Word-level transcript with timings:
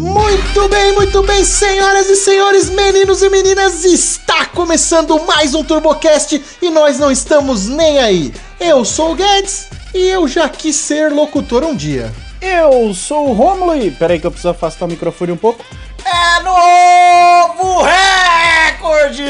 Muito 0.00 0.68
bem, 0.68 0.92
muito 0.92 1.22
bem, 1.22 1.42
senhoras 1.42 2.10
e 2.10 2.16
senhores, 2.16 2.68
meninos 2.68 3.22
e 3.22 3.30
meninas, 3.30 3.82
está 3.82 4.44
começando 4.44 5.18
mais 5.24 5.54
um 5.54 5.64
TurboCast 5.64 6.42
e 6.60 6.68
nós 6.68 6.98
não 6.98 7.10
estamos 7.10 7.66
nem 7.66 7.98
aí. 7.98 8.34
Eu 8.60 8.84
sou 8.84 9.12
o 9.12 9.14
Guedes 9.14 9.70
e 9.94 10.06
eu 10.06 10.28
já 10.28 10.50
quis 10.50 10.76
ser 10.76 11.10
locutor 11.10 11.64
um 11.64 11.74
dia. 11.74 12.12
Eu 12.42 12.92
sou 12.92 13.30
o 13.30 13.32
Romulo 13.32 13.74
e 13.74 13.90
peraí 13.90 14.20
que 14.20 14.26
eu 14.26 14.30
preciso 14.30 14.50
afastar 14.50 14.84
o 14.84 14.88
microfone 14.88 15.32
um 15.32 15.36
pouco. 15.36 15.64
É 16.04 16.42
novo 16.42 17.82
recorde! 17.82 19.24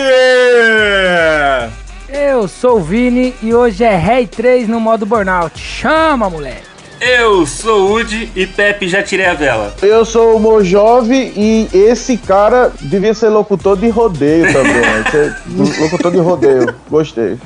Eu 2.08 2.48
sou 2.48 2.78
o 2.78 2.82
Vini 2.82 3.36
e 3.40 3.54
hoje 3.54 3.84
é 3.84 3.96
Rei 3.96 4.27
3 4.27 4.66
no 4.69 4.80
modo 4.80 5.06
Burnout. 5.06 5.56
Chama, 5.56 6.28
moleque! 6.28 6.75
Eu 7.00 7.46
sou 7.46 7.91
o 7.91 7.92
Udi 7.95 8.30
e 8.34 8.46
Pepe 8.46 8.88
já 8.88 9.02
tirei 9.02 9.27
a 9.27 9.34
vela. 9.34 9.74
Eu 9.82 10.05
sou 10.05 10.36
o 10.36 10.41
Mojove 10.41 11.32
e 11.36 11.69
esse 11.72 12.16
cara 12.16 12.72
devia 12.80 13.12
ser 13.12 13.28
locutor 13.28 13.77
de 13.77 13.88
rodeio 13.88 14.50
também. 14.52 14.82
Ser 15.10 15.36
locutor 15.82 16.10
de 16.10 16.19
rodeio. 16.19 16.74
Gostei. 16.88 17.38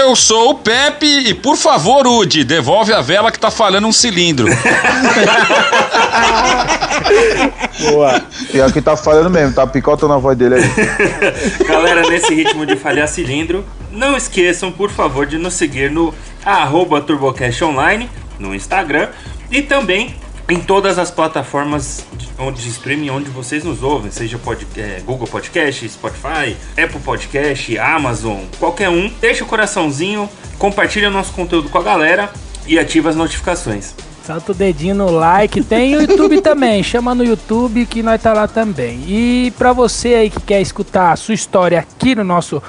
Eu 0.00 0.14
sou 0.14 0.50
o 0.50 0.54
Pepe 0.56 1.06
e 1.06 1.34
por 1.34 1.56
favor, 1.56 2.06
Udi, 2.06 2.44
devolve 2.44 2.92
a 2.92 3.00
vela 3.00 3.32
que 3.32 3.38
tá 3.38 3.50
falhando 3.50 3.88
um 3.88 3.92
cilindro. 3.92 4.46
Boa. 7.90 8.22
Pior 8.50 8.72
que 8.72 8.80
tá 8.80 8.96
falhando 8.96 9.30
mesmo, 9.30 9.54
tá 9.54 9.66
picotando 9.66 10.12
a 10.12 10.18
voz 10.18 10.38
dele 10.38 10.56
aí. 10.56 10.62
Galera, 11.66 12.02
nesse 12.02 12.32
ritmo 12.34 12.64
de 12.64 12.76
falhar 12.76 13.08
cilindro, 13.08 13.64
não 13.90 14.16
esqueçam, 14.16 14.70
por 14.70 14.90
favor, 14.90 15.26
de 15.26 15.36
nos 15.38 15.54
seguir 15.54 15.90
no 15.90 16.14
arroba 16.44 17.00
TurboCast 17.00 17.64
Online 17.64 18.08
no 18.42 18.54
Instagram 18.54 19.08
e 19.50 19.62
também 19.62 20.14
em 20.48 20.60
todas 20.60 20.98
as 20.98 21.10
plataformas 21.10 22.04
de, 22.12 22.28
de 22.60 22.68
streaming 22.68 23.10
onde 23.10 23.30
vocês 23.30 23.64
nos 23.64 23.82
ouvem, 23.82 24.10
seja 24.10 24.38
pod, 24.38 24.66
é, 24.76 25.00
Google 25.06 25.26
Podcast, 25.26 25.88
Spotify, 25.88 26.56
Apple 26.72 27.00
Podcast, 27.00 27.78
Amazon, 27.78 28.40
qualquer 28.58 28.88
um. 28.88 29.10
Deixa 29.20 29.44
o 29.44 29.46
coraçãozinho, 29.46 30.28
compartilha 30.58 31.08
nosso 31.08 31.32
conteúdo 31.32 31.70
com 31.70 31.78
a 31.78 31.82
galera 31.82 32.30
e 32.66 32.78
ativa 32.78 33.08
as 33.08 33.16
notificações. 33.16 33.94
Salta 34.22 34.52
o 34.52 34.54
dedinho 34.54 34.94
no 34.94 35.10
like. 35.10 35.64
Tem 35.64 35.96
o 35.96 36.02
YouTube 36.02 36.40
também. 36.40 36.82
Chama 36.84 37.14
no 37.14 37.24
YouTube 37.24 37.86
que 37.86 38.02
nós 38.02 38.22
tá 38.22 38.32
lá 38.32 38.46
também. 38.46 39.02
E 39.06 39.52
para 39.58 39.72
você 39.72 40.14
aí 40.14 40.30
que 40.30 40.40
quer 40.40 40.60
escutar 40.60 41.12
a 41.12 41.16
sua 41.16 41.34
história 41.34 41.80
aqui 41.80 42.14
no 42.14 42.22
nosso 42.22 42.62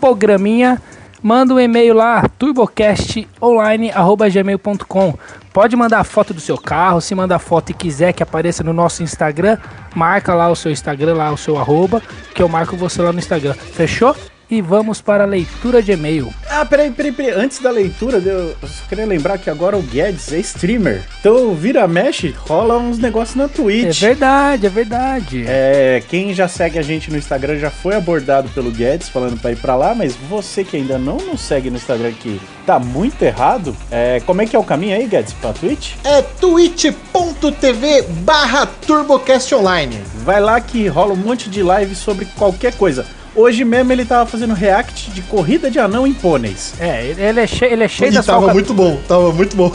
programinha, 0.00 0.82
manda 1.26 1.52
um 1.52 1.58
e-mail 1.58 1.92
lá, 1.92 2.22
turbocastonline.gmail.com. 2.38 5.14
Pode 5.52 5.74
mandar 5.74 6.04
foto 6.04 6.32
do 6.32 6.40
seu 6.40 6.56
carro, 6.56 7.00
se 7.00 7.16
mandar 7.16 7.40
foto 7.40 7.70
e 7.70 7.74
quiser 7.74 8.12
que 8.12 8.22
apareça 8.22 8.62
no 8.62 8.72
nosso 8.72 9.02
Instagram, 9.02 9.58
marca 9.92 10.32
lá 10.36 10.48
o 10.48 10.54
seu 10.54 10.70
Instagram, 10.70 11.14
lá 11.14 11.32
o 11.32 11.36
seu 11.36 11.58
arroba, 11.58 12.00
que 12.32 12.40
eu 12.40 12.48
marco 12.48 12.76
você 12.76 13.02
lá 13.02 13.12
no 13.12 13.18
Instagram. 13.18 13.54
Fechou? 13.54 14.14
E 14.48 14.62
vamos 14.62 15.00
para 15.00 15.24
a 15.24 15.26
leitura 15.26 15.82
de 15.82 15.90
e-mail. 15.90 16.32
Ah, 16.48 16.64
peraí, 16.64 16.90
peraí, 16.92 17.10
peraí. 17.10 17.32
Antes 17.32 17.58
da 17.58 17.68
leitura, 17.68 18.18
eu 18.18 18.54
só 18.62 18.84
queria 18.88 19.04
lembrar 19.04 19.38
que 19.38 19.50
agora 19.50 19.76
o 19.76 19.82
Guedes 19.82 20.32
é 20.32 20.38
streamer. 20.38 21.02
Então, 21.18 21.52
vira 21.54 21.86
mexe, 21.88 22.32
rola 22.38 22.78
uns 22.78 22.96
negócios 22.96 23.34
na 23.34 23.48
Twitch. 23.48 24.02
É 24.02 24.06
verdade, 24.06 24.66
é 24.66 24.68
verdade. 24.70 25.44
É, 25.48 26.00
quem 26.08 26.32
já 26.32 26.46
segue 26.46 26.78
a 26.78 26.82
gente 26.82 27.10
no 27.10 27.18
Instagram 27.18 27.58
já 27.58 27.70
foi 27.70 27.96
abordado 27.96 28.48
pelo 28.50 28.70
Guedes 28.70 29.08
falando 29.08 29.36
pra 29.40 29.50
ir 29.50 29.56
pra 29.56 29.74
lá, 29.74 29.96
mas 29.96 30.14
você 30.14 30.62
que 30.62 30.76
ainda 30.76 30.96
não 30.96 31.16
nos 31.16 31.40
segue 31.40 31.68
no 31.68 31.76
Instagram 31.76 32.12
que 32.12 32.40
tá 32.64 32.78
muito 32.78 33.20
errado, 33.22 33.76
é, 33.90 34.20
como 34.24 34.42
é 34.42 34.46
que 34.46 34.54
é 34.54 34.58
o 34.58 34.64
caminho 34.64 34.96
aí, 34.96 35.08
Guedes, 35.08 35.32
pra 35.32 35.52
Twitch? 35.52 35.94
É 36.04 36.22
twitch.tv 36.22 38.02
barra 38.24 38.64
TurboCast 38.66 39.52
Online. 39.56 40.00
Vai 40.24 40.40
lá 40.40 40.60
que 40.60 40.86
rola 40.86 41.14
um 41.14 41.16
monte 41.16 41.50
de 41.50 41.64
live 41.64 41.96
sobre 41.96 42.26
qualquer 42.36 42.74
coisa. 42.76 43.04
Hoje 43.36 43.66
mesmo 43.66 43.92
ele 43.92 44.06
tava 44.06 44.24
fazendo 44.24 44.54
react 44.54 45.10
de 45.10 45.20
corrida 45.20 45.70
de 45.70 45.78
anão 45.78 46.06
em 46.06 46.14
pôneis. 46.14 46.72
É, 46.80 47.04
ele 47.06 47.38
é 47.38 47.46
cheio, 47.46 47.72
ele 47.74 47.84
é 47.84 47.88
cheio 47.88 48.10
E 48.10 48.14
da 48.14 48.22
tava 48.22 48.50
muito 48.50 48.72
bom, 48.72 48.98
tava 49.06 49.30
muito 49.30 49.54
bom. 49.54 49.70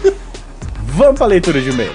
Vamos 0.96 1.18
pra 1.18 1.26
leitura 1.26 1.60
de 1.60 1.68
e-mail. 1.68 1.92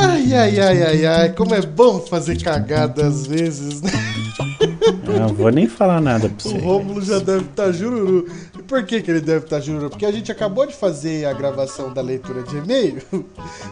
Ai, 0.00 0.34
ai, 0.34 0.60
ai, 0.60 0.82
ai, 0.82 1.06
ai, 1.06 1.32
como 1.34 1.54
é 1.54 1.62
bom 1.62 2.00
fazer 2.00 2.42
cagada 2.42 3.06
às 3.06 3.26
vezes, 3.26 3.80
né? 3.80 3.90
Não 5.18 5.28
vou 5.28 5.50
nem 5.50 5.66
falar 5.68 6.00
nada 6.00 6.28
pra 6.28 6.36
O 6.48 6.52
você. 6.52 6.58
Rômulo 6.58 7.00
já 7.02 7.18
deve 7.18 7.44
estar 7.44 7.72
jururu. 7.72 8.26
Por 8.68 8.84
que, 8.84 9.00
que 9.00 9.10
ele 9.10 9.20
deve 9.22 9.46
estar 9.46 9.60
jururu? 9.60 9.88
Porque 9.88 10.04
a 10.04 10.12
gente 10.12 10.30
acabou 10.30 10.66
de 10.66 10.74
fazer 10.74 11.24
a 11.24 11.32
gravação 11.32 11.90
da 11.90 12.02
leitura 12.02 12.42
de 12.42 12.58
e-mail 12.58 13.02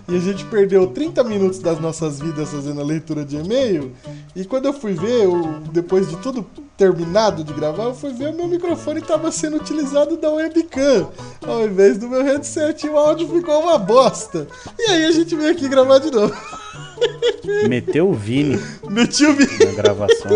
e 0.09 0.17
a 0.17 0.19
gente 0.19 0.43
perdeu 0.47 0.87
30 0.87 1.23
minutos 1.23 1.59
das 1.59 1.79
nossas 1.79 2.19
vidas 2.19 2.49
fazendo 2.51 2.81
a 2.81 2.85
leitura 2.85 3.23
de 3.23 3.37
e-mail. 3.37 3.93
E 4.35 4.45
quando 4.47 4.65
eu 4.65 4.73
fui 4.73 4.95
ver, 4.95 5.29
o- 5.29 5.61
depois 5.71 6.09
de 6.09 6.17
tudo 6.17 6.47
terminado 6.79 7.45
de 7.45 7.53
gravar, 7.53 7.85
eu 7.85 7.95
fui 7.95 8.13
ver 8.15 8.31
o 8.31 8.35
meu 8.35 8.49
microfone 8.49 9.01
estava 9.01 9.31
sendo 9.31 9.59
utilizado 9.59 10.17
da 10.17 10.31
webcam 10.31 11.11
ao 11.47 11.67
invés 11.67 11.99
do 11.99 12.09
meu 12.09 12.23
headset. 12.25 12.87
E 12.87 12.89
o 12.91 12.97
áudio 12.97 13.29
ficou 13.29 13.61
uma 13.65 13.77
bosta. 13.77 14.49
E 14.79 14.83
aí 14.91 15.05
a 15.05 15.13
gente 15.13 15.37
veio 15.37 15.51
aqui 15.53 15.69
gravar 15.69 15.99
de 15.99 16.11
novo. 16.11 16.35
Meteu 17.69 18.09
o 18.11 18.15
Vini 18.15 18.59
Meti 18.89 19.25
o 19.25 19.33
vídeo. 19.35 19.67
na 19.67 19.73
gravação. 19.83 20.31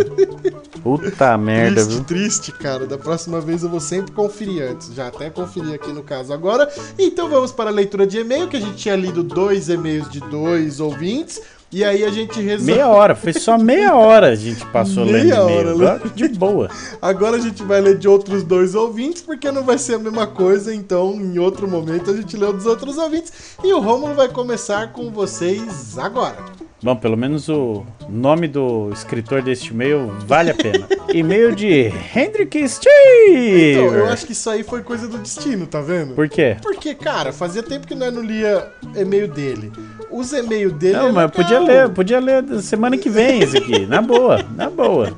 Puta 0.82 1.36
merda, 1.36 1.82
Triste, 1.82 1.94
viu? 1.94 2.04
triste, 2.04 2.52
cara. 2.52 2.86
Da 2.86 2.96
próxima 2.96 3.40
vez 3.40 3.62
eu 3.62 3.68
vou 3.68 3.80
sempre 3.80 4.12
conferir 4.12 4.62
antes. 4.62 4.94
Já 4.94 5.08
até 5.08 5.28
conferi 5.28 5.74
aqui 5.74 5.92
no 5.92 6.02
caso 6.02 6.32
agora. 6.32 6.70
Então 6.98 7.28
vamos 7.28 7.52
para 7.52 7.68
a 7.70 7.72
leitura 7.72 8.06
de 8.06 8.18
e-mail, 8.18 8.48
que 8.48 8.56
a 8.56 8.60
gente 8.60 8.76
tinha 8.76 8.96
lido 8.96 9.22
dois 9.22 9.68
e-mails 9.68 10.08
de 10.10 10.20
dois 10.20 10.80
ouvintes. 10.80 11.40
E 11.72 11.84
aí 11.84 12.04
a 12.04 12.10
gente 12.10 12.40
resolveu. 12.40 12.74
Meia 12.74 12.88
hora, 12.88 13.14
foi 13.14 13.32
só 13.32 13.56
meia 13.56 13.94
hora 13.94 14.28
a 14.30 14.34
gente 14.34 14.64
passou 14.66 15.04
Meia 15.06 15.22
lendo 15.22 15.54
hora, 15.54 15.70
e-mail. 15.70 15.78
né? 15.78 16.00
De 16.16 16.28
boa. 16.28 16.68
Agora 17.00 17.36
a 17.36 17.40
gente 17.40 17.62
vai 17.62 17.80
ler 17.80 17.96
de 17.96 18.08
outros 18.08 18.42
dois 18.42 18.74
ouvintes, 18.74 19.22
porque 19.22 19.52
não 19.52 19.62
vai 19.62 19.78
ser 19.78 19.94
a 19.94 19.98
mesma 19.98 20.26
coisa. 20.26 20.74
Então, 20.74 21.12
em 21.14 21.38
outro 21.38 21.68
momento, 21.68 22.10
a 22.10 22.16
gente 22.16 22.36
lê 22.36 22.52
dos 22.52 22.66
outros 22.66 22.98
ouvintes. 22.98 23.32
E 23.62 23.72
o 23.72 23.78
Rômulo 23.78 24.14
vai 24.14 24.28
começar 24.28 24.92
com 24.92 25.10
vocês 25.12 25.96
agora. 25.96 26.38
Bom, 26.82 26.96
pelo 26.96 27.16
menos 27.16 27.48
o 27.48 27.84
nome 28.08 28.48
do 28.48 28.90
escritor 28.90 29.42
deste 29.42 29.72
e-mail 29.72 30.10
vale 30.26 30.50
a 30.50 30.54
pena. 30.54 30.88
e-mail 31.12 31.54
de 31.54 31.92
Hendrik 32.14 32.58
Então, 32.58 33.94
eu 33.94 34.06
acho 34.08 34.24
que 34.24 34.32
isso 34.32 34.48
aí 34.48 34.62
foi 34.62 34.82
coisa 34.82 35.06
do 35.06 35.18
destino, 35.18 35.66
tá 35.66 35.82
vendo? 35.82 36.14
Por 36.14 36.28
quê? 36.28 36.56
Porque, 36.62 36.94
cara, 36.94 37.32
fazia 37.32 37.62
tempo 37.62 37.86
que 37.86 37.94
nós 37.94 38.12
não 38.12 38.22
lia 38.22 38.66
e-mail 38.96 39.28
dele. 39.28 39.70
Os 40.10 40.32
e-mails 40.32 40.72
dele. 40.72 40.96
Não, 40.96 41.12
mas 41.12 41.24
eu 41.24 41.30
podia 41.30 41.58
ler, 41.58 41.88
podia 41.90 42.18
ler 42.18 42.42
da 42.42 42.62
semana 42.62 42.96
que 42.96 43.10
vem 43.10 43.40
esse 43.40 43.58
aqui. 43.58 43.84
Na 43.84 44.00
boa, 44.00 44.42
na 44.56 44.70
boa. 44.70 45.12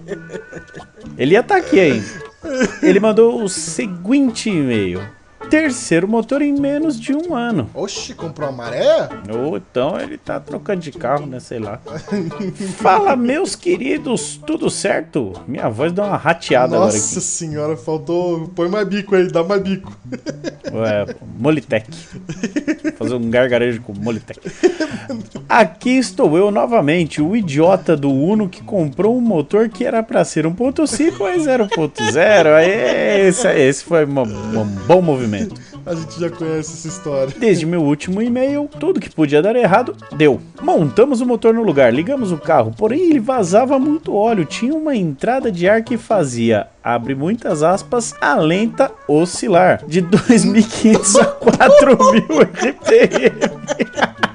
Ele 1.17 1.35
ia 1.35 1.41
estar 1.41 1.57
aqui 1.57 1.79
ainda. 1.79 2.07
Ele 2.83 2.99
mandou 2.99 3.43
o 3.43 3.49
seguinte 3.49 4.51
e-mail. 4.51 5.01
Terceiro 5.53 6.09
motor 6.09 6.41
em 6.41 6.59
menos 6.59 6.99
de 6.99 7.13
um 7.13 7.35
ano. 7.35 7.69
Oxi, 7.75 8.15
comprou 8.15 8.49
a 8.49 8.53
maré? 8.53 9.07
Ou 9.31 9.59
então 9.59 10.01
ele 10.01 10.17
tá 10.17 10.41
trocando 10.41 10.81
de 10.81 10.91
carro, 10.91 11.27
né? 11.27 11.41
Sei 11.41 11.59
lá. 11.59 11.79
Fala, 12.81 13.15
meus 13.17 13.55
queridos, 13.55 14.41
tudo 14.47 14.71
certo? 14.71 15.35
Minha 15.47 15.69
voz 15.69 15.93
deu 15.93 16.05
uma 16.05 16.17
rateada 16.17 16.77
agora 16.77 16.91
Nossa 16.91 17.21
senhora, 17.21 17.77
faltou. 17.77 18.49
Põe 18.57 18.71
mais 18.71 18.89
bico 18.89 19.15
aí, 19.15 19.31
dá 19.31 19.45
mais 19.45 19.61
bico. 19.61 19.95
É, 20.65 21.15
Molitec. 21.39 21.87
Vou 22.83 22.93
fazer 22.93 23.15
um 23.17 23.29
gargarejo 23.29 23.83
com 23.83 23.93
Molitec. 23.93 24.41
Aqui 25.47 25.99
estou 25.99 26.39
eu 26.39 26.51
novamente, 26.51 27.21
o 27.21 27.37
idiota 27.37 27.95
do 27.95 28.11
Uno 28.11 28.49
que 28.49 28.63
comprou 28.63 29.15
um 29.15 29.21
motor 29.21 29.69
que 29.69 29.85
era 29.85 30.03
pra 30.03 30.25
ser 30.25 30.47
1.5, 30.47 31.17
mas 31.19 31.47
era 31.47 31.69
1.0. 31.69 32.47
Aí, 32.55 33.29
Esse, 33.29 33.49
esse 33.49 33.85
foi 33.85 34.07
um 34.07 34.65
bom 34.87 35.03
movimento. 35.03 35.42
A 35.85 35.95
gente 35.95 36.21
já 36.21 36.31
conhece 36.31 36.73
essa 36.75 36.89
história. 36.89 37.35
Desde 37.39 37.67
meu 37.67 37.83
último 37.83 38.23
e-mail, 38.23 38.69
tudo 38.79 39.01
que 39.01 39.11
podia 39.11 39.43
dar 39.43 39.57
errado, 39.57 39.97
deu. 40.17 40.41
Montamos 40.61 41.21
o 41.21 41.27
motor 41.27 41.53
no 41.55 41.63
lugar, 41.63 41.93
ligamos 41.93 42.33
o 42.33 42.39
carro, 42.39 42.73
porém 42.77 43.11
ele 43.11 43.21
vazava 43.21 43.79
muito 43.79 44.15
óleo, 44.15 44.45
tinha 44.45 44.75
uma 44.75 44.95
entrada 44.95 45.51
de 45.51 45.69
ar 45.69 45.83
que 45.83 45.97
fazia, 45.97 46.69
abre 46.83 47.15
muitas 47.15 47.63
aspas, 47.63 48.15
a 48.21 48.35
lenta 48.37 48.91
oscilar, 49.09 49.85
de 49.87 50.03
2.500 50.03 51.21
a 51.21 51.27
4.000 51.41 52.43
RPM. 52.43 54.32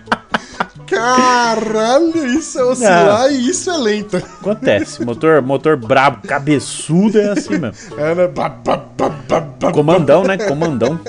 Caralho, 0.86 2.26
isso 2.28 2.60
é 2.60 2.64
oscilar 2.64 3.32
e 3.32 3.50
isso 3.50 3.70
é 3.70 3.78
lenta. 3.78 4.18
Acontece, 4.18 5.04
motor, 5.04 5.42
motor 5.42 5.76
brabo, 5.76 6.28
cabeçudo 6.28 7.20
é 7.20 7.30
assim 7.32 7.58
mesmo. 7.58 7.78
É, 7.98 8.14
né? 8.14 8.28
Ba, 8.28 8.50
ba, 8.50 8.78
ba, 8.98 9.72
Comandão, 9.72 10.24
né? 10.24 10.38
Comandão. 10.38 11.00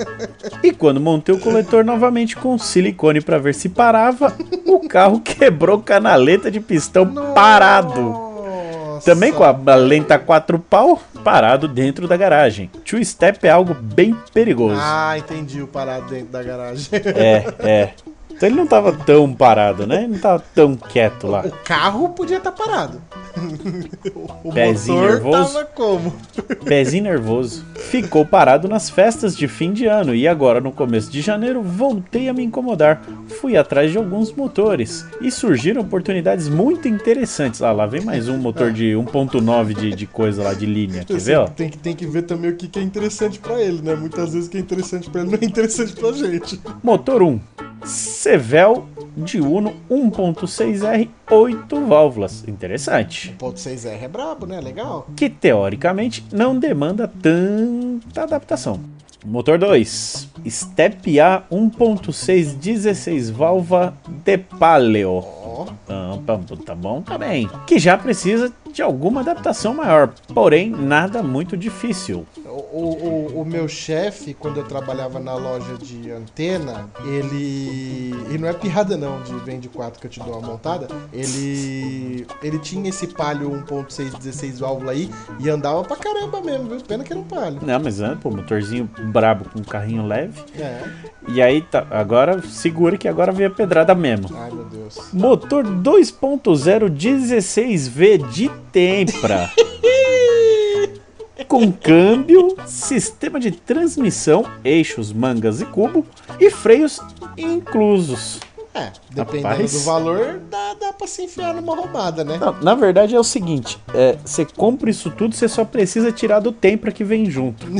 E 0.63 0.71
quando 0.71 0.99
montei 0.99 1.33
o 1.33 1.39
coletor 1.39 1.83
novamente 1.83 2.35
com 2.35 2.57
silicone 2.57 3.21
pra 3.21 3.37
ver 3.37 3.53
se 3.53 3.69
parava, 3.69 4.35
o 4.65 4.87
carro 4.87 5.19
quebrou 5.21 5.79
canaleta 5.79 6.49
de 6.49 6.59
pistão 6.59 7.05
parado. 7.33 8.01
Nossa. 8.01 9.05
Também 9.05 9.31
com 9.31 9.43
a 9.43 9.75
lenta 9.75 10.19
4 10.19 10.59
pau 10.59 11.01
parado 11.23 11.67
dentro 11.67 12.07
da 12.07 12.17
garagem. 12.17 12.69
Two 12.85 13.03
step 13.03 13.45
é 13.47 13.49
algo 13.49 13.73
bem 13.73 14.15
perigoso. 14.33 14.79
Ah, 14.81 15.17
entendi 15.17 15.61
o 15.61 15.67
parado 15.67 16.07
dentro 16.09 16.31
da 16.31 16.43
garagem. 16.43 16.89
É, 16.93 17.53
é. 17.59 17.93
Então 18.39 18.47
ele 18.47 18.55
não 18.55 18.65
tava 18.65 18.93
tão 18.93 19.33
parado, 19.33 19.85
né? 19.85 20.03
Ele 20.03 20.13
não 20.13 20.19
tava 20.19 20.41
tão 20.55 20.73
quieto 20.73 21.27
lá. 21.27 21.41
O 21.45 21.51
carro 21.65 22.07
podia 22.07 22.37
estar 22.37 22.53
parado. 22.53 23.01
o 24.45 24.53
Pezinho 24.53 24.97
motor 24.97 25.11
nervoso. 25.11 25.53
tava 25.53 25.65
como? 25.65 26.15
Pezinho 26.63 27.03
nervoso. 27.03 27.65
Ficou 27.75 28.25
parado 28.25 28.69
nas 28.69 28.89
festas 28.89 29.35
de 29.35 29.45
fim 29.49 29.73
de 29.73 29.87
ano 29.87 30.15
e 30.15 30.25
agora 30.25 30.61
no 30.61 30.71
começo 30.71 31.11
de 31.11 31.19
janeiro 31.19 31.61
voltei 31.61 32.29
a 32.29 32.33
me 32.33 32.41
incomodar. 32.41 33.01
Fui 33.41 33.57
atrás 33.57 33.91
de 33.91 33.97
alguns 33.97 34.31
motores 34.31 35.05
e 35.19 35.29
surgiram 35.29 35.81
oportunidades 35.81 36.47
muito 36.47 36.87
interessantes. 36.87 37.61
Ah, 37.61 37.73
lá 37.73 37.85
vem 37.85 37.99
mais 37.99 38.29
um 38.29 38.37
motor 38.37 38.71
de 38.71 38.93
1.9 38.93 39.73
de, 39.73 39.91
de 39.93 40.07
coisa 40.07 40.43
lá 40.43 40.53
de 40.53 40.65
linha. 40.65 41.03
Quer 41.03 41.19
ver, 41.19 41.39
ó? 41.39 41.45
Tem 41.45 41.69
que, 41.69 41.77
tem 41.77 41.93
que 41.93 42.07
ver 42.07 42.21
também 42.21 42.51
o 42.51 42.55
que, 42.55 42.69
que 42.69 42.79
é 42.79 42.81
interessante 42.81 43.37
pra 43.37 43.61
ele, 43.61 43.81
né? 43.81 43.95
Muitas 43.95 44.31
vezes 44.31 44.47
o 44.47 44.51
que 44.51 44.55
é 44.55 44.61
interessante 44.61 45.09
pra 45.09 45.23
ele 45.23 45.31
não 45.31 45.39
é 45.41 45.43
interessante 45.43 45.91
pra 45.91 46.13
gente. 46.13 46.57
Motor 46.81 47.21
1. 47.21 47.39
Sevel 47.83 48.87
de 49.15 49.41
Uno 49.41 49.73
1.6R 49.89 51.09
8 51.29 51.85
válvulas. 51.85 52.47
Interessante. 52.47 53.35
1.6R 53.39 54.03
é 54.03 54.07
brabo, 54.07 54.45
né? 54.45 54.59
Legal. 54.59 55.07
que 55.15 55.29
teoricamente 55.29 56.25
não 56.31 56.57
demanda 56.57 57.07
tanta 57.07 58.23
adaptação. 58.23 58.79
Motor 59.25 59.57
2, 59.57 60.29
Step 60.47 61.19
A 61.19 61.43
1.6 61.51 62.55
16 62.55 63.29
válvula 63.29 63.93
de 64.23 64.37
Paleo. 64.37 65.38
Ó, 65.49 65.65
Tá, 65.85 66.37
tá- 66.65 66.75
bom, 66.75 67.01
tá 67.01 67.17
bem. 67.17 67.49
Que 67.65 67.79
já 67.79 67.97
precisa 67.97 68.53
de 68.71 68.81
alguma 68.81 69.21
adaptação 69.21 69.73
maior, 69.73 70.13
porém 70.33 70.69
nada 70.69 71.23
muito 71.23 71.57
difícil. 71.57 72.25
o, 72.45 72.49
o, 72.51 73.41
o 73.41 73.45
meu 73.45 73.67
chefe, 73.67 74.33
quando 74.33 74.57
eu 74.57 74.63
trabalhava 74.63 75.19
na 75.19 75.33
loja 75.35 75.75
de 75.77 76.11
antena, 76.11 76.87
ele. 77.03 78.13
E 78.31 78.37
não 78.37 78.47
é 78.47 78.53
pirrada 78.53 78.95
não, 78.95 79.21
de 79.23 79.33
vem 79.39 79.59
de 79.59 79.67
4 79.69 79.99
que 79.99 80.05
eu 80.07 80.11
te 80.11 80.19
dou 80.19 80.37
uma 80.37 80.47
montada. 80.47 80.87
Ele. 81.11 82.27
Ele 82.43 82.59
tinha 82.59 82.89
esse 82.89 83.07
palio 83.07 83.49
1.6 83.67 84.17
16 84.17 84.59
válvula 84.59 84.91
aí 84.91 85.09
e 85.39 85.49
andava 85.49 85.83
pra 85.83 85.95
caramba 85.95 86.41
mesmo, 86.41 86.69
viu? 86.69 86.81
Pena 86.81 87.03
que 87.03 87.11
era 87.11 87.19
um 87.19 87.25
palio. 87.25 87.59
Não, 87.63 87.79
mas 87.79 87.99
é, 87.99 88.15
pô, 88.15 88.29
motorzinho 88.29 88.89
brabo 89.11 89.45
com 89.49 89.63
carrinho 89.63 90.05
leve. 90.05 90.41
É. 90.57 90.83
E 91.27 91.41
aí, 91.41 91.61
tá, 91.61 91.85
agora 91.91 92.41
segura 92.41 92.97
que 92.97 93.07
agora 93.07 93.31
vem 93.31 93.45
a 93.47 93.49
pedrada 93.49 93.93
mesmo. 93.93 94.29
Ai 94.35 94.51
meu 94.51 94.65
Deus. 94.65 94.97
Motor 95.39 95.63
2.0 95.63 96.89
16V 96.89 98.27
de 98.29 98.51
Tempra. 98.73 99.49
Com 101.47 101.71
câmbio, 101.71 102.57
sistema 102.65 103.39
de 103.39 103.51
transmissão, 103.51 104.43
eixos, 104.65 105.13
mangas 105.13 105.61
e 105.61 105.65
cubo 105.65 106.05
e 106.37 106.51
freios 106.51 106.99
inclusos. 107.37 108.41
É, 108.75 108.91
dependendo 109.09 109.47
Rapaz. 109.47 109.71
do 109.71 109.79
valor, 109.79 110.41
dá, 110.51 110.73
dá 110.73 110.91
pra 110.91 111.07
se 111.07 111.23
enfiar 111.23 111.53
numa 111.53 111.73
roubada, 111.73 112.25
né? 112.25 112.37
Não, 112.37 112.59
na 112.61 112.75
verdade 112.75 113.15
é 113.15 113.19
o 113.19 113.23
seguinte, 113.23 113.79
é, 113.93 114.17
você 114.23 114.45
compra 114.45 114.89
isso 114.89 115.09
tudo, 115.09 115.33
você 115.33 115.47
só 115.47 115.63
precisa 115.63 116.11
tirar 116.11 116.41
do 116.41 116.51
Tempra 116.51 116.91
que 116.91 117.05
vem 117.05 117.29
junto. 117.29 117.65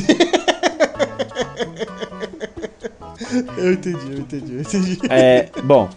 Eu 3.57 3.73
entendi, 3.73 4.12
eu 4.12 4.19
entendi, 4.19 4.53
eu 4.55 4.62
entendi. 4.62 4.97
É, 5.09 5.50
bom, 5.63 5.88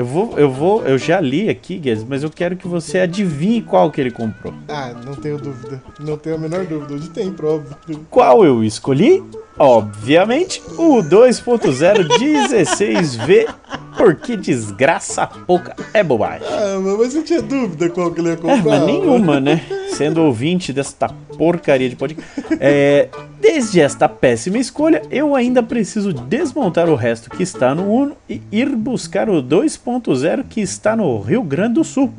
eu 0.00 0.06
vou, 0.06 0.38
eu 0.38 0.50
vou, 0.50 0.82
eu 0.86 0.96
já 0.96 1.20
li 1.20 1.50
aqui, 1.50 1.76
Guedes, 1.76 2.04
mas 2.04 2.22
eu 2.22 2.30
quero 2.30 2.56
que 2.56 2.66
você 2.66 3.00
adivinhe 3.00 3.60
qual 3.60 3.90
que 3.90 4.00
ele 4.00 4.10
comprou. 4.10 4.54
Ah, 4.66 4.94
não 5.04 5.14
tenho 5.14 5.36
dúvida. 5.36 5.82
Não 5.98 6.16
tenho 6.16 6.36
a 6.36 6.38
menor 6.38 6.64
dúvida. 6.64 6.94
Hoje 6.94 7.10
tem, 7.10 7.30
prova. 7.30 7.78
Qual 8.08 8.42
eu 8.42 8.64
escolhi? 8.64 9.22
Obviamente, 9.62 10.62
o 10.78 11.02
2.0 11.02 12.08
16V, 12.08 13.46
porque 13.94 14.34
desgraça 14.34 15.26
pouca 15.26 15.76
é 15.92 16.02
bobagem. 16.02 16.48
Ah, 16.50 16.78
mas 16.98 17.14
eu 17.14 17.22
tinha 17.22 17.42
dúvida 17.42 17.90
qual 17.90 18.10
que 18.10 18.22
ele 18.22 18.28
ia 18.28 18.32
É, 18.32 18.36
comprar. 18.36 18.62
mas 18.64 18.86
nenhuma, 18.86 19.38
né? 19.38 19.60
Sendo 19.90 20.22
ouvinte 20.22 20.72
desta 20.72 21.08
porcaria 21.36 21.90
de 21.90 21.94
podcast. 21.94 22.30
É, 22.58 23.10
desde 23.38 23.82
esta 23.82 24.08
péssima 24.08 24.56
escolha, 24.56 25.02
eu 25.10 25.36
ainda 25.36 25.62
preciso 25.62 26.10
desmontar 26.14 26.88
o 26.88 26.94
resto 26.94 27.28
que 27.28 27.42
está 27.42 27.74
no 27.74 27.84
Uno 27.92 28.16
e 28.28 28.40
ir 28.50 28.68
buscar 28.74 29.28
o 29.28 29.42
2.0 29.42 30.44
que 30.48 30.62
está 30.62 30.96
no 30.96 31.20
Rio 31.20 31.42
Grande 31.42 31.74
do 31.74 31.84
Sul. 31.84 32.10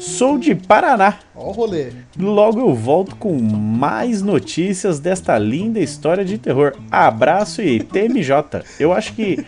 Sou 0.00 0.38
de 0.38 0.54
Paraná. 0.54 1.18
Ó 1.36 1.50
o 1.50 1.52
rolê. 1.52 1.92
Logo 2.18 2.60
eu 2.60 2.74
volto 2.74 3.14
com 3.16 3.38
mais 3.38 4.22
notícias 4.22 4.98
desta 4.98 5.38
linda 5.38 5.78
história 5.78 6.24
de 6.24 6.38
terror. 6.38 6.72
Abraço 6.90 7.60
e 7.60 7.80
TMJ. 7.80 8.64
Eu 8.80 8.92
acho 8.92 9.12
que 9.12 9.44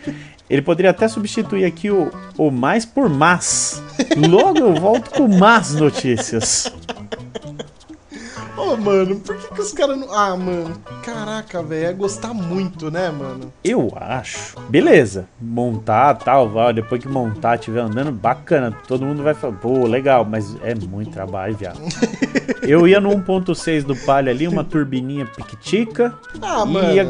ele 0.50 0.61
poderia 0.62 0.90
até 0.90 1.08
substituir 1.08 1.64
aqui 1.64 1.90
o, 1.90 2.11
o 2.37 2.50
mais 2.50 2.85
por 2.85 3.08
mas. 3.08 3.82
Logo 4.17 4.58
eu 4.58 4.75
volto 4.75 5.11
com 5.11 5.29
mais 5.29 5.75
notícias. 5.75 6.70
Ô, 8.58 8.76
mano, 8.76 9.20
por 9.20 9.37
que, 9.37 9.55
que 9.55 9.60
os 9.60 9.72
caras 9.72 9.96
não. 9.96 10.12
Ah, 10.12 10.37
mano. 10.37 10.75
Caraca, 11.05 11.62
velho. 11.62 11.87
É 11.87 11.93
gostar 11.93 12.34
muito, 12.34 12.90
né, 12.90 13.08
mano? 13.10 13.52
Eu 13.62 13.93
acho. 13.94 14.58
Beleza. 14.69 15.28
Montar 15.40 16.14
tal, 16.14 16.49
vai, 16.49 16.72
depois 16.72 17.00
que 17.00 17.08
montar, 17.08 17.55
estiver 17.55 17.81
andando, 17.81 18.10
bacana. 18.10 18.76
Todo 18.87 19.06
mundo 19.06 19.22
vai 19.22 19.34
falar, 19.34 19.55
pô, 19.55 19.87
legal, 19.87 20.25
mas 20.25 20.56
é 20.62 20.75
muito 20.75 21.12
trabalho, 21.12 21.56
viado. 21.56 21.78
Eu 22.62 22.87
ia 22.88 23.00
no 23.00 23.10
1.6 23.10 23.84
do 23.84 23.94
Palio 23.94 24.31
ali, 24.31 24.49
uma 24.49 24.64
turbininha 24.64 25.25
piquitica. 25.25 26.14
Ah, 26.43 26.64
e 26.66 26.69
mano. 26.69 26.93
ia, 26.93 27.06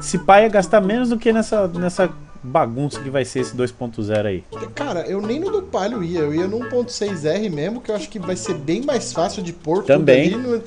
se 0.00 0.18
pá, 0.18 0.42
ia 0.42 0.48
gastar 0.48 0.80
menos 0.80 1.08
do 1.08 1.18
que 1.18 1.32
nessa, 1.32 1.66
nessa 1.68 2.10
bagunça 2.42 3.00
que 3.00 3.10
vai 3.10 3.24
ser 3.24 3.40
esse 3.40 3.56
2.0 3.56 4.24
aí. 4.26 4.44
Cara, 4.74 5.00
eu 5.02 5.20
nem 5.20 5.38
no 5.40 5.50
do 5.50 5.62
Palio 5.62 6.02
ia. 6.02 6.20
Eu 6.20 6.34
ia 6.34 6.46
no 6.46 6.58
1.6R 6.60 7.50
mesmo, 7.50 7.80
que 7.80 7.90
eu 7.90 7.94
acho 7.96 8.08
que 8.08 8.18
vai 8.18 8.36
ser 8.36 8.54
bem 8.54 8.82
mais 8.82 9.12
fácil 9.12 9.42
de 9.42 9.52
pôr 9.52 9.84
Também. 9.84 10.30
tudo 10.30 10.48
ali. 10.48 10.56
No... 10.58 10.62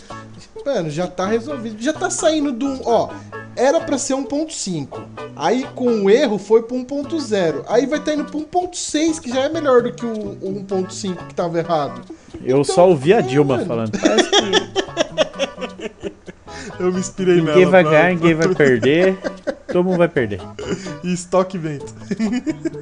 Mano, 0.66 0.90
já 0.90 1.08
tá 1.08 1.25
resolvido. 1.25 1.81
Já 1.81 1.92
tá 1.92 2.10
saindo 2.10 2.52
do. 2.52 2.80
Ó, 2.86 3.10
era 3.56 3.81
pra 3.81 3.98
ser 3.98 4.14
1.5. 4.14 5.02
Aí 5.36 5.66
com 5.75 6.04
o 6.04 6.10
erro 6.10 6.38
foi 6.38 6.64
pro 6.64 6.78
1.0. 6.78 7.64
Aí 7.68 7.86
vai 7.86 8.00
tá 8.00 8.14
indo 8.14 8.25
pro 8.25 8.40
1.6, 8.40 9.20
que 9.20 9.30
já 9.30 9.42
é 9.42 9.50
melhor 9.50 9.82
do 9.82 9.92
que 9.92 10.06
o, 10.06 10.12
o 10.42 10.63
1.5 10.65 11.27
que 11.27 11.36
tava 11.36 11.60
errado. 11.60 12.01
Eu 12.44 12.62
Então, 12.62 12.63
só 12.75 12.88
ouvi 12.88 13.13
a 13.13 13.20
é, 13.20 13.22
Dilma 13.22 13.56
mano. 13.56 13.68
falando. 13.68 13.92
Parece 14.00 14.30
que 14.30 15.23
Eu 16.80 16.92
me 16.92 17.00
inspirei 17.00 17.36
ninguém 17.36 17.56
nela. 17.60 17.72
vai 17.72 17.84
pra- 17.84 17.92
ganhar, 17.92 18.10
ninguém 18.10 18.34
vai 18.34 18.53
perder. 18.56 19.18
Todo 19.72 19.84
mundo 19.86 19.98
vai 19.98 20.08
perder. 20.08 20.39
E 21.03 21.13
estoque 21.13 21.58
vento. 21.58 21.94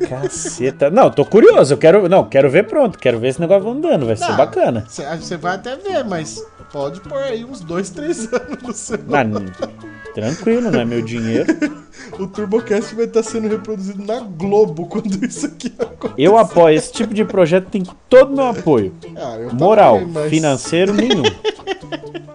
Caceta. 0.10 0.89
Não, 0.89 1.10
tô 1.10 1.24
curioso. 1.25 1.74
Eu 1.74 1.77
quero. 1.77 2.07
Não, 2.10 2.24
quero 2.27 2.50
ver 2.50 2.67
pronto. 2.67 2.98
Quero 2.98 3.19
ver 3.19 3.29
esse 3.29 3.39
negócio 3.39 3.69
andando. 3.69 4.05
Vai 4.05 4.15
ser 4.15 4.29
Não. 4.29 4.38
bacana. 4.38 4.86
Você 4.88 5.38
vai 5.38 5.55
até 5.55 5.75
ver, 5.75 6.03
mas 6.03 6.43
pode 6.71 7.00
pôr 7.01 7.17
aí 7.19 7.45
uns 7.45 7.62
2, 7.62 7.89
3 7.91 8.27
anos 8.33 8.63
no 8.63 8.74
seu. 8.74 8.98
Ah, 9.13 9.24
tranquilo, 10.13 10.69
não 10.71 10.81
é 10.81 10.86
meu 10.86 11.01
dinheiro. 11.01 11.45
O 12.19 12.27
TurboCast 12.27 12.93
vai 12.95 13.05
estar 13.05 13.24
sendo 13.24 13.48
reproduzido 13.48 14.03
na 14.05 14.19
Globo 14.19 14.86
quando 14.88 15.24
isso 15.24 15.45
aqui 15.45 15.74
acontecer. 15.79 16.13
Eu 16.17 16.38
apoio. 16.38 16.75
Esse 16.75 16.91
tipo 16.91 17.13
de 17.13 17.24
projeto 17.24 17.67
tem 17.69 17.83
todo 18.10 18.36
meu 18.36 18.48
apoio. 18.48 18.93
Ah, 19.15 19.38
Moral, 19.53 20.00
também, 20.00 20.12
mas 20.13 20.29
financeiro 20.29 20.93
nenhum. 20.93 21.24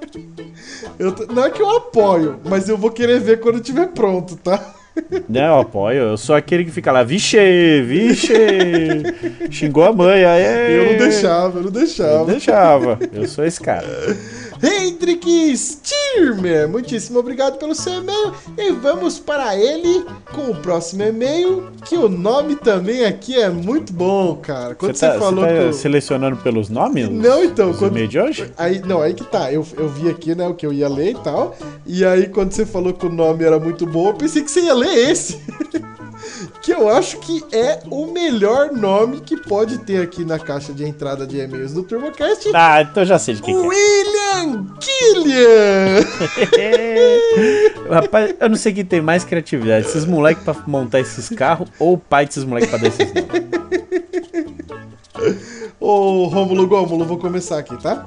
eu 0.98 1.14
não 1.32 1.44
é 1.44 1.50
que 1.50 1.60
eu 1.62 1.70
apoio, 1.76 2.38
mas 2.44 2.68
eu 2.68 2.76
vou 2.76 2.90
querer 2.90 3.20
ver 3.20 3.40
quando 3.40 3.56
estiver 3.56 3.88
pronto, 3.88 4.36
tá? 4.36 4.74
Não, 5.28 5.56
eu 5.56 5.60
apoio. 5.60 6.02
Eu 6.02 6.16
sou 6.16 6.34
aquele 6.34 6.64
que 6.64 6.70
fica 6.70 6.90
lá, 6.90 7.02
vixe, 7.02 7.36
vixe. 7.82 8.32
Xingou 9.50 9.84
a 9.84 9.92
mãe, 9.92 10.24
aí. 10.24 10.72
Eu 10.74 10.92
não 10.92 10.98
deixava, 10.98 11.58
eu 11.58 11.62
não 11.62 11.68
Eu 11.68 11.70
deixava. 11.70 12.24
deixava. 12.24 12.98
Eu 13.12 13.28
sou 13.28 13.44
esse 13.44 13.60
cara. 13.60 13.86
Hendrik 14.62 15.56
Stirmer, 15.56 16.68
muitíssimo 16.68 17.18
obrigado 17.18 17.58
pelo 17.58 17.74
seu 17.74 17.94
e-mail. 17.94 18.32
E 18.56 18.70
vamos 18.72 19.18
para 19.18 19.56
ele 19.56 20.04
com 20.34 20.50
o 20.50 20.54
próximo 20.56 21.02
e-mail, 21.02 21.68
que 21.84 21.96
o 21.96 22.08
nome 22.08 22.56
também 22.56 23.04
aqui 23.04 23.36
é 23.38 23.48
muito 23.50 23.92
bom, 23.92 24.36
cara. 24.36 24.74
Quando 24.74 24.94
você, 24.96 25.06
tá, 25.08 25.18
falou 25.18 25.44
você 25.44 25.52
tá 25.54 25.60
que. 25.60 25.66
eu- 25.68 25.72
selecionando 25.72 26.36
pelos 26.38 26.68
nomes? 26.68 27.08
Não, 27.08 27.44
então, 27.44 27.70
Os 27.70 27.78
quando- 27.78 27.92
e-mails 27.92 28.10
de 28.10 28.18
hoje? 28.18 28.52
Aí, 28.56 28.80
não, 28.80 29.00
aí 29.02 29.14
que 29.14 29.24
tá. 29.24 29.52
Eu, 29.52 29.66
eu 29.76 29.88
vi 29.88 30.08
aqui, 30.08 30.34
né, 30.34 30.46
o 30.48 30.54
que 30.54 30.64
eu 30.66 30.72
ia 30.72 30.88
ler 30.88 31.12
e 31.12 31.18
tal. 31.22 31.56
E 31.84 32.04
aí, 32.04 32.28
quando 32.28 32.52
você 32.52 32.64
falou 32.64 32.92
que 32.92 33.06
o 33.06 33.10
nome 33.10 33.44
era 33.44 33.58
muito 33.58 33.86
bom, 33.86 34.08
eu 34.08 34.14
pensei 34.14 34.42
que 34.42 34.50
você 34.50 34.60
ia 34.62 34.74
ler 34.74 35.10
esse. 35.10 35.38
que 36.60 36.72
eu 36.72 36.88
acho 36.88 37.18
que 37.18 37.44
é 37.52 37.80
o 37.90 38.06
melhor 38.06 38.72
nome 38.72 39.20
que 39.20 39.36
pode 39.36 39.78
ter 39.78 40.02
aqui 40.02 40.24
na 40.24 40.38
caixa 40.38 40.72
de 40.72 40.84
entrada 40.84 41.26
de 41.26 41.38
e-mails 41.38 41.72
do 41.72 41.82
TurboCast. 41.82 42.50
Ah, 42.54 42.82
então 42.82 43.02
eu 43.02 43.06
já 43.06 43.18
sei 43.18 43.34
de 43.34 43.42
quem 43.42 43.54
que 43.54 43.60
é. 43.64 43.68
William 43.68 44.45
Killian! 44.80 46.04
Rapaz, 47.90 48.34
eu 48.40 48.48
não 48.48 48.56
sei 48.56 48.72
quem 48.72 48.84
tem 48.84 49.00
mais 49.00 49.24
criatividade. 49.24 49.86
Esses 49.86 50.04
moleques 50.04 50.44
pra 50.44 50.54
montar 50.66 51.00
esses 51.00 51.28
carros 51.30 51.68
ou 51.78 51.94
o 51.94 51.98
pai 51.98 52.26
desses 52.26 52.44
moleques 52.44 52.70
pra 52.70 52.78
dar 52.78 52.88
esses 52.88 53.12
nomes. 53.12 53.46
Ô, 55.80 56.26
Rômulo 56.26 56.66
Gômulo, 56.66 57.04
vou 57.04 57.18
começar 57.18 57.58
aqui, 57.58 57.76
tá? 57.80 58.06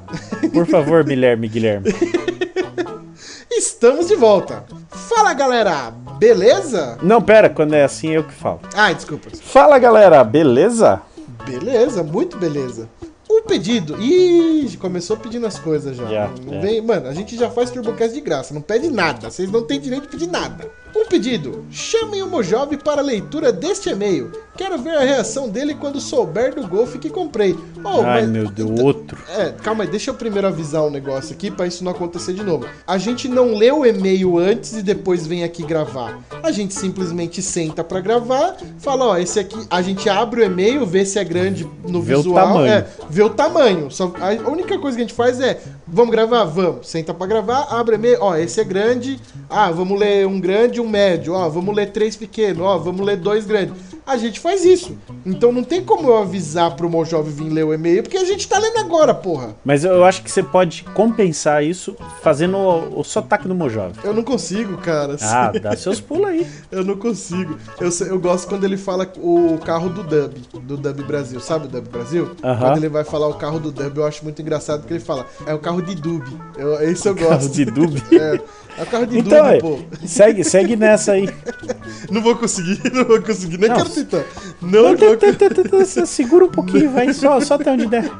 Por 0.52 0.66
favor, 0.66 1.04
Guilherme, 1.04 1.48
Guilherme. 1.48 1.94
Estamos 3.50 4.08
de 4.08 4.16
volta. 4.16 4.64
Fala, 4.90 5.32
galera, 5.32 5.90
beleza? 6.18 6.98
Não, 7.02 7.20
pera, 7.22 7.48
quando 7.48 7.74
é 7.74 7.84
assim 7.84 8.10
eu 8.10 8.24
que 8.24 8.32
falo. 8.32 8.60
Ai, 8.74 8.94
desculpa. 8.94 9.28
Fala, 9.42 9.78
galera, 9.78 10.22
beleza? 10.24 11.00
Beleza, 11.46 12.02
muito 12.02 12.36
beleza. 12.36 12.88
Um 13.32 13.42
pedido. 13.42 13.96
Ih, 14.02 14.76
começou 14.78 15.16
pedindo 15.16 15.46
as 15.46 15.56
coisas 15.58 15.96
já. 15.96 16.28
Não 16.44 16.54
é. 16.54 16.60
vem- 16.60 16.80
Mano, 16.82 17.06
a 17.08 17.14
gente 17.14 17.36
já 17.36 17.48
faz 17.48 17.70
TurboCast 17.70 18.12
de 18.14 18.20
graça, 18.20 18.52
não 18.52 18.60
pede 18.60 18.88
nada. 18.90 19.30
Vocês 19.30 19.48
não 19.50 19.62
têm 19.62 19.78
direito 19.80 20.02
de 20.02 20.08
pedir 20.08 20.26
nada. 20.26 20.68
Um 20.94 21.06
pedido. 21.06 21.64
Chamem 21.70 22.22
o 22.22 22.26
Mojove 22.28 22.76
para 22.76 23.00
a 23.00 23.04
leitura 23.04 23.52
deste 23.52 23.90
e-mail. 23.90 24.32
Quero 24.56 24.76
ver 24.78 24.96
a 24.96 25.00
reação 25.00 25.48
dele 25.48 25.74
quando 25.74 26.00
souber 26.00 26.54
do 26.54 26.66
Golf 26.66 26.96
que 26.96 27.08
comprei. 27.08 27.56
Oh, 27.82 28.00
Ai, 28.02 28.22
mas- 28.22 28.28
meu 28.28 28.50
Deus, 28.50 28.78
outro. 28.80 29.16
É, 29.28 29.50
calma 29.62 29.84
aí, 29.84 29.90
deixa 29.90 30.10
eu 30.10 30.14
primeiro 30.14 30.46
avisar 30.48 30.82
um 30.84 30.90
negócio 30.90 31.32
aqui 31.34 31.50
pra 31.50 31.66
isso 31.66 31.82
não 31.84 31.92
acontecer 31.92 32.34
de 32.34 32.42
novo. 32.42 32.66
A 32.86 32.98
gente 32.98 33.28
não 33.28 33.54
lê 33.54 33.70
o 33.70 33.86
e-mail 33.86 34.36
antes 34.38 34.72
e 34.74 34.82
depois 34.82 35.26
vem 35.26 35.44
aqui 35.44 35.62
gravar. 35.62 36.18
A 36.42 36.50
gente 36.50 36.74
simplesmente 36.74 37.40
senta 37.40 37.82
pra 37.82 38.00
gravar, 38.00 38.56
fala, 38.78 39.06
ó, 39.06 39.16
esse 39.16 39.38
aqui, 39.38 39.56
a 39.70 39.80
gente 39.80 40.08
abre 40.08 40.42
o 40.42 40.44
e-mail, 40.44 40.84
vê 40.84 41.04
se 41.06 41.18
é 41.18 41.24
grande 41.24 41.66
no 41.88 42.02
Vê 42.02 42.14
o 42.14 42.18
visual, 42.18 42.46
tamanho. 42.46 42.72
é, 42.72 42.86
vê 43.08 43.22
o 43.22 43.30
tamanho. 43.30 43.90
Só, 43.90 44.12
a 44.20 44.50
única 44.50 44.78
coisa 44.78 44.96
que 44.96 45.02
a 45.02 45.06
gente 45.06 45.14
faz 45.16 45.40
é, 45.40 45.58
vamos 45.92 46.10
gravar? 46.10 46.44
Vamos. 46.44 46.88
Senta 46.88 47.12
pra 47.12 47.26
gravar, 47.26 47.66
abre 47.70 47.96
e-mail, 47.96 48.18
ó, 48.20 48.36
esse 48.36 48.60
é 48.60 48.64
grande. 48.64 49.20
Ah, 49.48 49.70
vamos 49.70 49.98
ler 49.98 50.26
um 50.26 50.40
grande 50.40 50.78
e 50.78 50.80
um 50.80 50.88
médio. 50.88 51.34
Ó, 51.34 51.48
vamos 51.48 51.74
ler 51.74 51.92
três 51.92 52.16
pequenos. 52.16 52.62
Ó, 52.62 52.78
vamos 52.78 53.04
ler 53.04 53.16
dois 53.16 53.44
grandes. 53.46 53.74
A 54.06 54.16
gente 54.16 54.40
faz 54.40 54.64
isso. 54.64 54.96
Então 55.24 55.52
não 55.52 55.62
tem 55.62 55.84
como 55.84 56.08
eu 56.08 56.16
avisar 56.18 56.74
pro 56.74 56.90
Mojove 56.90 57.30
vir 57.30 57.48
ler 57.48 57.64
o 57.64 57.72
e-mail, 57.72 58.02
porque 58.02 58.16
a 58.16 58.24
gente 58.24 58.48
tá 58.48 58.58
lendo 58.58 58.78
agora, 58.78 59.14
porra. 59.14 59.54
Mas 59.64 59.84
eu 59.84 60.04
acho 60.04 60.22
que 60.22 60.30
você 60.30 60.42
pode 60.42 60.82
compensar 60.94 61.62
isso 61.62 61.96
fazendo 62.22 62.56
o, 62.56 63.00
o 63.00 63.04
sotaque 63.04 63.46
do 63.46 63.54
Mojove. 63.54 64.00
Eu 64.02 64.12
não 64.12 64.24
consigo, 64.24 64.78
cara. 64.78 65.16
Ah, 65.20 65.52
dá 65.52 65.76
seus 65.76 66.00
pulos 66.00 66.26
aí. 66.26 66.46
Eu 66.70 66.84
não 66.84 66.96
consigo. 66.96 67.56
Eu, 67.80 67.90
eu 68.06 68.18
gosto 68.18 68.48
quando 68.48 68.64
ele 68.64 68.76
fala 68.76 69.10
o 69.18 69.58
carro 69.58 69.88
do 69.88 70.02
Dub, 70.02 70.34
do 70.62 70.76
Dub 70.76 71.02
Brasil. 71.02 71.40
Sabe 71.40 71.66
o 71.66 71.68
Dub 71.68 71.88
Brasil? 71.88 72.30
Aham. 72.42 72.58
Quando 72.58 72.76
ele 72.78 72.88
vai 72.88 73.04
falar 73.04 73.28
o 73.28 73.34
carro 73.34 73.58
do 73.58 73.72
Dub, 73.72 73.96
eu 73.96 74.06
acho 74.06 74.22
muito 74.24 74.40
engraçado 74.40 74.86
que 74.86 74.92
ele 74.92 75.00
fala, 75.00 75.26
é 75.46 75.54
o 75.54 75.58
carro 75.58 75.79
de 75.80 75.94
Dub. 75.94 76.24
Eu, 76.56 76.80
esse 76.82 77.08
eu 77.08 77.14
Carro 77.14 77.30
gosto. 77.30 77.52
de 77.52 77.64
dub. 77.64 77.94
É, 78.12 78.40
é 78.80 78.84
carro 78.86 79.06
de 79.06 79.18
Então, 79.18 79.46
é, 79.46 79.58
pô. 79.58 79.78
segue, 80.06 80.42
segue 80.44 80.76
nessa 80.76 81.12
aí. 81.12 81.28
Não 82.10 82.22
vou 82.22 82.34
conseguir, 82.34 82.80
não 82.92 83.04
vou 83.04 83.20
conseguir. 83.22 83.58
Nem 83.58 83.68
Não. 83.68 83.76
quero 83.76 83.90
tentar. 83.90 84.24
Não, 84.62 84.94
não, 84.94 85.16
tê, 85.16 85.32
tê, 85.32 85.84
Segura 86.06 86.46
um 86.46 86.50
pouquinho, 86.50 86.90
vai. 86.90 87.12
Só, 87.14 87.38
só 87.40 87.54
até 87.54 87.70
onde 87.70 87.86
der. 87.86 88.10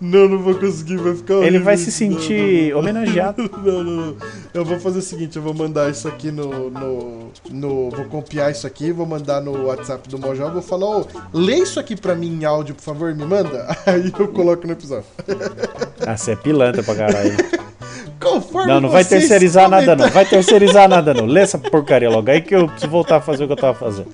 não, 0.00 0.28
não 0.28 0.38
vou 0.38 0.54
conseguir, 0.56 0.96
vai 0.96 1.14
ficar 1.14 1.34
Ele 1.34 1.42
horrível 1.44 1.64
vai 1.64 1.76
se 1.76 1.90
sentir 1.92 2.74
homenageado. 2.74 3.48
Não, 3.64 3.82
não, 3.82 4.06
não. 4.06 4.16
Eu 4.52 4.64
vou 4.64 4.78
fazer 4.78 4.98
o 4.98 5.02
seguinte, 5.02 5.36
eu 5.36 5.42
vou 5.42 5.54
mandar 5.54 5.90
isso 5.90 6.06
aqui 6.08 6.30
no. 6.30 6.68
no, 6.70 7.30
no- 7.50 7.90
vou 7.90 8.04
copiar 8.06 8.50
isso 8.50 8.66
aqui, 8.66 8.92
vou 8.92 9.06
mandar 9.06 9.40
no 9.40 9.66
WhatsApp 9.66 10.08
do 10.08 10.18
Mojó, 10.18 10.50
vou 10.50 10.62
falar, 10.62 10.98
ô, 10.98 11.06
lê 11.32 11.56
isso 11.56 11.78
aqui 11.80 11.94
pra 11.96 12.14
mim 12.14 12.38
em 12.40 12.44
áudio, 12.44 12.74
por 12.74 12.82
favor, 12.82 13.14
me 13.14 13.24
manda. 13.24 13.66
Aí 13.86 14.12
eu 14.18 14.28
coloco 14.28 14.66
no 14.66 14.72
episódio. 14.72 15.06
Ah, 16.06 16.16
você 16.16 16.32
é 16.32 16.36
pilantra 16.36 16.82
pra 16.82 16.94
caralho. 16.94 17.36
Conforme 18.20 18.72
Não, 18.72 18.80
não 18.80 18.88
vai 18.88 19.04
terceirizar 19.04 19.68
nada 19.68 19.94
não. 19.94 20.08
Vai 20.08 20.24
terceirizar 20.24 20.88
nada 20.88 21.12
não. 21.12 21.26
Lê 21.26 21.40
essa 21.40 21.58
porcaria 21.58 22.08
logo 22.08 22.30
aí 22.30 22.40
que 22.40 22.54
eu 22.54 22.66
preciso 22.66 22.90
voltar 22.90 23.16
a 23.16 23.20
fazer 23.20 23.44
o 23.44 23.46
que 23.46 23.52
eu 23.52 23.56
tava 23.56 23.74
fazendo. 23.78 24.08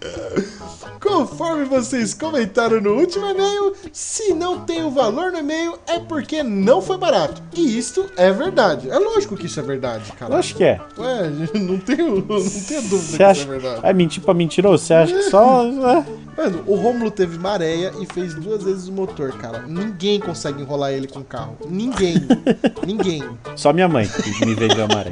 Conforme 1.02 1.64
vocês 1.64 2.14
comentaram 2.14 2.80
no 2.80 2.92
último 2.92 3.26
e-mail, 3.26 3.74
se 3.92 4.32
não 4.32 4.60
tem 4.60 4.84
o 4.84 4.90
valor 4.90 5.32
no 5.32 5.38
e-mail 5.38 5.76
é 5.88 5.98
porque 5.98 6.44
não 6.44 6.80
foi 6.80 6.96
barato. 6.96 7.42
E 7.56 7.76
isto 7.76 8.08
é 8.16 8.30
verdade. 8.30 8.88
É 8.88 8.98
lógico 8.98 9.36
que 9.36 9.46
isso 9.46 9.58
é 9.58 9.62
verdade, 9.64 10.12
cara. 10.12 10.32
Eu 10.32 10.38
acho 10.38 10.54
que 10.54 10.62
é. 10.62 10.80
Ué, 10.96 11.28
não 11.58 11.76
tenho, 11.78 12.14
não 12.16 12.22
tenho 12.22 12.82
dúvida 12.82 12.98
Você 13.00 13.16
que 13.16 13.22
acha. 13.24 13.40
isso 13.42 13.50
é 13.52 13.58
verdade. 13.58 13.80
É 13.82 13.92
mentir 13.92 14.22
pra 14.22 14.32
mentiroso? 14.32 14.84
Você 14.84 14.94
acha 14.94 15.12
que 15.12 15.22
só. 15.24 15.64
é? 15.66 16.04
Mano, 16.36 16.62
o 16.68 16.76
Rômulo 16.76 17.10
teve 17.10 17.36
maréia 17.36 17.92
e 18.00 18.06
fez 18.06 18.34
duas 18.34 18.62
vezes 18.62 18.86
o 18.86 18.92
motor, 18.92 19.32
cara. 19.32 19.62
Ninguém 19.66 20.20
consegue 20.20 20.62
enrolar 20.62 20.92
ele 20.92 21.08
com 21.08 21.18
o 21.18 21.24
carro. 21.24 21.58
Ninguém. 21.68 22.14
Ninguém. 22.86 23.22
Só 23.56 23.72
minha 23.72 23.88
mãe 23.88 24.06
que 24.08 24.46
me 24.46 24.54
vendeu 24.54 24.84
a 24.84 24.88
maré. 24.88 25.10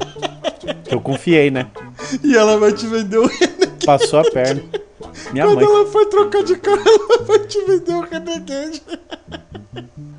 Eu 0.89 1.01
confiei, 1.01 1.51
né? 1.51 1.67
E 2.23 2.37
ela 2.37 2.57
vai 2.59 2.73
te 2.73 2.87
vender 2.87 3.19
o. 3.19 3.29
Passou 3.85 4.21
a 4.21 4.31
perna. 4.31 4.63
Minha 5.33 5.47
Quando 5.47 5.57
mãe. 5.57 5.65
ela 5.65 5.87
for 5.87 6.07
trocar 6.07 6.43
de 6.43 6.57
carro, 6.57 6.83
ela 6.87 7.23
vai 7.25 7.39
te 7.41 7.61
vender 7.65 7.95
o 7.95 8.00
Renegade. 8.00 8.83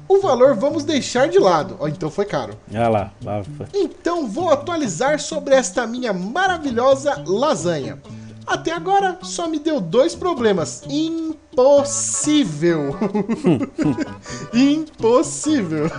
O 0.08 0.20
valor 0.20 0.56
vamos 0.56 0.84
deixar 0.84 1.30
de 1.30 1.40
lado. 1.40 1.78
Ó, 1.80 1.88
então 1.88 2.10
foi 2.12 2.26
caro. 2.26 2.54
Olha 2.70 2.90
lá. 2.90 3.14
lá 3.24 3.42
foi. 3.44 3.66
Então 3.74 4.28
vou 4.28 4.50
atualizar 4.50 5.20
sobre 5.20 5.56
esta 5.56 5.88
minha 5.88 6.12
maravilhosa 6.12 7.24
lasanha. 7.26 7.98
Até 8.46 8.72
agora 8.74 9.18
só 9.22 9.48
me 9.48 9.60
deu 9.60 9.80
dois 9.80 10.14
problemas. 10.14 10.84
Impossível! 11.54 12.96
Impossível! 14.54 15.92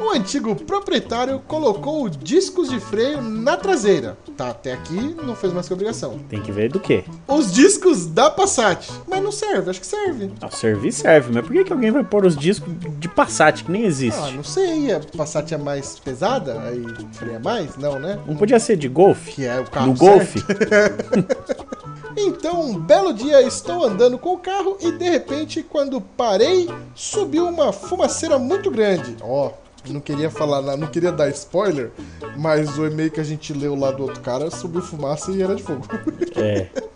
O 0.00 0.10
antigo 0.16 0.54
proprietário 0.56 1.40
colocou 1.46 2.08
discos 2.08 2.70
de 2.70 2.80
freio 2.80 3.20
na 3.20 3.56
traseira. 3.56 4.16
Tá, 4.36 4.48
até 4.48 4.72
aqui 4.72 5.14
não 5.24 5.36
fez 5.36 5.52
mais 5.52 5.68
que 5.68 5.74
obrigação. 5.74 6.18
Tem 6.28 6.40
que 6.40 6.50
ver 6.50 6.70
do 6.70 6.80
quê? 6.80 7.04
Os 7.28 7.52
discos 7.52 8.06
da 8.06 8.30
Passat. 8.30 8.88
Mas 9.06 9.22
não 9.22 9.30
serve, 9.30 9.70
acho 9.70 9.80
que 9.80 9.86
serve. 9.86 10.30
Ah, 10.40 10.50
servir 10.50 10.90
serve, 10.92 11.30
mas 11.32 11.44
por 11.46 11.52
que, 11.52 11.64
que 11.64 11.72
alguém 11.72 11.90
vai 11.90 12.02
pôr 12.02 12.24
os 12.24 12.36
discos 12.36 12.72
de 12.98 13.08
Passat 13.08 13.62
que 13.62 13.70
nem 13.70 13.84
Ah, 13.84 13.86
existe? 13.86 14.32
não 14.34 14.42
sei. 14.44 14.92
A 14.92 15.00
Passat 15.16 15.52
é 15.52 15.58
mais 15.58 15.98
pesada? 15.98 16.60
Aí 16.62 16.82
freia 17.12 17.38
mais? 17.38 17.76
Não, 17.76 17.98
né? 17.98 18.18
Não 18.26 18.36
podia 18.36 18.58
ser 18.58 18.76
de 18.76 18.88
Golf? 18.88 19.28
Que 19.28 19.44
é 19.44 19.60
o 19.60 19.64
carro 19.64 19.88
No. 19.88 19.94
Golf? 19.94 20.34
Então, 22.16 22.60
um 22.60 22.78
belo 22.78 23.12
dia 23.12 23.42
estou 23.42 23.84
andando 23.84 24.18
com 24.18 24.34
o 24.34 24.38
carro 24.38 24.76
e 24.80 24.92
de 24.92 25.08
repente, 25.08 25.62
quando 25.62 26.00
parei, 26.00 26.68
subiu 26.94 27.48
uma 27.48 27.72
fumaceira 27.72 28.38
muito 28.38 28.70
grande. 28.70 29.16
Ó, 29.20 29.52
não 29.88 30.00
queria 30.00 30.30
falar, 30.30 30.62
não 30.76 30.86
queria 30.86 31.12
dar 31.12 31.28
spoiler, 31.30 31.90
mas 32.36 32.78
o 32.78 32.86
e-mail 32.86 33.10
que 33.10 33.20
a 33.20 33.24
gente 33.24 33.52
leu 33.52 33.74
lá 33.74 33.90
do 33.90 34.04
outro 34.04 34.20
cara 34.20 34.50
subiu 34.50 34.80
fumaça 34.80 35.30
e 35.30 35.42
era 35.42 35.54
de 35.54 35.62
fogo. 35.62 35.86
É. 36.36 36.68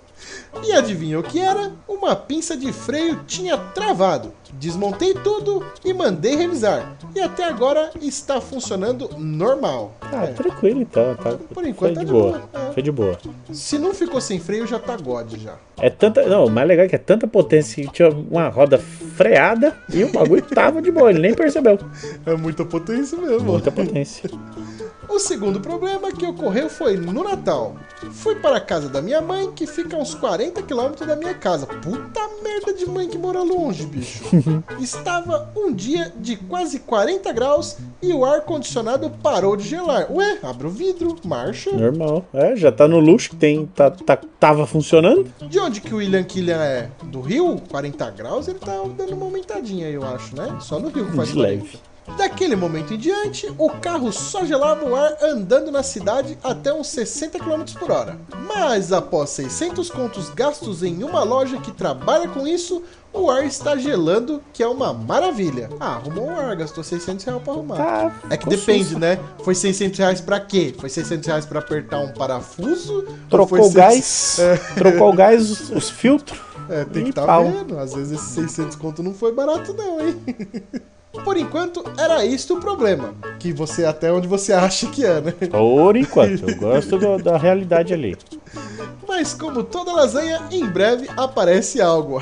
E 0.64 0.72
adivinha 0.72 1.18
o 1.18 1.22
que 1.22 1.38
era? 1.38 1.72
Uma 1.86 2.16
pinça 2.16 2.56
de 2.56 2.72
freio 2.72 3.20
tinha 3.26 3.56
travado. 3.56 4.32
Desmontei 4.54 5.14
tudo 5.14 5.64
e 5.84 5.92
mandei 5.92 6.34
revisar. 6.34 6.96
E 7.14 7.20
até 7.20 7.44
agora 7.44 7.90
está 8.00 8.40
funcionando 8.40 9.10
normal. 9.16 9.92
Ah, 10.00 10.24
É, 10.24 10.26
tranquilo 10.28 10.80
então. 10.80 11.14
Tá, 11.16 11.36
Por 11.52 11.66
enquanto 11.66 11.94
foi 11.94 11.94
tá 11.94 12.04
de 12.04 12.12
boa. 12.12 12.30
boa, 12.38 12.68
é. 12.68 12.72
Foi 12.72 12.82
de 12.82 12.90
boa. 12.90 13.18
se 13.52 13.78
não 13.78 13.94
ficou 13.94 14.20
sem 14.20 14.40
freio, 14.40 14.66
já 14.66 14.78
tá 14.78 14.96
God 14.96 15.34
já. 15.36 15.56
É 15.80 15.90
tanta. 15.90 16.26
Não, 16.26 16.46
o 16.46 16.50
mais 16.50 16.66
legal 16.66 16.86
é 16.86 16.88
que 16.88 16.94
é 16.96 16.98
tanta 16.98 17.26
potência 17.26 17.84
que 17.84 17.92
tinha 17.92 18.08
uma 18.08 18.48
roda 18.48 18.78
freada 18.78 19.76
e 19.92 20.02
o 20.02 20.12
bagulho 20.12 20.42
tava 20.42 20.82
de 20.82 20.90
boa, 20.90 21.10
ele 21.10 21.20
nem 21.20 21.34
percebeu. 21.34 21.78
É 22.26 22.34
muita 22.34 22.64
potência 22.64 23.16
mesmo. 23.18 23.52
Muita 23.52 23.70
potência. 23.70 24.28
O 25.08 25.18
segundo 25.18 25.58
problema 25.60 26.12
que 26.12 26.26
ocorreu 26.26 26.68
foi 26.68 26.96
no 26.96 27.24
Natal. 27.24 27.76
Fui 28.12 28.34
para 28.36 28.58
a 28.58 28.60
casa 28.60 28.88
da 28.88 29.00
minha 29.02 29.20
mãe, 29.20 29.50
que 29.52 29.66
fica 29.66 29.96
a 29.96 29.98
uns 30.00 30.14
40 30.14 30.62
quilômetros 30.62 31.06
da 31.08 31.16
minha 31.16 31.34
casa. 31.34 31.66
Puta 31.66 32.20
merda 32.42 32.72
de 32.74 32.86
mãe 32.86 33.08
que 33.08 33.16
mora 33.18 33.42
longe, 33.42 33.86
bicho. 33.86 34.22
Estava 34.78 35.50
um 35.56 35.72
dia 35.72 36.12
de 36.16 36.36
quase 36.36 36.78
40 36.80 37.32
graus 37.32 37.76
e 38.02 38.12
o 38.12 38.24
ar-condicionado 38.24 39.10
parou 39.22 39.56
de 39.56 39.66
gelar. 39.66 40.12
Ué, 40.12 40.38
abre 40.42 40.66
o 40.66 40.70
vidro, 40.70 41.16
marcha. 41.24 41.72
Normal. 41.72 42.24
É, 42.32 42.54
já 42.54 42.70
tá 42.70 42.86
no 42.86 43.00
luxo 43.00 43.30
que 43.30 43.36
tem. 43.36 43.66
Tá, 43.66 43.90
tá- 43.90 44.18
tava 44.38 44.66
funcionando. 44.66 45.26
De 45.48 45.58
onde 45.58 45.80
que 45.80 45.92
o 45.92 45.96
William 45.98 46.22
Killian 46.22 46.58
é? 46.62 46.90
Do 47.04 47.20
Rio? 47.20 47.60
40 47.68 48.10
graus? 48.10 48.46
Ele 48.46 48.58
tá 48.58 48.72
dando 48.96 49.14
uma 49.14 49.24
aumentadinha 49.24 49.86
aí, 49.86 49.94
eu 49.94 50.04
acho, 50.04 50.36
né? 50.36 50.58
Só 50.60 50.78
no 50.78 50.88
Rio 50.90 51.06
que 51.06 51.16
faz 51.16 51.28
De 51.30 51.34
40. 51.34 51.62
leve. 51.64 51.78
Daquele 52.16 52.56
momento 52.56 52.94
em 52.94 52.98
diante, 52.98 53.52
o 53.56 53.70
carro 53.70 54.12
só 54.12 54.44
gelava 54.44 54.84
o 54.84 54.94
ar 54.96 55.16
andando 55.22 55.70
na 55.70 55.82
cidade 55.82 56.36
até 56.42 56.72
uns 56.72 56.88
60 56.88 57.38
km 57.38 57.62
por 57.78 57.90
hora. 57.90 58.18
Mas 58.46 58.92
após 58.92 59.30
600 59.30 59.90
contos 59.90 60.28
gastos 60.30 60.82
em 60.82 61.02
uma 61.04 61.22
loja 61.22 61.58
que 61.58 61.70
trabalha 61.70 62.28
com 62.28 62.46
isso, 62.46 62.82
o 63.12 63.30
ar 63.30 63.44
está 63.46 63.76
gelando, 63.76 64.42
que 64.52 64.62
é 64.62 64.66
uma 64.68 64.92
maravilha. 64.92 65.70
Ah, 65.78 65.94
arrumou 65.96 66.26
o 66.26 66.30
ar, 66.36 66.56
gastou 66.56 66.82
600 66.82 67.24
reais 67.24 67.42
pra 67.42 67.52
arrumar. 67.52 67.76
Tá, 67.76 68.20
é 68.30 68.36
que 68.36 68.48
depende, 68.48 68.84
sussa. 68.84 68.98
né? 68.98 69.18
Foi 69.44 69.54
600 69.54 69.98
reais 69.98 70.20
pra 70.20 70.40
quê? 70.40 70.74
Foi 70.78 70.88
600 70.88 71.26
reais 71.26 71.46
pra 71.46 71.60
apertar 71.60 72.00
um 72.00 72.12
parafuso? 72.12 73.04
Ou 73.06 73.28
Trocou 73.30 73.64
o 73.64 73.70
gás. 73.72 74.38
Trocou 74.74 75.10
o 75.12 75.14
gás, 75.14 75.50
os, 75.50 75.70
os 75.70 75.88
filtros. 75.90 76.38
é, 76.68 76.84
tem 76.84 77.02
que 77.04 77.08
E 77.08 77.10
estar 77.10 77.26
pau. 77.26 77.44
vendo. 77.44 77.78
Às 77.78 77.94
vezes 77.94 78.12
esses 78.12 78.30
600 78.30 78.76
conto 78.76 79.02
não 79.02 79.14
foi 79.14 79.32
barato 79.32 79.72
não, 79.72 80.00
hein? 80.00 80.20
Por 81.24 81.36
enquanto, 81.36 81.82
era 81.98 82.24
isto 82.24 82.54
o 82.54 82.60
problema. 82.60 83.14
Que 83.38 83.52
você, 83.52 83.84
até 83.84 84.12
onde 84.12 84.28
você 84.28 84.52
acha 84.52 84.86
que 84.88 85.04
é, 85.04 85.20
né? 85.20 85.32
Por 85.50 85.96
enquanto. 85.96 86.48
Eu 86.48 86.56
gosto 86.56 86.98
do- 86.98 87.18
da 87.22 87.36
realidade 87.36 87.92
ali. 87.94 88.16
Mas 89.06 89.32
como 89.32 89.64
toda 89.64 89.90
lasanha, 89.92 90.42
em 90.50 90.66
breve 90.66 91.08
aparece 91.16 91.80
algo. 91.80 92.20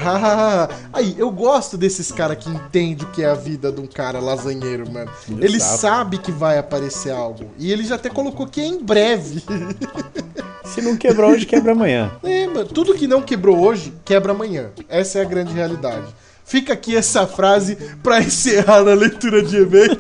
Aí, 0.93 1.14
eu 1.19 1.31
gosto 1.31 1.76
desses 1.76 2.11
caras 2.12 2.38
que 2.38 2.49
entendem 2.49 3.05
o 3.07 3.11
que 3.11 3.23
é 3.23 3.26
a 3.26 3.35
vida 3.35 3.71
de 3.73 3.81
um 3.81 3.87
cara 3.87 4.21
lasanheiro, 4.21 4.90
mano. 4.90 5.11
Ele 5.28 5.57
Exato. 5.57 5.81
sabe 5.81 6.19
que 6.19 6.31
vai 6.33 6.57
aparecer 6.59 7.11
algo. 7.12 7.50
E 7.59 7.73
ele 7.73 7.85
já 7.85 7.97
até 7.97 8.09
colocou 8.09 8.47
que 8.47 8.61
é 8.61 8.66
em 8.66 8.83
breve. 8.83 9.43
Se 10.64 10.81
não 10.83 10.97
quebrou 10.97 11.31
hoje, 11.31 11.47
quebra 11.47 11.73
amanhã. 11.73 12.11
É, 12.23 12.47
mano, 12.47 12.66
tudo 12.66 12.95
que 12.95 13.07
não 13.07 13.23
quebrou 13.23 13.59
hoje, 13.59 13.93
quebra 14.05 14.33
amanhã. 14.33 14.71
Essa 14.88 15.19
é 15.19 15.23
a 15.23 15.25
grande 15.25 15.52
realidade. 15.52 16.07
Fica 16.47 16.75
aqui 16.75 16.95
essa 16.97 17.26
frase 17.26 17.76
pra 18.05 18.21
encerrar 18.21 18.88
a 18.88 18.95
leitura 18.95 19.43
de 19.43 19.57
e-mail. 19.57 19.99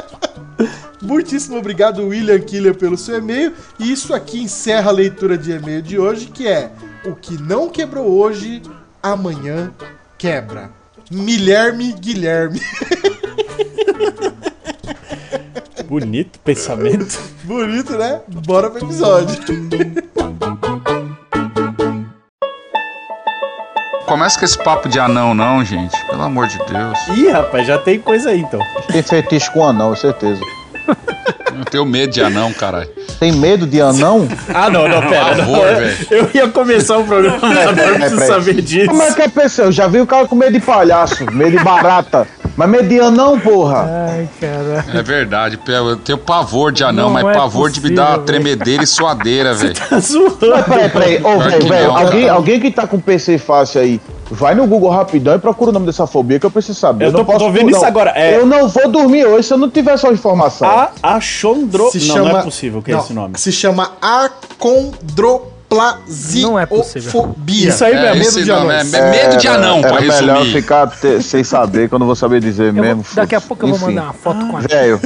Muitíssimo 1.00 1.56
obrigado, 1.56 2.06
William 2.06 2.38
Killer, 2.40 2.74
pelo 2.74 2.98
seu 2.98 3.16
e-mail. 3.16 3.54
E 3.78 3.90
isso 3.90 4.12
aqui 4.12 4.38
encerra 4.42 4.90
a 4.90 4.92
leitura 4.92 5.38
de 5.38 5.52
e-mail 5.52 5.80
de 5.80 5.98
hoje, 5.98 6.26
que 6.26 6.46
é 6.46 6.70
o 7.06 7.14
que 7.14 7.40
não 7.40 7.70
quebrou 7.70 8.06
hoje, 8.06 8.60
amanhã 9.02 9.72
quebra. 10.18 10.70
Guilherme 11.10 11.92
Guilherme. 11.94 12.60
Bonito 15.88 16.38
pensamento. 16.40 17.18
Bonito, 17.44 17.96
né? 17.96 18.20
Bora 18.44 18.68
pro 18.68 18.84
episódio. 18.84 19.36
Começa 24.06 24.38
com 24.38 24.44
esse 24.44 24.56
papo 24.56 24.88
de 24.88 25.00
anão, 25.00 25.34
não, 25.34 25.64
gente. 25.64 25.96
Pelo 26.06 26.22
amor 26.22 26.46
de 26.46 26.58
Deus. 26.58 26.98
Ih, 27.08 27.28
rapaz, 27.28 27.66
já 27.66 27.76
tem 27.76 27.98
coisa 27.98 28.30
aí 28.30 28.40
então. 28.40 28.60
Tem 28.86 29.02
fetiche 29.02 29.50
com 29.50 29.66
anão, 29.66 29.94
certeza. 29.96 30.40
Eu 31.58 31.64
tenho 31.64 31.86
medo 31.86 32.12
de 32.12 32.20
anão, 32.22 32.52
caralho. 32.52 32.88
Tem 33.18 33.32
medo 33.32 33.66
de 33.66 33.80
anão? 33.80 34.28
Ah, 34.52 34.68
não, 34.68 34.86
não, 34.86 35.00
pera. 35.00 35.24
Por 35.26 35.36
não. 35.38 35.44
favor, 35.46 35.74
velho. 35.76 36.06
Eu 36.10 36.30
ia 36.34 36.48
começar 36.48 36.98
o 36.98 37.04
programa, 37.04 37.38
mas 37.40 37.58
agora 37.68 37.88
eu 37.88 37.94
preciso 37.94 38.16
peraí. 38.20 38.28
saber 38.28 38.62
disso. 38.62 38.86
Como 38.88 39.02
é 39.02 39.12
que 39.14 39.22
é 39.22 39.28
pessoa? 39.28 39.68
Eu 39.68 39.72
já 39.72 39.88
vi 39.88 40.00
o 40.00 40.06
cara 40.06 40.26
com 40.26 40.36
medo 40.36 40.52
de 40.52 40.60
palhaço, 40.60 41.24
medo 41.32 41.56
de 41.56 41.64
barata. 41.64 42.26
Mas 42.56 42.68
medo 42.68 42.88
de 42.88 43.00
anão, 43.00 43.38
porra. 43.40 43.86
Ai, 44.10 44.28
cara. 44.40 44.84
É 44.98 45.02
verdade, 45.02 45.56
Pé, 45.58 45.78
eu 45.78 45.96
tenho 45.96 46.18
pavor 46.18 46.72
de 46.72 46.84
anão, 46.84 47.06
Não 47.06 47.12
mas 47.12 47.26
é 47.26 47.32
pavor 47.32 47.70
de 47.70 47.80
me 47.80 47.88
possível, 47.90 48.04
dar 48.04 48.12
velho. 48.12 48.22
tremedeira 48.24 48.82
e 48.82 48.86
suadeira, 48.86 49.54
velho. 49.54 49.74
Tá 49.74 49.98
zoando. 49.98 50.36
Peraí, 50.36 50.88
peraí. 50.90 51.20
Ô, 51.22 51.38
velho, 51.38 51.68
não, 51.68 51.96
alguém, 51.96 52.28
alguém 52.28 52.60
que 52.60 52.70
tá 52.70 52.86
com 52.86 52.98
PC 53.00 53.38
fácil 53.38 53.80
aí, 53.80 54.00
vai 54.30 54.54
no 54.54 54.66
Google 54.66 54.90
rapidão 54.90 55.34
e 55.34 55.38
procura 55.38 55.70
o 55.70 55.72
nome 55.72 55.86
dessa 55.86 56.06
fobia 56.06 56.38
que 56.40 56.46
eu 56.46 56.50
preciso 56.50 56.78
saber. 56.78 57.06
Eu 57.06 57.12
não 57.12 57.20
tô- 57.20 57.26
posso 57.32 57.38
tô 57.44 57.50
vendo 57.50 57.70
não. 57.70 57.76
isso 57.78 57.84
agora, 57.86 58.12
é- 58.16 58.36
Eu 58.36 58.46
não 58.46 58.68
vou 58.68 58.88
dormir 58.88 59.24
hoje 59.26 59.48
se 59.48 59.54
eu 59.54 59.58
não 59.58 59.70
tiver 59.70 59.92
essa 59.92 60.08
informação. 60.08 60.68
A 60.68 60.90
achondro... 61.02 61.90
Não, 62.08 62.16
não 62.24 62.38
é 62.38 62.42
possível 62.42 62.82
que 62.82 62.90
é 62.90 62.94
Não, 62.94 63.00
esse 63.02 63.12
nome. 63.12 63.38
Se 63.38 63.52
chama 63.52 63.92
acondroplasiofobia. 64.00 65.56
Não 66.42 66.58
é 66.58 66.66
possível. 66.66 67.34
Isso 67.48 67.84
aí 67.84 67.92
É, 67.94 68.02
mesmo. 68.14 68.22
esse 68.22 68.44
de 68.44 68.50
nome, 68.50 68.72
é, 68.72 68.80
é 68.80 69.10
medo 69.10 69.36
de 69.36 69.48
anão, 69.48 69.80
pra 69.80 70.00
melhor 70.00 70.38
resumir. 70.38 70.52
ficar 70.52 70.86
te- 70.88 71.20
sem 71.22 71.42
saber, 71.44 71.88
que 71.88 71.94
eu 71.94 71.98
não 71.98 72.06
vou 72.06 72.14
saber 72.16 72.40
dizer 72.40 72.68
Eu 72.68 72.72
mesmo. 72.74 73.02
vou- 73.02 73.14
daqui 73.14 73.34
a 73.34 73.40
pouco 73.40 73.64
eu 73.64 73.68
vou 73.70 73.76
Enfim. 73.76 73.86
mandar 73.86 74.02
uma 74.04 74.12
foto 74.12 74.46
com 74.46 74.56
a 74.56 74.60
Velho. 74.60 75.00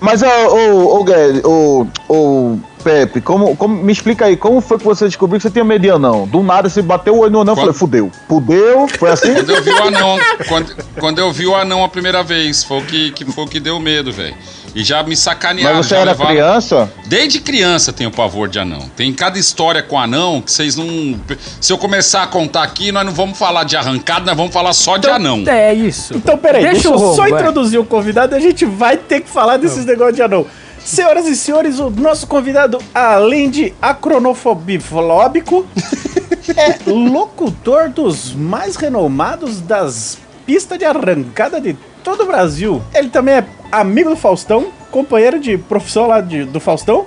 Mas, 0.00 0.22
ô, 0.22 0.26
ô, 0.26 1.00
ô, 1.00 1.04
Guedes, 1.04 1.42
ô, 1.44 1.86
ô, 2.08 2.56
Pepe, 2.84 3.20
como, 3.22 3.56
como, 3.56 3.82
me 3.82 3.90
explica 3.92 4.26
aí, 4.26 4.36
como 4.36 4.60
foi 4.60 4.76
que 4.78 4.84
você 4.84 5.06
descobriu 5.06 5.38
que 5.38 5.42
você 5.42 5.50
tinha 5.50 5.64
medo 5.64 5.80
de 5.82 5.90
anão? 5.90 6.26
Do 6.28 6.42
nada 6.42 6.68
você 6.68 6.82
bateu 6.82 7.14
o 7.14 7.20
olho 7.20 7.32
no 7.32 7.40
anão 7.40 7.54
e 7.54 7.56
falei, 7.56 7.72
fudeu. 7.72 8.10
Fudeu? 8.28 8.86
Foi 8.98 9.10
assim? 9.10 9.32
Quando 9.34 9.50
eu 9.50 9.62
vi 9.62 9.70
o 9.70 9.82
anão, 9.82 10.18
quando, 10.48 10.76
quando 11.00 11.18
eu 11.18 11.32
vi 11.32 11.46
o 11.46 11.56
anão 11.56 11.82
a 11.82 11.88
primeira 11.88 12.22
vez, 12.22 12.62
foi 12.62 12.78
o 12.78 12.82
que, 12.84 13.10
que, 13.12 13.24
foi 13.24 13.44
o 13.44 13.48
que 13.48 13.58
deu 13.58 13.80
medo, 13.80 14.12
velho. 14.12 14.34
E 14.74 14.82
já 14.82 15.02
me 15.04 15.16
sacanearam. 15.16 15.76
Mas 15.76 15.86
você 15.86 15.94
já 15.94 16.00
era 16.00 16.10
levaram- 16.10 16.32
criança? 16.32 16.92
Desde 17.06 17.40
criança 17.40 17.92
tenho 17.92 18.10
pavor 18.10 18.48
de 18.48 18.58
anão. 18.58 18.90
Tem 18.96 19.12
cada 19.12 19.38
história 19.38 19.80
com 19.82 19.96
anão 19.98 20.40
que 20.42 20.50
vocês 20.50 20.74
não. 20.76 21.14
Se 21.60 21.72
eu 21.72 21.78
começar 21.78 22.24
a 22.24 22.26
contar 22.26 22.64
aqui, 22.64 22.90
nós 22.90 23.06
não 23.06 23.12
vamos 23.12 23.38
falar 23.38 23.62
de 23.64 23.76
arrancada, 23.76 24.26
nós 24.26 24.36
vamos 24.36 24.52
falar 24.52 24.72
só 24.72 24.96
de 24.96 25.08
anão. 25.08 25.44
É 25.46 25.72
isso. 25.72 26.14
Então, 26.16 26.36
peraí, 26.36 26.62
deixa, 26.64 26.74
Deixa 26.74 26.88
eu 26.88 26.94
o 26.96 27.14
só 27.14 27.22
vai. 27.22 27.30
introduzir 27.40 27.78
o 27.78 27.84
convidado 27.84 28.34
e 28.34 28.36
a 28.36 28.40
gente 28.40 28.64
vai 28.64 28.96
ter 28.96 29.20
que 29.20 29.30
falar 29.30 29.58
desses 29.58 29.86
negócios 29.86 30.16
de 30.16 30.22
anão. 30.22 30.44
Senhoras 30.84 31.26
e 31.26 31.34
senhores, 31.34 31.78
o 31.78 31.88
nosso 31.88 32.26
convidado, 32.26 32.78
além 32.94 33.48
de 33.48 33.72
acronofobiflóbico, 33.80 35.64
é 36.56 36.78
locutor 36.90 37.88
dos 37.88 38.34
mais 38.34 38.76
renomados 38.76 39.60
das 39.60 40.18
pistas 40.44 40.78
de 40.78 40.84
arrancada 40.84 41.58
de 41.60 41.74
todo 42.02 42.24
o 42.24 42.26
Brasil. 42.26 42.82
Ele 42.94 43.08
também 43.08 43.36
é 43.36 43.44
amigo 43.72 44.10
do 44.10 44.16
Faustão, 44.16 44.66
companheiro 44.90 45.40
de 45.40 45.56
profissão 45.56 46.06
lá 46.06 46.20
de- 46.20 46.44
do 46.44 46.60
Faustão. 46.60 47.06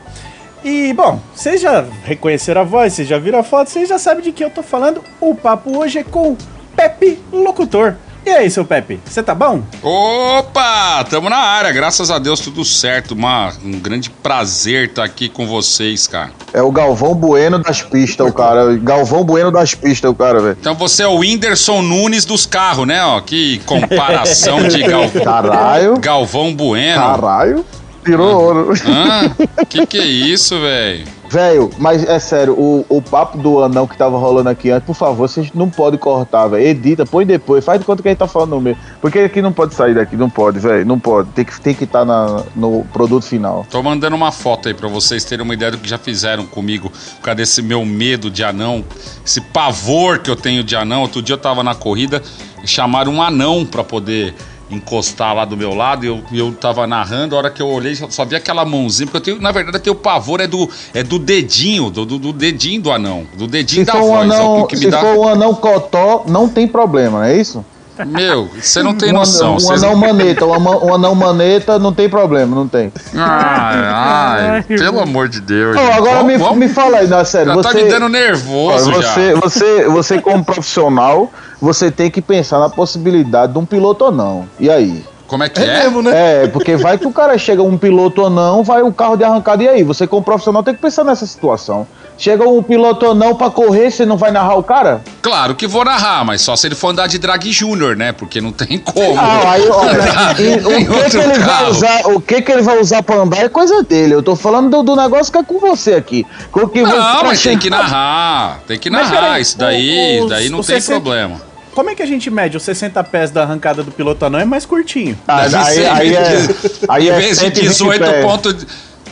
E, 0.64 0.92
bom, 0.94 1.20
vocês 1.36 1.62
já 1.62 1.86
reconheceram 2.04 2.62
a 2.62 2.64
voz, 2.64 2.94
vocês 2.94 3.08
já 3.08 3.20
viram 3.20 3.38
a 3.40 3.44
foto, 3.44 3.70
vocês 3.70 3.88
já 3.88 4.00
sabem 4.00 4.24
de 4.24 4.32
que 4.32 4.44
eu 4.44 4.50
tô 4.50 4.64
falando. 4.64 5.04
O 5.22 5.36
papo 5.36 5.78
hoje 5.78 6.00
é 6.00 6.04
com 6.04 6.36
Pepe 6.76 7.20
Locutor. 7.32 7.96
E 8.28 8.30
aí, 8.30 8.52
seu 8.52 8.66
Pepe, 8.66 9.00
você 9.06 9.24
tá 9.24 9.34
bom? 9.34 9.64
Opa! 9.82 11.02
Tamo 11.10 11.30
na 11.30 11.38
área, 11.38 11.72
graças 11.72 12.12
a 12.12 12.20
Deus 12.20 12.42
tudo 12.42 12.66
certo. 12.66 13.12
Uma, 13.14 13.54
um 13.64 13.80
grande 13.80 14.10
prazer 14.10 14.90
estar 14.90 15.06
aqui 15.06 15.30
com 15.30 15.48
vocês, 15.48 16.08
cara. 16.08 16.32
É 16.52 16.62
o 16.62 16.70
Galvão 16.70 17.16
Bueno 17.16 17.58
das 17.58 17.82
pistas, 17.82 18.28
o 18.28 18.34
cara. 18.34 18.76
Galvão 18.76 19.24
Bueno 19.24 19.50
das 19.50 19.74
pistas, 19.74 20.12
o 20.12 20.14
cara, 20.14 20.42
velho. 20.42 20.58
Então 20.60 20.76
você 20.76 21.04
é 21.04 21.08
o 21.08 21.20
Whindersson 21.20 21.82
Nunes 21.82 22.26
dos 22.26 22.46
carros, 22.46 22.86
né? 22.86 23.02
Ó, 23.02 23.22
que 23.22 23.60
comparação 23.60 24.68
de 24.68 24.84
Gal... 24.84 25.10
Caralho. 25.24 25.98
Galvão 25.98 26.54
Bueno. 26.54 27.00
Caralho. 27.00 27.66
Tirou 28.04 28.44
ouro. 28.44 28.74
Hã? 28.86 29.36
Que 29.70 29.88
que 29.88 30.00
é 30.00 30.06
isso, 30.06 30.60
velho? 30.60 31.06
Velho, 31.30 31.70
mas 31.78 32.04
é 32.04 32.20
sério, 32.20 32.54
o, 32.54 32.86
o 32.88 33.02
papo 33.02 33.38
do 33.38 33.62
anão 33.62 33.86
que 33.86 33.98
tava 33.98 34.18
rolando 34.18 34.50
aqui 34.50 34.70
antes, 34.70 34.86
por 34.86 34.96
favor, 34.96 35.28
vocês 35.28 35.52
não 35.54 35.70
podem 35.70 36.00
cortar, 36.00 36.48
velho. 36.48 36.66
Edita, 36.66 37.06
põe 37.06 37.26
depois, 37.26 37.66
faz 37.66 37.80
de 37.80 37.86
conta 37.86 38.02
que 38.02 38.08
a 38.08 38.12
gente 38.12 38.20
tá 38.20 38.28
falando 38.28 38.52
no 38.52 38.62
meio. 38.62 38.78
Porque 39.02 39.20
aqui 39.20 39.42
não 39.42 39.52
pode 39.52 39.74
sair 39.76 39.94
daqui, 39.94 40.16
não 40.16 40.30
pode, 40.30 40.60
velho. 40.60 40.86
Não 40.86 40.98
pode. 40.98 41.30
Tem 41.32 41.44
que 41.44 41.52
estar 41.52 41.64
tem 41.64 41.74
que 41.74 41.86
tá 41.86 42.06
na, 42.06 42.44
no 42.56 42.86
produto 42.94 43.26
final. 43.26 43.66
Tô 43.70 43.84
mandando 43.84 44.16
uma 44.16 44.32
foto 44.32 44.70
aí 44.70 44.74
pra 44.74 44.88
vocês 44.88 45.26
terem 45.26 45.44
uma 45.44 45.54
ideia 45.54 45.72
do 45.72 45.78
que 45.78 45.90
já 45.90 45.98
fizeram 45.98 46.46
comigo 46.46 46.90
por 46.90 47.22
causa 47.22 47.36
desse 47.36 47.62
meu 47.62 47.84
medo 47.86 48.32
de 48.32 48.44
anão, 48.44 48.84
esse 49.26 49.42
pavor 49.42 50.20
que 50.20 50.30
eu 50.30 50.36
tenho 50.36 50.64
de 50.64 50.76
anão. 50.76 51.02
Outro 51.02 51.22
dia 51.22 51.34
eu 51.34 51.40
tava 51.40 51.62
na 51.62 51.76
corrida 51.76 52.22
e 52.64 52.68
chamaram 52.68 53.14
um 53.14 53.22
anão 53.22 53.66
pra 53.66 53.84
poder 53.84 54.34
encostar 54.70 55.34
lá 55.34 55.46
do 55.46 55.56
meu 55.56 55.74
lado 55.74 56.04
e 56.06 56.08
eu, 56.08 56.22
eu 56.32 56.52
tava 56.52 56.86
narrando, 56.86 57.36
a 57.36 57.38
hora 57.40 57.50
que 57.50 57.62
eu 57.62 57.68
olhei 57.68 57.96
só, 57.96 58.10
só 58.10 58.26
vi 58.26 58.36
aquela 58.36 58.66
mãozinha, 58.66 59.08
porque 59.08 59.18
eu 59.18 59.22
tenho, 59.36 59.42
na 59.42 59.52
verdade, 59.52 59.78
eu 59.78 59.82
tenho 59.82 59.96
pavor 59.96 60.42
é 60.42 60.48
do, 60.48 60.70
é 60.94 61.04
do 61.04 61.18
dedinho, 61.18 61.90
do, 61.90 62.06
do, 62.06 62.18
do 62.20 62.34
dedinho 62.34 62.82
do 62.82 62.92
anão, 62.92 63.26
do 63.36 63.48
dedinho 63.48 63.82
Se 63.86 63.86
da 63.86 63.94
for, 63.94 64.04
um 64.04 64.08
voz, 64.08 64.30
é 64.32 64.36
anão, 64.36 64.60
o 64.60 64.68
que 64.68 64.76
me 64.76 64.82
se 64.82 64.90
dá... 64.92 65.00
for 65.00 65.18
um 65.18 65.28
anão 65.28 65.54
cotó, 65.56 66.24
não 66.28 66.50
tem 66.50 66.68
problema, 66.68 67.20
não 67.20 67.24
é 67.26 67.38
isso? 67.38 67.64
Meu, 68.06 68.48
você 68.62 68.84
não 68.84 68.94
tem 68.94 69.10
um, 69.10 69.14
noção. 69.14 69.48
anão- 69.48 69.56
um 69.56 69.60
vocês- 69.60 69.84
anão 69.84 69.96
maneta, 69.96 70.46
um, 70.46 70.52
um 70.86 70.94
anão 70.94 71.16
maneta 71.16 71.80
não 71.80 71.92
tem 71.92 72.08
problema, 72.08 72.56
não 72.56 72.68
tem. 72.68 72.94
Ai, 73.16 73.76
ai, 73.84 74.64
pelo 74.64 75.00
amor 75.00 75.28
de 75.28 75.42
Deus. 75.42 75.76
Gente. 75.76 75.92
agora 75.94 76.18
Vamos- 76.18 76.28
me, 76.32 76.38
vamos- 76.38 76.58
me 76.60 76.70
fala 76.70 76.98
aí, 77.00 77.08
na 77.08 77.26
sério. 77.26 77.48
Já 77.48 77.56
você, 77.56 77.70
tá 77.70 77.74
me 77.74 77.90
dando 77.90 78.08
nervoso 78.10 78.94
já. 79.02 79.14
você, 79.14 79.34
você, 79.34 79.88
você 79.88 80.22
como 80.22 80.46
profissional, 80.46 81.32
você 81.62 81.92
tem 81.92 82.10
que 82.10 82.22
pensar 82.22 82.60
na 82.60 82.70
possibilidade 82.70 83.54
de 83.54 83.60
um 83.60 83.66
piloto 83.66 84.06
ou 84.06 84.12
não. 84.12 84.48
E 84.60 84.70
aí? 84.70 85.04
Como 85.28 85.44
é 85.44 85.50
que 85.50 85.60
É 85.62 85.66
é? 85.66 85.84
mesmo, 85.84 86.02
né? 86.02 86.44
É, 86.44 86.48
porque 86.48 86.76
vai 86.78 86.98
que 86.98 87.06
o 87.06 87.12
cara 87.12 87.38
chega 87.38 87.62
um 87.62 87.78
piloto 87.78 88.22
ou 88.22 88.30
não, 88.30 88.64
vai 88.64 88.82
o 88.82 88.94
carro 88.94 89.18
de 89.18 89.24
arrancada 89.26 89.62
e 89.64 89.68
aí? 89.68 89.84
Você 89.84 90.08
como 90.08 90.24
profissional 90.24 90.64
tem 90.64 90.74
que 90.74 90.82
pensar 90.82 91.04
nessa 91.04 91.26
situação. 91.26 91.86
Chega 92.18 92.48
um 92.48 92.64
piloto 92.64 93.06
ou 93.06 93.14
não 93.14 93.36
pra 93.36 93.50
correr, 93.52 93.92
você 93.92 94.04
não 94.06 94.18
vai 94.18 94.32
narrar 94.32 94.56
o 94.56 94.64
cara? 94.64 95.02
Claro 95.22 95.54
que 95.54 95.68
vou 95.68 95.86
narrar, 95.86 96.26
mas 96.26 96.42
só 96.42 96.56
se 96.56 96.66
ele 96.68 96.74
for 96.74 96.90
andar 96.90 97.06
de 97.08 97.20
drag 97.20 97.52
júnior, 97.52 97.96
né? 97.96 98.12
Porque 98.12 98.42
não 98.42 98.52
tem 98.52 98.80
como. 98.80 99.20
Ah, 99.20 99.52
aí, 99.52 99.68
olha, 99.70 100.42
e 100.42 100.56
o, 100.56 101.04
que, 101.04 101.10
que 101.12 101.18
ele 101.18 101.40
vai 101.40 101.70
usar, 101.70 102.02
o 102.08 102.22
que, 102.22 102.42
que 102.42 102.52
ele 102.52 102.62
vai 102.64 102.80
usar 102.80 103.04
pra 103.04 103.18
andar 103.18 103.38
é 103.44 103.50
coisa 103.50 103.84
dele. 103.84 104.16
Eu 104.16 104.24
tô 104.24 104.36
falando 104.36 104.70
do, 104.72 104.82
do 104.84 104.96
negócio 104.96 105.32
que 105.32 105.38
é 105.38 105.44
com 105.44 105.60
você 105.60 105.94
aqui. 105.94 106.26
Com 106.52 106.68
que 106.68 106.80
você 106.82 106.92
Não, 106.96 107.18
tá 107.18 107.24
mas 107.26 107.44
tem 107.44 107.58
que 107.60 107.70
narrar. 107.70 108.62
Tem 108.66 108.80
que 108.80 108.90
Mas 108.90 109.10
narrar. 109.12 109.22
peraí, 109.24 109.42
Isso 109.42 109.58
daí, 109.60 110.22
os- 110.22 110.30
daí 110.30 110.50
não 110.50 110.58
tem 110.64 110.80
60 110.80 111.00
problema. 111.02 111.36
Como 111.78 111.92
é 111.92 111.96
que 111.96 112.02
a 112.02 112.08
gente 112.08 112.32
mede 112.32 112.58
os 112.58 112.64
60 112.64 113.04
pés 113.04 113.30
da 113.30 113.44
arrancada 113.44 113.84
do 113.84 113.92
piloto 113.92 114.26
anão? 114.26 114.40
É 114.40 114.46
mais 114.46 114.66
curtinho. 114.66 115.16
Ah, 115.28 115.44
Deve 115.44 115.56
aí, 115.58 115.76
ser, 115.76 115.86
aí 115.86 116.10
em 116.10 116.16
é, 116.16 116.24
vez- 116.24 116.80
aí 116.90 117.08
é 117.10 117.16
vez 117.16 117.30
de 117.30 117.36
120 117.36 117.68
18 117.70 118.04
pés. 118.04 118.26
ponto, 118.26 118.56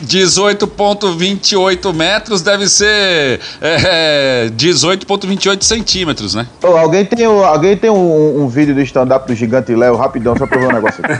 18.28 0.04 1.94
metros, 1.94 2.42
deve 2.42 2.68
ser 2.68 3.38
é, 3.62 4.50
18.28 4.56 5.62
centímetros, 5.62 6.34
né? 6.34 6.44
Ô, 6.60 6.76
alguém 6.76 7.04
tem, 7.04 7.24
o- 7.28 7.44
alguém 7.44 7.76
tem 7.76 7.88
um, 7.88 8.42
um 8.42 8.48
vídeo 8.48 8.74
do 8.74 8.80
stand-up 8.82 9.28
do 9.28 9.34
Gigante 9.36 9.72
Léo, 9.72 9.94
rapidão, 9.94 10.36
só 10.36 10.44
pra 10.44 10.58
ver 10.58 10.66
um 10.66 10.72
negócio 10.72 11.00
aqui. 11.04 11.14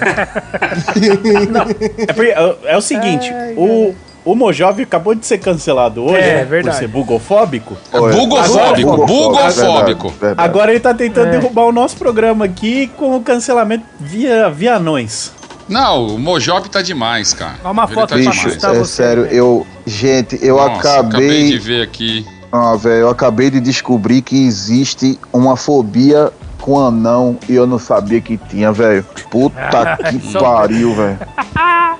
É, 2.08 2.12
porque, 2.12 2.30
é, 2.30 2.56
é 2.72 2.76
o 2.76 2.80
seguinte, 2.80 3.30
o, 3.56 3.94
o 4.26 4.34
Mojove 4.34 4.82
acabou 4.82 5.14
de 5.14 5.24
ser 5.24 5.38
cancelado 5.38 6.04
hoje 6.04 6.16
É, 6.18 6.40
por 6.40 6.48
verdade. 6.48 6.76
ser 6.78 6.88
bugofóbico. 6.88 7.76
É. 7.92 7.98
Bugofóbico, 7.98 8.92
Agora- 8.92 9.06
bugofóbico. 9.06 10.08
Verdade, 10.08 10.20
verdade. 10.20 10.48
Agora 10.48 10.70
ele 10.72 10.80
tá 10.80 10.92
tentando 10.92 11.28
É. 11.28 11.30
derrubar 11.30 11.64
o 11.64 11.72
nosso 11.72 11.96
programa 11.96 12.44
aqui 12.44 12.88
com 12.96 13.16
o 13.16 13.22
cancelamento 13.22 13.84
via, 13.98 14.50
via 14.50 14.74
anões. 14.74 15.32
Não, 15.68 16.06
o 16.14 16.18
Mojob 16.18 16.68
tá 16.68 16.82
demais, 16.82 17.32
cara. 17.32 17.56
Ó, 17.64 17.70
uma 17.72 17.84
Ele 17.84 17.94
foto 17.94 18.08
tá 18.10 18.14
pra 18.16 18.30
Bicho, 18.30 18.50
demais. 18.50 18.64
é 18.64 18.78
você, 18.78 18.92
sério, 18.92 19.26
eu. 19.26 19.66
Gente, 19.86 20.38
eu 20.44 20.56
Nossa, 20.56 21.00
acabei. 21.00 21.50
de 21.50 21.58
ver 21.58 21.82
aqui. 21.82 22.26
Ah, 22.52 22.76
velho, 22.76 23.00
eu 23.02 23.10
acabei 23.10 23.50
de 23.50 23.60
descobrir 23.60 24.22
que 24.22 24.46
existe 24.46 25.18
uma 25.32 25.56
fobia 25.56 26.30
com 26.66 26.84
anão 26.84 27.38
e 27.48 27.54
eu 27.54 27.64
não 27.64 27.78
sabia 27.78 28.20
que 28.20 28.36
tinha, 28.36 28.72
velho. 28.72 29.06
Puta 29.30 29.96
que 30.10 30.32
pariu, 30.32 30.92
velho. 30.96 31.18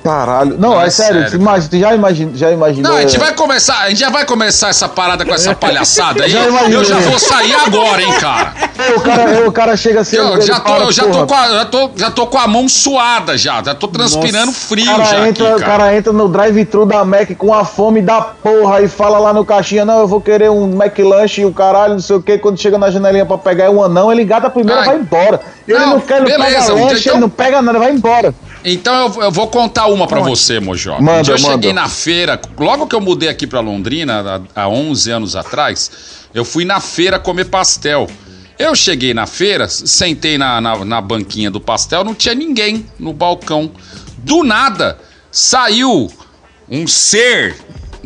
Caralho. 0.02 0.56
Não, 0.58 0.80
é 0.80 0.86
é 0.86 0.90
sério, 0.90 1.22
sério, 1.22 1.40
imagina, 1.40 1.80
já, 1.80 1.94
imagina, 1.94 2.30
já 2.34 2.50
imaginou. 2.50 2.90
Não, 2.90 2.98
a 2.98 3.02
gente 3.02 3.16
é, 3.16 3.18
vai 3.18 3.32
começar, 3.32 3.78
a 3.80 3.88
gente 3.88 3.98
já 3.98 4.10
vai 4.10 4.24
começar 4.24 4.68
essa 4.68 4.88
parada 4.88 5.24
com 5.24 5.32
essa 5.32 5.54
palhaçada 5.54 6.24
aí. 6.24 6.30
Já. 6.30 6.44
Eu 6.46 6.84
já 6.84 6.98
vou 6.98 7.18
sair 7.18 7.54
agora, 7.54 8.02
hein, 8.02 8.12
cara. 8.20 8.54
o, 8.96 9.00
cara, 9.00 9.48
o 9.48 9.52
cara 9.52 9.76
chega 9.76 10.00
assim. 10.00 10.16
Eu 10.16 10.40
já 10.40 10.58
tô, 10.60 10.76
eu 10.76 10.92
já 10.92 11.04
tô, 11.04 11.26
com 11.26 11.34
a, 11.34 11.48
já, 11.48 11.64
tô, 11.64 11.90
já 11.96 12.10
tô 12.10 12.26
com 12.26 12.38
a 12.38 12.46
mão 12.46 12.68
suada 12.68 13.38
já, 13.38 13.62
já 13.62 13.74
tô 13.74 13.88
transpirando 13.88 14.52
frio 14.52 14.92
O 14.92 14.96
cara, 14.96 15.04
já 15.04 15.28
entra, 15.28 15.44
aqui, 15.48 15.54
o 15.56 15.60
cara. 15.60 15.78
cara 15.78 15.96
entra 15.96 16.12
no 16.12 16.28
drive-thru 16.28 16.86
da 16.86 17.04
Mac 17.04 17.30
com 17.36 17.54
a 17.54 17.64
fome 17.64 18.02
da 18.02 18.20
porra 18.20 18.82
e 18.82 18.88
fala 18.88 19.18
lá 19.18 19.32
no 19.32 19.44
caixinha, 19.44 19.84
não, 19.84 20.00
eu 20.00 20.08
vou 20.08 20.20
querer 20.20 20.50
um 20.50 20.70
McLanche 20.70 21.42
e 21.42 21.44
o 21.44 21.52
caralho, 21.52 21.94
não 21.94 22.00
sei 22.00 22.16
o 22.16 22.22
que. 22.22 22.38
Quando 22.38 22.60
chega 22.60 22.78
na 22.78 22.90
janelinha 22.90 23.26
pra 23.26 23.38
pegar 23.38 23.64
é 23.64 23.70
um 23.70 23.82
anão, 23.82 24.12
ele 24.12 24.24
gata 24.24 24.50
primeiro 24.56 24.80
e 24.80 24.82
Ai. 24.82 24.86
vai 24.86 24.98
embora. 24.98 25.40
Ele 25.66 25.78
Não, 25.78 25.86
não 25.90 26.00
quer, 26.00 26.18
não 26.20 26.26
beleza, 26.26 26.44
pega 26.72 26.84
lanche, 26.84 27.00
então- 27.00 27.12
ele 27.14 27.20
não 27.20 27.30
pega 27.30 27.62
nada, 27.62 27.78
vai 27.78 27.92
embora. 27.92 28.34
Então 28.64 28.94
eu, 29.14 29.22
eu 29.24 29.30
vou 29.30 29.46
contar 29.48 29.86
uma 29.86 30.06
pra 30.06 30.20
você, 30.20 30.58
Mojó. 30.58 30.98
Manda, 31.00 31.30
eu 31.32 31.38
cheguei 31.38 31.70
manda. 31.72 31.82
na 31.82 31.88
feira, 31.88 32.40
logo 32.58 32.86
que 32.86 32.94
eu 32.94 33.00
mudei 33.00 33.28
aqui 33.28 33.46
pra 33.46 33.60
Londrina, 33.60 34.42
há, 34.54 34.62
há 34.62 34.68
11 34.68 35.10
anos 35.10 35.36
atrás, 35.36 35.90
eu 36.34 36.44
fui 36.44 36.64
na 36.64 36.80
feira 36.80 37.18
comer 37.18 37.44
pastel. 37.46 38.08
Eu 38.58 38.74
cheguei 38.74 39.12
na 39.12 39.26
feira, 39.26 39.68
sentei 39.68 40.38
na, 40.38 40.60
na, 40.60 40.84
na 40.84 41.00
banquinha 41.00 41.50
do 41.50 41.60
pastel, 41.60 42.02
não 42.02 42.14
tinha 42.14 42.34
ninguém 42.34 42.86
no 42.98 43.12
balcão. 43.12 43.70
Do 44.18 44.42
nada, 44.42 44.98
saiu 45.30 46.10
um 46.68 46.86
ser 46.86 47.54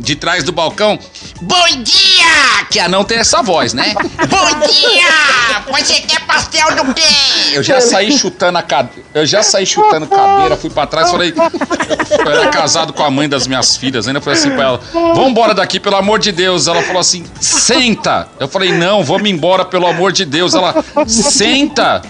de 0.01 0.15
trás 0.15 0.43
do 0.43 0.51
balcão. 0.51 0.99
Bom 1.41 1.67
dia! 1.83 2.65
Que 2.69 2.85
não 2.87 3.03
tem 3.03 3.19
essa 3.19 3.41
voz, 3.41 3.73
né? 3.73 3.93
Bom 4.27 4.67
dia! 4.67 5.61
Você 5.67 6.01
quer 6.01 6.25
pastel 6.25 6.75
do 6.75 6.93
quê? 6.93 7.03
Eu 7.53 7.63
já 7.63 7.79
saí 7.79 8.11
chutando 8.11 8.57
a 8.57 8.63
cadeira. 8.63 9.03
Eu 9.13 9.25
já 9.25 9.43
saí 9.43 9.65
chutando 9.65 10.07
cadeira, 10.07 10.57
fui 10.57 10.69
pra 10.69 10.85
trás, 10.87 11.11
falei. 11.11 11.33
Eu 11.35 12.31
era 12.31 12.49
casado 12.49 12.93
com 12.93 13.03
a 13.03 13.11
mãe 13.11 13.29
das 13.29 13.47
minhas 13.47 13.77
filhas, 13.77 14.07
ainda 14.07 14.19
falei 14.19 14.39
assim 14.39 14.51
pra 14.51 14.63
ela: 14.63 14.81
Vambora 15.15 15.53
daqui, 15.53 15.79
pelo 15.79 15.95
amor 15.95 16.19
de 16.19 16.31
Deus. 16.31 16.67
Ela 16.67 16.81
falou 16.81 16.99
assim: 16.99 17.25
Senta! 17.39 18.27
Eu 18.39 18.47
falei: 18.47 18.71
Não, 18.71 19.03
vamos 19.03 19.29
embora, 19.29 19.63
pelo 19.63 19.87
amor 19.87 20.11
de 20.11 20.25
Deus. 20.25 20.53
Ela: 20.53 20.83
Senta! 21.07 22.01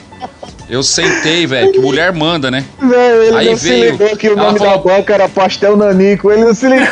Eu 0.72 0.82
sentei, 0.82 1.46
velho, 1.46 1.70
que 1.74 1.80
mulher 1.80 2.14
manda, 2.14 2.50
né? 2.50 2.64
Velho, 2.80 3.24
ele 3.24 3.36
Aí 3.38 3.50
não 3.50 3.56
veio, 3.58 3.86
se 3.86 3.92
ligou 3.92 4.16
que 4.16 4.30
o 4.30 4.38
nome 4.38 4.58
falou- 4.58 4.74
da 4.78 4.82
boca 4.82 5.14
era 5.14 5.28
pastel 5.28 5.76
nanico, 5.76 6.32
ele 6.32 6.46
não 6.46 6.54
se 6.54 6.66
ligou. 6.66 6.88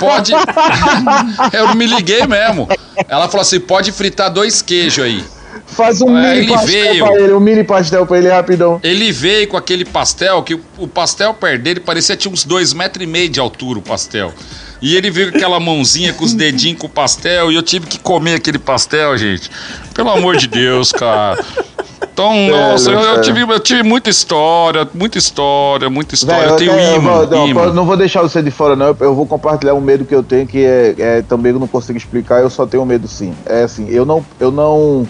Pode. 0.00 0.32
Eu 1.56 1.68
não 1.68 1.74
me 1.76 1.86
liguei 1.86 2.26
mesmo. 2.26 2.68
Ela 3.08 3.28
falou 3.28 3.42
assim: 3.42 3.60
pode 3.60 3.92
fritar 3.92 4.30
dois 4.32 4.60
queijos 4.62 5.04
aí. 5.04 5.24
Faz 5.66 6.02
um 6.02 6.08
mini 6.10 6.38
ele 6.38 6.52
pastel 6.52 6.66
veio. 6.82 7.04
pra 7.06 7.20
ele, 7.20 7.32
um 7.32 7.38
mini 7.40 7.62
pastel 7.62 8.04
pra 8.04 8.18
ele 8.18 8.28
rapidão. 8.28 8.80
Ele 8.82 9.12
veio 9.12 9.46
com 9.46 9.56
aquele 9.56 9.84
pastel, 9.84 10.42
que 10.42 10.54
o- 10.76 10.88
pastel 10.88 11.32
perto 11.32 11.62
dele 11.62 11.78
parecia 11.78 12.16
que 12.16 12.22
tinha 12.22 12.32
uns 12.34 12.42
dois 12.44 12.72
metros 12.72 13.04
e 13.04 13.06
meio 13.06 13.28
de 13.28 13.38
altura 13.38 13.78
o 13.78 13.82
pastel. 13.82 14.32
E 14.82 14.96
ele 14.96 15.10
veio 15.10 15.30
com 15.30 15.36
aquela 15.36 15.60
mãozinha 15.60 16.12
com 16.12 16.24
os 16.24 16.32
dedinhos 16.32 16.80
com 16.80 16.86
o 16.86 16.90
pastel 16.90 17.52
e 17.52 17.54
eu 17.54 17.62
tive 17.62 17.86
que 17.86 17.98
comer 18.00 18.34
aquele 18.36 18.58
pastel, 18.58 19.16
gente. 19.16 19.48
Pelo 19.94 20.10
amor 20.10 20.36
de 20.36 20.48
Deus, 20.48 20.90
cara. 20.90 21.38
Então, 22.12 22.32
nossa, 22.48 22.90
eu, 22.90 23.00
eu 23.00 23.20
tive, 23.20 23.40
eu 23.42 23.60
tive 23.60 23.82
muita 23.82 24.10
história, 24.10 24.86
muita 24.92 25.16
história, 25.18 25.88
muita 25.88 26.14
história. 26.14 26.40
Velho, 26.42 26.52
eu 26.52 26.56
tenho 26.56 26.96
imã, 26.96 27.12
vou- 27.12 27.26
não, 27.28 27.46
imã. 27.48 27.66
não 27.72 27.84
vou 27.86 27.96
deixar 27.96 28.22
você 28.22 28.42
de 28.42 28.50
fora, 28.50 28.76
não. 28.76 28.86
Eu- 28.88 28.96
Eu 29.00 29.14
vou 29.14 29.26
compartilhar 29.26 29.74
um 29.74 29.80
medo 29.80 30.04
que 30.04 30.14
eu 30.14 30.22
tenho, 30.22 30.46
que 30.46 30.64
é, 30.64 30.94
é 30.98 31.22
também 31.22 31.52
eu 31.52 31.58
não 31.58 31.66
consigo 31.68 31.96
explicar, 31.96 32.40
eu 32.42 32.50
só 32.50 32.66
tenho 32.66 32.84
medo 32.84 33.08
sim. 33.08 33.32
É 33.46 33.62
assim, 33.62 33.88
eu 33.88 34.04
não, 34.04 34.24
eu 34.38 34.50
não 34.50 35.06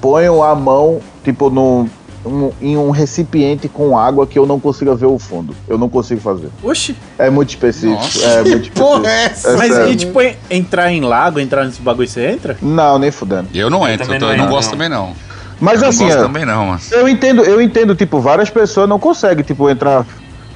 ponho 0.00 0.42
a 0.42 0.54
mão, 0.54 1.00
tipo, 1.24 1.50
num, 1.50 1.88
um- 2.24 2.50
em 2.60 2.76
um 2.76 2.90
recipiente 2.90 3.68
com 3.68 3.98
água 3.98 4.26
que 4.26 4.38
eu 4.38 4.46
não 4.46 4.60
consiga 4.60 4.94
ver 4.94 5.06
o 5.06 5.18
fundo. 5.18 5.54
Eu 5.66 5.78
não 5.78 5.88
consigo 5.88 6.20
fazer. 6.20 6.48
Oxi. 6.62 6.94
É 7.18 7.28
muito 7.30 7.48
específico. 7.50 7.94
Nossa. 7.94 8.24
É 8.24 8.36
muito 8.42 8.48
específico. 8.64 8.78
Porra, 8.78 9.08
é 9.10 9.24
essa? 9.24 9.48
É 9.50 9.56
Mas 9.56 9.72
sério. 9.72 9.92
e 9.92 9.96
tipo, 9.96 10.20
en- 10.22 10.34
entrar 10.50 10.92
em 10.92 11.00
lago, 11.00 11.40
entrar 11.40 11.64
nesse 11.64 11.80
bagulho, 11.80 12.06
você 12.08 12.26
entra? 12.30 12.56
Não, 12.62 12.98
nem 12.98 13.10
fudendo. 13.10 13.48
Eu 13.54 13.68
não 13.70 13.88
entro, 13.88 14.12
eu, 14.12 14.20
não 14.20 14.30
eu 14.30 14.36
não 14.36 14.44
entro, 14.44 14.54
gosto 14.54 14.66
não. 14.66 14.72
também 14.72 14.88
não. 14.88 15.12
Mas 15.60 15.80
eu 15.82 15.88
assim, 15.88 16.00
não 16.00 16.06
gosto 16.08 16.20
ó, 16.20 16.22
também 16.26 16.44
não, 16.44 16.66
mano. 16.66 16.80
Eu 16.90 17.08
entendo, 17.08 17.42
eu 17.42 17.60
entendo, 17.60 17.94
tipo, 17.94 18.20
várias 18.20 18.50
pessoas 18.50 18.88
não 18.88 18.98
conseguem, 18.98 19.44
tipo, 19.44 19.68
entrar. 19.70 20.04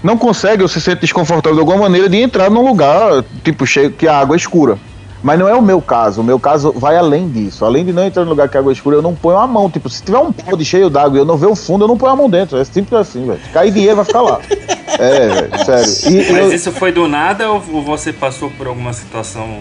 Não 0.02 0.16
conseguem 0.16 0.62
ou 0.62 0.68
se 0.68 0.80
sente 0.80 1.00
desconfortável 1.02 1.54
de 1.54 1.60
alguma 1.60 1.78
maneira 1.78 2.08
de 2.08 2.16
entrar 2.18 2.50
num 2.50 2.66
lugar, 2.66 3.24
tipo, 3.44 3.66
cheio 3.66 3.90
que 3.90 4.06
a 4.08 4.18
água 4.18 4.34
é 4.34 4.38
escura. 4.38 4.78
Mas 5.22 5.38
não 5.38 5.46
é 5.46 5.54
o 5.54 5.60
meu 5.60 5.82
caso. 5.82 6.22
O 6.22 6.24
meu 6.24 6.40
caso 6.40 6.72
vai 6.74 6.96
além 6.96 7.28
disso. 7.28 7.62
Além 7.66 7.84
de 7.84 7.92
não 7.92 8.04
entrar 8.06 8.24
num 8.24 8.30
lugar 8.30 8.48
que 8.48 8.56
a 8.56 8.60
água 8.60 8.72
é 8.72 8.74
escura, 8.74 8.96
eu 8.96 9.02
não 9.02 9.14
ponho 9.14 9.36
a 9.36 9.46
mão. 9.46 9.68
Tipo, 9.68 9.90
se 9.90 10.02
tiver 10.02 10.16
um 10.18 10.30
balde 10.32 10.64
cheio 10.64 10.88
d'água 10.88 11.18
e 11.18 11.20
eu 11.20 11.26
não 11.26 11.36
ver 11.36 11.48
o 11.48 11.54
fundo, 11.54 11.84
eu 11.84 11.88
não 11.88 11.98
ponho 11.98 12.12
a 12.12 12.16
mão 12.16 12.30
dentro. 12.30 12.56
É 12.56 12.64
simples 12.64 12.98
assim, 12.98 13.26
velho. 13.26 13.38
Se 13.44 13.50
cair 13.50 13.70
dinheiro, 13.70 13.96
vai 13.96 14.04
ficar 14.06 14.22
lá. 14.22 14.40
É, 14.98 15.28
velho, 15.28 15.64
sério. 15.66 16.14
E 16.14 16.32
Mas 16.32 16.42
eu- 16.44 16.52
isso 16.54 16.72
foi 16.72 16.90
do 16.92 17.06
nada 17.06 17.50
ou 17.50 17.60
você 17.60 18.14
passou 18.14 18.50
por 18.50 18.66
alguma 18.66 18.94
situação 18.94 19.60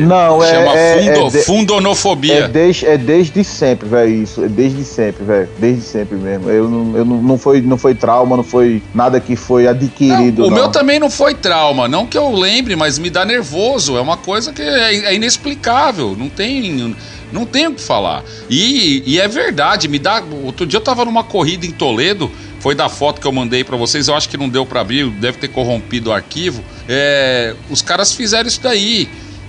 Não, 0.00 0.42
é. 0.42 0.50
Chama 0.50 0.76
é, 0.76 0.98
fundo, 0.98 1.26
é 1.26 1.30
de- 1.30 1.44
fundonofobia. 1.44 2.34
É 2.44 2.48
desde, 2.48 2.86
é 2.86 2.98
desde 2.98 3.44
sempre, 3.44 3.88
velho, 3.88 4.22
isso. 4.22 4.44
É 4.44 4.48
desde 4.48 4.84
sempre, 4.84 5.24
velho. 5.24 5.48
Desde 5.58 5.82
sempre 5.82 6.16
mesmo. 6.16 6.50
Eu 6.50 6.68
não, 6.68 6.96
eu 6.96 7.04
não, 7.04 7.22
não, 7.22 7.38
foi, 7.38 7.60
não 7.60 7.78
foi 7.78 7.94
trauma, 7.94 8.36
não 8.36 8.44
foi 8.44 8.82
nada 8.94 9.20
que 9.20 9.36
foi 9.36 9.66
adquirido. 9.66 10.44
o 10.44 10.50
não. 10.50 10.56
meu 10.56 10.68
também 10.68 10.98
não 10.98 11.10
foi 11.10 11.34
trauma, 11.34 11.88
não 11.88 12.06
que 12.06 12.16
eu 12.16 12.30
lembre, 12.32 12.76
mas 12.76 12.98
me 12.98 13.10
dá 13.10 13.24
nervoso. 13.24 13.96
É 13.96 14.00
uma 14.00 14.16
coisa 14.16 14.52
que 14.52 14.62
é, 14.62 14.94
é 15.06 15.14
inexplicável. 15.14 16.16
Não 16.18 16.28
tem, 16.28 16.94
não 17.32 17.44
tem 17.44 17.66
o 17.66 17.74
que 17.74 17.82
falar. 17.82 18.22
E, 18.48 19.02
e 19.06 19.20
é 19.20 19.28
verdade, 19.28 19.88
me 19.88 19.98
dá. 19.98 20.22
Outro 20.44 20.66
dia 20.66 20.78
eu 20.78 20.82
tava 20.82 21.04
numa 21.04 21.24
corrida 21.24 21.66
em 21.66 21.70
Toledo. 21.70 22.30
Foi 22.60 22.74
da 22.74 22.88
foto 22.88 23.20
que 23.20 23.26
eu 23.26 23.32
mandei 23.32 23.62
pra 23.62 23.76
vocês. 23.76 24.08
Eu 24.08 24.16
acho 24.16 24.28
que 24.28 24.36
não 24.36 24.48
deu 24.48 24.66
pra 24.66 24.80
abrir, 24.80 25.08
deve 25.10 25.38
ter 25.38 25.48
corrompido 25.48 26.10
o 26.10 26.12
arquivo. 26.12 26.62
É, 26.88 27.54
os 27.70 27.82
caras 27.82 28.12
fizeram 28.12 28.48
isso 28.48 28.60
daí. 28.60 29.08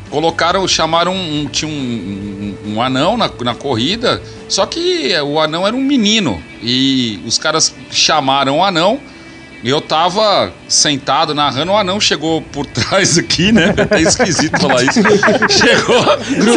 Colocaram, 0.09 0.67
chamaram 0.67 1.13
um. 1.13 1.47
Tinha 1.51 1.69
um, 1.69 1.73
um- 2.65 2.73
um 2.75 2.81
anão 2.81 3.15
na, 3.17 3.29
na 3.43 3.53
corrida. 3.55 4.21
Só 4.47 4.65
que 4.65 5.13
o 5.23 5.39
anão 5.39 5.65
era 5.67 5.75
um 5.75 5.81
menino. 5.83 6.41
E 6.61 7.19
os 7.25 7.37
caras 7.37 7.73
chamaram 7.91 8.57
o 8.59 8.63
anão. 8.63 8.99
E 9.61 9.69
eu 9.69 9.81
tava 9.81 10.53
sentado 10.69 11.35
narrando, 11.35 11.73
o 11.73 11.77
anão 11.77 11.99
chegou 11.99 12.41
por 12.41 12.65
trás 12.71 13.17
aqui, 13.17 13.51
né? 13.51 13.75
É 13.91 14.01
esquisito 14.01 14.57
falar 14.57 14.81
isso. 14.83 15.01
Chegou. 15.51 16.01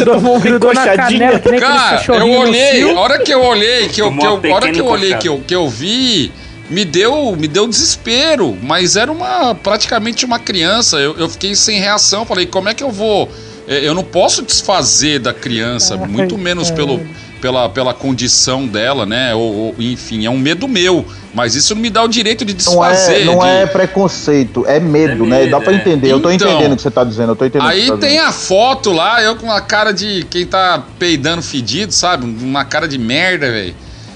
Grudou, 0.05 0.39
Grudou 0.39 0.73
na 0.73 0.85
canela, 0.95 1.37
que 1.37 1.51
nem 1.51 1.59
Cara, 1.59 2.01
eu 2.07 2.31
olhei, 2.31 2.81
a 2.89 2.97
hora 2.99 3.19
que 3.19 3.33
eu 3.33 3.43
olhei, 3.43 3.89
que 3.89 4.01
eu, 4.01 4.09
que 4.15 4.25
eu- 4.25 4.53
hora 4.53 4.71
que 4.71 4.79
eu 4.79 4.85
olhei, 4.85 5.15
que 5.17 5.27
eu, 5.27 5.43
que 5.45 5.53
eu 5.53 5.67
vi, 5.67 6.31
me 6.73 6.83
deu, 6.83 7.35
me 7.37 7.47
deu 7.47 7.67
desespero, 7.67 8.57
mas 8.61 8.95
era 8.95 9.11
uma 9.11 9.53
praticamente 9.55 10.25
uma 10.25 10.39
criança. 10.39 10.97
Eu, 10.97 11.15
eu 11.17 11.29
fiquei 11.29 11.55
sem 11.55 11.79
reação, 11.79 12.25
falei, 12.25 12.45
como 12.45 12.67
é 12.69 12.73
que 12.73 12.83
eu 12.83 12.91
vou? 12.91 13.31
É, 13.67 13.87
Eu 13.87 13.93
não 13.93 14.03
posso 14.03 14.41
desfazer 14.41 15.19
da 15.19 15.33
criança, 15.33 15.95
muito 15.95 16.37
menos 16.37 16.69
pelo, 16.71 16.99
pela, 17.39 17.69
pela 17.69 17.93
condição 17.93 18.65
dela, 18.67 19.05
né? 19.05 19.33
Ou, 19.35 19.53
ou, 19.55 19.75
enfim, 19.79 20.25
é 20.25 20.29
um 20.29 20.37
medo 20.37 20.67
meu. 20.67 21.05
Mas 21.33 21.55
isso 21.55 21.73
não 21.73 21.81
me 21.81 21.89
dá 21.89 22.03
o 22.03 22.07
direito 22.07 22.43
de 22.45 22.53
Não 22.65 22.83
é, 22.85 22.89
desfazer. 22.91 23.25
não 23.25 23.39
de- 23.39 23.45
é 23.47 23.65
preconceito, 23.65 24.65
é 24.67 24.79
medo, 24.79 25.23
É 25.25 25.27
né? 25.27 25.39
medo, 25.39 25.51
Dá 25.51 25.61
pra 25.61 25.73
é. 25.73 25.75
entender. 25.77 26.11
Eu 26.11 26.19
tô 26.19 26.29
Então, 26.29 26.49
entendendo 26.51 26.73
o 26.73 26.75
que 26.75 26.81
você 26.81 26.91
tá 26.91 27.03
dizendo, 27.03 27.31
eu 27.31 27.35
tô 27.35 27.45
entendendo. 27.45 27.69
Aí 27.69 27.87
tá 27.87 27.97
tem 27.97 28.19
a 28.19 28.31
foto 28.31 28.91
lá, 28.91 29.21
eu 29.23 29.35
com 29.35 29.45
uma 29.47 29.61
cara 29.61 29.91
de 29.91 30.25
quem 30.29 30.45
tá 30.45 30.83
peidando 30.99 31.41
fedido, 31.41 31.91
sabe? 31.93 32.25
Uma 32.25 32.65
cara 32.65 32.87
de 32.87 32.97
merda, 32.99 33.49
velho. 33.51 33.73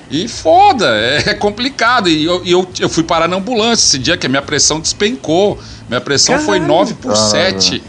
E 0.09 0.27
foda, 0.27 0.87
é, 0.95 1.31
é 1.31 1.33
complicado. 1.33 2.09
E 2.09 2.23
eu, 2.23 2.41
eu, 2.45 2.67
eu 2.79 2.89
fui 2.89 3.03
parar 3.03 3.27
na 3.27 3.35
ambulância 3.35 3.85
esse 3.85 3.99
dia, 3.99 4.17
que 4.17 4.25
a 4.25 4.29
minha 4.29 4.41
pressão 4.41 4.79
despencou. 4.79 5.59
Minha 5.87 6.01
pressão 6.01 6.39
foi 6.39 6.59
9 6.59 6.95
por 6.95 7.13
Caralho. 7.13 7.61
7. 7.61 7.83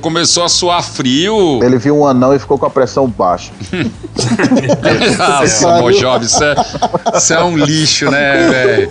Começou 0.00 0.44
a 0.44 0.48
suar 0.48 0.82
frio. 0.82 1.60
Ele 1.62 1.78
viu 1.78 1.96
um 1.98 2.06
anão 2.06 2.34
e 2.34 2.38
ficou 2.38 2.58
com 2.58 2.66
a 2.66 2.70
pressão 2.70 3.06
baixa. 3.08 3.50
Nossa, 5.18 5.68
Mojob, 5.80 6.24
isso 6.24 6.42
é, 6.42 6.54
isso 7.16 7.32
é 7.34 7.44
um 7.44 7.56
lixo, 7.56 8.10
né, 8.10 8.48
velho? 8.48 8.88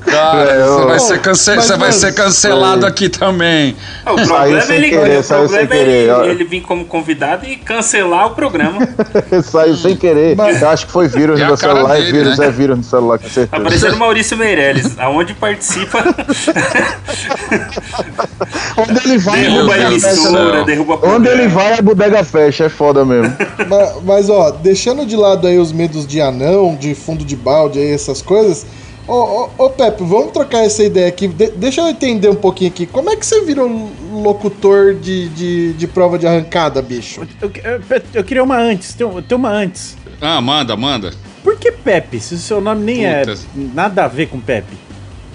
Cara, 0.00 0.50
É, 0.50 0.64
você 0.66 0.84
vai 0.86 0.98
ser, 1.00 1.20
cance- 1.20 1.56
Mas, 1.56 1.68
vai 1.70 1.92
ser 1.92 2.14
cancelado 2.14 2.86
aqui 2.86 3.08
também. 3.08 3.76
Ah, 4.04 4.12
O 4.12 4.18
Saiu 4.18 4.28
problema 4.28 4.60
sem 4.62 4.74
é 4.74 4.78
ele, 4.78 4.90
querer, 4.90 5.18
o 5.18 5.22
saiu 5.22 5.48
sem 5.48 5.58
problema 5.66 5.74
é 5.74 5.88
ele, 6.24 6.30
ele 6.32 6.44
vir 6.44 6.60
como 6.62 6.84
convidado 6.84 7.46
e 7.46 7.56
cancelar 7.56 8.26
o 8.28 8.30
programa. 8.30 8.78
Saiu 9.44 9.76
sem 9.76 9.96
querer. 9.96 10.36
Eu 10.38 10.68
acho 10.68 10.86
que 10.86 10.92
foi 10.92 11.08
vírus 11.08 11.40
É 11.40 11.46
no 11.46 11.56
celular 11.56 11.94
dele, 11.96 12.12
vírus 12.12 12.38
né? 12.38 12.46
é 12.46 12.50
vírus 12.50 12.76
no 12.78 12.84
celular, 12.84 13.18
com 13.18 13.28
certeza. 13.28 13.48
Aparecendo 13.62 13.96
Maurício 13.96 14.36
Meirelles, 14.36 14.98
aonde 14.98 15.34
participa, 15.34 15.98
Onde 18.76 19.00
ele 19.08 19.18
vai, 19.18 19.40
Meu 19.42 19.50
derruba 19.66 19.74
a 19.74 19.78
Céu. 20.30 20.52
né? 20.54 20.64
derruba 20.64 20.98
Onde 21.02 21.28
ele 21.28 21.48
vai, 21.48 21.78
a 21.78 21.82
bodega 21.82 22.22
fecha, 22.24 22.64
é 22.64 22.68
foda 22.68 23.04
mesmo. 23.04 23.34
Mas, 23.68 24.02
mas, 24.04 24.30
ó, 24.30 24.50
deixando 24.50 25.04
de 25.06 25.16
lado 25.16 25.46
aí 25.46 25.58
os 25.58 25.72
medos 25.72 26.06
de 26.06 26.20
anão, 26.20 26.74
de 26.74 26.94
fundo 26.94 27.24
de 27.24 27.36
balde, 27.36 27.78
aí 27.78 27.90
essas 27.92 28.20
coisas, 28.22 28.66
Ô, 29.08 29.14
ô, 29.58 29.64
ô, 29.64 29.70
Pepe, 29.70 30.04
vamos 30.04 30.30
trocar 30.30 30.58
essa 30.64 30.84
ideia 30.84 31.08
aqui. 31.08 31.26
De- 31.26 31.50
deixa 31.52 31.80
eu 31.80 31.88
entender 31.88 32.28
um 32.28 32.34
pouquinho 32.34 32.70
aqui. 32.70 32.86
Como 32.86 33.10
é 33.10 33.16
que 33.16 33.26
você 33.26 33.40
virou 33.44 33.66
um 33.68 34.22
locutor 34.22 34.94
de, 34.94 35.28
de, 35.30 35.72
de 35.72 35.86
prova 35.88 36.16
de 36.16 36.28
arrancada, 36.28 36.80
bicho? 36.80 37.22
Eu, 37.42 37.50
eu- 37.64 38.02
eu 38.14 38.22
queria 38.22 38.44
uma 38.44 38.56
antes, 38.56 38.94
tem, 38.94 39.08
tem 39.22 39.36
uma 39.36 39.48
antes. 39.50 39.96
Ah, 40.20 40.40
manda, 40.40 40.76
manda. 40.76 41.12
Por 41.42 41.56
que 41.56 41.72
Pepe, 41.72 42.20
se 42.20 42.34
o 42.34 42.38
seu 42.38 42.60
nome 42.60 42.84
nem 42.84 43.04
é 43.04 43.24
Puta. 43.24 43.36
nada 43.74 44.04
a 44.04 44.08
ver 44.08 44.28
com 44.28 44.38
Pepe? 44.38 44.76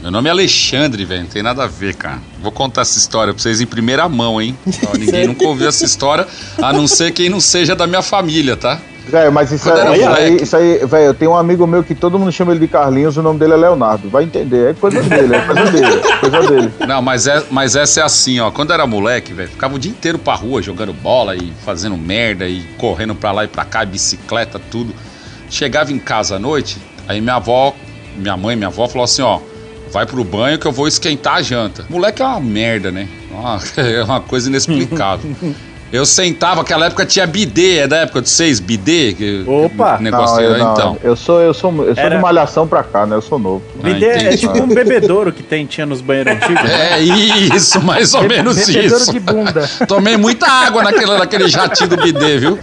Meu 0.05 0.11
nome 0.11 0.29
é 0.29 0.31
Alexandre, 0.31 1.03
velho. 1.03 1.23
Não 1.23 1.29
tem 1.29 1.41
nada 1.41 1.63
a 1.63 1.67
ver, 1.67 1.95
cara. 1.95 2.19
Vou 2.39 2.51
contar 2.51 2.81
essa 2.81 2.95
história 2.95 3.33
pra 3.33 3.41
vocês 3.41 3.59
em 3.59 3.65
primeira 3.65 4.07
mão, 4.07 4.39
hein? 4.39 4.55
Ó, 4.87 4.93
ninguém 4.95 5.25
nunca 5.25 5.43
ouviu 5.47 5.67
essa 5.67 5.83
história, 5.83 6.27
a 6.61 6.71
não 6.71 6.85
ser 6.85 7.11
quem 7.11 7.27
não 7.27 7.39
seja 7.39 7.75
da 7.75 7.87
minha 7.87 8.03
família, 8.03 8.55
tá? 8.55 8.79
Velho, 9.07 9.31
mas 9.31 9.51
isso, 9.51 9.63
Quando 9.63 9.79
é, 9.79 9.81
era 9.81 9.97
isso 9.97 10.07
aí, 10.07 10.43
isso 10.43 10.57
aí, 10.57 10.85
velho, 10.85 11.05
eu 11.05 11.13
tenho 11.15 11.31
um 11.31 11.35
amigo 11.35 11.65
meu 11.65 11.83
que 11.83 11.95
todo 11.95 12.19
mundo 12.19 12.31
chama 12.31 12.51
ele 12.51 12.59
de 12.59 12.67
Carlinhos, 12.67 13.17
o 13.17 13.23
nome 13.23 13.39
dele 13.39 13.53
é 13.53 13.55
Leonardo. 13.55 14.07
Vai 14.07 14.25
entender, 14.25 14.69
é 14.69 14.73
coisa 14.75 15.01
dele, 15.01 15.35
é 15.35 15.41
coisa 15.41 15.71
dele, 15.71 15.85
é 15.87 16.17
coisa 16.19 16.51
dele. 16.51 16.73
Não, 16.87 17.01
mas, 17.01 17.25
é, 17.25 17.43
mas 17.49 17.75
essa 17.75 18.01
é 18.01 18.03
assim, 18.03 18.39
ó. 18.39 18.51
Quando 18.51 18.69
eu 18.69 18.73
era 18.75 18.85
moleque, 18.85 19.33
velho, 19.33 19.49
ficava 19.49 19.73
o 19.73 19.79
dia 19.79 19.89
inteiro 19.89 20.19
pra 20.19 20.35
rua 20.35 20.61
jogando 20.61 20.93
bola 20.93 21.35
e 21.35 21.51
fazendo 21.65 21.97
merda 21.97 22.47
e 22.47 22.61
correndo 22.77 23.15
pra 23.15 23.31
lá 23.31 23.43
e 23.43 23.47
pra 23.47 23.65
cá, 23.65 23.83
bicicleta, 23.83 24.61
tudo. 24.69 24.93
Chegava 25.49 25.91
em 25.91 25.97
casa 25.97 26.35
à 26.35 26.39
noite, 26.39 26.77
aí 27.07 27.19
minha 27.19 27.37
avó, 27.37 27.73
minha 28.15 28.37
mãe, 28.37 28.55
minha 28.55 28.67
avó 28.67 28.87
falou 28.87 29.05
assim, 29.05 29.23
ó. 29.23 29.39
Vai 29.95 30.05
pro 30.05 30.25
banho 30.25 30.59
que 30.59 30.65
eu 30.67 30.73
vou 30.73 30.89
esquentar 30.89 31.35
a 31.35 31.41
janta. 31.41 31.85
Moleque 31.89 32.21
é 32.21 32.25
uma 32.25 32.41
merda, 32.41 32.91
né? 32.91 33.07
Uma- 33.31 33.61
É 33.77 34.03
uma 34.03 34.19
coisa 34.19 34.49
inexplicável. 34.49 35.31
Eu 35.89 36.05
sentava, 36.05 36.59
aquela 36.59 36.87
época 36.87 37.05
tinha 37.05 37.25
bidê, 37.25 37.77
é 37.77 37.87
da 37.87 37.97
época 37.99 38.21
de 38.21 38.29
vocês, 38.29 38.59
bidê? 38.59 39.13
que- 39.13 39.45
Opa! 39.47 39.97
Negócio, 40.01 40.35
Não, 40.35 40.43
eu, 40.43 40.57
não, 40.57 40.73
então. 40.73 40.97
eu 41.01 41.15
sou, 41.15 41.39
eu 41.39 41.53
sou, 41.53 41.71
eu 41.85 41.95
sou 41.95 42.03
Era- 42.03 42.17
de 42.17 42.21
malhação 42.21 42.67
pra 42.67 42.83
cá, 42.83 43.05
né? 43.05 43.15
Eu 43.15 43.21
sou 43.21 43.39
novo. 43.39 43.63
Bidê 43.81 44.05
é 44.07 44.17
entendi. 44.23 44.37
tipo 44.39 44.61
um 44.61 44.67
bebedouro 44.67 45.31
que 45.31 45.41
tem, 45.41 45.65
tinha 45.65 45.85
nos 45.85 46.01
banheiros 46.01 46.33
antigos. 46.33 46.61
né? 46.61 46.99
É 46.99 46.99
isso, 47.01 47.81
mais 47.81 48.13
ou 48.13 48.23
menos 48.23 48.57
Bebedouro 48.67 49.01
isso. 49.03 49.11
de 49.13 49.19
bunda. 49.21 49.69
Tomei 49.87 50.17
muita 50.17 50.45
água 50.45 50.83
naquele, 50.83 51.17
naquele 51.17 51.47
jatinho 51.47 51.87
do 51.91 51.95
bidê, 51.95 52.37
viu? 52.37 52.59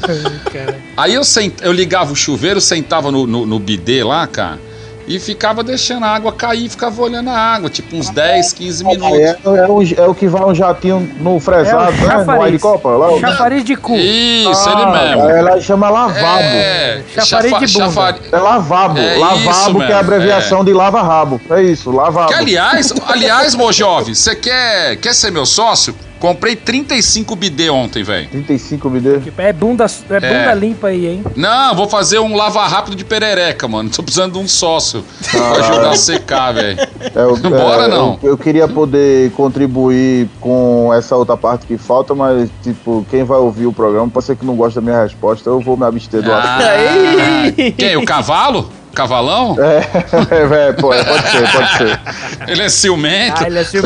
Aí 0.99 1.15
eu, 1.15 1.25
sent, 1.25 1.55
eu 1.63 1.73
ligava 1.73 2.13
o 2.13 2.17
chuveiro, 2.17 2.61
sentava 2.61 3.11
no, 3.11 3.27
no, 3.27 3.47
no 3.47 3.59
bidê 3.59 4.05
lá, 4.05 4.27
cara, 4.27 4.59
e 5.07 5.19
ficava 5.19 5.63
deixando 5.65 6.05
a 6.05 6.09
água 6.09 6.33
cair, 6.33 6.69
ficava 6.69 7.01
olhando 7.03 7.31
a 7.31 7.37
água, 7.37 7.69
tipo 7.69 7.97
uns 7.97 8.09
10, 8.11 8.53
15 8.53 8.87
Aí 8.87 8.97
minutos. 8.97 9.19
É, 9.19 9.37
é, 9.45 9.67
o, 9.69 9.83
é 10.05 10.09
o 10.09 10.15
que 10.15 10.29
vai 10.29 10.45
um 10.45 10.55
jatinho 10.55 11.01
no 11.21 11.39
fresado, 11.41 11.93
É 11.93 12.17
né? 12.19 12.25
No. 12.25 12.47
Helicóptero, 12.47 12.99
lá. 12.99 13.11
o- 13.13 13.21
Chafariz 13.21 13.65
de 13.65 13.77
cu. 13.77 13.97
Isso, 13.97 14.69
Ah, 14.69 14.73
ele 14.73 14.87
mesmo. 15.09 15.23
Aí 15.29 15.39
ela 15.39 15.61
chama 15.61 15.89
lavabo. 15.91 16.19
É, 16.43 17.03
É, 17.17 17.21
Chafariz 17.21 17.59
de 17.59 17.67
bunda. 17.73 17.87
chafari- 17.87 18.21
lavabo. 18.31 18.99
É 18.99 19.17
lavabo, 19.19 19.79
que 19.87 19.93
é 19.93 19.95
a 19.95 19.99
abreviação 20.01 20.65
de 20.65 20.73
lava-rabo. 20.73 21.41
É 21.51 21.63
isso, 21.63 21.91
lavabo. 21.91 22.29
Que, 22.29 22.35
aliás, 22.35 22.93
aliás, 23.07 23.55
meu 23.55 23.73
jovem, 23.73 24.15
você 24.15 24.35
quer, 24.37 24.97
quer 24.97 25.15
ser 25.15 25.31
meu 25.31 25.45
sócio? 25.47 25.95
Comprei 26.23 26.55
35 26.55 27.35
bidê 27.35 27.69
ontem, 27.69 28.05
velho. 28.05 28.29
35 28.29 28.89
me 28.89 29.01
dê. 29.01 29.19
Tipo, 29.19 29.43
É 29.43 29.53
bunda, 29.53 29.87
é 30.09 30.21
bunda 30.21 30.55
limpa 30.55 30.87
aí, 30.87 31.05
hein? 31.05 31.25
Não, 31.35 31.75
vou 31.75 31.89
fazer 31.89 32.21
um 32.21 32.37
lava 32.37 32.65
rápido 32.65 32.95
de 32.95 33.05
perereca, 33.05 33.67
mano. 33.67 33.91
Tô 33.91 34.05
precisando 34.05 34.35
de 34.35 34.39
um 34.39 34.47
sócio 34.47 35.05
pra 35.29 35.51
ajudar 35.51 35.91
a 35.91 35.97
secar, 35.97 36.53
velho. 36.53 36.79
É, 36.79 37.11
Bora, 37.51 37.87
é, 37.87 37.89
não. 37.89 38.21
Eu, 38.23 38.31
eu 38.31 38.39
queria 38.39 38.69
poder 38.69 39.33
contribuir 39.33 40.29
com 40.41 40.95
essa 40.95 41.17
outra 41.17 41.37
parte 41.37 41.67
que 41.67 41.77
falta, 41.77 42.15
mas, 42.15 42.49
tipo, 42.63 43.05
quem 43.11 43.25
vai 43.25 43.39
ouvir 43.39 43.67
o 43.67 43.73
programa 43.73 44.09
pode 44.09 44.25
ser 44.25 44.37
que 44.37 44.47
não 44.47 44.55
goste 44.55 44.77
da 44.77 44.81
minha 44.81 45.03
resposta, 45.03 45.51
eu 45.51 45.59
vou 45.59 45.77
me 45.77 45.85
abster 45.85 46.23
do 46.23 46.33
assunto. 46.33 46.47
Ah, 46.47 47.73
quem? 47.77 47.97
O 47.97 48.05
cavalo? 48.05 48.71
Cavalão? 48.93 49.57
É, 49.59 49.81
velho, 50.47 50.75
pode, 50.75 51.05
pode 51.05 51.31
ser, 51.31 51.53
pode 51.53 51.77
ser. 51.77 52.01
Ele 52.47 52.63
é 52.63 52.69
ciumento. 52.69 53.43
Ah, 53.43 53.47
ele 53.47 53.59
é 53.59 53.63
assim 53.63 53.79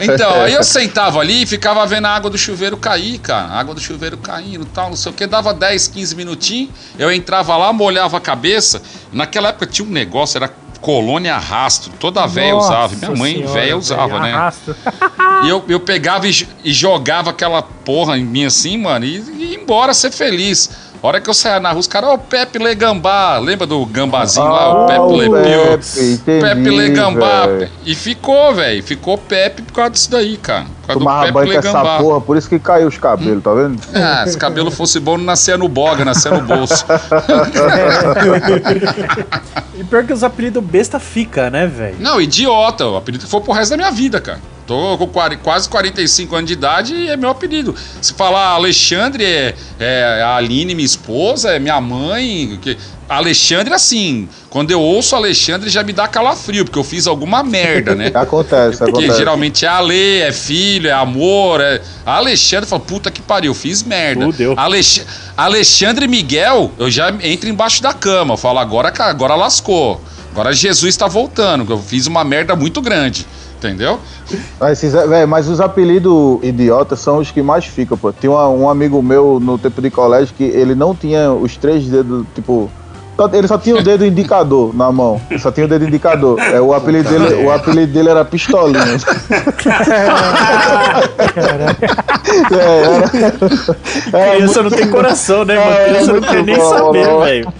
Então, 0.00 0.42
aí 0.42 0.54
eu 0.54 0.64
sentava 0.64 1.20
ali 1.20 1.42
e 1.42 1.46
ficava 1.46 1.86
vendo 1.86 2.06
a 2.06 2.10
água 2.10 2.30
do 2.30 2.38
chuveiro 2.38 2.76
cair, 2.76 3.18
cara. 3.18 3.48
A 3.48 3.60
água 3.60 3.74
do 3.74 3.80
chuveiro 3.80 4.16
caindo 4.16 4.62
e 4.64 4.68
tal, 4.68 4.88
não 4.88 4.96
sei 4.96 5.12
o 5.12 5.14
que. 5.14 5.26
Dava 5.26 5.52
10, 5.52 5.88
15 5.88 6.16
minutinhos, 6.16 6.70
eu 6.98 7.12
entrava 7.12 7.56
lá, 7.56 7.72
molhava 7.72 8.16
a 8.16 8.20
cabeça. 8.20 8.80
Naquela 9.12 9.50
época 9.50 9.66
tinha 9.66 9.86
um 9.86 9.90
negócio, 9.90 10.38
era 10.38 10.50
colônia 10.80 11.34
arrasto. 11.34 11.90
Toda 11.98 12.26
véia 12.26 12.52
Nossa 12.52 12.68
usava. 12.68 12.96
Minha 12.96 13.10
mãe 13.10 13.44
véia 13.44 13.76
usava, 13.76 14.20
né? 14.20 14.52
E 15.44 15.48
eu, 15.50 15.62
eu 15.68 15.78
pegava 15.78 16.26
e, 16.26 16.48
e 16.64 16.72
jogava 16.72 17.30
aquela 17.30 17.60
porra 17.60 18.16
em 18.16 18.24
mim 18.24 18.46
assim, 18.46 18.78
mano, 18.78 19.04
e, 19.04 19.18
e 19.18 19.44
ia 19.50 19.60
embora 19.60 19.92
ser 19.92 20.10
feliz. 20.10 20.70
A 21.06 21.08
hora 21.08 21.20
que 21.20 21.30
eu 21.30 21.34
saía 21.34 21.60
na 21.60 21.70
rua, 21.70 21.78
os 21.78 21.86
caras, 21.86 22.10
ó, 22.10 22.14
o 22.14 22.18
Pepe 22.18 22.58
Legambá. 22.58 23.38
Lembra 23.38 23.64
do 23.64 23.86
gambazinho 23.86 24.44
lá? 24.44 24.74
O 24.74 24.82
Ah, 24.82 24.86
Pepe 24.88 25.00
o 25.00 25.14
Lepeu. 25.14 25.62
Pepe, 25.78 26.00
entendi, 26.12 26.40
Pepe 26.40 26.70
Legambá. 26.70 27.48
E 27.84 27.94
ficou, 27.94 28.52
velho. 28.52 28.82
Ficou 28.82 29.16
Pepe 29.16 29.62
por 29.62 29.72
causa 29.72 29.90
disso 29.90 30.10
daí, 30.10 30.36
cara. 30.36 30.64
Por 30.64 30.86
causa 30.88 30.98
Tomava 30.98 31.26
do 31.28 31.32
banho 31.32 31.46
Pepe 31.46 31.62
com 31.62 31.68
essa 31.68 31.78
Legambá. 31.80 31.98
porra, 32.02 32.20
por 32.20 32.36
isso 32.36 32.48
que 32.48 32.58
caiu 32.58 32.88
os 32.88 32.98
cabelos, 32.98 33.40
tá 33.40 33.54
vendo? 33.54 33.80
Ah, 33.94 34.26
se 34.26 34.36
cabelo 34.36 34.68
fosse 34.72 34.98
bom, 34.98 35.16
não 35.16 35.24
nascia 35.26 35.56
no 35.56 35.68
boga, 35.68 36.04
nascia 36.04 36.32
no 36.32 36.40
bolso. 36.40 36.84
E 39.78 39.84
pior 39.84 40.04
que 40.04 40.12
os 40.12 40.24
apelidos 40.24 40.64
besta 40.64 40.98
fica, 40.98 41.50
né, 41.50 41.66
velho? 41.66 41.96
Não, 42.00 42.18
idiota. 42.20 42.86
O 42.86 42.96
apelido 42.96 43.26
foi 43.28 43.40
pro 43.42 43.52
resto 43.52 43.70
da 43.72 43.76
minha 43.76 43.90
vida, 43.90 44.20
cara. 44.20 44.40
Tô 44.66 44.98
com 44.98 45.08
quase 45.42 45.68
45 45.68 46.34
anos 46.34 46.48
de 46.48 46.54
idade 46.54 46.94
e 46.94 47.08
é 47.08 47.16
meu 47.16 47.30
apelido. 47.30 47.74
Se 48.02 48.12
falar 48.12 48.48
Alexandre, 48.48 49.24
é, 49.24 49.54
é 49.78 50.22
a 50.22 50.36
Aline, 50.36 50.74
minha 50.74 50.84
esposa, 50.84 51.50
é 51.50 51.58
minha 51.58 51.80
mãe. 51.80 52.58
Que... 52.60 52.76
Alexandre, 53.08 53.72
assim, 53.72 54.28
quando 54.50 54.72
eu 54.72 54.80
ouço 54.80 55.14
Alexandre 55.14 55.70
já 55.70 55.84
me 55.84 55.92
dá 55.92 56.08
calafrio, 56.08 56.64
porque 56.64 56.78
eu 56.78 56.82
fiz 56.82 57.06
alguma 57.06 57.44
merda, 57.44 57.94
né? 57.94 58.10
Acontece, 58.14 58.78
Porque 58.78 58.90
acontece. 58.90 59.18
geralmente 59.18 59.64
é 59.64 59.68
Ale, 59.68 60.20
é 60.22 60.32
filho, 60.32 60.88
é 60.88 60.92
amor. 60.92 61.60
É... 61.60 61.80
Alexandre 62.04 62.68
fala, 62.68 62.82
puta 62.82 63.08
que 63.08 63.22
pariu, 63.22 63.54
fiz 63.54 63.84
merda. 63.84 64.24
Fudeu. 64.24 64.54
Alex... 64.56 65.06
Alexandre 65.36 66.08
Miguel, 66.08 66.72
eu 66.76 66.90
já 66.90 67.14
entro 67.22 67.48
embaixo 67.48 67.80
da 67.80 67.92
cama. 67.92 68.34
Eu 68.34 68.38
falo, 68.38 68.58
agora, 68.58 68.92
agora 68.98 69.36
lascou. 69.36 70.00
Agora 70.32 70.52
Jesus 70.52 70.94
está 70.94 71.06
voltando, 71.06 71.64
que 71.64 71.72
eu 71.72 71.78
fiz 71.78 72.06
uma 72.06 72.24
merda 72.24 72.56
muito 72.56 72.82
grande. 72.82 73.24
Entendeu? 73.58 73.98
Mas, 74.60 74.82
esses- 74.82 74.92
véi, 75.08 75.24
mas 75.26 75.48
os 75.48 75.60
apelidos 75.60 76.38
idiotas 76.42 77.00
são 77.00 77.18
os 77.18 77.30
que 77.30 77.42
mais 77.42 77.64
ficam, 77.64 77.96
pô. 77.96 78.12
Tinha 78.12 78.30
uma- 78.30 78.48
um 78.48 78.68
amigo 78.68 79.02
meu 79.02 79.38
no 79.40 79.56
tempo 79.58 79.80
de 79.80 79.90
colégio 79.90 80.34
que 80.36 80.44
ele 80.44 80.74
não 80.74 80.94
tinha 80.94 81.32
os 81.32 81.56
três 81.56 81.84
dedos, 81.86 82.24
tipo. 82.34 82.70
Ele 83.32 83.48
só 83.48 83.56
tinha 83.56 83.74
o 83.76 83.82
dedo 83.82 84.04
indicador 84.04 84.76
na 84.76 84.92
mão. 84.92 85.18
Ele 85.30 85.40
só 85.40 85.50
tinha 85.50 85.64
o 85.64 85.68
dedo 85.68 85.86
indicador. 85.86 86.38
É, 86.38 86.60
o, 86.60 86.74
apelido 86.74 87.08
dele, 87.08 87.46
o 87.46 87.50
apelido 87.50 87.90
dele 87.90 88.10
era 88.10 88.22
Pistolinha. 88.26 88.84
É, 92.52 92.82
era, 94.12 94.22
era 94.22 94.34
Criança 94.36 94.62
não 94.62 94.70
tem 94.70 94.88
coração, 94.90 95.44
né, 95.44 95.56
mano? 95.58 95.70
É, 95.70 95.84
Criança 95.88 96.06
não 96.06 96.12
muito 96.20 96.28
quer 96.28 96.42
nem 96.44 96.56
bom, 96.56 96.68
saber, 96.70 97.18
velho. 97.24 97.52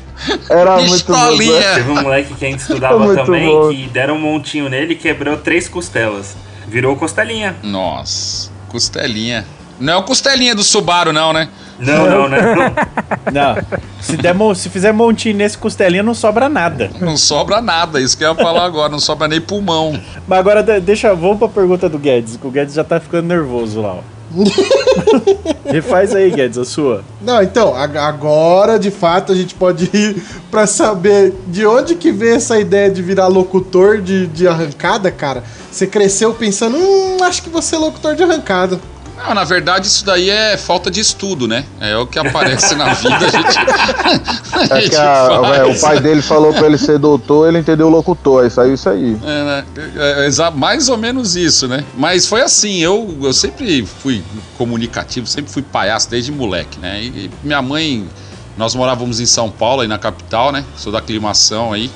Era 0.48 0.76
muito 0.76 0.88
bom. 0.88 0.92
Pistolinha! 0.94 1.74
Teve 1.74 1.90
um 1.90 2.02
moleque 2.02 2.34
que 2.34 2.44
a 2.46 2.48
gente 2.50 2.60
estudava 2.60 2.98
Muito 2.98 3.24
também 3.24 3.46
bom. 3.46 3.68
que 3.68 3.86
deram 3.88 4.14
um 4.16 4.20
montinho 4.20 4.68
nele 4.68 4.94
e 4.94 4.96
quebrou 4.96 5.36
três 5.36 5.68
costelas. 5.68 6.36
Virou 6.66 6.96
costelinha. 6.96 7.56
Nossa, 7.62 8.50
costelinha. 8.68 9.46
Não 9.78 9.92
é 9.92 9.96
o 9.96 10.02
costelinha 10.02 10.54
do 10.54 10.64
Subaru, 10.64 11.12
não, 11.12 11.32
né? 11.32 11.48
Não, 11.78 12.06
não, 12.08 12.28
não. 12.28 12.36
Não. 13.32 13.56
Se, 14.00 14.16
der, 14.16 14.34
se 14.54 14.70
fizer 14.70 14.92
montinho 14.92 15.36
nesse 15.36 15.58
costelinha, 15.58 16.02
não 16.02 16.14
sobra 16.14 16.48
nada. 16.48 16.90
Não 17.00 17.16
sobra 17.16 17.60
nada, 17.60 18.00
isso 18.00 18.16
que 18.16 18.24
eu 18.24 18.28
ia 18.30 18.34
falar 18.34 18.64
agora, 18.64 18.88
não 18.88 19.00
sobra 19.00 19.26
nem 19.28 19.40
pulmão. 19.40 20.00
Mas 20.26 20.38
agora 20.38 20.62
de- 20.62 20.80
deixa, 20.80 21.12
vamos 21.14 21.38
pra 21.38 21.48
pergunta 21.48 21.88
do 21.88 21.98
Guedes, 21.98 22.36
que 22.36 22.46
o 22.46 22.50
Guedes 22.50 22.72
já 22.74 22.84
tá 22.84 22.98
ficando 23.00 23.26
nervoso 23.26 23.82
lá, 23.82 23.94
ó. 23.96 24.00
Refaz 25.66 26.14
aí, 26.14 26.30
Guedes, 26.30 26.58
a 26.58 26.64
sua. 26.64 27.04
Não, 27.20 27.42
então, 27.42 27.74
ag- 27.74 27.96
agora 27.98 28.78
de 28.78 28.90
fato 28.90 29.32
a 29.32 29.34
gente 29.34 29.54
pode 29.54 29.90
ir 29.92 30.22
pra 30.50 30.66
saber 30.66 31.34
de 31.48 31.66
onde 31.66 31.94
que 31.94 32.12
veio 32.12 32.34
essa 32.36 32.58
ideia 32.58 32.90
de 32.90 33.02
virar 33.02 33.26
locutor 33.26 34.00
de, 34.00 34.26
de 34.28 34.46
arrancada, 34.46 35.10
cara. 35.10 35.42
Você 35.70 35.86
cresceu 35.86 36.32
pensando, 36.34 36.76
hum, 36.76 37.18
acho 37.22 37.42
que 37.42 37.50
você 37.50 37.74
é 37.74 37.78
locutor 37.78 38.14
de 38.14 38.22
arrancada. 38.22 38.80
Na 39.34 39.44
verdade, 39.44 39.86
isso 39.86 40.04
daí 40.04 40.30
é 40.30 40.56
falta 40.56 40.90
de 40.90 41.00
estudo, 41.00 41.46
né? 41.48 41.64
É 41.80 41.96
o 41.96 42.06
que 42.06 42.18
aparece 42.18 42.74
na 42.74 42.92
vida, 42.94 43.16
a 43.16 43.28
gente. 43.28 43.58
a 44.72 44.78
É 44.78 44.80
gente 44.80 44.96
a- 44.96 45.40
véi, 45.40 45.70
o 45.70 45.80
pai 45.80 46.00
dele 46.00 46.22
falou 46.22 46.52
pra 46.52 46.66
ele 46.66 46.78
ser 46.78 46.98
doutor, 46.98 47.48
ele 47.48 47.58
entendeu 47.58 47.88
locutor. 47.88 48.44
Aí 48.44 48.50
saiu 48.50 48.74
isso 48.74 48.88
aí. 48.88 49.16
É, 49.22 49.44
né? 49.44 49.64
É, 49.96 50.28
é 50.28 50.50
mais 50.50 50.88
ou 50.88 50.96
menos 50.96 51.36
isso, 51.36 51.66
né? 51.68 51.84
Mas 51.96 52.26
foi 52.26 52.42
assim, 52.42 52.78
eu, 52.78 53.16
eu 53.22 53.32
sempre 53.32 53.84
fui 53.84 54.22
comunicativo, 54.56 55.26
sempre 55.26 55.50
fui 55.52 55.62
palhaço 55.62 56.08
desde 56.10 56.30
moleque, 56.32 56.78
né? 56.78 57.02
E, 57.02 57.06
e 57.06 57.30
minha 57.42 57.60
mãe, 57.62 58.06
nós 58.56 58.74
morávamos 58.74 59.20
em 59.20 59.26
São 59.26 59.50
Paulo, 59.50 59.82
aí 59.82 59.88
na 59.88 59.98
capital, 59.98 60.52
né? 60.52 60.64
Sou 60.76 60.92
da 60.92 60.98
aclimação 60.98 61.72
aí. 61.72 61.90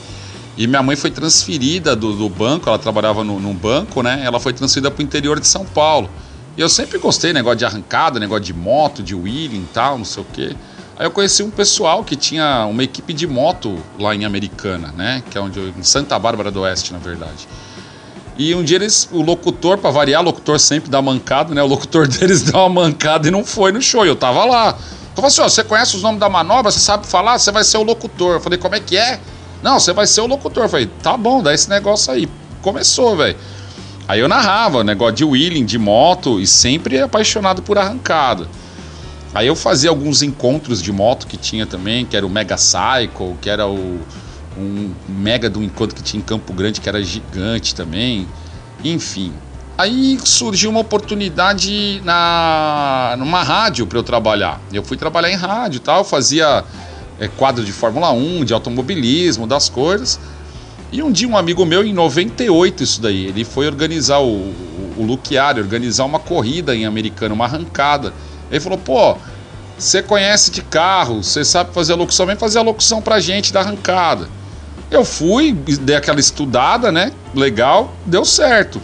E 0.56 0.66
minha 0.66 0.82
mãe 0.82 0.94
foi 0.96 1.10
transferida 1.10 1.96
do, 1.96 2.12
do 2.12 2.28
banco, 2.28 2.68
ela 2.68 2.78
trabalhava 2.78 3.24
no, 3.24 3.40
num 3.40 3.54
banco, 3.54 4.02
né? 4.02 4.20
Ela 4.24 4.38
foi 4.38 4.52
transferida 4.52 4.90
para 4.90 5.00
o 5.00 5.04
interior 5.04 5.40
de 5.40 5.46
São 5.46 5.64
Paulo. 5.64 6.10
E 6.56 6.60
eu 6.60 6.68
sempre 6.68 6.98
gostei, 6.98 7.32
negócio 7.32 7.58
de 7.58 7.64
arrancada, 7.64 8.18
negócio 8.18 8.44
de 8.44 8.54
moto, 8.54 9.02
de 9.02 9.14
wheeling 9.14 9.62
e 9.62 9.68
tal, 9.72 9.98
não 9.98 10.04
sei 10.04 10.22
o 10.22 10.26
quê. 10.32 10.56
Aí 10.98 11.06
eu 11.06 11.10
conheci 11.10 11.42
um 11.42 11.50
pessoal 11.50 12.04
que 12.04 12.14
tinha 12.14 12.66
uma 12.66 12.84
equipe 12.84 13.14
de 13.14 13.26
moto 13.26 13.78
lá 13.98 14.14
em 14.14 14.24
Americana, 14.24 14.92
né? 14.94 15.22
Que 15.30 15.38
é 15.38 15.40
onde 15.40 15.58
eu, 15.58 15.68
em 15.68 15.82
Santa 15.82 16.18
Bárbara 16.18 16.50
do 16.50 16.60
Oeste, 16.60 16.92
na 16.92 16.98
verdade. 16.98 17.48
E 18.36 18.54
um 18.54 18.62
dia 18.62 18.76
eles, 18.76 19.08
o 19.12 19.22
locutor, 19.22 19.78
pra 19.78 19.90
variar, 19.90 20.20
o 20.20 20.24
locutor 20.24 20.58
sempre 20.58 20.90
dá 20.90 21.00
mancada, 21.00 21.54
né? 21.54 21.62
O 21.62 21.66
locutor 21.66 22.08
deles 22.08 22.42
deu 22.42 22.60
uma 22.60 22.68
mancada 22.68 23.28
e 23.28 23.30
não 23.30 23.44
foi 23.44 23.72
no 23.72 23.80
show. 23.80 24.04
Eu 24.04 24.16
tava 24.16 24.44
lá. 24.44 24.70
Eu 24.70 25.14
falei 25.14 25.28
assim: 25.28 25.40
ó, 25.40 25.48
você 25.48 25.64
conhece 25.64 25.96
os 25.96 26.02
nomes 26.02 26.20
da 26.20 26.28
manobra? 26.28 26.70
Você 26.70 26.80
sabe 26.80 27.06
falar? 27.06 27.38
Você 27.38 27.50
vai 27.50 27.64
ser 27.64 27.78
o 27.78 27.82
locutor. 27.82 28.34
Eu 28.34 28.40
falei: 28.40 28.58
como 28.58 28.74
é 28.74 28.80
que 28.80 28.96
é? 28.96 29.20
Não, 29.62 29.80
você 29.80 29.92
vai 29.92 30.06
ser 30.06 30.20
o 30.20 30.26
locutor. 30.26 30.64
Eu 30.64 30.68
falei: 30.68 30.86
tá 31.02 31.16
bom, 31.16 31.42
dá 31.42 31.54
esse 31.54 31.68
negócio 31.70 32.12
aí. 32.12 32.28
Começou, 32.60 33.16
velho. 33.16 33.36
Aí 34.10 34.18
eu 34.18 34.26
narrava, 34.26 34.82
negócio 34.82 35.14
de 35.14 35.24
wheeling, 35.24 35.64
de 35.64 35.78
moto 35.78 36.40
e 36.40 36.46
sempre 36.46 37.00
apaixonado 37.00 37.62
por 37.62 37.78
arrancada. 37.78 38.48
Aí 39.32 39.46
eu 39.46 39.54
fazia 39.54 39.88
alguns 39.88 40.20
encontros 40.20 40.82
de 40.82 40.90
moto 40.90 41.28
que 41.28 41.36
tinha 41.36 41.64
também, 41.64 42.04
que 42.04 42.16
era 42.16 42.26
o 42.26 42.28
Mega 42.28 42.56
Cycle, 42.56 43.36
que 43.40 43.48
era 43.48 43.68
o 43.68 44.00
um 44.58 44.90
mega 45.08 45.48
do 45.48 45.62
encontro 45.62 45.94
que 45.94 46.02
tinha 46.02 46.20
em 46.20 46.24
Campo 46.24 46.52
Grande, 46.52 46.80
que 46.80 46.88
era 46.88 47.00
gigante 47.00 47.72
também. 47.72 48.26
Enfim. 48.82 49.32
Aí 49.78 50.18
surgiu 50.24 50.70
uma 50.70 50.80
oportunidade 50.80 52.02
na 52.04 53.14
numa 53.16 53.44
rádio 53.44 53.86
para 53.86 53.96
eu 53.96 54.02
trabalhar. 54.02 54.60
Eu 54.72 54.82
fui 54.82 54.96
trabalhar 54.96 55.30
em 55.30 55.36
rádio 55.36 55.78
tal, 55.78 56.02
fazia 56.02 56.64
é, 57.20 57.28
quadro 57.28 57.64
de 57.64 57.70
Fórmula 57.70 58.10
1, 58.10 58.44
de 58.44 58.52
automobilismo, 58.52 59.46
das 59.46 59.68
coisas. 59.68 60.18
E 60.92 61.02
um 61.02 61.12
dia 61.12 61.28
um 61.28 61.36
amigo 61.36 61.64
meu, 61.64 61.84
em 61.84 61.92
98 61.92 62.82
isso 62.82 63.00
daí, 63.00 63.26
ele 63.26 63.44
foi 63.44 63.66
organizar 63.66 64.18
o, 64.18 64.28
o, 64.28 64.94
o 64.98 65.02
Luquiário, 65.04 65.62
organizar 65.62 66.04
uma 66.04 66.18
corrida 66.18 66.74
em 66.74 66.84
Americana, 66.84 67.32
uma 67.32 67.44
arrancada. 67.44 68.12
Ele 68.50 68.60
falou, 68.60 68.78
pô, 68.78 69.16
você 69.78 70.02
conhece 70.02 70.50
de 70.50 70.62
carro, 70.62 71.22
você 71.22 71.44
sabe 71.44 71.72
fazer 71.72 71.92
a 71.92 71.96
locução, 71.96 72.26
vem 72.26 72.36
fazer 72.36 72.58
a 72.58 72.62
locução 72.62 73.00
pra 73.00 73.20
gente 73.20 73.52
da 73.52 73.60
arrancada. 73.60 74.28
Eu 74.90 75.04
fui, 75.04 75.52
dei 75.52 75.94
aquela 75.94 76.18
estudada, 76.18 76.90
né? 76.90 77.12
Legal, 77.34 77.94
deu 78.04 78.24
certo. 78.24 78.80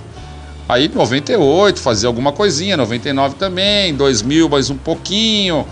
Aí 0.69 0.89
98, 0.89 1.81
fazia 1.81 2.09
alguma 2.09 2.33
coisinha, 2.33 2.77
99 2.77 3.35
também, 3.35 3.95
2000 3.95 4.49
mais 4.49 4.71
um 4.71 4.77
pouquinho. 4.77 5.67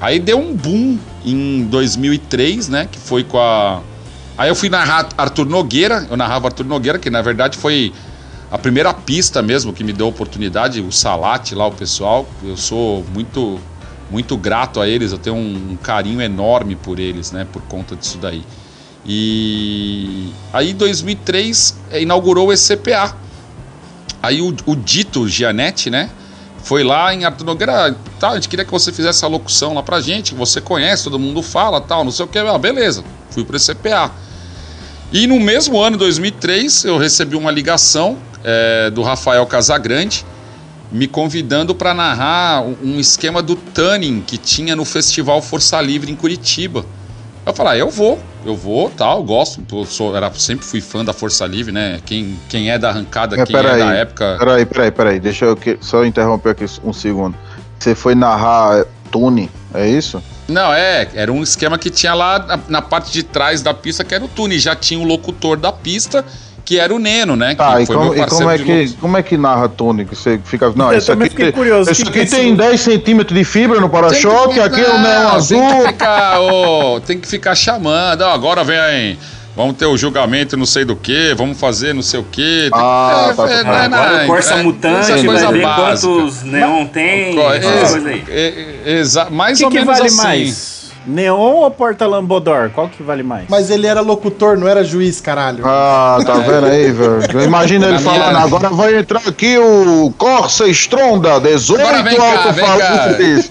Aí 0.00 0.18
deu 0.18 0.38
um 0.38 0.54
boom 0.54 0.98
em 1.24 1.64
2003, 1.64 2.68
né? 2.68 2.88
Que 2.90 2.98
foi 2.98 3.24
com 3.24 3.38
a. 3.38 3.80
Aí 4.40 4.48
eu 4.48 4.54
fui 4.54 4.70
narrar 4.70 5.06
Arthur 5.18 5.44
Nogueira, 5.44 6.06
eu 6.08 6.16
narrava 6.16 6.48
Arthur 6.48 6.64
Nogueira, 6.64 6.98
que 6.98 7.10
na 7.10 7.20
verdade 7.20 7.58
foi 7.58 7.92
a 8.50 8.56
primeira 8.56 8.94
pista 8.94 9.42
mesmo 9.42 9.70
que 9.70 9.84
me 9.84 9.92
deu 9.92 10.06
a 10.06 10.08
oportunidade, 10.08 10.80
o 10.80 10.90
Salate 10.90 11.54
lá, 11.54 11.66
o 11.66 11.72
pessoal. 11.72 12.26
Eu 12.42 12.56
sou 12.56 13.04
muito, 13.12 13.60
muito 14.10 14.38
grato 14.38 14.80
a 14.80 14.88
eles, 14.88 15.12
eu 15.12 15.18
tenho 15.18 15.36
um, 15.36 15.72
um 15.72 15.76
carinho 15.76 16.22
enorme 16.22 16.74
por 16.74 16.98
eles, 16.98 17.32
né? 17.32 17.46
Por 17.52 17.60
conta 17.64 17.94
disso 17.94 18.16
daí. 18.16 18.42
E 19.04 20.32
aí 20.54 20.70
em 20.70 20.74
2003 20.74 21.76
eh, 21.90 22.00
inaugurou 22.00 22.48
o 22.48 22.52
ECPA. 22.54 23.14
Aí 24.22 24.40
o, 24.40 24.56
o 24.64 24.74
dito 24.74 25.28
Gianetti, 25.28 25.90
né? 25.90 26.08
Foi 26.62 26.82
lá 26.82 27.12
em 27.12 27.26
Arthur 27.26 27.44
Nogueira, 27.44 27.94
tá, 28.18 28.30
a 28.30 28.34
gente 28.36 28.48
queria 28.48 28.64
que 28.64 28.72
você 28.72 28.90
fizesse 28.90 29.22
a 29.22 29.28
locução 29.28 29.74
lá 29.74 29.82
pra 29.82 30.00
gente, 30.00 30.32
que 30.32 30.38
você 30.38 30.62
conhece, 30.62 31.04
todo 31.04 31.18
mundo 31.18 31.42
fala, 31.42 31.78
tal, 31.78 32.04
não 32.04 32.10
sei 32.10 32.24
o 32.24 32.28
que. 32.28 32.38
Ah, 32.38 32.56
beleza, 32.56 33.04
fui 33.28 33.44
pro 33.44 33.58
ECPA. 33.58 34.29
E 35.12 35.26
no 35.26 35.40
mesmo 35.40 35.80
ano, 35.80 35.96
2003, 35.96 36.84
eu 36.84 36.96
recebi 36.96 37.34
uma 37.36 37.50
ligação 37.50 38.16
é, 38.44 38.90
do 38.90 39.02
Rafael 39.02 39.44
Casagrande 39.46 40.24
me 40.92 41.06
convidando 41.06 41.74
para 41.74 41.94
narrar 41.94 42.62
um 42.62 42.98
esquema 42.98 43.42
do 43.42 43.54
Tanning 43.56 44.22
que 44.26 44.36
tinha 44.38 44.74
no 44.74 44.84
Festival 44.84 45.40
Força 45.42 45.80
Livre 45.80 46.10
em 46.10 46.16
Curitiba. 46.16 46.84
Eu 47.46 47.52
falei, 47.54 47.74
ah, 47.74 47.76
eu 47.78 47.90
vou, 47.90 48.20
eu 48.44 48.54
vou, 48.56 48.90
tal, 48.90 49.22
gosto, 49.22 49.62
sou, 49.86 50.16
era, 50.16 50.32
sempre 50.34 50.64
fui 50.64 50.80
fã 50.80 51.04
da 51.04 51.12
Força 51.12 51.46
Livre, 51.46 51.72
né? 51.72 52.00
Quem, 52.04 52.38
quem 52.48 52.70
é 52.70 52.78
da 52.78 52.90
arrancada, 52.90 53.40
É, 53.40 53.44
quem 53.46 53.56
é 53.56 53.62
peraí, 53.62 53.78
da 53.80 53.92
época. 53.94 54.36
Peraí, 54.38 54.66
peraí, 54.66 54.90
peraí. 54.90 55.20
Deixa 55.20 55.44
eu 55.44 55.56
que- 55.56 55.78
só 55.80 56.04
interromper 56.04 56.50
aqui 56.50 56.64
um 56.84 56.92
segundo. 56.92 57.36
Você 57.78 57.94
foi 57.94 58.14
narrar 58.14 58.84
Tune, 59.10 59.50
é 59.74 59.88
isso? 59.88 60.22
Não, 60.50 60.72
é, 60.72 61.08
era 61.14 61.32
um 61.32 61.42
esquema 61.42 61.78
que 61.78 61.88
tinha 61.90 62.12
lá 62.14 62.38
na, 62.40 62.60
na 62.68 62.82
parte 62.82 63.12
de 63.12 63.22
trás 63.22 63.62
da 63.62 63.72
pista, 63.72 64.04
que 64.04 64.14
era 64.14 64.24
o 64.24 64.28
Tune. 64.28 64.58
Já 64.58 64.74
tinha 64.74 65.00
o 65.00 65.04
locutor 65.04 65.56
da 65.56 65.72
pista, 65.72 66.24
que 66.64 66.78
era 66.78 66.94
o 66.94 66.98
Neno, 66.98 67.36
né? 67.36 67.54
Tá, 67.54 67.76
que 67.76 67.82
e 67.82 67.86
como, 67.86 68.14
e 68.14 68.26
como 68.26 68.50
é 68.50 68.58
que, 68.58 68.92
como 69.00 69.16
é 69.16 69.22
que 69.22 69.36
narra 69.36 69.68
Tune? 69.68 70.04
Que 70.04 70.14
você 70.14 70.40
fica. 70.44 70.72
Não, 70.74 70.92
Eu 70.92 70.98
isso 70.98 71.06
também 71.06 71.26
aqui, 71.26 71.34
fiquei 71.36 71.52
tem- 71.52 71.54
curioso, 71.60 71.90
Isso 71.90 72.02
aqui 72.08 72.26
tem 72.26 72.48
isso? 72.48 72.56
10 72.56 72.80
centímetros 72.80 73.38
de 73.38 73.44
fibra 73.44 73.80
no 73.80 73.88
para-choque, 73.88 74.60
aqui 74.60 74.80
é 74.80 74.90
o 74.90 74.98
neon 74.98 75.28
azul. 75.28 75.58
Tem 75.60 75.80
que 75.82 75.86
ficar, 75.88 76.40
ô, 76.40 77.00
tem 77.00 77.18
que 77.18 77.28
ficar 77.28 77.54
chamando. 77.54 78.22
Ó, 78.22 78.30
agora 78.32 78.62
vem. 78.64 79.18
Vamos 79.56 79.76
ter 79.76 79.84
o 79.86 79.96
julgamento 79.96 80.56
não 80.56 80.64
sei 80.64 80.84
do 80.84 80.94
que, 80.94 81.34
vamos 81.36 81.58
fazer 81.58 81.92
não 81.92 82.02
sei 82.02 82.20
o 82.20 82.24
que. 82.24 82.70
Ah, 82.72 83.32
tá, 83.36 83.46
tá, 83.48 83.62
tá. 83.64 83.84
Agora 83.84 84.24
o 84.24 84.26
Corsa 84.26 84.56
Mutante, 84.58 85.00
essa 85.00 85.16
vai 85.16 85.24
coisa 85.24 85.52
ver 85.52 85.62
básica. 85.62 86.12
quantos 86.12 86.42
neon 86.44 86.86
tem, 86.86 87.38
essas 87.38 87.64
ex- 87.64 87.90
coisas 87.90 88.06
aí. 88.06 88.24
é- 88.28 88.64
é- 88.86 88.92
exa- 89.00 89.26
O 89.28 89.32
mais 89.34 89.58
que, 89.58 89.64
ou 89.64 89.70
que 89.70 89.78
menos 89.80 89.92
vale 89.98 90.06
assim. 90.08 90.16
mais? 90.16 90.80
Neon 91.06 91.36
ou 91.38 91.70
Porta 91.70 92.06
Lambodor? 92.06 92.70
Qual 92.70 92.88
que 92.88 93.02
vale 93.02 93.22
mais? 93.22 93.46
Mas 93.48 93.70
ele 93.70 93.86
era 93.86 94.00
locutor, 94.02 94.56
não 94.58 94.68
era 94.68 94.84
juiz, 94.84 95.18
caralho. 95.20 95.62
Ah, 95.66 96.18
tá 96.24 96.34
vendo 96.34 96.66
aí, 96.66 96.92
velho? 96.92 97.42
Imagina 97.42 97.88
ele 97.88 97.98
falando, 97.98 98.36
agora 98.36 98.68
vai 98.68 98.98
entrar 98.98 99.22
aqui 99.26 99.58
o 99.58 100.12
Corsa 100.16 100.68
Stronda, 100.68 101.40
18 101.40 101.80
Agora 101.80 102.02
vem 102.02 102.16
cá, 102.16 102.52
vem 102.52 102.64
cá. 102.64 102.72
alto-falantes. 102.72 103.50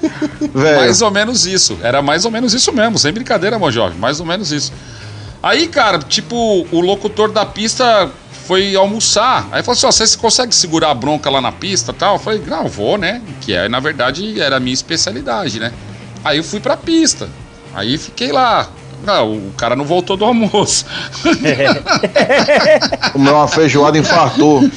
Velho, 0.54 0.78
Mais 0.78 1.02
ou 1.02 1.12
menos 1.12 1.46
isso. 1.48 1.78
Era 1.84 2.02
mais 2.02 2.24
ou 2.24 2.32
menos 2.32 2.54
isso 2.54 2.72
mesmo, 2.72 2.98
sem 3.00 3.12
brincadeira, 3.12 3.58
meu 3.60 3.72
jovem. 3.72 3.98
Mais 3.98 4.20
ou 4.20 4.26
menos 4.26 4.52
isso. 4.52 4.72
Aí, 5.42 5.68
cara, 5.68 6.00
tipo, 6.00 6.68
o 6.72 6.82
locutor 6.82 7.32
da 7.32 7.46
pista 7.46 8.12
foi 8.46 8.76
almoçar. 8.76 9.48
Aí 9.52 9.62
falou 9.64 9.78
assim: 9.78 9.88
ó, 9.88 9.92
você 9.92 10.18
consegue 10.18 10.54
segurar 10.54 10.92
a 10.92 10.94
bronca 10.94 11.30
lá 11.30 11.40
na 11.40 11.52
pista 11.52 11.94
tal? 11.94 12.16
Eu 12.16 12.20
falei, 12.20 12.42
não, 12.46 12.68
vou, 12.68 12.98
né? 12.98 13.22
Que 13.42 13.54
é, 13.54 13.70
na 13.70 13.80
verdade, 13.80 14.42
era 14.42 14.58
a 14.58 14.60
minha 14.60 14.74
especialidade, 14.74 15.60
né? 15.60 15.72
Aí 16.24 16.38
eu 16.38 16.44
fui 16.44 16.60
pra 16.60 16.76
pista. 16.76 17.30
Aí 17.74 17.98
fiquei 17.98 18.32
lá. 18.32 18.68
Não, 19.06 19.34
o 19.34 19.54
cara 19.56 19.76
não 19.76 19.86
voltou 19.86 20.18
do 20.18 20.26
almoço. 20.26 20.86
comeu 23.14 23.34
uma 23.34 23.48
feijoada 23.48 23.98
infartou. 23.98 24.70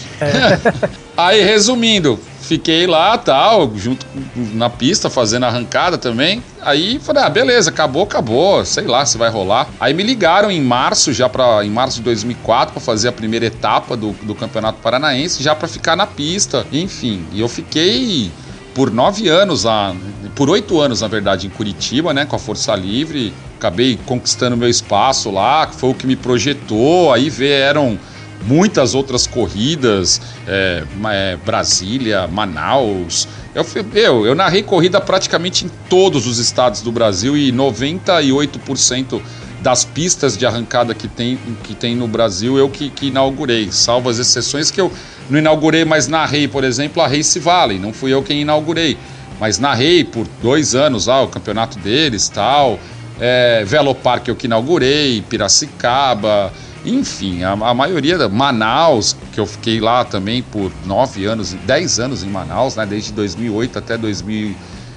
Aí, 1.16 1.42
resumindo, 1.42 2.20
fiquei 2.42 2.86
lá, 2.86 3.16
tal, 3.16 3.72
junto 3.76 4.04
na 4.52 4.68
pista, 4.68 5.08
fazendo 5.08 5.44
arrancada 5.44 5.96
também. 5.96 6.42
Aí 6.60 6.98
falei, 6.98 7.22
ah, 7.22 7.30
beleza, 7.30 7.70
acabou, 7.70 8.02
acabou, 8.02 8.64
sei 8.64 8.84
lá 8.84 9.06
se 9.06 9.16
vai 9.16 9.30
rolar. 9.30 9.68
Aí 9.80 9.94
me 9.94 10.02
ligaram 10.02 10.50
em 10.50 10.60
março, 10.60 11.12
já 11.12 11.28
para 11.28 11.64
em 11.64 11.70
março 11.70 11.98
de 11.98 12.02
2004, 12.02 12.74
para 12.74 12.82
fazer 12.82 13.08
a 13.08 13.12
primeira 13.12 13.46
etapa 13.46 13.96
do, 13.96 14.12
do 14.22 14.34
Campeonato 14.34 14.78
Paranaense, 14.80 15.42
já 15.42 15.54
para 15.54 15.68
ficar 15.68 15.96
na 15.96 16.06
pista, 16.06 16.66
enfim. 16.72 17.24
E 17.32 17.40
eu 17.40 17.48
fiquei 17.48 18.30
por 18.74 18.90
nove 18.90 19.28
anos 19.28 19.64
lá, 19.64 19.94
por 20.34 20.50
oito 20.50 20.80
anos, 20.80 21.00
na 21.00 21.08
verdade, 21.08 21.46
em 21.46 21.50
Curitiba, 21.50 22.12
né, 22.12 22.24
com 22.24 22.36
a 22.36 22.38
Força 22.38 22.74
Livre. 22.74 23.32
Acabei 23.56 23.98
conquistando 24.04 24.56
meu 24.56 24.68
espaço 24.68 25.30
lá, 25.30 25.68
foi 25.68 25.90
o 25.90 25.94
que 25.94 26.06
me 26.06 26.16
projetou. 26.16 27.12
Aí 27.12 27.30
vieram 27.30 27.98
muitas 28.46 28.94
outras 28.94 29.26
corridas, 29.26 30.20
é, 30.46 30.84
é, 31.10 31.38
Brasília, 31.44 32.26
Manaus. 32.26 33.28
Eu, 33.54 33.64
eu, 33.94 34.26
eu 34.26 34.34
narrei 34.34 34.62
corrida 34.62 35.00
praticamente 35.00 35.64
em 35.64 35.70
todos 35.88 36.26
os 36.26 36.38
estados 36.38 36.80
do 36.80 36.90
Brasil 36.90 37.36
e 37.36 37.52
98% 37.52 39.20
das 39.60 39.84
pistas 39.84 40.36
de 40.36 40.44
arrancada 40.44 40.92
que 40.94 41.06
tem, 41.06 41.38
que 41.62 41.74
tem 41.74 41.94
no 41.94 42.08
Brasil 42.08 42.58
eu 42.58 42.68
que, 42.68 42.90
que 42.90 43.06
inaugurei, 43.06 43.70
salvo 43.70 44.08
as 44.08 44.18
exceções 44.18 44.72
que 44.72 44.80
eu 44.80 44.90
não 45.30 45.38
inaugurei, 45.38 45.84
mas 45.84 46.08
narrei, 46.08 46.48
por 46.48 46.64
exemplo, 46.64 47.00
a 47.00 47.06
Race 47.06 47.38
Valley, 47.38 47.78
não 47.78 47.92
fui 47.92 48.12
eu 48.12 48.22
quem 48.22 48.40
inaugurei, 48.40 48.98
mas 49.38 49.58
narrei 49.58 50.02
por 50.02 50.26
dois 50.42 50.74
anos 50.74 51.06
lá 51.06 51.22
o 51.22 51.28
campeonato 51.28 51.78
deles 51.78 52.28
tal. 52.28 52.78
É, 53.20 53.62
Velopark 53.64 54.26
eu 54.26 54.34
que 54.34 54.46
inaugurei, 54.46 55.22
Piracicaba, 55.28 56.52
enfim, 56.84 57.42
a, 57.44 57.52
a 57.52 57.74
maioria 57.74 58.18
da 58.18 58.28
Manaus, 58.28 59.16
que 59.32 59.38
eu 59.38 59.46
fiquei 59.46 59.80
lá 59.80 60.04
também 60.04 60.42
por 60.42 60.72
nove 60.84 61.24
anos, 61.24 61.54
dez 61.64 62.00
anos 62.00 62.24
em 62.24 62.28
Manaus, 62.28 62.76
né, 62.76 62.84
desde 62.84 63.12
2008 63.12 63.78
até 63.78 63.96
2000, 63.96 64.54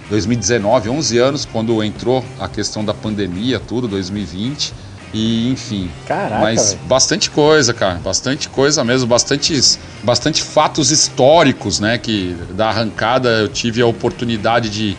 2019, 0.10 0.90
11 0.90 1.18
anos, 1.18 1.46
quando 1.46 1.84
entrou 1.84 2.24
a 2.40 2.48
questão 2.48 2.84
da 2.84 2.94
pandemia, 2.94 3.60
tudo, 3.60 3.88
2020. 3.88 4.74
E 5.14 5.50
enfim, 5.50 5.90
Caraca, 6.06 6.42
mas 6.42 6.74
velho. 6.74 6.86
bastante 6.88 7.30
coisa, 7.30 7.74
cara, 7.74 8.00
bastante 8.04 8.50
coisa 8.50 8.84
mesmo, 8.84 9.08
bastantes, 9.08 9.80
bastante 10.04 10.44
fatos 10.44 10.92
históricos, 10.92 11.80
né, 11.80 11.98
que 11.98 12.36
da 12.52 12.68
arrancada 12.68 13.30
eu 13.30 13.48
tive 13.48 13.82
a 13.82 13.86
oportunidade 13.86 14.70
de 14.70 14.98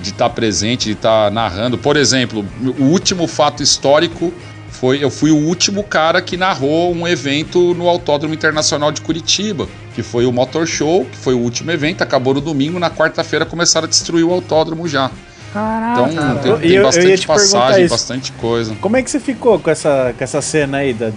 de 0.00 0.10
estar 0.10 0.30
presente, 0.30 0.86
de 0.86 0.92
estar 0.92 1.30
narrando. 1.30 1.76
Por 1.76 1.96
exemplo, 1.96 2.46
o 2.78 2.84
último 2.84 3.26
fato 3.26 3.62
histórico 3.62 4.32
foi 4.80 5.02
eu 5.02 5.10
fui 5.10 5.30
o 5.30 5.36
último 5.36 5.82
cara 5.82 6.22
que 6.22 6.36
narrou 6.36 6.94
um 6.94 7.06
evento 7.06 7.74
no 7.74 7.88
Autódromo 7.88 8.34
Internacional 8.34 8.92
de 8.92 9.00
Curitiba, 9.00 9.68
que 9.94 10.02
foi 10.02 10.24
o 10.24 10.32
Motor 10.32 10.66
Show, 10.66 11.04
que 11.04 11.16
foi 11.16 11.34
o 11.34 11.38
último 11.38 11.70
evento, 11.72 12.02
acabou 12.02 12.32
no 12.34 12.40
domingo, 12.40 12.78
na 12.78 12.90
quarta-feira 12.90 13.44
começaram 13.44 13.86
a 13.86 13.88
destruir 13.88 14.24
o 14.24 14.32
autódromo 14.32 14.86
já. 14.86 15.10
Caraca. 15.52 16.00
Então 16.00 16.36
tem, 16.38 16.50
Eu- 16.50 16.58
tem 16.58 16.68
eu 16.68 16.72
ia 16.74 16.82
bastante 16.82 17.18
te 17.20 17.26
perguntar 17.26 17.58
passagem, 17.58 17.88
bastante 17.88 18.32
coisa. 18.32 18.76
Como 18.80 18.96
é 18.96 19.02
que 19.02 19.10
você 19.10 19.18
ficou 19.18 19.58
com 19.58 19.70
essa, 19.70 20.14
com 20.16 20.22
essa 20.22 20.40
cena 20.42 20.78
aí 20.78 20.92
da, 20.94 21.10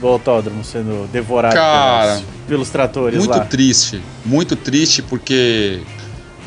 do 0.00 0.06
autódromo 0.08 0.64
sendo 0.64 1.06
devorado 1.12 1.54
Cara, 1.54 2.14
pelos, 2.14 2.24
pelos 2.48 2.70
tratores 2.70 3.18
Muito 3.18 3.30
lá? 3.38 3.44
triste, 3.44 4.02
muito 4.24 4.56
triste 4.56 5.02
porque 5.02 5.80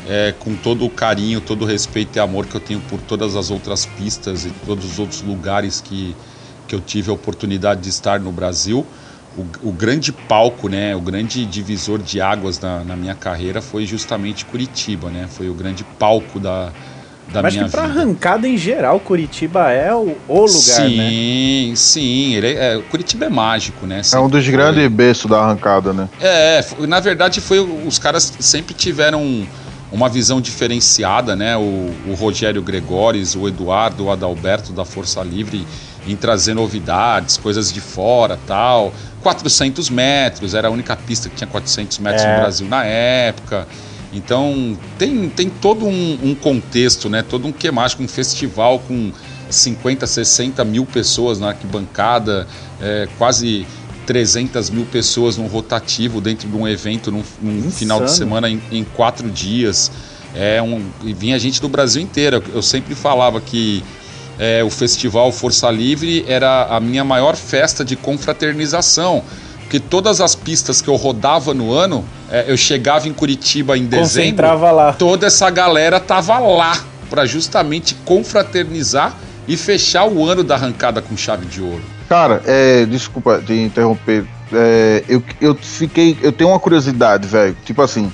é, 0.06 0.34
com 0.38 0.54
todo 0.54 0.84
o 0.84 0.90
carinho, 0.90 1.40
todo 1.40 1.62
o 1.62 1.64
respeito 1.64 2.16
e 2.16 2.20
amor 2.20 2.44
que 2.46 2.54
eu 2.54 2.60
tenho 2.60 2.80
por 2.80 3.00
todas 3.00 3.36
as 3.36 3.50
outras 3.50 3.86
pistas 3.86 4.44
e 4.44 4.50
todos 4.66 4.84
os 4.84 4.98
outros 4.98 5.22
lugares 5.22 5.80
que, 5.80 6.14
que 6.68 6.74
eu 6.74 6.80
tive 6.80 7.10
a 7.10 7.14
oportunidade 7.14 7.80
de 7.80 7.88
estar 7.88 8.20
no 8.20 8.30
Brasil, 8.30 8.86
o, 9.36 9.68
o 9.68 9.72
grande 9.72 10.12
palco, 10.12 10.68
né, 10.68 10.94
o 10.94 11.00
grande 11.00 11.44
divisor 11.46 11.98
de 11.98 12.20
águas 12.20 12.60
na, 12.60 12.84
na 12.84 12.94
minha 12.96 13.14
carreira 13.14 13.62
foi 13.62 13.86
justamente 13.86 14.44
Curitiba, 14.44 15.10
né? 15.10 15.26
Foi 15.28 15.48
o 15.48 15.54
grande 15.54 15.84
palco 15.84 16.38
da, 16.38 16.72
da 17.28 17.42
Mas 17.42 17.54
minha 17.54 17.64
que 17.66 17.70
pra 17.70 17.86
vida. 17.86 18.00
arrancada 18.00 18.48
em 18.48 18.56
geral, 18.56 18.98
Curitiba 19.00 19.70
é 19.70 19.94
o, 19.94 20.16
o 20.26 20.46
lugar, 20.46 20.90
né? 20.90 21.10
sim, 21.10 21.72
sim, 21.76 22.34
ele 22.34 22.48
é, 22.48 22.74
é, 22.74 22.82
Curitiba 22.82 23.26
é 23.26 23.30
mágico, 23.30 23.86
né? 23.86 24.00
É 24.12 24.18
um 24.18 24.28
dos 24.28 24.44
Sempre 24.44 24.52
grandes 24.52 24.80
foi. 24.80 24.88
berços 24.88 25.30
da 25.30 25.38
arrancada, 25.40 25.92
né? 25.92 26.08
É, 26.20 26.60
na 26.86 27.00
verdade 27.00 27.40
foi 27.40 27.60
os 27.60 27.98
caras 27.98 28.32
sempre 28.40 28.74
tiveram 28.74 29.46
uma 29.90 30.08
visão 30.08 30.40
diferenciada, 30.40 31.36
né? 31.36 31.56
O, 31.56 31.90
o 32.10 32.14
Rogério 32.14 32.62
Gregores, 32.62 33.34
o 33.36 33.46
Eduardo, 33.46 34.04
o 34.06 34.10
Adalberto 34.10 34.72
da 34.72 34.84
Força 34.84 35.22
Livre 35.22 35.66
em 36.12 36.16
trazer 36.16 36.54
novidades, 36.54 37.36
coisas 37.36 37.72
de 37.72 37.80
fora, 37.80 38.38
tal. 38.46 38.92
400 39.22 39.90
metros, 39.90 40.54
era 40.54 40.68
a 40.68 40.70
única 40.70 40.96
pista 40.96 41.28
que 41.28 41.36
tinha 41.36 41.48
400 41.48 41.98
metros 41.98 42.22
É. 42.22 42.34
no 42.34 42.40
Brasil 42.40 42.68
na 42.68 42.84
época. 42.84 43.66
Então 44.12 44.76
tem, 44.96 45.28
tem 45.28 45.50
todo 45.50 45.86
um, 45.86 46.18
um 46.22 46.34
contexto, 46.34 47.08
né? 47.08 47.22
Todo 47.22 47.46
um 47.46 47.52
quemático, 47.52 48.02
um 48.02 48.08
festival 48.08 48.78
com 48.78 49.12
50, 49.50 50.06
60 50.06 50.64
mil 50.64 50.86
pessoas 50.86 51.38
na 51.38 51.48
arquibancada, 51.48 52.46
é, 52.80 53.08
quase 53.18 53.66
300 54.06 54.70
mil 54.70 54.86
pessoas 54.86 55.36
num 55.36 55.46
rotativo 55.46 56.20
dentro 56.20 56.48
de 56.48 56.56
um 56.56 56.66
evento 56.66 57.10
num, 57.10 57.22
num 57.42 57.70
final 57.70 58.02
de 58.02 58.10
semana 58.10 58.48
em, 58.48 58.60
em 58.70 58.82
quatro 58.84 59.30
dias. 59.30 59.90
É 60.34 60.62
um, 60.62 60.82
e 61.04 61.12
vinha 61.12 61.38
gente 61.38 61.60
do 61.60 61.68
Brasil 61.68 62.00
inteiro. 62.00 62.42
Eu 62.54 62.62
sempre 62.62 62.94
falava 62.94 63.40
que 63.40 63.84
é, 64.38 64.62
o 64.62 64.70
festival 64.70 65.32
Força 65.32 65.70
Livre 65.70 66.24
era 66.28 66.66
a 66.66 66.80
minha 66.80 67.04
maior 67.04 67.36
festa 67.36 67.84
de 67.84 67.96
confraternização. 67.96 69.22
Porque 69.60 69.78
todas 69.78 70.20
as 70.20 70.34
pistas 70.34 70.80
que 70.80 70.88
eu 70.88 70.96
rodava 70.96 71.52
no 71.52 71.72
ano, 71.72 72.02
é, 72.30 72.46
eu 72.48 72.56
chegava 72.56 73.06
em 73.06 73.12
Curitiba 73.12 73.76
em 73.76 73.84
dezembro, 73.84 74.02
Concentrava 74.06 74.70
lá. 74.70 74.92
toda 74.94 75.26
essa 75.26 75.50
galera 75.50 76.00
tava 76.00 76.38
lá 76.38 76.82
para 77.10 77.26
justamente 77.26 77.94
confraternizar 78.04 79.14
e 79.46 79.56
fechar 79.56 80.06
o 80.06 80.24
ano 80.24 80.42
da 80.42 80.54
arrancada 80.54 81.02
com 81.02 81.16
chave 81.16 81.44
de 81.46 81.60
ouro. 81.60 81.82
Cara, 82.08 82.42
é, 82.46 82.86
desculpa 82.86 83.42
te 83.44 83.52
interromper. 83.52 84.24
É, 84.52 85.04
eu, 85.06 85.22
eu 85.40 85.54
fiquei. 85.54 86.16
Eu 86.22 86.32
tenho 86.32 86.48
uma 86.48 86.58
curiosidade, 86.58 87.26
velho. 87.28 87.54
Tipo 87.64 87.82
assim. 87.82 88.10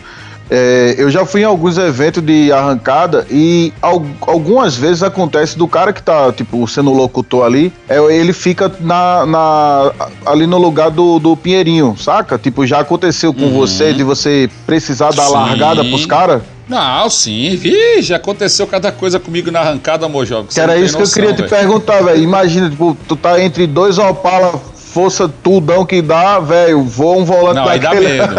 É, 0.51 0.95
eu 0.99 1.11
já 1.11 1.25
fui 1.25 1.41
em 1.41 1.45
alguns 1.45 1.79
eventos 1.79 2.23
de 2.23 2.53
arrancada 2.53 3.27
e 3.31 3.73
al- 3.81 4.05
algumas 4.21 4.77
vezes 4.77 5.03
acontece 5.03 5.57
do 5.57 5.67
cara 5.67 5.93
que 5.93 6.03
tá, 6.03 6.33
tipo, 6.33 6.67
sendo 6.69 6.93
locutor 6.93 7.45
ali, 7.45 7.73
é, 7.89 7.97
ele 8.15 8.33
fica 8.33 8.71
na, 8.81 9.25
na- 9.27 9.93
ali 10.27 10.47
no 10.47 10.59
lugar 10.59 10.91
do, 10.91 11.19
do 11.19 11.37
Pinheirinho, 11.37 11.97
saca? 11.99 12.39
Tipo, 12.39 12.67
já 12.67 12.81
aconteceu 12.81 13.33
com 13.33 13.51
você 13.51 13.93
de 13.93 14.03
você 14.03 14.51
precisar 14.67 15.11
dar 15.13 15.27
Sim. 15.27 15.33
largada 15.33 15.85
pros 15.85 16.07
caras? 16.07 16.43
Não, 16.67 17.11
sim, 17.11 17.55
vi, 17.57 18.01
já 18.01 18.17
aconteceu 18.17 18.67
cada 18.67 18.91
coisa 18.91 19.21
comigo 19.21 19.51
na 19.51 19.61
arrancada, 19.61 20.09
Mojó. 20.09 20.45
Que 20.45 20.59
era 20.59 20.79
isso 20.79 20.97
que 20.97 21.03
eu 21.03 21.11
queria 21.11 21.35
te 21.35 21.43
perguntar, 21.43 22.03
velho. 22.03 22.23
Imagina, 22.23 22.71
tipo, 22.71 22.97
tu 23.07 23.15
tá 23.17 23.39
entre 23.39 23.67
dois 23.67 23.99
Opala, 23.99 24.59
força 24.95 25.29
tudão 25.29 25.85
que 25.85 26.01
dá, 26.01 26.39
velho, 26.39 26.85
voa 26.85 27.17
um 27.19 27.25
volante 27.25 27.57
Não, 27.57 27.69
aí 27.69 27.81
dá 27.81 27.91
daquele. 27.91 28.09
medo. 28.13 28.35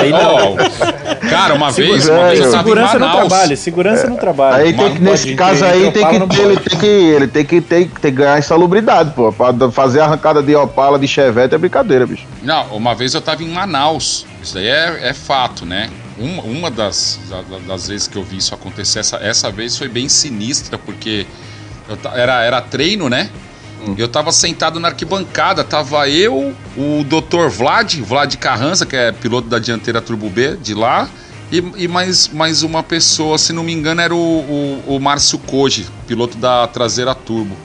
Aí, 0.00 0.12
ó, 1.22 1.28
cara, 1.30 1.54
uma 1.54 1.70
vez, 1.70 2.08
uma 2.08 2.28
vez 2.30 2.44
Segurança 2.50 2.94
no 2.98 3.06
Manaus. 3.06 3.28
trabalho, 3.28 3.56
segurança 3.56 4.06
no 4.08 4.16
trabalho. 4.16 4.56
Aí 4.56 4.72
tem 4.72 4.94
que, 4.94 5.00
não 5.00 5.12
nesse 5.12 5.34
caso 5.36 5.64
aí, 5.64 5.92
tem 5.92 6.06
que, 6.08 6.18
não 6.18 6.26
ter, 6.26 6.42
ele 6.42 6.56
tem 6.58 6.78
que 6.78 6.86
ele 6.86 7.28
tem 7.28 7.44
que 7.44 7.60
ter, 7.60 7.88
tem 7.88 7.88
que 7.88 8.10
ganhar 8.10 8.36
insalubridade, 8.36 9.12
pô. 9.14 9.32
Pra 9.32 9.52
da- 9.52 9.70
fazer 9.70 10.00
a 10.00 10.04
arrancada 10.06 10.42
de 10.42 10.56
Opala, 10.56 10.98
de 10.98 11.06
Chevette 11.06 11.54
é 11.54 11.58
brincadeira, 11.58 12.04
bicho. 12.04 12.26
Não, 12.42 12.64
uma 12.76 12.92
vez 12.92 13.14
eu 13.14 13.20
tava 13.22 13.44
em 13.44 13.48
Manaus. 13.48 14.26
Isso 14.42 14.54
daí 14.54 14.66
é, 14.66 15.08
é 15.08 15.14
fato, 15.14 15.64
né? 15.64 15.88
Uma, 16.18 16.42
uma 16.42 16.70
das, 16.70 17.20
da- 17.30 17.58
das 17.66 17.86
vezes 17.88 18.08
que 18.08 18.16
eu 18.16 18.24
vi 18.24 18.38
isso 18.38 18.52
acontecer, 18.52 18.98
essa, 18.98 19.18
essa 19.18 19.52
vez 19.52 19.78
foi 19.78 19.86
bem 19.88 20.08
sinistra, 20.08 20.76
porque 20.78 21.26
eu 21.88 21.96
era, 22.12 22.42
era 22.42 22.60
treino, 22.60 23.08
né? 23.08 23.30
Eu 23.96 24.08
tava 24.08 24.32
sentado 24.32 24.80
na 24.80 24.88
arquibancada, 24.88 25.62
tava 25.62 26.08
eu, 26.08 26.54
o 26.76 27.04
Dr. 27.04 27.48
Vlad, 27.48 27.94
Vlad 28.00 28.34
Carranza, 28.36 28.86
que 28.86 28.96
é 28.96 29.12
piloto 29.12 29.48
da 29.48 29.58
dianteira 29.58 30.00
Turbo 30.00 30.28
B 30.28 30.56
de 30.56 30.74
lá, 30.74 31.08
e, 31.52 31.58
e 31.76 31.88
mais, 31.88 32.28
mais 32.28 32.62
uma 32.62 32.82
pessoa, 32.82 33.38
se 33.38 33.52
não 33.52 33.62
me 33.62 33.72
engano, 33.72 34.00
era 34.00 34.14
o, 34.14 34.18
o, 34.18 34.96
o 34.96 35.00
Márcio 35.00 35.38
Koji, 35.38 35.86
piloto 36.06 36.36
da 36.38 36.66
traseira 36.66 37.14
Turbo. 37.14 37.56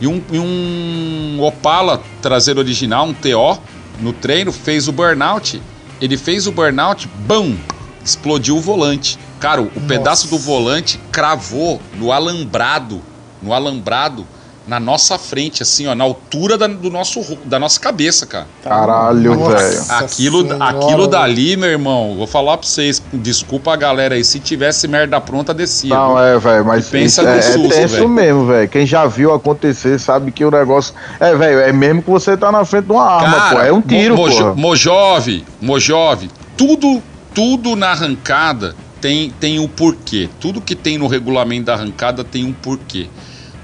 E 0.00 0.06
um, 0.06 0.22
e 0.32 0.38
um 0.38 1.38
Opala 1.42 2.02
traseiro 2.20 2.60
original, 2.60 3.06
um 3.06 3.14
TO, 3.14 3.60
no 4.00 4.12
treino, 4.12 4.52
fez 4.52 4.88
o 4.88 4.92
burnout. 4.92 5.60
Ele 6.00 6.16
fez 6.16 6.46
o 6.46 6.52
burnout, 6.52 7.08
bam! 7.26 7.56
Explodiu 8.04 8.56
o 8.56 8.60
volante. 8.60 9.18
Cara, 9.40 9.62
o, 9.62 9.66
o 9.66 9.80
pedaço 9.82 10.28
do 10.28 10.38
volante 10.38 11.00
cravou 11.10 11.80
no 11.96 12.12
alambrado, 12.12 13.02
no 13.42 13.52
alambrado, 13.52 14.26
na 14.66 14.80
nossa 14.80 15.18
frente, 15.18 15.62
assim, 15.62 15.86
ó, 15.86 15.94
na 15.94 16.04
altura 16.04 16.56
da, 16.56 16.66
do 16.66 16.90
nosso, 16.90 17.36
da 17.44 17.58
nossa 17.58 17.78
cabeça, 17.78 18.24
cara. 18.26 18.46
Caralho, 18.62 19.34
Nossa. 19.34 19.56
velho. 19.56 19.84
Aquilo, 19.90 20.42
Senhora, 20.42 20.64
aquilo 20.64 21.06
dali, 21.06 21.54
meu 21.56 21.68
irmão, 21.68 22.14
vou 22.16 22.26
falar 22.26 22.56
pra 22.56 22.66
vocês, 22.66 23.02
desculpa 23.12 23.74
a 23.74 23.76
galera 23.76 24.14
aí, 24.14 24.24
se 24.24 24.40
tivesse 24.40 24.88
merda 24.88 25.20
pronta, 25.20 25.52
descia. 25.52 25.94
Não, 25.94 26.14
viu? 26.14 26.18
é, 26.18 26.38
velho, 26.38 26.64
mas 26.64 26.88
E 26.88 26.90
pensa 26.90 27.20
isso 27.22 27.28
é, 27.30 27.38
é 27.38 27.42
susto, 27.42 27.68
tenso 27.68 27.94
velho. 27.96 28.08
mesmo, 28.08 28.46
velho. 28.46 28.68
Quem 28.70 28.86
já 28.86 29.04
viu 29.06 29.34
acontecer 29.34 29.98
sabe 30.00 30.32
que 30.32 30.42
o 30.44 30.50
negócio. 30.50 30.94
É, 31.20 31.34
velho, 31.34 31.60
é 31.60 31.72
mesmo 31.72 32.02
que 32.02 32.10
você 32.10 32.34
tá 32.36 32.50
na 32.50 32.64
frente 32.64 32.86
de 32.86 32.92
uma 32.92 33.04
arma, 33.06 33.50
pô. 33.50 33.60
É 33.60 33.70
um 33.72 33.82
tiro, 33.82 34.16
Mo- 34.16 34.22
pô. 34.24 34.30
Mojo- 34.30 34.54
Mojove, 34.56 35.44
Mojove, 35.60 36.30
tudo, 36.56 37.02
tudo 37.34 37.76
na 37.76 37.88
arrancada 37.90 38.74
tem, 38.98 39.28
tem 39.38 39.58
um 39.58 39.68
porquê. 39.68 40.30
Tudo 40.40 40.60
que 40.62 40.74
tem 40.74 40.96
no 40.96 41.06
regulamento 41.06 41.66
da 41.66 41.74
arrancada 41.74 42.24
tem 42.24 42.44
um 42.46 42.52
porquê. 42.54 43.08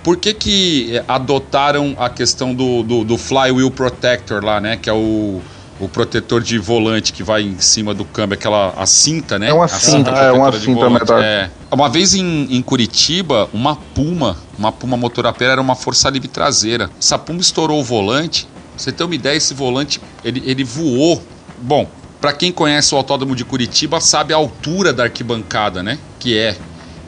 Por 0.02 0.16
que, 0.16 0.32
que 0.32 0.96
eh, 0.96 1.04
adotaram 1.06 1.94
a 1.98 2.08
questão 2.08 2.54
do, 2.54 2.82
do, 2.82 3.04
do 3.04 3.18
Flywheel 3.18 3.70
Protector 3.70 4.44
lá, 4.44 4.60
né? 4.60 4.76
Que 4.76 4.88
é 4.88 4.92
o, 4.92 5.40
o 5.78 5.88
protetor 5.88 6.42
de 6.42 6.58
volante 6.58 7.12
que 7.12 7.22
vai 7.22 7.42
em 7.42 7.58
cima 7.58 7.92
do 7.94 8.04
câmbio, 8.04 8.34
aquela 8.34 8.72
a 8.76 8.86
cinta, 8.86 9.38
né? 9.38 9.48
É 9.48 9.52
uma 9.52 9.68
cinta, 9.68 10.10
é, 10.10 10.32
uma 10.32 10.52
cinta 10.52 10.90
metálica. 10.90 11.24
é. 11.26 11.50
Uma 11.70 11.88
vez 11.88 12.14
em, 12.14 12.46
em 12.50 12.62
Curitiba, 12.62 13.48
uma 13.52 13.76
Puma, 13.76 14.36
uma 14.58 14.72
Puma 14.72 14.96
motorapeira 14.96 15.52
era 15.52 15.60
uma 15.60 15.74
força 15.74 16.08
livre 16.10 16.28
traseira. 16.28 16.90
Essa 16.98 17.18
Puma 17.18 17.40
estourou 17.40 17.80
o 17.80 17.84
volante. 17.84 18.44
Pra 18.44 18.84
você 18.84 18.92
ter 18.92 19.04
uma 19.04 19.14
ideia, 19.14 19.36
esse 19.36 19.52
volante, 19.54 20.00
ele, 20.24 20.42
ele 20.46 20.64
voou. 20.64 21.22
Bom, 21.60 21.86
pra 22.20 22.32
quem 22.32 22.50
conhece 22.50 22.94
o 22.94 22.98
autódromo 22.98 23.36
de 23.36 23.44
Curitiba, 23.44 24.00
sabe 24.00 24.32
a 24.32 24.36
altura 24.36 24.92
da 24.92 25.04
arquibancada, 25.04 25.82
né? 25.82 25.98
Que 26.18 26.38
é. 26.38 26.56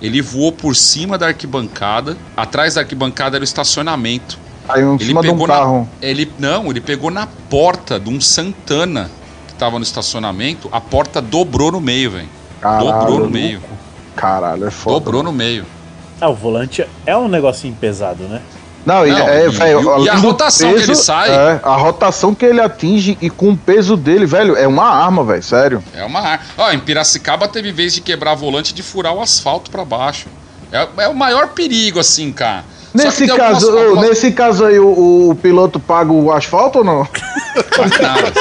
Ele 0.03 0.21
voou 0.21 0.51
por 0.53 0.75
cima 0.75 1.17
da 1.17 1.29
arquibancada. 1.29 2.17
Atrás 2.37 2.75
da 2.75 2.81
arquibancada 2.81 3.37
era 3.37 3.43
o 3.43 3.45
estacionamento. 3.45 4.39
Aí 4.69 4.83
em 4.83 4.95
Ele 4.97 5.05
cima 5.05 5.23
de 5.23 5.29
um 5.29 5.33
pegou 5.33 5.47
carro. 5.47 5.89
na, 6.01 6.07
ele 6.09 6.31
não, 6.39 6.71
ele 6.71 6.81
pegou 6.81 7.11
na 7.11 7.27
porta 7.27 7.99
de 8.01 8.11
um 8.11 8.21
Santana 8.21 9.11
que 9.47 9.55
tava 9.55 9.79
no 9.79 9.85
estacionamento. 9.85 10.69
A 10.73 10.81
porta 10.81 11.23
dobrou 11.23 11.71
no 11.71 11.81
meio, 11.81 12.11
velho. 12.11 12.29
Dobrou 12.61 13.21
no 13.21 13.31
meio. 13.31 13.63
Caralho, 14.17 14.67
é 14.67 14.71
foda. 14.71 14.99
Dobrou 14.99 15.23
no 15.23 15.33
meio. 15.33 15.65
Ah, 16.21 16.29
o 16.29 16.35
volante 16.35 16.87
é 17.07 17.17
um 17.17 17.29
negocinho 17.29 17.75
pesado, 17.75 18.25
né? 18.25 18.41
Não, 18.85 19.07
e, 19.07 19.11
Não, 19.11 19.29
é, 19.29 19.47
e- 19.47 19.51
velho, 19.51 20.05
e- 20.05 20.09
a 20.09 20.15
rotação 20.17 20.75
que 20.75 20.81
ele 20.83 20.95
sai? 20.95 21.31
É, 21.31 21.61
a 21.63 21.77
rotação 21.77 22.35
que 22.35 22.45
ele 22.45 22.61
atinge 22.61 23.17
e 23.21 23.31
com 23.31 23.51
o 23.51 23.57
peso 23.57 23.97
dele, 23.97 24.27
velho, 24.27 24.57
é 24.57 24.67
uma 24.67 24.89
arma, 24.89 25.23
velho, 25.25 25.43
sério. 25.43 25.83
É 25.95 26.05
uma 26.05 26.21
arma. 26.21 26.45
Ó, 26.59 26.71
em 26.73 26.81
Piracicaba 26.81 27.47
teve 27.47 27.71
vez 27.71 27.95
de 27.95 28.01
quebrar 28.01 28.35
volante 28.35 28.73
e 28.73 28.75
de 28.75 28.83
furar 28.83 29.15
o 29.15 29.23
asfalto 29.23 29.71
pra 29.71 29.85
baixo. 29.85 30.27
É, 30.73 31.05
é 31.05 31.09
o 31.09 31.15
maior 31.15 31.49
perigo, 31.49 32.01
assim, 32.01 32.33
cara. 32.33 32.65
Nesse 32.95 33.31
algumas- 33.31 33.53
caso, 33.55 33.75
ô, 33.75 33.79
algumas- 33.79 34.09
nesse 34.11 34.33
caso 34.33 34.65
aí, 34.67 34.79
o, 34.79 35.31
o 35.31 35.35
piloto 35.37 35.79
paga 35.81 36.13
o 36.13 36.31
asfalto 36.33 36.79
ou 36.81 36.85
não? 36.85 36.99
Não, 37.07 38.33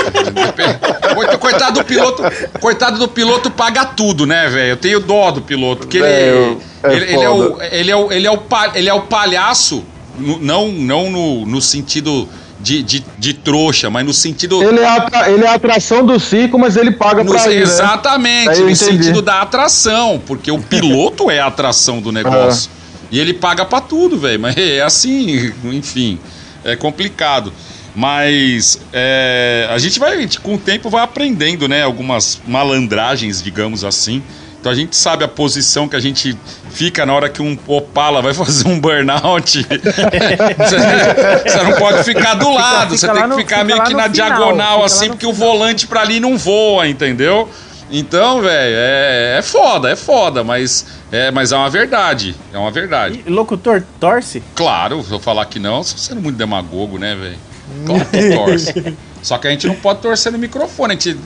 Coita- 1.16 1.38
coitado 1.38 1.80
do 1.80 1.86
piloto, 1.86 2.24
coitado 2.60 3.00
do 3.00 3.08
piloto 3.08 3.52
paga 3.52 3.86
tudo, 3.86 4.26
né, 4.26 4.48
velho? 4.50 4.72
Eu 4.72 4.78
tenho 4.78 5.00
dó 5.00 5.32
do 5.32 5.42
piloto, 5.42 5.82
porque 5.82 5.98
ele, 5.98 6.06
é 6.06 6.58
ele, 6.92 7.06
ele 7.14 7.24
é 7.24 7.30
o, 7.30 7.62
ele 7.62 7.92
é 7.92 7.96
o 7.96 8.12
ele 8.12 8.28
é 8.28 8.32
o 8.32 8.40
ele 8.76 8.90
é 8.90 8.94
o 8.94 9.02
palhaço, 9.02 9.84
não 10.20 10.70
não 10.72 11.10
no, 11.12 11.46
no 11.46 11.62
sentido 11.62 12.28
de, 12.60 12.84
de, 12.84 13.04
de 13.18 13.34
trouxa, 13.34 13.90
mas 13.90 14.06
no 14.06 14.14
sentido. 14.14 14.62
Ele 14.64 14.80
é, 14.80 14.86
a, 14.86 15.32
ele 15.32 15.44
é 15.44 15.48
a 15.48 15.56
atração 15.56 16.06
do 16.06 16.20
circo, 16.20 16.60
mas 16.60 16.76
ele 16.78 16.92
paga 16.92 17.24
no- 17.24 17.32
pra 17.32 17.52
ir, 17.52 17.56
né? 17.56 17.62
exatamente, 17.62 18.60
eu 18.60 18.70
no 18.70 18.76
sentido 18.76 19.22
da 19.22 19.42
atração, 19.42 20.22
porque 20.26 20.52
o 20.52 20.60
piloto 20.60 21.30
é 21.32 21.40
a 21.40 21.48
atração 21.48 22.00
do 22.02 22.12
negócio. 22.14 22.70
E 23.12 23.20
ele 23.20 23.34
paga 23.34 23.66
pra 23.66 23.82
tudo, 23.82 24.18
velho. 24.18 24.40
Mas 24.40 24.56
é 24.58 24.82
assim, 24.82 25.52
enfim, 25.66 26.18
é 26.64 26.76
complicado. 26.76 27.52
Mas 27.94 28.80
é, 28.94 29.68
a 29.70 29.78
gente 29.78 30.00
vai, 30.00 30.28
com 30.42 30.56
o 30.56 30.58
tempo, 30.58 30.90
vai 30.90 31.04
aprendendo, 31.04 31.68
né? 31.68 31.84
Algumas 31.84 32.40
malandragens, 32.48 33.44
digamos 33.44 33.84
assim. 33.84 34.24
Então 34.62 34.72
a 34.72 34.76
gente 34.76 34.96
sabe 34.96 35.24
a 35.24 35.28
posição 35.28 35.90
que 35.90 35.96
a 35.96 36.00
gente 36.00 36.38
fica 36.70 37.04
na 37.04 37.14
hora 37.14 37.28
que 37.28 37.42
um 37.42 37.58
Opala 37.68 38.22
vai 38.22 38.32
fazer 38.36 38.68
um 38.68 38.80
burnout. 38.80 39.66
você, 39.68 41.50
você 41.50 41.64
não 41.64 41.74
pode 41.78 42.04
ficar 42.04 42.36
do 42.36 42.54
lado, 42.54 42.96
você 42.98 43.08
fica 43.08 43.14
tem 43.14 43.22
lá 43.22 43.28
que 43.28 43.30
no- 43.30 43.38
ficar 43.38 43.56
fica 43.56 43.64
meio 43.66 43.84
que 43.84 43.94
na 43.96 44.04
final, 44.04 44.10
diagonal, 44.10 44.74
fica 44.76 44.86
assim, 44.86 45.08
porque 45.10 45.26
o 45.26 45.34
volante 45.34 45.88
pra 45.88 46.02
ali 46.02 46.20
não 46.20 46.38
voa, 46.38 46.88
entendeu? 46.88 47.50
Então, 47.90 48.40
velho, 48.42 48.76
é, 48.78 49.38
é 49.40 49.42
foda, 49.42 49.90
é 49.92 49.96
foda, 49.96 50.44
mas 50.44 50.86
é, 51.12 51.30
mas 51.32 51.52
é 51.52 51.58
uma 51.58 51.70
verdade. 51.70 52.36
É 52.54 52.58
uma 52.58 52.72
verdade. 52.72 53.22
E, 53.26 53.30
locutor, 53.30 53.84
torce? 54.00 54.42
Claro, 54.56 55.04
se 55.04 55.12
eu 55.12 55.20
falar 55.20 55.46
que 55.48 55.60
não, 55.60 55.84
você 55.84 55.98
sendo 55.98 56.22
muito 56.22 56.38
demagogo, 56.38 56.98
né, 56.98 57.16
velho? 57.16 57.38
Claro 57.86 58.06
que 58.06 58.30
torce. 58.36 58.96
Só 59.22 59.38
que 59.38 59.48
a 59.48 59.52
gente 59.52 59.68
não 59.68 59.76
pode 59.76 60.00
torcer 60.02 60.32
no 60.32 60.38
microfone, 60.38 60.94
a 60.94 60.96
gente, 60.96 61.18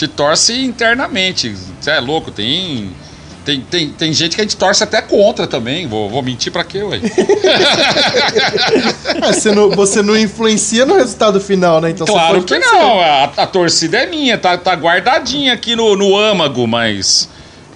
gente 0.00 0.08
torce 0.08 0.64
internamente. 0.64 1.54
Você 1.80 1.90
é 1.90 2.00
louco, 2.00 2.30
tem. 2.30 2.90
Tem, 3.44 3.60
tem, 3.62 3.88
tem 3.88 4.12
gente 4.12 4.36
que 4.36 4.40
a 4.42 4.44
gente 4.44 4.56
torce 4.56 4.84
até 4.84 5.00
contra 5.00 5.46
também. 5.46 5.86
Vou, 5.86 6.10
vou 6.10 6.22
mentir 6.22 6.52
pra 6.52 6.62
quê, 6.62 6.82
ué? 6.82 7.00
É, 9.14 9.20
você, 9.32 9.50
não, 9.50 9.70
você 9.70 10.02
não 10.02 10.16
influencia 10.16 10.84
no 10.84 10.94
resultado 10.94 11.40
final, 11.40 11.80
né? 11.80 11.90
Então 11.90 12.06
Claro 12.06 12.42
que 12.42 12.54
torcer. 12.54 12.72
não, 12.72 13.00
a, 13.00 13.24
a 13.24 13.46
torcida 13.46 13.98
é 13.98 14.06
minha, 14.06 14.36
tá, 14.36 14.58
tá 14.58 14.74
guardadinha 14.74 15.54
aqui 15.54 15.74
no, 15.74 15.96
no 15.96 16.16
âmago, 16.16 16.66
mas. 16.66 17.28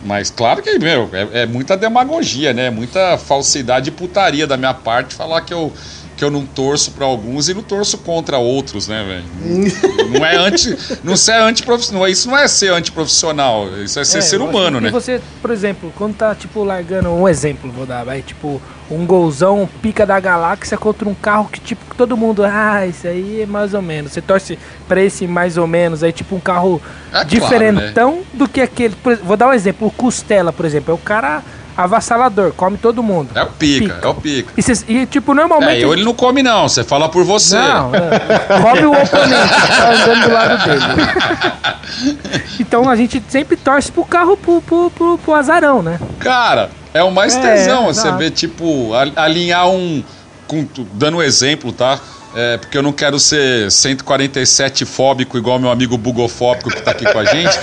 Mas 0.05 0.31
claro 0.31 0.63
que, 0.63 0.79
meu, 0.79 1.09
é, 1.15 1.43
é 1.43 1.47
muita 1.47 1.79
demagogia, 1.79 2.53
né? 2.53 2.69
Muita 2.69 3.17
falsidade 3.17 3.89
e 3.89 3.93
putaria 3.93 4.47
da 4.47 4.59
minha 4.59 4.75
parte 4.75 5.15
falar 5.15 5.41
que 5.41 5.55
eu, 5.55 5.73
que 6.17 6.25
eu 6.25 6.31
não 6.31 6.47
torço 6.47 6.93
pra 6.93 7.05
alguns 7.05 7.49
e 7.49 7.55
não 7.55 7.63
torço 7.63 7.99
contra 7.99 8.39
outros, 8.39 8.87
né, 8.89 9.03
velho? 9.05 10.09
não 10.11 10.25
é 10.25 10.37
anti. 10.37 10.77
Não 11.03 11.15
é 11.15 11.41
antiprofissional. 11.43 12.09
Isso 12.09 12.29
não 12.31 12.39
é 12.39 12.47
ser 12.47 12.73
antiprofissional. 12.73 13.69
Isso 13.83 13.99
é 13.99 14.05
ser 14.05 14.19
É, 14.19 14.21
ser 14.21 14.41
humano, 14.41 14.81
né? 14.81 14.91
você, 14.91 15.21
por 15.43 15.51
exemplo, 15.51 15.93
quando 15.97 16.15
tá, 16.17 16.35
tipo, 16.35 16.63
largando 16.63 17.11
um 17.11 17.29
exemplo, 17.29 17.71
vou 17.73 17.85
dar, 17.85 18.05
vai, 18.05 18.23
tipo, 18.23 18.63
um 18.91 19.05
golzão 19.05 19.69
pica 19.83 20.07
da 20.07 20.21
galáxia 20.21 20.77
contra 20.79 21.09
um 21.09 21.15
carro 21.15 21.49
que, 21.51 21.59
tipo, 21.61 21.95
todo 21.97 22.17
mundo, 22.17 22.45
ah, 22.45 22.87
isso 22.87 23.07
aí 23.09 23.43
é 23.43 23.47
mais 23.47 23.75
ou 23.75 23.83
menos. 23.83 24.13
Você 24.13 24.21
torce 24.23 24.59
pra 24.87 25.03
esse 25.03 25.27
mais 25.27 25.57
ou 25.57 25.67
menos, 25.67 26.03
aí, 26.03 26.13
tipo, 26.13 26.37
um 26.37 26.41
carro 26.41 26.81
É 27.09 27.11
claro, 27.11 27.29
diferentão 27.29 28.21
do 28.33 28.47
que 28.49 28.61
aquele. 28.61 28.95
por 28.97 29.17
vou 29.17 29.37
dar 29.37 29.49
um 29.49 29.53
exemplo, 29.53 29.89
o 29.89 29.91
Costela, 29.91 30.53
por 30.53 30.65
exemplo, 30.65 30.93
é 30.93 30.95
o 30.95 30.99
cara 30.99 31.43
avassalador, 31.77 32.53
come 32.53 32.77
todo 32.79 33.03
mundo. 33.03 33.31
É 33.35 33.43
o 33.43 33.47
pica, 33.47 33.99
é 34.03 34.07
o 34.07 34.15
pica. 34.15 34.53
E, 34.57 34.63
cês- 34.63 34.85
e, 34.89 35.07
tipo, 35.07 35.35
normalmente. 35.35 35.81
É, 35.81 35.85
eu, 35.85 35.93
ele 35.93 36.05
não 36.05 36.15
come, 36.15 36.43
não. 36.43 36.69
Você 36.69 36.85
fala 36.85 37.09
por 37.09 37.25
você. 37.25 37.57
Não, 37.59 37.91
não. 37.91 38.63
come 38.63 38.85
o 38.87 38.93
oponente 39.03 39.49
tá 39.77 39.93
andando 39.93 40.23
do 40.29 40.33
lado 40.33 40.65
dele. 40.65 41.75
Então 42.59 42.89
a 42.89 42.97
gente 42.97 43.23
sempre 43.29 43.57
torce 43.57 43.91
pro 43.93 44.05
carro 44.05 44.37
pro, 44.37 44.61
pro, 44.63 44.91
pro, 44.91 45.19
pro 45.19 45.35
azarão, 45.35 45.83
né? 45.83 45.99
Cara, 46.19 46.71
é 46.93 47.03
o 47.03 47.11
mais 47.11 47.35
É, 47.37 47.41
tesão, 47.41 47.85
você 47.87 48.11
vê, 48.13 48.31
tipo, 48.31 48.91
alinhar 49.17 49.69
um. 49.69 50.03
com- 50.47 50.67
dando 50.93 51.19
um 51.19 51.23
exemplo, 51.23 51.73
tá? 51.73 51.99
É, 52.35 52.57
porque 52.57 52.77
eu 52.77 52.83
não 52.83 52.93
quero 52.93 53.19
ser 53.21 53.71
147 53.71 54.85
fóbico 54.85 55.39
igual 55.39 55.59
meu 55.59 55.71
amigo 55.71 55.97
bugofóbico 55.97 56.69
que 56.69 56.83
tá 56.83 56.91
aqui 56.91 57.05
com 57.11 57.19
a 57.19 57.25
gente. 57.25 57.59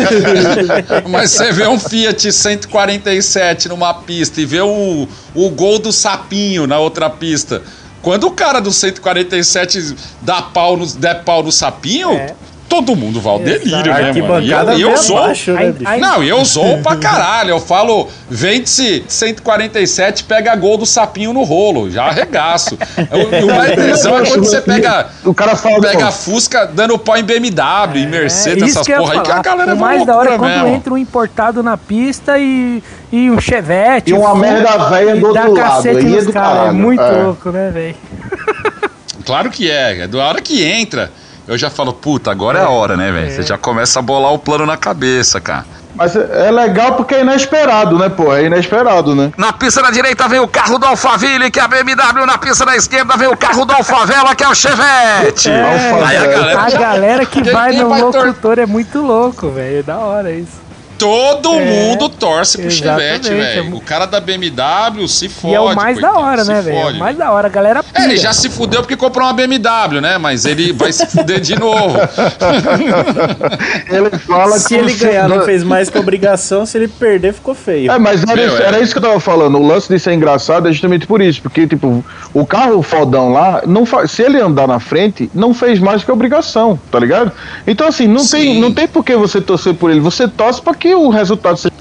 Mas 1.10 1.32
você 1.32 1.52
vê 1.52 1.68
um 1.68 1.78
Fiat 1.78 2.32
147 2.32 3.68
numa 3.68 3.94
pista 3.94 4.40
e 4.40 4.46
vê 4.46 4.62
o, 4.62 5.08
o 5.36 5.50
gol 5.50 5.78
do 5.78 5.92
sapinho 5.92 6.66
na 6.66 6.80
outra 6.80 7.10
pista. 7.10 7.62
Quando 8.02 8.28
o 8.28 8.32
cara 8.32 8.60
do 8.60 8.72
147 8.72 9.96
dá 10.22 10.42
pau 10.42 10.78
no, 10.78 10.86
der 10.86 11.24
pau 11.24 11.44
no 11.44 11.52
sapinho, 11.52 12.12
É. 12.12 12.34
todo 12.72 12.96
mundo 12.96 13.20
vai 13.20 13.34
ao 13.34 13.40
delírio, 13.40 13.92
A 13.94 14.00
né, 14.00 14.14
mano? 14.22 14.42
E 14.42 14.50
eu, 14.82 14.92
eu 14.92 14.98
sou. 14.98 15.18
abaixo, 15.18 15.52
né, 15.52 15.74
bicho? 15.74 15.98
Não, 16.00 16.24
e 16.24 16.30
eu 16.30 16.44
zoo 16.46 16.78
pra 16.82 16.96
caralho. 16.96 17.50
Eu 17.50 17.60
falo, 17.60 18.08
vende-se 18.30 19.04
147, 19.10 20.24
pega 20.24 20.56
gol 20.56 20.78
do 20.78 20.86
sapinho 20.86 21.34
no 21.34 21.44
rolo. 21.44 21.92
Já 21.92 22.06
arregaço. 22.06 22.78
O, 23.12 23.46
o 23.46 23.56
mais 23.56 23.76
tesão 23.76 24.18
é 24.18 24.26
quando 24.26 24.46
você 24.46 24.62
pega. 24.62 25.08
O 25.26 25.34
cara 25.34 25.56
fala. 25.58 25.82
Pega 25.82 26.08
a 26.08 26.12
Fusca 26.12 26.66
dando 26.66 26.98
pau 26.98 27.18
em 27.18 27.24
BMW, 27.24 27.98
em 27.98 28.08
Mercedes, 28.08 28.64
É, 28.76 28.80
essas 28.80 28.88
porra 28.88 29.14
aí, 29.16 29.20
que 29.22 29.32
a 29.32 29.42
galera 29.42 29.74
O 29.74 29.78
vai 29.78 29.96
mais 29.98 30.08
da 30.08 30.16
hora 30.16 30.34
é 30.36 30.38
quando 30.38 30.52
mesmo. 30.52 30.68
entra 30.70 30.94
um 30.94 30.98
importado 30.98 31.62
na 31.62 31.76
pista 31.76 32.40
e, 32.40 32.82
e 33.12 33.30
um 33.30 33.40
chevette. 33.40 34.12
E 34.12 34.14
uma 34.14 34.32
um- 34.34 34.38
merda 34.38 34.78
velha 34.90 35.16
do 35.18 35.28
outro 35.28 35.42
lado, 35.54 35.56
cacete 35.56 35.98
aí 36.06 36.16
é. 36.16 36.68
É 36.68 36.72
muito 36.72 37.02
É. 37.02 37.12
louco, 37.24 37.50
né, 37.52 37.70
velho? 37.74 37.96
Claro 39.26 39.50
que 39.50 39.70
é. 39.70 40.02
É 40.04 40.08
da 40.08 40.18
hora 40.26 40.42
que 40.42 40.64
entra. 40.64 41.12
Eu 41.52 41.58
já 41.58 41.70
falo, 41.70 41.92
puta, 41.92 42.32
agora 42.32 42.60
é 42.60 42.64
a 42.64 42.70
hora, 42.70 42.96
né, 42.96 43.12
velho? 43.12 43.30
Você 43.30 43.44
já 43.44 43.58
começa 43.58 44.00
a 44.00 44.02
bolar 44.02 44.32
o 44.32 44.40
plano 44.40 44.66
na 44.66 44.78
cabeça, 44.78 45.42
cara. 45.42 45.66
Mas 45.94 46.16
é 46.16 46.48
é 46.48 46.50
legal 46.52 46.94
porque 46.94 47.14
é 47.14 47.20
inesperado, 47.20 48.00
né, 48.00 48.08
pô? 48.08 48.34
É 48.34 48.46
inesperado, 48.46 49.14
né? 49.14 49.34
Na 49.36 49.52
pista 49.52 49.82
da 49.84 49.92
direita 49.92 50.30
vem 50.30 50.40
o 50.40 50.48
carro 50.48 50.78
do 50.80 50.86
Alphaville, 50.86 51.52
que 51.52 51.60
é 51.60 51.64
a 51.64 51.68
BMW. 51.68 52.26
Na 52.26 52.38
pista 52.38 52.66
da 52.66 52.74
esquerda 52.78 53.18
vem 53.18 53.28
o 53.28 53.36
carro 53.36 53.66
do 53.66 53.74
Alfavela, 53.74 54.34
que 54.34 54.46
é 54.46 54.48
o 54.48 54.56
Chevette. 54.56 55.50
Alfa 55.52 56.08
Aí 56.08 56.16
a 56.16 56.22
zero. 56.22 56.32
galera 56.40 56.62
A 56.62 56.70
galera 56.72 57.26
que 57.26 57.44
vai 57.52 57.74
no 57.74 57.90
vai 57.90 58.00
tor- 58.00 58.28
locutor 58.28 58.58
é 58.58 58.66
muito 58.66 59.02
louco, 59.02 59.50
velho. 59.50 59.80
É 59.80 59.84
da 59.84 59.98
hora 59.98 60.32
isso. 60.32 60.62
Todo 61.02 61.54
É, 61.56 61.66
mundo 61.66 62.08
torce 62.10 62.58
pro 62.60 62.70
Chevette, 62.70 63.30
é 63.32 63.34
velho. 63.34 63.76
O 63.76 63.82
cara 63.82 64.06
da 64.06 64.20
BMW 64.20 65.08
se 65.08 65.28
fode. 65.28 65.54
e 65.54 65.56
é 65.56 65.60
o 65.60 65.74
mais 65.76 66.00
da 66.00 66.10
coitado, 66.10 66.26
hora, 66.28 66.44
se 66.46 66.52
né, 66.54 66.62
velho? 66.62 66.78
É 66.78 66.86
o 66.92 66.96
mais 67.00 67.18
da 67.18 67.32
hora. 67.32 67.48
A 67.48 67.50
galera 67.50 67.80
É, 67.80 67.84
pira. 67.84 68.04
ele 68.06 68.18
já 68.18 68.32
se 68.34 68.50
fudeu 68.50 68.82
porque 68.82 68.96
comprou 68.96 69.26
uma 69.26 69.34
BMW, 69.34 70.00
né? 70.00 70.18
Mas 70.20 70.46
ele 70.46 70.72
vai 70.74 70.94
se 70.94 71.06
fuder 71.08 71.40
de 71.42 71.60
novo. 71.60 71.98
Ele 73.90 74.10
fala 74.20 74.58
Se 74.60 74.68
que 74.70 74.76
ele 74.76 74.94
o- 74.94 74.98
ganhar, 74.98 75.28
não 75.30 75.42
fez 75.42 75.64
mais 75.64 75.90
que 75.90 75.98
obrigação. 75.98 76.66
Se 76.66 76.78
ele 76.78 76.88
perder, 76.88 77.34
ficou 77.34 77.54
feio. 77.56 77.92
É, 77.92 77.98
mas 78.00 78.24
era, 78.24 78.36
Meu, 78.36 78.48
isso, 78.48 78.62
é. 78.62 78.66
era 78.66 78.80
isso 78.80 78.92
que 78.94 78.98
eu 79.00 79.02
tava 79.04 79.20
falando. 79.20 79.58
O 79.58 79.66
lance 79.66 79.88
de 79.90 80.00
ser 80.00 80.14
engraçado 80.14 80.68
é 80.68 80.72
justamente 80.72 81.06
por 81.08 81.22
isso. 81.22 81.42
Porque, 81.42 81.68
tipo, 81.68 82.04
o 82.34 82.46
carro 82.46 82.82
fodão 82.82 83.32
lá, 83.32 83.62
não 83.66 83.86
fa- 83.86 84.08
se 84.08 84.22
ele 84.22 84.40
andar 84.40 84.68
na 84.68 84.80
frente, 84.80 85.30
não 85.34 85.54
fez 85.54 85.80
mais 85.80 86.04
que 86.04 86.12
obrigação, 86.12 86.80
tá 86.92 87.00
ligado? 87.00 87.32
Então, 87.66 87.88
assim, 87.88 88.08
não, 88.08 88.20
Sim. 88.20 88.38
tem, 88.38 88.62
não 88.62 88.72
tem 88.74 88.88
por 88.88 89.04
que 89.04 89.16
você 89.16 89.42
torcer 89.42 89.74
por 89.74 89.90
ele. 89.92 90.00
Você 90.00 90.28
torce 90.28 90.62
pra 90.62 90.74
que 90.74 90.91
o 90.94 91.10
resultado 91.10 91.58
seja. 91.58 91.74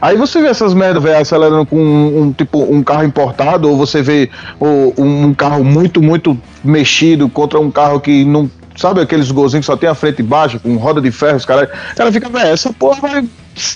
Aí 0.00 0.16
você 0.16 0.40
vê 0.40 0.48
essas 0.48 0.72
merdas, 0.72 1.02
velho, 1.02 1.18
acelerando 1.20 1.66
com 1.66 1.76
um, 1.76 2.22
um, 2.22 2.32
tipo 2.32 2.62
um 2.62 2.82
carro 2.84 3.02
importado, 3.04 3.68
ou 3.68 3.76
você 3.76 4.00
vê 4.00 4.30
o- 4.60 4.94
um 4.96 5.34
carro 5.34 5.64
muito, 5.64 6.00
muito 6.00 6.38
mexido 6.62 7.28
contra 7.28 7.58
um 7.58 7.70
carro 7.70 8.00
que 8.00 8.24
não. 8.24 8.48
Sabe 8.80 9.02
aqueles 9.02 9.30
golzinhos 9.30 9.66
que 9.66 9.70
só 9.72 9.76
tem 9.76 9.90
a 9.90 9.94
frente 9.94 10.22
baixa, 10.22 10.58
com 10.58 10.74
roda 10.76 11.02
de 11.02 11.10
ferro, 11.10 11.36
os 11.36 11.44
caras. 11.44 11.68
O 11.92 11.96
cara 11.96 12.10
fica, 12.10 12.30
velho, 12.30 12.48
essa 12.48 12.72
porra 12.72 12.98
vai. 13.02 13.24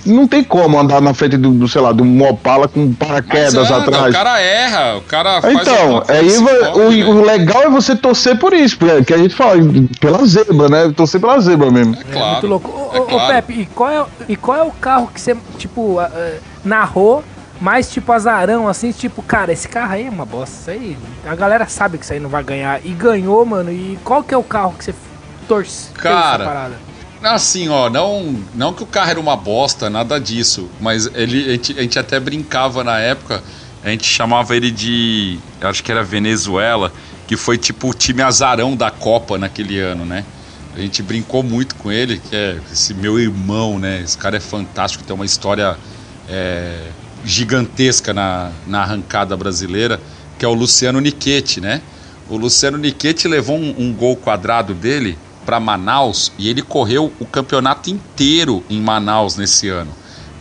Não 0.07 0.27
tem 0.27 0.43
como 0.43 0.79
andar 0.79 1.03
na 1.03 1.13
frente 1.13 1.37
do, 1.37 1.51
do, 1.51 1.69
sei 1.69 1.83
lá, 1.83 1.93
de 1.93 2.01
um 2.01 2.23
Opala 2.27 2.67
com 2.69 2.91
paraquedas 2.95 3.55
anda, 3.71 3.77
atrás. 3.83 4.15
O 4.15 4.17
cara 4.17 4.41
erra, 4.41 4.97
o 4.97 5.03
cara 5.03 5.43
faz 5.43 5.55
Então, 5.61 6.01
coisa, 6.01 6.13
aí 6.13 6.29
vai- 6.39 6.71
o, 6.73 6.89
velho. 6.89 7.11
o 7.11 7.23
legal 7.23 7.63
é 7.65 7.69
você 7.69 7.95
torcer 7.95 8.39
por 8.39 8.55
isso, 8.55 8.79
porque 8.79 9.05
que 9.05 9.13
a 9.13 9.19
gente 9.19 9.35
fala, 9.35 9.57
pela 10.01 10.25
zebra, 10.25 10.69
né? 10.71 10.93
Torcer 10.97 11.21
pela 11.21 11.39
zebra 11.39 11.71
mesmo. 11.71 11.95
É 12.01 12.13
claro. 12.13 12.31
Muito 12.33 12.47
louco. 12.47 12.71
Ô, 12.71 12.97
é 12.97 13.01
claro. 13.03 13.35
Pepe, 13.35 13.61
e 13.61 13.67
qual, 13.67 13.91
é, 13.91 14.05
e 14.27 14.37
qual 14.37 14.57
é 14.59 14.63
o 14.63 14.71
carro 14.71 15.11
que 15.13 15.21
você, 15.21 15.37
tipo, 15.59 15.99
ah, 15.99 16.11
ah, 16.15 16.33
narrou, 16.65 17.23
mais 17.65 17.91
tipo 17.91 18.13
azarão, 18.13 18.69
assim, 18.69 18.93
tipo, 18.93 19.23
cara, 19.23 19.51
esse 19.51 19.67
carro 19.67 19.95
aí 19.95 20.07
é 20.07 20.11
uma 20.11 20.27
bosta. 20.27 20.55
Isso 20.55 20.71
aí, 20.71 20.99
a 21.25 21.35
galera 21.35 21.67
sabe 21.67 21.97
que 21.97 22.05
isso 22.05 22.13
aí 22.13 22.21
não 22.21 22.29
vai 22.29 22.45
ganhar. 22.45 22.85
E 22.85 22.91
ganhou, 22.91 23.43
mano. 23.47 23.73
E 23.73 23.99
qual 24.05 24.23
que 24.23 24.35
é 24.35 24.37
o 24.37 24.43
carro 24.43 24.75
que 24.77 24.85
você 24.85 24.95
torce? 25.49 25.91
Cara? 25.93 26.73
Assim, 27.23 27.71
ó, 27.71 27.89
não, 27.89 28.39
não 28.55 28.75
que 28.75 28.83
o 28.83 28.87
carro 28.87 29.13
era 29.13 29.19
uma 29.19 29.35
bosta, 29.35 29.89
nada 29.89 30.21
disso. 30.21 30.69
Mas 30.79 31.07
ele, 31.15 31.43
a, 31.49 31.53
gente, 31.53 31.79
a 31.79 31.81
gente 31.81 31.99
até 31.99 32.21
brincava 32.21 32.85
na 32.85 32.99
época, 32.99 33.43
a 33.83 33.89
gente 33.89 34.05
chamava 34.05 34.55
ele 34.55 34.71
de. 34.71 35.39
Acho 35.63 35.83
que 35.83 35.91
era 35.91 36.05
Venezuela, 36.05 36.93
que 37.27 37.35
foi 37.35 37.57
tipo 37.57 37.89
o 37.89 37.95
time 37.95 38.21
azarão 38.21 38.77
da 38.77 38.91
Copa 38.91 39.39
naquele 39.39 39.81
ano, 39.81 40.05
né? 40.05 40.23
A 40.77 40.81
gente 40.81 41.03
brincou 41.03 41.43
muito 41.43 41.77
com 41.77 41.91
ele, 41.91 42.19
que 42.19 42.37
é 42.37 42.59
esse 42.71 42.93
meu 42.93 43.19
irmão, 43.19 43.79
né? 43.79 44.03
Esse 44.03 44.19
cara 44.19 44.37
é 44.37 44.41
fantástico, 44.41 45.03
tem 45.03 45.17
uma 45.17 45.25
história 45.25 45.79
é, 46.29 46.89
gigantesca 47.25 48.13
na, 48.13 48.53
na 48.67 48.83
arrancada 48.83 49.37
brasileira, 49.37 50.01
que 50.39 50.45
é 50.45 50.49
o 50.49 50.55
Luciano 50.55 51.01
Niquete, 51.01 51.61
né? 51.61 51.81
O 52.29 52.37
Luciano 52.37 52.79
Niquete 52.79 53.29
levou 53.29 53.57
um, 53.57 53.75
um 53.79 53.93
gol 53.93 54.17
quadrado 54.17 54.75
dele 54.75 55.19
para 55.45 55.61
Manaus 55.61 56.33
e 56.39 56.49
ele 56.49 56.63
correu 56.63 57.13
o 57.21 57.27
campeonato 57.27 57.91
inteiro 57.91 58.65
em 58.69 58.81
Manaus 58.81 59.37
nesse 59.37 59.69
ano. 59.69 59.91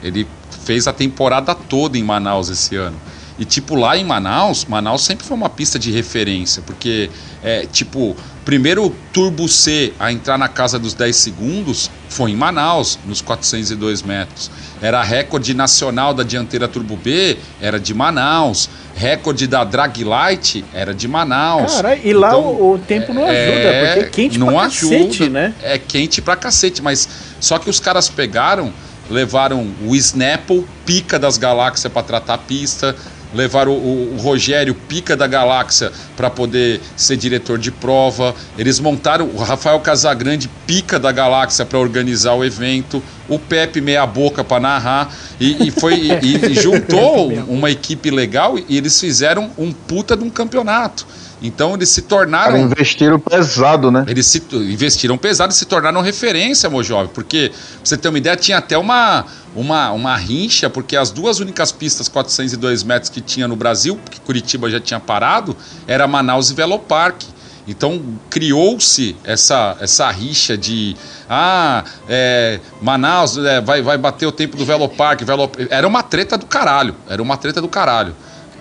Ele 0.01 0.27
fez 0.63 0.87
a 0.87 0.93
temporada 0.93 1.53
toda 1.53 1.97
em 1.97 2.03
Manaus 2.03 2.49
esse 2.49 2.75
ano. 2.75 2.97
E 3.37 3.45
tipo, 3.45 3.75
lá 3.75 3.97
em 3.97 4.05
Manaus, 4.05 4.65
Manaus 4.65 5.03
sempre 5.03 5.25
foi 5.25 5.35
uma 5.35 5.49
pista 5.49 5.79
de 5.79 5.91
referência, 5.91 6.61
porque 6.61 7.09
é 7.43 7.65
tipo, 7.65 8.15
primeiro 8.45 8.95
Turbo 9.11 9.47
C 9.49 9.93
a 9.99 10.11
entrar 10.11 10.37
na 10.37 10.47
casa 10.47 10.77
dos 10.77 10.93
10 10.93 11.15
segundos 11.15 11.89
foi 12.13 12.31
em 12.31 12.35
Manaus, 12.35 12.99
nos 13.05 13.21
402 13.21 14.03
metros. 14.03 14.51
Era 14.81 15.01
recorde 15.01 15.53
nacional 15.53 16.13
da 16.13 16.23
dianteira 16.23 16.67
Turbo 16.67 16.95
B, 16.95 17.37
era 17.59 17.79
de 17.79 17.93
Manaus. 17.93 18.69
Recorde 18.95 19.47
da 19.47 19.63
Drag 19.63 20.03
Light 20.03 20.63
era 20.73 20.93
de 20.93 21.07
Manaus. 21.07 21.73
Caralho, 21.73 22.01
e 22.03 22.13
lá 22.13 22.27
Então, 22.29 22.41
o, 22.41 22.73
o 22.73 22.77
tempo 22.79 23.13
não 23.13 23.23
ajuda, 23.23 23.35
é, 23.35 23.85
porque 23.87 24.05
é 24.05 24.09
quente 24.09 24.37
não 24.37 24.47
pra 24.53 24.61
ajuda. 24.61 24.95
cacete, 24.97 25.29
né? 25.29 25.53
É 25.63 25.77
quente 25.79 26.21
pra 26.21 26.35
cacete, 26.35 26.81
mas 26.81 27.09
só 27.39 27.57
que 27.57 27.69
os 27.69 27.79
caras 27.79 28.07
pegaram, 28.07 28.71
levaram 29.09 29.67
o 29.85 29.95
Snapple, 29.95 30.65
pica 30.85 31.17
das 31.17 31.37
galáxias 31.37 31.91
pra 31.91 32.03
tratar 32.03 32.35
a 32.35 32.37
pista, 32.37 32.95
levaram 33.33 33.73
o, 33.73 34.15
o 34.15 34.17
Rogério, 34.21 34.75
pica 34.75 35.15
da 35.15 35.27
galáxia, 35.27 35.91
pra 36.15 36.29
poder 36.29 36.81
ser 36.95 37.17
diretor 37.17 37.57
de 37.57 37.71
prova. 37.71 38.35
Eles 38.57 38.79
montaram 38.79 39.27
o 39.27 39.37
Rafael 39.37 39.79
Casagrande, 39.79 40.49
pica 40.67 40.99
da 40.99 41.11
galáxia 41.11 41.65
pra 41.65 41.79
organizar 41.79 42.33
o 42.33 42.43
evento, 42.43 43.01
o 43.27 43.39
Pepe 43.39 43.81
meia 43.81 44.05
boca 44.05 44.43
pra 44.43 44.59
narrar 44.59 45.13
e, 45.39 45.67
e 45.67 45.71
foi 45.71 45.95
e, 45.95 46.51
e 46.51 46.55
juntou 46.61 47.31
uma 47.47 47.71
equipe 47.71 48.11
legal 48.11 48.57
e 48.57 48.77
eles 48.77 48.99
fizeram 48.99 49.51
um 49.57 49.71
puta 49.71 50.15
de 50.15 50.23
um 50.23 50.29
campeonato. 50.29 51.05
Então 51.43 51.73
eles 51.73 51.89
se 51.89 52.03
tornaram 52.03 52.53
Cara, 52.53 52.63
investiram 52.63 53.19
pesado, 53.19 53.91
né? 53.91 54.05
eles 54.07 54.25
se, 54.25 54.41
investiram 54.53 55.17
pesado 55.17 55.51
e 55.51 55.55
se 55.55 55.65
tornaram 55.65 55.99
referência, 55.99 56.69
Mojove, 56.69 57.09
porque, 57.13 57.49
pra 57.49 57.59
você 57.83 57.97
ter 57.97 58.07
uma 58.07 58.17
ideia, 58.17 58.37
tinha 58.37 58.59
até 58.59 58.77
uma, 58.77 59.25
uma, 59.53 59.91
uma 59.91 60.15
rincha, 60.15 60.69
porque 60.69 60.95
as 60.95 61.11
duas 61.11 61.41
únicas 61.41 61.69
pistas 61.73 62.07
402 62.07 62.83
metros 62.83 63.09
que 63.09 63.19
tinha 63.19 63.45
no 63.45 63.57
Brasil, 63.57 63.99
que 64.09 64.21
Curitiba 64.21 64.69
já 64.69 64.79
tinha 64.79 65.01
parado, 65.01 65.55
era 65.85 66.07
Manaus 66.07 66.49
e 66.49 66.53
Velopark. 66.53 67.21
Então 67.67 68.01
criou-se 68.29 69.15
essa, 69.23 69.77
essa 69.79 70.09
rixa 70.11 70.57
de 70.57 70.97
ah, 71.29 71.83
é, 72.09 72.59
Manaus 72.81 73.37
é, 73.37 73.61
vai, 73.61 73.81
vai 73.81 73.97
bater 73.97 74.25
o 74.25 74.31
tempo 74.31 74.57
do 74.57 74.65
Velopark. 74.65 75.23
Velo... 75.23 75.49
Era 75.69 75.87
uma 75.87 76.03
treta 76.03 76.37
do 76.37 76.45
caralho. 76.45 76.95
Era 77.09 77.21
uma 77.21 77.37
treta 77.37 77.61
do 77.61 77.67
caralho. 77.69 78.13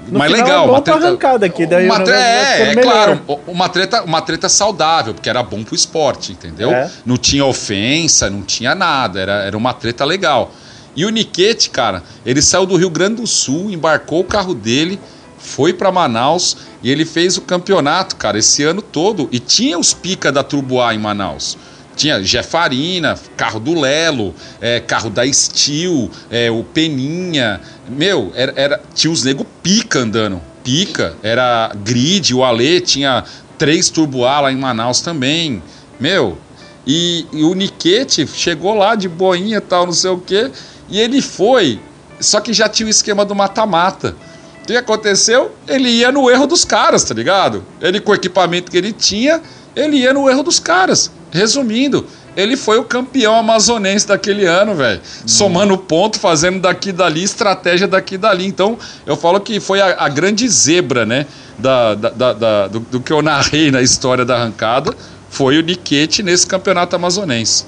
No 0.09 0.19
Mas 0.19 0.33
final 0.33 0.47
legal, 0.47 0.65
é 0.65 0.67
bom 0.67 0.73
uma 0.73 0.83
treta, 0.83 1.07
arrancada 1.07 1.47
aqui, 1.47 1.67
daí 1.67 1.87
uma 1.87 2.03
é, 2.11 2.71
é 2.71 2.77
claro, 2.77 3.21
uma 3.47 3.69
treta, 3.69 4.03
uma 4.03 4.21
treta 4.21 4.49
saudável, 4.49 5.15
porque 5.15 5.29
era 5.29 5.43
bom 5.43 5.63
pro 5.63 5.75
esporte, 5.75 6.33
entendeu? 6.33 6.71
É. 6.73 6.91
Não 7.07 7.17
tinha 7.17 7.45
ofensa, 7.45 8.29
não 8.29 8.43
tinha 8.43 8.75
nada, 8.75 9.21
era, 9.21 9.45
era 9.45 9.57
uma 9.57 9.73
treta 9.73 10.05
legal. 10.05 10.53
E 10.95 11.07
o 11.07 11.11
Niquete, 11.11 11.71
cara, 11.71 12.03
ele 12.27 12.43
saiu 12.43 12.67
do 12.67 12.77
Rio 12.77 12.91
Grande 12.91 13.17
do 13.17 13.27
Sul, 13.27 13.71
embarcou 13.71 14.21
o 14.21 14.25
carro 14.25 14.55
dele, 14.55 14.99
foi 15.39 15.73
pra 15.73 15.91
Manaus 15.91 16.57
e 16.83 16.91
ele 16.91 17.05
fez 17.05 17.37
o 17.37 17.41
campeonato, 17.43 18.17
cara, 18.17 18.39
esse 18.39 18.63
ano 18.63 18.83
todo. 18.83 19.29
E 19.33 19.39
tinha 19.39 19.79
os 19.79 19.95
pica 19.95 20.31
da 20.31 20.43
Turbo 20.43 20.81
A 20.81 20.95
em 20.95 20.99
Manaus. 20.99 21.57
Tinha 21.97 22.23
Jefarina, 22.23 23.19
carro 23.37 23.61
do 23.61 23.79
Lelo, 23.79 24.35
é, 24.61 24.81
carro 24.81 25.11
da 25.11 25.31
Steel, 25.31 26.11
é, 26.31 26.51
o 26.51 26.65
Peninha. 26.65 27.61
Meu, 27.89 28.33
era, 28.35 28.53
era- 28.57 28.81
tinha 28.95 29.11
os 29.13 29.23
nego 29.23 29.45
pica 29.63 29.99
andando. 30.01 30.41
Pica. 30.65 31.15
Era 31.23 31.71
grid, 31.85 32.35
o 32.35 32.43
Ale 32.45 32.81
tinha 32.81 33.25
três 33.59 33.91
Turbo 33.91 34.25
A 34.25 34.41
lá 34.41 34.53
em 34.53 34.57
Manaus 34.57 35.01
também. 35.01 35.63
Meu, 36.01 36.39
e, 36.87 37.27
e 37.33 37.45
o 37.45 37.55
Niquete 37.55 38.27
chegou 38.27 38.75
lá 38.75 38.95
de 38.95 39.09
boinha 39.09 39.61
tal, 39.61 39.87
não 39.87 39.93
sei 39.93 40.11
o 40.11 40.19
quê. 40.19 40.51
E 40.89 40.99
ele 40.99 41.21
foi, 41.21 41.79
só 42.21 42.41
que 42.41 42.53
já 42.53 42.69
tinha 42.69 42.87
o 42.87 42.91
esquema 42.91 43.25
do 43.25 43.35
mata-mata. 43.35 44.17
O 44.63 44.67
que 44.67 44.77
aconteceu? 44.77 45.53
Ele 45.67 45.89
ia 45.89 46.11
no 46.13 46.31
erro 46.31 46.47
dos 46.47 46.65
caras, 46.65 47.03
tá 47.05 47.13
ligado? 47.15 47.65
Ele 47.81 48.01
com 48.01 48.13
o 48.13 48.15
equipamento 48.15 48.71
que 48.71 48.77
ele 48.79 48.93
tinha, 48.93 49.43
ele 49.75 49.97
ia 49.99 50.13
no 50.13 50.31
erro 50.31 50.43
dos 50.43 50.59
caras. 50.61 51.11
Resumindo, 51.33 52.07
ele 52.37 52.57
foi 52.57 52.79
o 52.79 52.85
campeão 52.85 53.35
amazonense 53.35 54.07
daquele 54.07 54.45
ano, 54.45 54.75
velho. 54.75 55.01
Somando 55.27 55.77
ponto, 55.79 56.21
fazendo 56.21 56.61
daqui 56.61 56.93
dali, 56.93 57.23
estratégia 57.23 57.89
daqui 57.89 58.17
dali. 58.19 58.47
Então, 58.47 58.79
eu 59.07 59.17
falo 59.17 59.41
que 59.41 59.59
foi 59.59 59.81
a, 59.81 59.97
a 60.05 60.09
grande 60.09 60.47
zebra, 60.49 61.05
né? 61.07 61.27
Da- 61.59 61.95
da- 61.95 62.33
da- 62.33 62.69
do, 62.69 62.81
do 62.81 63.01
que 63.01 63.13
eu 63.13 63.23
narrei 63.23 63.71
na 63.71 63.81
história 63.83 64.25
da 64.25 64.37
arrancada. 64.37 64.95
Foi 65.31 65.59
o 65.59 65.63
Niquete 65.63 66.23
nesse 66.23 66.47
campeonato 66.47 66.95
amazonense. 66.95 67.65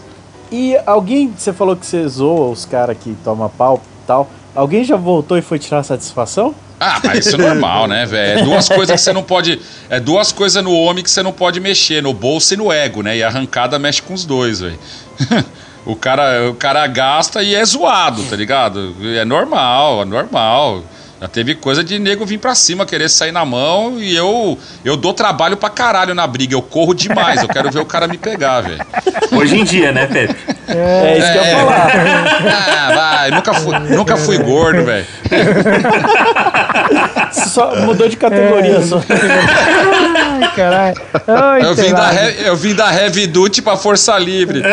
E 0.52 0.76
alguém, 0.86 1.32
você 1.36 1.52
falou 1.52 1.74
que 1.74 1.86
você 1.86 2.06
zoa 2.06 2.50
os 2.50 2.64
caras 2.66 2.96
que 3.02 3.16
toma 3.24 3.48
pau 3.48 3.82
e 3.82 4.06
tal. 4.06 4.30
Alguém 4.54 4.84
já 4.84 4.96
voltou 4.96 5.36
e 5.38 5.42
foi 5.42 5.58
tirar 5.58 5.82
satisfação? 5.82 6.54
Ah, 6.78 7.00
mas 7.04 7.26
isso 7.26 7.36
é 7.36 7.38
normal, 7.38 7.86
né, 7.86 8.04
velho? 8.04 8.40
É 8.40 8.44
duas 8.44 8.68
coisas 8.68 8.96
que 8.96 9.00
você 9.00 9.12
não 9.12 9.22
pode. 9.22 9.60
É 9.88 10.00
duas 10.00 10.32
coisas 10.32 10.62
no 10.62 10.72
homem 10.72 11.02
que 11.02 11.10
você 11.10 11.22
não 11.22 11.32
pode 11.32 11.60
mexer, 11.60 12.02
no 12.02 12.12
bolso 12.12 12.54
e 12.54 12.56
no 12.56 12.72
ego, 12.72 13.02
né? 13.02 13.16
E 13.16 13.22
a 13.22 13.28
arrancada 13.28 13.78
mexe 13.78 14.02
com 14.02 14.14
os 14.14 14.24
dois, 14.24 14.60
velho. 14.60 14.78
O 15.86 15.94
cara, 15.94 16.48
o 16.50 16.54
cara 16.54 16.86
gasta 16.86 17.42
e 17.42 17.54
é 17.54 17.62
zoado, 17.62 18.22
tá 18.24 18.34
ligado? 18.34 18.94
É 19.18 19.22
normal, 19.22 20.00
é 20.00 20.04
normal. 20.06 20.82
Já 21.24 21.28
teve 21.28 21.54
coisa 21.54 21.82
de 21.82 21.98
nego 21.98 22.26
vir 22.26 22.36
pra 22.36 22.54
cima, 22.54 22.84
querer 22.84 23.08
sair 23.08 23.32
na 23.32 23.46
mão 23.46 23.98
e 23.98 24.14
eu 24.14 24.58
eu 24.84 24.94
dou 24.94 25.14
trabalho 25.14 25.56
pra 25.56 25.70
caralho 25.70 26.14
na 26.14 26.26
briga. 26.26 26.54
Eu 26.54 26.60
corro 26.60 26.92
demais, 26.92 27.40
eu 27.40 27.48
quero 27.48 27.70
ver 27.70 27.78
o 27.78 27.86
cara 27.86 28.06
me 28.06 28.18
pegar, 28.18 28.60
velho. 28.60 28.84
Hoje 29.32 29.58
em 29.58 29.64
dia, 29.64 29.90
né, 29.90 30.06
Pepe? 30.06 30.36
É, 30.68 31.16
isso 31.16 31.32
que 31.32 31.38
eu 31.38 31.44
ia 31.44 31.56
falar. 31.56 31.92
Ah, 32.52 32.94
vai, 32.94 33.30
nunca 33.30 33.54
fui, 33.54 33.78
nunca 33.78 34.16
fui 34.18 34.36
gordo, 34.36 34.84
velho. 34.84 35.06
Só 37.32 37.74
mudou 37.76 38.06
de 38.06 38.18
categoria 38.18 38.82
só. 38.82 39.00
Ai, 40.45 40.55
caralho. 40.55 40.97
Ai, 41.26 41.62
Eu 41.62 41.74
vim, 41.74 41.92
da, 41.92 41.99
lá. 41.99 42.14
he- 42.14 42.49
eu 42.49 42.57
vim 42.57 42.74
da 42.74 42.95
Heavy 42.95 43.26
Duty 43.26 43.62
pra 43.62 43.76
Força 43.76 44.18
Livre. 44.18 44.62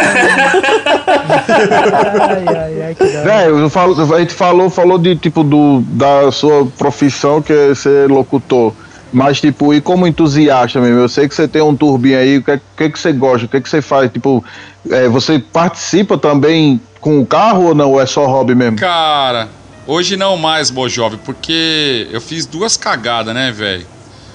Ai, 1.51 2.45
ai, 2.47 2.81
ai, 2.83 2.95
que 2.95 3.69
falo- 3.69 4.15
a 4.15 4.19
gente 4.19 4.33
falou, 4.33 4.69
falou 4.69 4.97
de 4.97 5.15
tipo 5.15 5.43
do, 5.43 5.81
da 5.87 6.31
sua 6.31 6.65
profissão 6.77 7.41
que 7.41 7.51
é 7.53 7.75
ser 7.75 8.09
locutor. 8.09 8.73
Mas, 9.13 9.41
tipo, 9.41 9.73
e 9.73 9.81
como 9.81 10.07
entusiasta 10.07 10.79
mesmo, 10.79 10.99
eu 10.99 11.09
sei 11.09 11.27
que 11.27 11.35
você 11.35 11.45
tem 11.45 11.61
um 11.61 11.75
turbinho 11.75 12.17
aí, 12.17 12.37
o 12.37 12.43
que, 12.43 12.51
é- 12.51 12.61
que, 12.77 12.89
que 12.89 12.97
você 12.99 13.11
gosta, 13.11 13.45
o 13.45 13.49
que, 13.49 13.59
que 13.59 13.69
você 13.69 13.81
faz? 13.81 14.09
Tipo, 14.09 14.43
é, 14.89 15.09
você 15.09 15.37
participa 15.37 16.17
também 16.17 16.79
com 17.01 17.19
o 17.19 17.25
carro 17.25 17.65
ou 17.67 17.75
não? 17.75 17.91
Ou 17.91 18.01
é 18.01 18.05
só 18.05 18.25
hobby 18.25 18.55
mesmo? 18.55 18.77
Cara, 18.77 19.49
hoje 19.85 20.15
não 20.15 20.37
mais, 20.37 20.69
Bojove, 20.69 21.17
porque 21.25 22.07
eu 22.09 22.21
fiz 22.21 22.45
duas 22.45 22.77
cagadas, 22.77 23.33
né, 23.35 23.51
velho? 23.51 23.85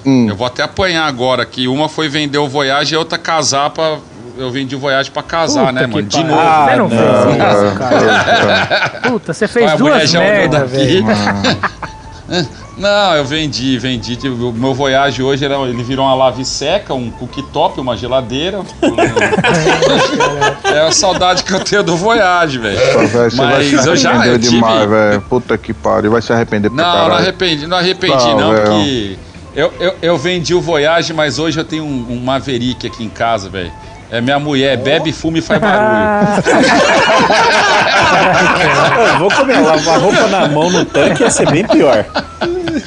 Hum. 0.06 0.28
Eu 0.28 0.36
vou 0.36 0.46
até 0.46 0.62
apanhar 0.62 1.06
agora 1.06 1.42
aqui. 1.42 1.66
Uma 1.66 1.88
foi 1.88 2.08
vender 2.08 2.38
o 2.38 2.48
Voyage 2.48 2.94
e 2.94 2.96
a 2.96 2.98
outra 3.00 3.18
casar 3.18 3.70
pra. 3.70 3.98
Eu 4.38 4.50
vendi 4.50 4.76
o 4.76 4.78
Voyage 4.78 5.10
pra 5.10 5.22
casar, 5.22 5.60
Puta 5.68 5.72
né, 5.72 5.80
que 5.88 5.94
mano? 5.94 6.02
De 6.08 6.22
novo. 6.24 6.40
Ah, 6.40 6.66
Você 6.68 6.76
não, 6.76 6.88
não. 6.88 6.96
fez 6.98 7.62
isso, 7.72 7.78
cara. 7.78 9.00
Puta, 9.02 9.32
você 9.32 9.48
fez 9.48 9.66
Olha, 9.70 9.76
duas 9.78 10.10
já 10.10 10.20
olhou 10.20 10.30
merda, 10.32 10.58
daqui. 10.60 10.76
velho. 10.76 11.06
Não, 12.76 13.14
eu 13.16 13.24
vendi, 13.24 13.78
vendi. 13.78 14.16
Tipo, 14.16 14.48
O 14.48 14.52
meu 14.52 14.74
Voyage 14.74 15.22
hoje 15.22 15.42
era, 15.44 15.54
ele 15.60 15.82
virou 15.82 16.04
uma 16.04 16.14
lave 16.14 16.44
seca, 16.44 16.92
um 16.92 17.08
cooktop, 17.10 17.80
uma 17.80 17.96
geladeira. 17.96 18.60
é 20.64 20.80
a 20.80 20.90
saudade 20.90 21.42
que 21.42 21.52
eu 21.54 21.60
tenho 21.60 21.82
do 21.82 21.96
Voyage, 21.96 22.58
velho. 22.58 22.76
Você 22.78 23.06
vai 23.36 23.46
Mas 23.70 23.80
se 23.80 23.88
eu 23.88 23.96
já 23.96 24.10
arrepender 24.10 24.34
eu 24.34 24.38
tive- 24.40 24.50
demais, 24.56 24.90
velho. 24.90 25.20
Puta 25.22 25.56
que 25.56 25.72
pariu, 25.72 26.10
vai 26.10 26.20
se 26.20 26.32
arrepender 26.32 26.68
pra 26.70 26.76
Não, 26.84 26.92
caralho. 26.92 27.08
não 27.10 27.16
arrependi, 27.16 27.66
não 27.66 27.76
arrependi, 27.78 28.12
Não, 28.26 28.38
não, 28.40 28.54
porque 28.54 29.16
eu, 29.56 29.72
eu, 29.80 29.94
eu 30.02 30.18
vendi 30.18 30.54
o 30.54 30.60
Voyage, 30.60 31.14
mas 31.14 31.38
hoje 31.38 31.58
eu 31.58 31.64
tenho 31.64 31.84
um, 31.84 32.06
um 32.10 32.20
Maverick 32.20 32.86
aqui 32.86 33.02
em 33.02 33.08
casa, 33.08 33.48
velho. 33.48 33.72
É 34.10 34.20
minha 34.20 34.38
mulher, 34.38 34.76
bebe, 34.76 35.12
fuma 35.12 35.38
e 35.38 35.40
faz 35.40 35.60
barulho. 35.60 36.44
Eu 39.12 39.18
vou 39.18 39.30
comer, 39.30 39.58
lavar 39.58 39.98
roupa 39.98 40.28
na 40.28 40.46
mão 40.46 40.70
no 40.70 40.84
tanque 40.84 41.24
ia 41.24 41.30
ser 41.30 41.50
bem 41.50 41.66
pior. 41.66 42.04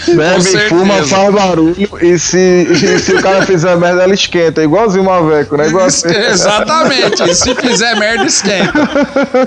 Bebe, 0.08 0.70
fuma, 0.70 1.04
faz 1.04 1.34
barulho 1.34 1.76
e 2.02 2.18
se, 2.18 2.68
e 2.72 3.00
se 3.00 3.16
o 3.16 3.22
cara 3.22 3.46
fizer 3.46 3.76
merda, 3.76 4.04
ela 4.04 4.14
esquenta. 4.14 4.64
Igualzinho 4.64 5.04
uma 5.04 5.22
Maveco, 5.22 5.58
né? 5.58 5.68
Igual 5.68 5.88
assim. 5.88 6.08
Exatamente, 6.08 7.22
e 7.24 7.36
se 7.36 7.54
fizer 7.56 7.98
merda, 7.98 8.24
esquenta. 8.24 8.72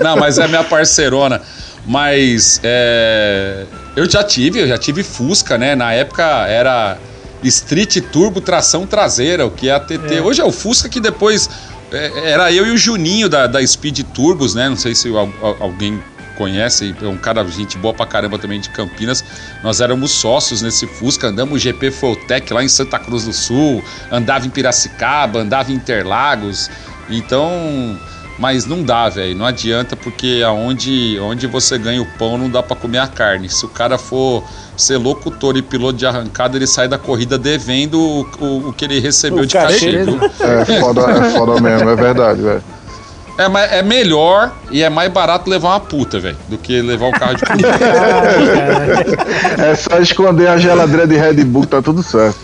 Não, 0.03 0.15
mas 0.15 0.37
é 0.37 0.47
minha 0.47 0.63
parceirona. 0.63 1.41
Mas 1.85 2.61
é, 2.63 3.65
eu 3.95 4.09
já 4.09 4.23
tive, 4.23 4.59
eu 4.59 4.67
já 4.67 4.77
tive 4.77 5.03
Fusca, 5.03 5.57
né? 5.57 5.75
Na 5.75 5.91
época 5.91 6.23
era 6.47 6.97
Street 7.47 7.97
Turbo 8.11 8.41
tração 8.41 8.85
traseira, 8.87 9.45
o 9.45 9.51
que 9.51 9.69
é 9.69 9.73
a 9.73 9.79
TT. 9.79 10.21
Hoje 10.21 10.41
é 10.41 10.45
o 10.45 10.51
Fusca 10.51 10.87
que 10.89 10.99
depois 10.99 11.49
é, 11.91 12.31
era 12.31 12.51
eu 12.51 12.65
e 12.67 12.71
o 12.71 12.77
Juninho 12.77 13.27
da, 13.29 13.47
da 13.47 13.65
Speed 13.65 13.99
Turbos, 14.13 14.53
né? 14.55 14.69
Não 14.69 14.77
sei 14.77 14.95
se 14.95 15.09
al- 15.09 15.29
al- 15.41 15.57
alguém 15.59 16.01
conhece, 16.35 16.95
é 16.99 17.05
um 17.07 17.15
cara 17.17 17.45
gente 17.47 17.77
boa 17.77 17.93
pra 17.93 18.07
caramba 18.07 18.39
também 18.39 18.59
de 18.59 18.67
Campinas. 18.69 19.23
Nós 19.63 19.79
éramos 19.81 20.09
sócios 20.11 20.63
nesse 20.63 20.87
Fusca, 20.87 21.27
andamos 21.27 21.61
GP 21.61 21.91
Fulltech 21.91 22.51
lá 22.51 22.63
em 22.63 22.67
Santa 22.67 22.97
Cruz 22.97 23.25
do 23.25 23.33
Sul, 23.33 23.83
andava 24.11 24.45
em 24.47 24.49
Piracicaba, 24.49 25.39
andava 25.39 25.71
em 25.71 25.75
Interlagos. 25.75 26.71
Então, 27.09 27.99
Mas 28.39 28.65
não 28.65 28.81
dá, 28.81 29.07
velho. 29.09 29.35
Não 29.37 29.45
adianta 29.45 29.95
porque 29.95 30.41
aonde 30.43 31.19
onde 31.21 31.45
você 31.45 31.77
ganha 31.77 32.01
o 32.01 32.05
pão 32.17 32.35
não 32.35 32.49
dá 32.49 32.63
pra 32.63 32.75
comer 32.75 32.97
a 32.97 33.07
carne. 33.07 33.47
Se 33.47 33.63
o 33.63 33.69
cara 33.69 33.95
for 33.99 34.43
ser 34.75 34.97
locutor 34.97 35.55
e 35.57 35.61
piloto 35.61 35.93
de 35.97 36.05
arrancada, 36.05 36.57
ele 36.57 36.65
sai 36.67 36.87
da 36.87 36.97
corrida 36.97 37.37
devendo 37.37 37.99
o, 37.99 38.27
o- 38.39 38.69
o 38.69 38.73
que 38.73 38.85
ele 38.85 38.99
recebeu 38.99 39.43
O 39.43 39.45
de 39.45 39.53
cachê, 39.53 40.03
viu? 40.03 40.19
É 40.41 40.65
foda, 40.81 41.01
é 41.11 41.29
foda 41.31 41.61
mesmo, 41.61 41.89
é 41.89 41.95
verdade, 41.95 42.41
velho. 42.41 42.63
É, 43.35 43.47
mas 43.47 43.71
é 43.71 43.81
melhor 43.81 44.51
e 44.69 44.83
é 44.83 44.89
mais 44.91 45.11
barato 45.11 45.49
levar 45.49 45.69
uma 45.69 45.79
puta, 45.79 46.19
velho, 46.19 46.37
do 46.47 46.55
que 46.57 46.81
levar 46.81 47.07
o 47.07 47.11
carro 47.11 47.35
de 47.35 47.43
corrida. 47.43 47.67
É 49.57 49.75
só 49.75 49.97
esconder 49.99 50.47
a 50.47 50.57
geladeira 50.57 51.07
de 51.07 51.15
Red 51.17 51.43
Bull, 51.45 51.65
tá 51.65 51.81
tudo 51.81 52.03
certo. 52.03 52.37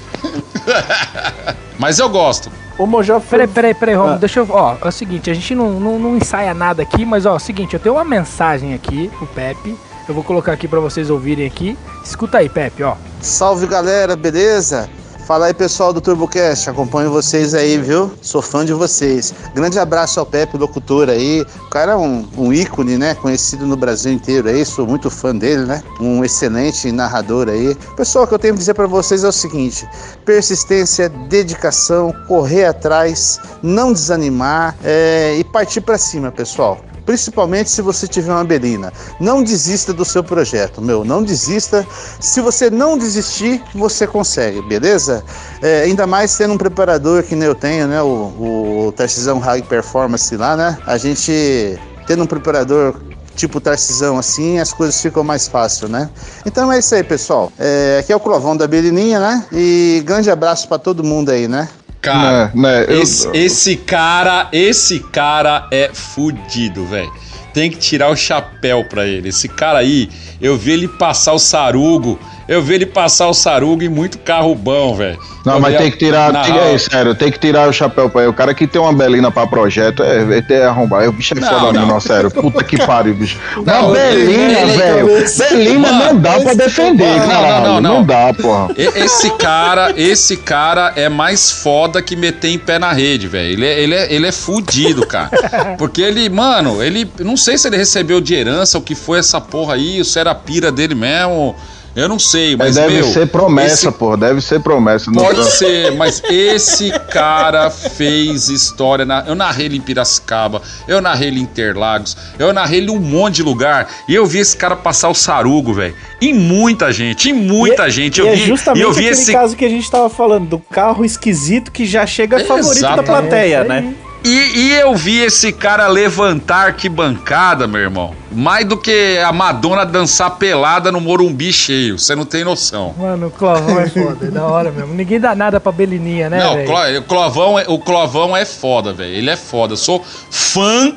mas 1.77 1.99
eu 1.99 2.09
gosto. 2.09 2.51
O 2.77 2.85
Mojó 2.85 3.19
foi... 3.19 3.39
Peraí, 3.39 3.47
peraí, 3.47 3.73
peraí, 3.73 3.95
Romulo, 3.95 4.15
Ah. 4.15 4.17
deixa 4.17 4.39
eu. 4.39 4.47
Ó, 4.49 4.75
é 4.81 4.87
o 4.87 4.91
seguinte, 4.91 5.29
a 5.29 5.33
gente 5.33 5.53
não, 5.53 5.79
não, 5.79 5.99
não 5.99 6.17
ensaia 6.17 6.53
nada 6.53 6.81
aqui, 6.81 7.05
mas 7.05 7.25
ó, 7.25 7.33
é 7.33 7.35
o 7.35 7.39
seguinte, 7.39 7.73
eu 7.73 7.79
tenho 7.79 7.95
uma 7.95 8.05
mensagem 8.05 8.73
aqui 8.73 9.11
pro 9.17 9.27
Pepe. 9.27 9.75
Eu 10.09 10.15
vou 10.15 10.23
colocar 10.23 10.53
aqui 10.53 10.67
pra 10.67 10.79
vocês 10.79 11.11
ouvirem 11.11 11.45
aqui. 11.45 11.77
Escuta 12.03 12.39
aí, 12.39 12.49
Pepe, 12.49 12.81
ó. 12.81 12.95
Salve 13.21 13.67
galera, 13.67 14.15
beleza? 14.15 14.89
Fala 15.27 15.45
aí 15.45 15.53
pessoal 15.53 15.93
do 15.93 16.01
TurboCast, 16.01 16.71
acompanho 16.71 17.11
vocês 17.11 17.53
aí, 17.53 17.77
viu? 17.77 18.11
Sou 18.19 18.41
fã 18.41 18.65
de 18.65 18.73
vocês. 18.73 19.31
Grande 19.53 19.77
abraço 19.77 20.19
ao 20.19 20.25
Pepe, 20.25 20.57
locutor 20.57 21.07
aí. 21.07 21.45
O 21.67 21.69
cara 21.69 21.91
é 21.91 21.95
um, 21.95 22.27
um 22.35 22.51
ícone, 22.51 22.97
né? 22.97 23.13
Conhecido 23.13 23.67
no 23.67 23.77
Brasil 23.77 24.11
inteiro 24.11 24.49
aí, 24.49 24.65
sou 24.65 24.87
muito 24.87 25.11
fã 25.11 25.35
dele, 25.35 25.65
né? 25.65 25.83
Um 26.01 26.25
excelente 26.25 26.91
narrador 26.91 27.47
aí. 27.47 27.75
Pessoal, 27.95 28.25
o 28.25 28.27
que 28.27 28.33
eu 28.33 28.39
tenho 28.39 28.55
que 28.55 28.59
dizer 28.61 28.73
pra 28.73 28.87
vocês 28.87 29.23
é 29.23 29.27
o 29.27 29.31
seguinte: 29.31 29.87
persistência, 30.25 31.07
dedicação, 31.07 32.11
correr 32.27 32.65
atrás, 32.65 33.39
não 33.61 33.93
desanimar 33.93 34.75
é, 34.83 35.35
e 35.37 35.43
partir 35.43 35.81
pra 35.81 35.99
cima, 35.99 36.31
pessoal. 36.31 36.88
Principalmente 37.09 37.71
se 37.71 37.81
você 37.81 38.07
tiver 38.07 38.31
uma 38.31 38.43
belina. 38.43 38.93
Não 39.19 39.41
desista 39.41 39.91
do 39.91 40.05
seu 40.05 40.23
projeto, 40.23 40.79
meu. 40.79 41.03
Não 41.03 41.23
desista. 41.23 41.83
Se 42.19 42.39
você 42.39 42.69
não 42.69 42.99
desistir, 42.99 43.63
você 43.73 44.05
consegue, 44.05 44.61
beleza? 44.61 45.23
É, 45.59 45.81
ainda 45.81 46.05
mais 46.05 46.37
tendo 46.37 46.53
um 46.53 46.57
preparador 46.57 47.23
que 47.23 47.35
nem 47.35 47.47
eu 47.47 47.55
tenho, 47.55 47.87
né? 47.87 47.99
O, 47.99 48.85
o 48.89 48.93
Tarcisão 48.95 49.39
High 49.39 49.63
Performance 49.63 50.37
lá, 50.37 50.55
né? 50.55 50.77
A 50.85 50.99
gente 50.99 51.79
tendo 52.05 52.21
um 52.21 52.27
preparador 52.27 53.01
tipo 53.35 53.59
Tarcisão 53.59 54.19
assim, 54.19 54.59
as 54.59 54.71
coisas 54.71 55.01
ficam 55.01 55.23
mais 55.23 55.47
fáceis, 55.47 55.89
né? 55.89 56.11
Então 56.45 56.71
é 56.71 56.77
isso 56.77 56.93
aí, 56.93 57.03
pessoal. 57.03 57.51
É, 57.57 57.97
aqui 58.01 58.13
é 58.13 58.15
o 58.15 58.19
Clovão 58.19 58.55
da 58.55 58.67
Belininha, 58.67 59.19
né? 59.19 59.45
E 59.51 60.03
grande 60.05 60.29
abraço 60.29 60.67
pra 60.67 60.77
todo 60.77 61.03
mundo 61.03 61.31
aí, 61.31 61.47
né? 61.47 61.69
Cara, 62.01 62.51
Né, 62.55 62.61
né, 62.61 62.85
eu- 62.87 63.01
esse, 63.01 63.29
esse 63.33 63.75
cara, 63.75 64.47
esse 64.51 64.99
cara 64.99 65.67
é 65.71 65.89
fudido, 65.93 66.85
velho. 66.85 67.11
Tem 67.53 67.69
que 67.69 67.77
tirar 67.77 68.09
o 68.09 68.15
chapéu 68.15 68.85
pra 68.85 69.05
ele. 69.05 69.29
Esse 69.29 69.47
cara 69.49 69.79
aí, 69.79 70.09
eu 70.39 70.55
vi 70.57 70.71
ele 70.71 70.87
passar 70.87 71.33
o 71.33 71.39
sarugo. 71.39 72.19
Eu 72.49 72.63
vi 72.63 72.73
ele 72.73 72.85
passar 72.87 73.27
o 73.27 73.33
sarugo 73.33 73.83
em 73.83 73.87
muito 73.89 74.17
carro 74.17 74.55
bom, 74.55 74.95
velho. 74.95 75.19
Não, 75.45 75.53
Eu 75.55 75.59
mas 75.61 75.77
tem 75.77 75.87
a- 75.87 75.91
que 75.91 75.97
tirar, 75.97 76.33
na 76.33 76.41
rua. 76.41 76.61
é, 76.63 76.77
sério, 76.79 77.13
tem 77.13 77.31
que 77.31 77.37
tirar 77.39 77.69
o 77.69 77.71
chapéu 77.71 78.09
pra 78.09 78.21
ele. 78.23 78.31
O 78.31 78.33
cara 78.33 78.53
que 78.55 78.65
tem 78.65 78.81
uma 78.81 78.91
belina 78.91 79.29
pra 79.31 79.45
projeto 79.45 80.01
é, 80.03 80.37
é 80.37 80.41
ter 80.41 80.63
arrombar. 80.63 81.07
O 81.07 81.11
bicho 81.11 81.35
é 81.37 81.39
Não, 81.39 81.47
foda 81.47 81.65
não. 81.67 81.71
mesmo, 81.73 81.87
não, 81.87 81.99
sério. 81.99 82.31
Puta 82.31 82.63
que 82.63 82.77
pariu, 82.85 83.13
bicho. 83.13 83.37
Não, 83.63 83.85
Uma 83.89 83.93
belina, 83.93 84.59
ele- 84.61 84.71
velho. 84.77 85.07
Belina 85.49 85.91
não 85.91 86.15
dá 86.17 86.39
pra 86.39 86.53
defender, 86.55 87.05
não, 87.07 87.19
não, 87.19 87.27
caralho. 87.27 87.63
não, 87.65 87.81
não. 87.81 87.93
Não 87.99 88.03
dá, 88.03 88.33
porra. 88.33 88.73
E- 88.75 88.99
Esse 88.99 89.29
cara, 89.37 89.93
esse 89.95 90.35
cara 90.35 90.91
é 90.95 91.07
mais 91.07 91.51
foda 91.51 92.01
que 92.01 92.15
meter 92.15 92.49
em 92.49 92.57
pé 92.57 92.79
na 92.79 92.91
rede, 92.91 93.27
velho. 93.27 93.47
Ele 93.53 93.65
é, 93.65 93.79
ele, 93.79 93.93
é, 93.95 94.13
ele 94.13 94.25
é 94.27 94.31
fudido, 94.31 95.05
cara. 95.05 95.29
Porque 95.77 96.01
ele, 96.01 96.27
mano, 96.29 96.81
ele. 96.83 97.07
Não 97.19 97.37
sei 97.37 97.57
se 97.59 97.67
ele 97.67 97.77
recebeu 97.77 98.19
de 98.19 98.33
herança 98.33 98.77
o 98.77 98.81
que 98.81 98.95
foi 98.95 99.19
essa 99.19 99.39
porra 99.39 99.75
aí, 99.75 99.99
ou 99.99 100.03
se 100.03 100.17
era 100.19 100.31
a 100.31 100.35
pira 100.35 100.71
dele 100.71 100.95
mesmo. 100.95 101.55
Eu 101.99 102.07
não 102.09 102.17
sei, 102.19 102.55
mas. 102.55 102.69
Mas 102.69 102.75
deve 102.75 102.93
meu, 103.01 103.11
ser 103.11 103.27
promessa, 103.27 103.87
esse- 103.89 103.91
porra. 103.91 104.17
Deve 104.17 104.41
ser 104.41 104.59
promessa. 104.61 105.11
não 105.11 105.23
Pode 105.23 105.43
ser, 105.51 105.91
mas 105.95 106.21
esse 106.29 106.91
cara 107.11 107.69
fez 107.69 108.49
história. 108.49 109.05
Na, 109.05 109.23
eu 109.27 109.35
narrei 109.35 109.65
ele 109.67 109.77
em 109.77 109.81
Piracicaba, 109.81 110.61
eu 110.87 111.01
narrei 111.01 111.27
ele 111.29 111.39
em 111.39 111.43
Interlagos, 111.43 112.15
eu 112.37 112.53
narrei 112.53 112.79
ele 112.79 112.87
em 112.91 112.95
um 112.95 112.99
monte 112.99 113.35
de 113.35 113.43
lugar. 113.43 113.87
E 114.07 114.15
eu 114.15 114.25
vi 114.25 114.39
esse 114.39 114.55
cara 114.55 114.75
passar 114.75 115.09
o 115.09 115.13
sarugo, 115.15 115.73
velho. 115.73 115.95
Em 116.21 116.33
muita 116.33 116.91
gente, 116.91 117.29
em 117.29 117.33
muita 117.33 117.87
E- 117.87 117.91
gente. 117.91 118.17
E 118.17 118.21
Eu 118.21 118.27
é 118.27 118.35
vi, 118.35 118.45
justamente 118.47 118.83
eu 118.83 118.91
vi 118.91 118.99
aquele 119.07 119.11
esse 119.21 119.31
caso 119.31 119.55
que 119.55 119.65
a 119.65 119.69
gente 119.69 119.89
tava 119.89 120.09
falando, 120.09 120.47
do 120.47 120.59
carro 120.59 121.03
esquisito 121.05 121.71
que 121.71 121.85
já 121.85 122.05
chega 122.05 122.39
favorito 122.39 122.81
da 122.81 122.93
Exatamente. 122.93 123.05
plateia, 123.05 123.55
É 123.57 123.63
né? 123.63 123.93
E, 124.23 124.29
e 124.29 124.73
eu 124.73 124.93
vi 124.95 125.21
esse 125.21 125.51
cara 125.53 125.87
levantar 125.87 126.67
arquibancada, 126.67 127.65
meu 127.67 127.79
irmão. 127.79 128.13
Mais 128.31 128.65
do 128.65 128.75
que 128.75 129.17
a 129.25 129.31
Madonna 129.31 129.85
dançar 129.85 130.31
pelada 130.31 130.91
no 130.91 130.99
Morumbi 130.99 131.53
cheio. 131.53 131.97
Você 131.97 132.15
não 132.15 132.25
tem 132.25 132.43
noção. 132.43 132.93
Mano, 132.97 133.27
o 133.27 133.31
Clovão 133.31 133.79
é 133.79 133.87
foda, 133.89 134.27
é 134.27 134.29
da 134.29 134.43
hora 134.45 134.71
mesmo. 134.71 134.93
Ninguém 134.93 135.19
dá 135.21 135.33
nada 135.33 135.57
pra 135.59 135.71
Belininha, 135.71 136.29
né, 136.29 136.37
não, 136.37 136.51
o 136.51 136.55
velho? 136.57 136.67
Clo- 136.67 136.97
o 136.99 137.03
Clovão, 137.03 137.59
é- 137.59 137.65
o 137.69 137.79
Clovão 137.79 138.35
é 138.35 138.43
foda, 138.43 138.91
velho. 138.91 139.13
Ele 139.13 139.29
é 139.29 139.37
foda. 139.37 139.73
Eu 139.73 139.77
sou 139.77 140.03
fã 140.29 140.93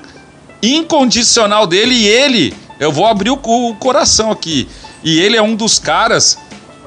incondicional 0.61 1.67
dele 1.67 1.95
e 1.95 2.07
ele, 2.09 2.55
eu 2.81 2.91
vou 2.93 3.07
abrir 3.07 3.31
o, 3.31 3.35
o 3.43 3.75
coração 3.77 4.31
aqui. 4.33 4.69
E 5.05 5.21
ele 5.21 5.37
é 5.37 5.43
um 5.43 5.55
dos 5.55 5.79
caras 5.79 6.39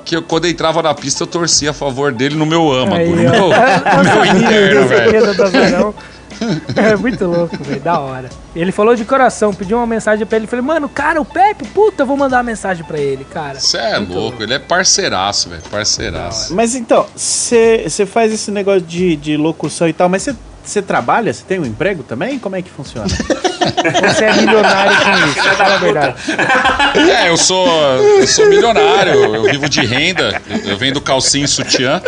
que 0.04 0.16
eu, 0.18 0.22
quando 0.22 0.46
eu 0.46 0.52
entrava 0.52 0.82
na 0.84 0.94
pista 0.94 1.24
eu 1.24 1.28
torcia 1.28 1.72
a 1.72 1.74
favor 1.74 2.12
dele 2.12 2.36
no 2.36 2.46
meu 2.46 2.72
âmago, 2.72 2.96
Aí, 2.98 3.10
no 3.10 3.16
meu, 3.16 3.32
no 3.32 3.36
Eu 3.36 4.04
meu 4.04 4.26
interno, 4.36 4.88
velho. 4.88 5.96
É 6.76 6.96
muito 6.96 7.26
louco, 7.26 7.58
velho, 7.64 7.82
da 7.82 8.00
hora. 8.00 8.30
Ele 8.56 8.72
falou 8.72 8.96
de 8.96 9.06
coração, 9.06 9.54
pediu 9.54 9.78
uma 9.78 9.88
mensagem 9.88 10.26
pra 10.26 10.38
ele. 10.38 10.48
Falei, 10.48 10.64
mano, 10.64 10.88
cara, 10.88 11.20
o 11.22 11.26
Pepe, 11.26 11.66
puta, 11.68 12.04
eu 12.04 12.08
vou 12.08 12.18
mandar 12.18 12.38
uma 12.38 12.44
mensagem 12.44 12.86
pra 12.86 12.98
ele, 12.98 13.26
cara. 13.26 13.60
Você 13.60 13.78
é 13.78 13.98
Muito 14.00 14.14
louco, 14.14 14.44
ele 14.44 14.54
é 14.54 14.60
parceiraço, 14.60 15.50
velho. 15.50 15.62
Parceiraço. 15.70 16.54
Mas 16.54 16.76
então, 16.76 17.06
você 17.16 18.06
faz 18.06 18.34
esse 18.34 18.52
negócio 18.52 18.82
de, 18.82 19.16
de 19.16 19.38
locução 19.38 19.88
e 19.88 19.94
tal, 19.94 20.10
mas 20.10 20.28
você 20.64 20.82
trabalha? 20.82 21.34
Você 21.34 21.44
tem 21.44 21.60
um 21.60 21.66
emprego 21.66 22.04
também? 22.04 22.40
Como 22.40 22.56
é 22.56 22.62
que 22.62 22.70
funciona? 22.70 23.08
Você 23.66 24.26
é 24.26 24.34
milionário 24.34 24.96
com 25.04 25.28
isso, 25.28 25.44
fala 25.58 25.74
a 25.74 25.78
verdade. 25.78 26.16
É, 27.12 27.30
eu 27.30 27.38
sou, 27.38 27.68
eu 27.68 28.28
sou 28.28 28.48
milionário, 28.48 29.14
eu 29.14 29.44
vivo 29.44 29.68
de 29.68 29.84
renda, 29.84 30.40
eu, 30.48 30.72
eu 30.72 30.78
vendo 30.78 31.02
calcinha 31.02 31.46
e 31.46 31.48
sutiã. 31.48 32.02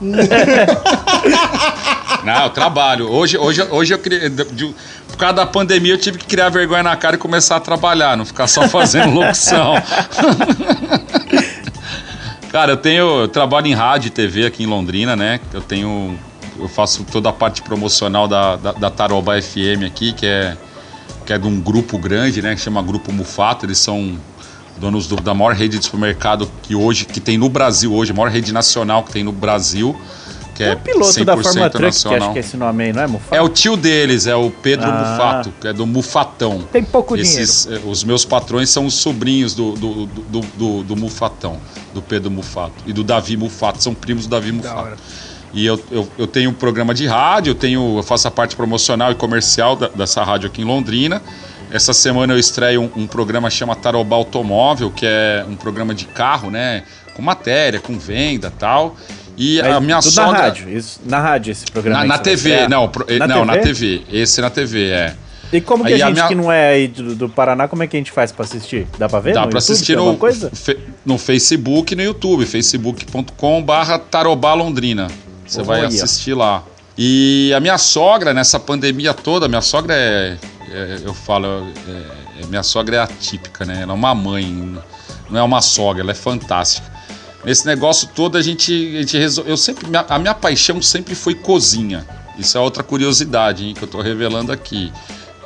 Não, 2.24 2.44
eu 2.44 2.50
trabalho. 2.50 3.10
Hoje, 3.10 3.38
hoje, 3.38 3.62
hoje 3.62 3.94
eu 3.94 3.98
criei. 3.98 4.30
por 4.30 5.16
causa 5.16 5.34
da 5.34 5.46
pandemia, 5.46 5.94
eu 5.94 5.98
tive 5.98 6.18
que 6.18 6.26
criar 6.26 6.48
vergonha 6.48 6.82
na 6.82 6.96
cara 6.96 7.16
e 7.16 7.18
começar 7.18 7.56
a 7.56 7.60
trabalhar, 7.60 8.16
não 8.16 8.24
ficar 8.24 8.46
só 8.46 8.68
fazendo 8.68 9.14
locução. 9.20 9.74
Cara, 12.50 12.72
eu 12.72 12.76
tenho. 12.76 13.20
Eu 13.20 13.28
trabalho 13.28 13.68
em 13.68 13.74
rádio 13.74 14.08
e 14.08 14.10
TV 14.10 14.46
aqui 14.46 14.64
em 14.64 14.66
Londrina, 14.66 15.14
né? 15.14 15.38
Eu 15.52 15.60
tenho. 15.60 16.18
Eu 16.58 16.68
faço 16.68 17.04
toda 17.04 17.28
a 17.28 17.32
parte 17.32 17.62
promocional 17.62 18.26
da, 18.26 18.56
da, 18.56 18.72
da 18.72 18.90
Taroba 18.90 19.40
FM 19.40 19.84
aqui, 19.86 20.12
que 20.12 20.26
é, 20.26 20.56
que 21.24 21.32
é 21.32 21.38
de 21.38 21.46
um 21.46 21.60
grupo 21.60 21.96
grande, 21.96 22.42
né? 22.42 22.54
Que 22.54 22.60
chama 22.60 22.82
Grupo 22.82 23.12
Mufato. 23.12 23.66
Eles 23.66 23.78
são 23.78 24.18
donos 24.80 25.06
do- 25.06 25.16
da 25.16 25.34
maior 25.34 25.54
rede 25.54 25.78
de 25.78 25.84
supermercado 25.84 26.50
que 26.62 26.74
hoje, 26.74 27.04
que 27.04 27.20
tem 27.20 27.36
no 27.38 27.48
Brasil 27.48 27.92
hoje, 27.94 28.12
a 28.12 28.14
maior 28.14 28.30
rede 28.30 28.52
nacional 28.52 29.02
que 29.04 29.12
tem 29.12 29.22
no 29.22 29.32
Brasil. 29.32 29.94
Que 30.54 30.64
é, 30.64 30.68
É 30.70 30.72
o 30.74 30.76
piloto 30.78 31.24
da 31.24 31.36
100% 31.36 31.42
Fórmula 31.42 31.70
Truck, 31.70 31.78
que 31.78 31.82
nacional. 31.86 32.18
acho 32.18 32.32
que 32.32 32.38
é 32.38 32.40
esse 32.40 32.56
nome 32.56 32.84
aí, 32.84 32.92
não 32.92 33.02
é, 33.02 33.06
Mufato? 33.06 33.34
É 33.34 33.40
o 33.40 33.48
tio 33.48 33.76
deles, 33.78 34.26
é 34.26 34.34
o 34.36 34.50
Pedro 34.50 34.90
Ah. 34.90 34.92
Mufato, 35.12 35.52
que 35.60 35.68
é 35.68 35.72
do 35.72 35.86
Mufatão. 35.86 36.62
Tem 36.72 36.82
pouco 36.84 37.16
Esses, 37.16 37.66
eh, 37.66 37.80
os 37.86 38.04
meus 38.04 38.24
patrões 38.26 38.68
são 38.68 38.84
os 38.84 38.92
sobrinhos 38.94 39.54
do, 39.54 39.72
do, 39.72 40.06
do, 40.06 40.40
do, 40.58 40.82
do 40.82 40.96
Mufatão, 40.96 41.56
do 41.94 42.02
Pedro 42.02 42.30
Mufato 42.30 42.74
e 42.86 42.92
do 42.92 43.02
Davi 43.02 43.36
Mufato, 43.38 43.82
são 43.82 43.94
primos 43.94 44.26
do 44.26 44.30
Davi 44.30 44.52
Mufato. 44.52 44.98
E 45.54 45.64
eu, 45.66 45.82
eu, 45.90 46.06
eu 46.18 46.26
tenho 46.26 46.50
um 46.50 46.54
programa 46.54 46.92
de 46.94 47.06
rádio, 47.06 47.52
eu, 47.52 47.54
tenho, 47.54 47.96
eu 47.98 48.02
faço 48.02 48.28
a 48.28 48.30
parte 48.30 48.54
promocional 48.54 49.10
e 49.10 49.14
comercial 49.14 49.74
da- 49.76 49.88
dessa 49.88 50.22
rádio 50.22 50.46
aqui 50.48 50.60
em 50.60 50.64
Londrina. 50.64 51.22
Essa 51.70 51.92
semana 51.92 52.32
eu 52.34 52.38
estreio 52.38 52.82
um, 52.82 53.02
um 53.02 53.06
programa 53.06 53.48
chama 53.50 53.76
Taroba 53.76 54.16
Automóvel, 54.16 54.90
que 54.90 55.06
é 55.06 55.44
um 55.48 55.54
programa 55.54 55.94
de 55.94 56.04
carro, 56.06 56.50
né? 56.50 56.82
Com 57.14 57.22
matéria, 57.22 57.78
com 57.80 57.98
venda 57.98 58.48
e 58.48 58.58
tal. 58.58 58.96
E 59.36 59.60
Mas 59.62 59.72
a 59.76 59.80
minha 59.80 59.98
tudo 60.00 60.10
sogra. 60.10 60.32
na 60.32 60.38
rádio, 60.38 60.68
isso, 60.68 61.00
na 61.06 61.18
rádio 61.20 61.52
esse 61.52 61.64
programa. 61.66 62.00
Na, 62.00 62.06
na 62.06 62.14
vai 62.16 62.22
TV, 62.24 62.68
não, 62.68 62.88
pro- 62.88 63.06
Na 63.18 63.26
não, 63.26 63.44
na 63.44 63.56
TV? 63.58 63.98
TV. 63.98 64.02
Esse 64.12 64.40
na 64.40 64.50
TV, 64.50 64.90
é. 64.90 65.14
E 65.52 65.60
como 65.60 65.84
que 65.84 65.92
Aí 65.94 66.02
a 66.02 66.06
a 66.06 66.08
gente 66.08 66.16
minha- 66.16 66.28
que 66.28 66.34
não 66.34 66.52
é 66.52 66.68
aí 66.70 66.88
do, 66.88 67.14
do 67.14 67.28
Paraná, 67.28 67.66
como 67.66 67.82
é 67.82 67.86
que 67.86 67.96
a 67.96 68.00
gente 68.00 68.12
faz 68.12 68.30
pra 68.30 68.44
assistir? 68.44 68.86
Dá 68.98 69.08
pra 69.08 69.18
ver? 69.18 69.32
Dá 69.34 69.40
YouTube, 69.42 69.58
assistir 69.58 69.96
no, 69.96 70.16
coisa? 70.16 70.50
fe- 70.52 70.78
no 71.04 71.18
Facebook 71.18 71.92
e 71.92 71.96
no 71.96 72.02
YouTube, 72.02 72.44
facebook.com 72.46 73.62
barra 73.62 73.98
Tarobá 73.98 74.54
Londrina. 74.54 75.08
Você 75.46 75.62
vai 75.62 75.78
Olha. 75.80 75.88
assistir 75.88 76.34
lá. 76.34 76.62
E 76.96 77.52
a 77.56 77.60
minha 77.60 77.78
sogra, 77.78 78.32
nessa 78.34 78.60
pandemia 78.60 79.12
toda, 79.14 79.48
minha 79.48 79.62
sogra 79.62 79.94
é. 79.94 80.36
É- 80.72 81.00
eu 81.04 81.14
falo, 81.14 81.46
é- 81.46 82.42
é- 82.42 82.46
minha 82.46 82.62
sogra 82.62 82.96
é 82.96 82.98
atípica, 83.00 83.64
né? 83.64 83.82
Ela 83.82 83.92
é 83.92 83.94
uma 83.94 84.14
mãe, 84.14 84.78
não 85.28 85.40
é 85.40 85.42
uma 85.42 85.60
sogra, 85.60 86.02
ela 86.02 86.10
é 86.12 86.14
fantástica. 86.14 86.88
Nesse 87.44 87.66
negócio 87.66 88.08
todo 88.14 88.36
a 88.36 88.42
gente, 88.42 88.72
a 88.96 89.00
gente 89.00 89.16
resol... 89.18 89.44
eu 89.46 89.56
sempre 89.56 89.86
a 90.08 90.18
minha 90.18 90.34
paixão 90.34 90.80
sempre 90.82 91.14
foi 91.14 91.34
cozinha. 91.34 92.06
Isso 92.38 92.56
é 92.56 92.60
outra 92.60 92.82
curiosidade, 92.82 93.64
hein, 93.64 93.74
que 93.74 93.82
eu 93.82 93.88
tô 93.88 94.00
revelando 94.00 94.52
aqui. 94.52 94.92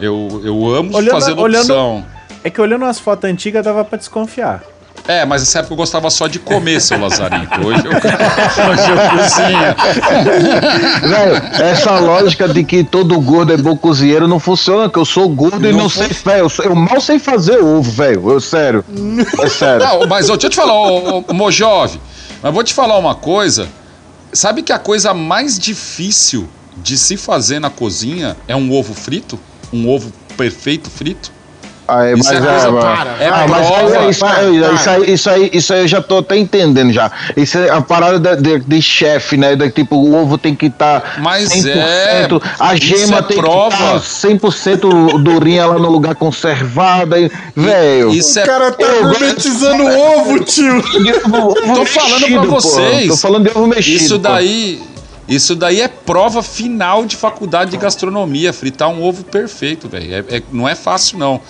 Eu, 0.01 0.41
eu 0.45 0.75
amo 0.75 0.95
Olhando- 0.97 1.11
fazer 1.13 1.33
olhando- 1.39 1.69
locução. 1.69 2.07
É 2.43 2.51
que 2.51 2.61
olhando 2.61 2.83
umas 2.83 2.99
fotos 2.99 3.31
antigas 3.31 3.65
dava 3.65 3.85
pra 3.85 3.97
desconfiar. 3.97 4.63
É, 5.07 5.25
mas 5.27 5.43
nessa 5.43 5.59
época 5.59 5.75
eu 5.75 5.77
gostava 5.77 6.09
só 6.09 6.27
de 6.27 6.39
comer, 6.39 6.81
seu 6.81 6.99
Lazarento. 6.99 7.61
Hoje 7.61 7.85
eu, 7.85 7.93
hoje 8.71 8.91
eu 8.91 8.97
cozinho. 9.11 9.75
Velho, 11.09 11.63
essa 11.63 11.99
lógica 11.99 12.49
de 12.49 12.65
que 12.65 12.83
todo 12.83 13.21
gordo 13.21 13.53
é 13.53 13.57
bom 13.57 13.77
cozinheiro 13.77 14.27
não 14.27 14.41
funciona, 14.41 14.89
que 14.89 14.99
eu 14.99 15.05
sou 15.05 15.29
gordo 15.29 15.67
e 15.67 15.73
Não 15.73 15.81
não 15.81 15.89
sei, 15.91 16.09
velho. 16.09 16.51
Eu, 16.59 16.65
eu 16.65 16.75
mal 16.75 17.01
sei 17.01 17.19
fazer 17.19 17.63
ovo, 17.63 17.91
velho. 17.91 18.31
Eu 18.31 18.41
sério. 18.41 18.83
É 19.43 19.49
sério. 19.49 19.87
Não, 19.87 20.07
mas 20.07 20.31
ó, 20.31 20.33
deixa 20.33 20.47
eu 20.47 20.51
te 20.51 20.57
falar, 20.57 20.75
ô, 20.75 21.25
ô, 21.29 21.35
Mojove, 21.35 22.01
mas 22.43 22.55
vou 22.55 22.65
te 22.65 22.73
falar 22.73 22.97
uma 22.97 23.15
coisa. 23.15 23.69
Sabe 24.33 24.63
que 24.63 24.73
a 24.73 24.79
coisa 24.79 25.13
mais 25.13 25.59
difícil 25.59 26.49
de 26.79 26.97
se 26.97 27.17
fazer 27.17 27.61
na 27.61 27.69
cozinha 27.69 28.37
é 28.49 28.57
um 28.57 28.73
ovo 28.73 28.95
frito? 28.95 29.39
Um 29.73 29.89
ovo 29.89 30.11
perfeito 30.37 30.91
frito? 30.91 31.31
Aí, 31.87 32.15
Isso 32.15 32.33
é 32.33 32.41
coisa 32.41 32.73
para. 32.73 33.11
É 33.21 33.29
ah, 33.29 33.47
mas 33.47 33.67
prova. 33.67 33.97
é, 33.97 34.09
isso, 34.11 34.25
aí, 34.25 34.57
isso, 34.57 34.91
aí, 34.91 35.13
isso, 35.13 35.31
aí, 35.31 35.51
isso 35.53 35.73
aí 35.75 35.81
eu 35.81 35.89
já 35.89 36.01
tô 36.01 36.19
até 36.19 36.37
entendendo 36.37 36.91
já. 36.93 37.13
Isso 37.37 37.59
é 37.59 37.69
a 37.69 37.83
parada 37.83 38.37
de, 38.37 38.43
de, 38.59 38.65
de 38.65 38.81
chefe, 38.83 39.37
né? 39.37 39.55
Da, 39.55 39.71
tipo, 39.71 39.95
o 39.97 40.15
ovo 40.15 40.39
tem 40.39 40.55
que 40.55 40.67
estar 40.67 41.19
Mas 41.21 41.51
100%, 41.51 41.77
é, 41.77 42.29
a 42.59 42.75
isso 42.75 42.87
gema 42.87 43.19
é 43.19 43.23
tem 43.23 43.37
prova. 43.37 43.77
que 43.77 43.83
estar 43.99 44.29
100% 44.29 45.23
durinha 45.23 45.67
lá 45.67 45.79
no 45.79 45.91
lugar 45.91 46.15
conservado. 46.15 47.15
aí, 47.15 47.31
Velho. 47.55 48.11
Isso 48.15 48.39
O 48.39 48.43
é 48.43 48.47
cara 48.47 48.73
tá 48.73 48.87
gourmetizando 49.03 49.83
o 49.85 50.19
ovo, 50.21 50.41
tio. 50.45 50.83
Tô 51.75 51.85
falando 51.85 52.31
pra 52.31 52.41
vocês. 52.51 53.09
Tô 53.09 53.17
falando 53.17 53.51
de 53.51 53.57
ovo 53.59 53.67
mexido. 53.67 53.97
Isso 53.97 54.15
pô. 54.15 54.29
daí, 54.29 54.83
isso 55.29 55.55
daí 55.55 55.81
é 55.83 55.89
prova 55.89 56.43
final 56.43 57.05
de 57.05 57.15
faculdade 57.17 57.71
de 57.73 57.77
gastronomia, 57.77 58.53
fritar 58.53 58.89
um 58.89 59.03
ovo 59.03 59.23
perfeito, 59.25 59.89
velho. 59.89 60.15
É- 60.31 60.37
é- 60.37 60.43
não 60.51 60.69
é 60.69 60.75
fácil 60.75 61.19
não. 61.19 61.41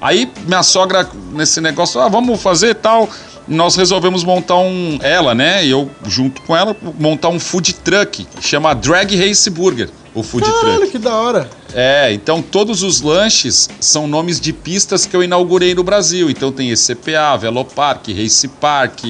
Aí 0.00 0.30
minha 0.46 0.62
sogra 0.62 1.08
nesse 1.32 1.60
negócio, 1.60 2.00
ah, 2.00 2.08
vamos 2.08 2.40
fazer 2.42 2.74
tal. 2.76 3.08
Nós 3.48 3.74
resolvemos 3.74 4.22
montar 4.22 4.56
um, 4.58 4.98
ela, 5.02 5.34
né? 5.34 5.64
E 5.64 5.70
eu 5.70 5.90
junto 6.06 6.40
com 6.42 6.56
ela 6.56 6.76
montar 6.98 7.28
um 7.30 7.40
food 7.40 7.74
truck, 7.74 8.26
chama 8.40 8.74
Drag 8.74 9.14
Race 9.16 9.50
Burger, 9.50 9.90
o 10.14 10.22
food 10.22 10.44
truck. 10.46 10.66
Olha 10.66 10.86
que 10.86 10.98
da 10.98 11.14
hora. 11.16 11.50
É, 11.74 12.12
então 12.12 12.40
todos 12.42 12.82
os 12.84 13.00
lanches 13.00 13.68
são 13.80 14.06
nomes 14.06 14.40
de 14.40 14.52
pistas 14.52 15.04
que 15.04 15.16
eu 15.16 15.22
inaugurei 15.22 15.74
no 15.74 15.82
Brasil. 15.82 16.30
Então 16.30 16.52
tem 16.52 16.70
ECPA, 16.70 17.36
Velopark, 17.38 18.08
Race 18.12 18.46
Park, 18.46 19.00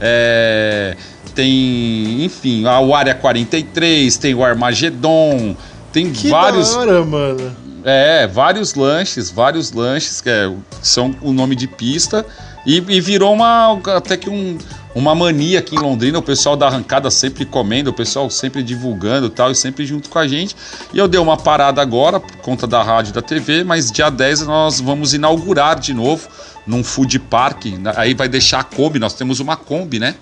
é, 0.00 0.96
tem, 1.34 2.24
enfim, 2.24 2.64
a- 2.66 2.96
Área 2.96 3.14
43, 3.14 4.16
tem 4.16 4.34
o 4.34 4.44
Armagedon, 4.44 5.54
tem 5.92 6.10
Que 6.12 6.28
vários. 6.28 6.72
da 6.72 6.78
hora, 6.80 7.04
mano. 7.04 7.56
É, 7.88 8.26
vários 8.26 8.74
lanches, 8.74 9.30
vários 9.30 9.70
lanches 9.70 10.20
que 10.20 10.28
é- 10.28 10.52
são 10.82 11.14
o 11.22 11.32
nome 11.32 11.54
de 11.54 11.68
pista 11.68 12.26
e, 12.66 12.78
e 12.88 13.00
virou 13.00 13.32
uma 13.32 13.80
até 13.96 14.16
que 14.16 14.28
um, 14.28 14.58
uma 14.92 15.14
mania 15.14 15.60
aqui 15.60 15.76
em 15.76 15.78
Londrina, 15.78 16.18
o 16.18 16.22
pessoal 16.22 16.56
da 16.56 16.66
arrancada 16.66 17.08
sempre 17.12 17.44
comendo, 17.44 17.90
o 17.90 17.92
pessoal 17.92 18.28
sempre 18.28 18.60
divulgando 18.60 19.28
e 19.28 19.30
tal, 19.30 19.52
e 19.52 19.54
sempre 19.54 19.86
junto 19.86 20.10
com 20.10 20.18
a 20.18 20.26
gente. 20.26 20.56
E 20.92 20.98
eu 20.98 21.06
dei 21.06 21.20
uma 21.20 21.36
parada 21.36 21.80
agora 21.80 22.18
por 22.18 22.36
conta 22.38 22.66
da 22.66 22.82
rádio 22.82 23.10
e 23.10 23.14
da 23.14 23.22
TV, 23.22 23.62
mas 23.62 23.92
dia 23.92 24.10
10 24.10 24.42
nós 24.48 24.80
vamos 24.80 25.14
inaugurar 25.14 25.78
de 25.78 25.94
novo 25.94 26.28
num 26.66 26.82
food 26.82 27.20
park, 27.20 27.66
aí 27.94 28.14
vai 28.14 28.28
deixar 28.28 28.58
a 28.58 28.64
Kombi, 28.64 28.98
nós 28.98 29.14
temos 29.14 29.38
uma 29.38 29.56
Kombi, 29.56 30.00
né? 30.00 30.16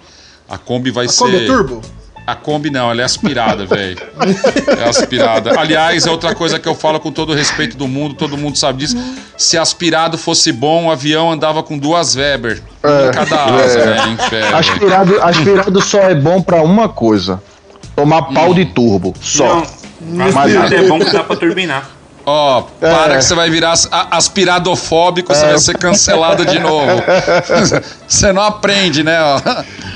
A 0.47 0.59
Kombi 0.59 0.91
vai 0.91 1.07
A 1.07 1.09
ser 1.09 1.25
Kombi 1.25 1.37
é 1.37 1.47
turbo? 1.47 1.81
A 2.27 2.35
Kombi 2.35 2.71
não, 2.71 2.91
ela 2.91 3.03
é 3.03 3.05
aspirada, 3.05 3.67
velho. 3.67 3.99
É 4.79 4.89
aspirada. 4.89 5.59
Aliás, 5.59 6.07
é 6.07 6.11
outra 6.11 6.35
coisa 6.35 6.59
que 6.59 6.67
eu 6.67 6.75
falo 6.75 6.99
com 6.99 7.13
todo 7.13 7.33
o 7.33 7.35
respeito 7.35 7.77
do 7.77 7.87
mundo, 7.87 8.15
todo 8.15 8.37
mundo 8.37 8.57
sabe 8.57 8.79
disso. 8.79 8.97
Se 9.37 9.59
aspirado 9.59 10.17
fosse 10.17 10.51
bom, 10.53 10.87
o 10.87 10.91
avião 10.91 11.31
andava 11.31 11.63
com 11.63 11.77
duas 11.77 12.17
Weber. 12.17 12.63
Uma 12.83 13.09
em 13.09 13.11
cada 13.13 13.45
asa, 13.45 13.79
é. 13.79 13.87
né? 13.87 14.17
Velho. 14.31 14.57
Aspirado, 14.57 15.23
aspirado 15.23 15.83
só 15.83 16.01
é 16.01 16.15
bom 16.15 16.41
pra 16.41 16.63
uma 16.63 16.89
coisa: 16.89 17.43
tomar 17.95 18.23
pau 18.23 18.55
de 18.55 18.65
turbo. 18.65 19.15
Só. 19.21 19.63
Não, 20.01 20.33
Mas- 20.33 20.37
aspirado 20.37 20.75
é 20.75 20.89
bom 20.89 20.99
que 20.99 21.11
dá 21.11 21.23
pra 21.25 21.37
turbinar. 21.37 21.91
Ó, 22.27 22.63
para 22.81 23.15
É. 23.15 23.19
que 23.19 23.25
você 23.25 23.35
vai 23.35 23.51
virar 23.51 23.75
aspiradofóbico, 24.11 25.35
você 25.35 25.45
vai 25.47 25.59
ser 25.59 25.77
cancelado 25.77 26.45
de 26.47 26.59
novo. 26.59 26.87
Você 28.09 28.33
não 28.33 28.43
aprende, 28.43 29.03
né? 29.03 29.19
ó? 29.21 29.41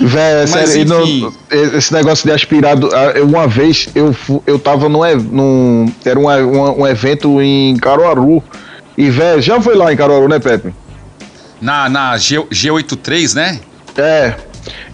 Véi, 0.01 0.43
é 0.43 0.47
sério, 0.47 0.85
não- 0.87 1.33
esse 1.51 1.93
negócio 1.93 2.27
de 2.27 2.33
aspirado. 2.35 2.91
Uma 3.23 3.47
vez 3.47 3.89
eu, 3.95 4.15
eu 4.47 4.59
tava 4.59 4.89
num, 4.89 5.01
num. 5.17 5.93
Era 6.05 6.19
um, 6.19 6.29
um, 6.29 6.81
um 6.83 6.87
evento 6.87 7.41
em 7.41 7.77
Caruaru. 7.77 8.43
E, 8.97 9.09
velho, 9.11 9.41
já 9.41 9.61
foi 9.61 9.75
lá 9.77 9.93
em 9.93 9.97
Caruaru, 9.97 10.29
né, 10.29 10.39
Pepe? 10.39 10.75
Na, 11.61 11.89
na 11.89 12.17
G, 12.19 12.39
G83, 12.51 13.35
né? 13.35 13.61
É. 13.97 14.35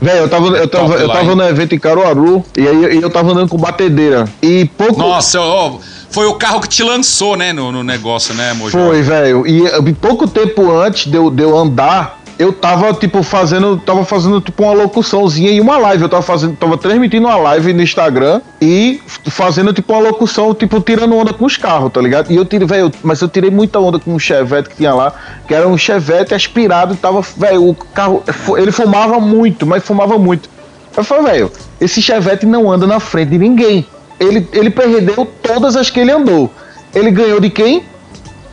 Velho, 0.00 0.18
eu 0.20 0.28
tava, 0.28 0.46
eu, 0.48 0.68
tava, 0.68 0.94
eu 0.94 1.08
tava 1.08 1.34
no 1.34 1.42
evento 1.42 1.74
em 1.74 1.78
Caruaru 1.78 2.44
e 2.56 2.66
aí 2.68 3.02
eu 3.02 3.10
tava 3.10 3.32
andando 3.32 3.48
com 3.48 3.56
batedeira. 3.56 4.28
E 4.42 4.66
pouco. 4.76 4.98
Nossa, 5.00 5.40
ó, 5.40 5.78
foi 6.14 6.26
o 6.26 6.34
carro 6.34 6.60
que 6.60 6.68
te 6.68 6.82
lançou, 6.84 7.36
né, 7.36 7.52
no, 7.52 7.72
no 7.72 7.82
negócio, 7.82 8.32
né, 8.34 8.52
Mojo? 8.52 8.70
Foi, 8.70 9.02
velho. 9.02 9.44
E 9.44 9.92
pouco 9.94 10.28
tempo 10.28 10.70
antes 10.70 11.10
de 11.10 11.16
eu, 11.16 11.28
de 11.28 11.42
eu 11.42 11.58
andar, 11.58 12.20
eu 12.38 12.52
tava, 12.52 12.92
tipo, 12.94 13.20
fazendo. 13.24 13.76
Tava 13.78 14.04
fazendo, 14.04 14.40
tipo, 14.40 14.62
uma 14.62 14.72
locuçãozinha 14.72 15.50
e 15.50 15.60
uma 15.60 15.76
live. 15.76 16.04
Eu 16.04 16.08
tava 16.08 16.22
fazendo. 16.22 16.56
Tava 16.56 16.78
transmitindo 16.78 17.26
uma 17.26 17.36
live 17.36 17.72
no 17.72 17.82
Instagram 17.82 18.40
e 18.62 19.00
fazendo, 19.26 19.72
tipo, 19.72 19.92
uma 19.92 20.02
locução, 20.02 20.54
tipo, 20.54 20.80
tirando 20.80 21.16
onda 21.16 21.32
com 21.32 21.44
os 21.44 21.56
carros, 21.56 21.92
tá 21.92 22.00
ligado? 22.00 22.30
E 22.30 22.36
eu 22.36 22.44
tirei, 22.44 22.66
velho, 22.66 22.92
mas 23.02 23.20
eu 23.20 23.28
tirei 23.28 23.50
muita 23.50 23.80
onda 23.80 23.98
com 23.98 24.14
um 24.14 24.18
Chevette 24.18 24.68
que 24.68 24.76
tinha 24.76 24.94
lá, 24.94 25.12
que 25.48 25.54
era 25.54 25.66
um 25.66 25.76
Chevette 25.76 26.32
aspirado, 26.32 26.94
tava, 26.94 27.22
velho, 27.36 27.70
o 27.70 27.74
carro. 27.74 28.22
Ele 28.56 28.70
fumava 28.70 29.18
muito, 29.18 29.66
mas 29.66 29.82
fumava 29.82 30.16
muito. 30.16 30.48
Eu 30.96 31.02
falei, 31.02 31.24
velho, 31.24 31.52
esse 31.80 32.00
Chevette 32.00 32.46
não 32.46 32.70
anda 32.70 32.86
na 32.86 33.00
frente 33.00 33.30
de 33.30 33.38
ninguém. 33.38 33.84
Ele, 34.24 34.48
ele 34.52 34.70
perdeu 34.70 35.26
todas 35.42 35.76
as 35.76 35.90
que 35.90 36.00
ele 36.00 36.12
andou. 36.12 36.50
Ele 36.94 37.10
ganhou 37.10 37.40
de 37.40 37.50
quem? 37.50 37.84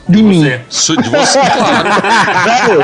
De 0.09 0.21
mim. 0.23 0.43
Você. 0.69 0.95
De 0.97 1.09
você, 1.09 1.39
claro. 1.39 1.89
Velho, 2.43 2.79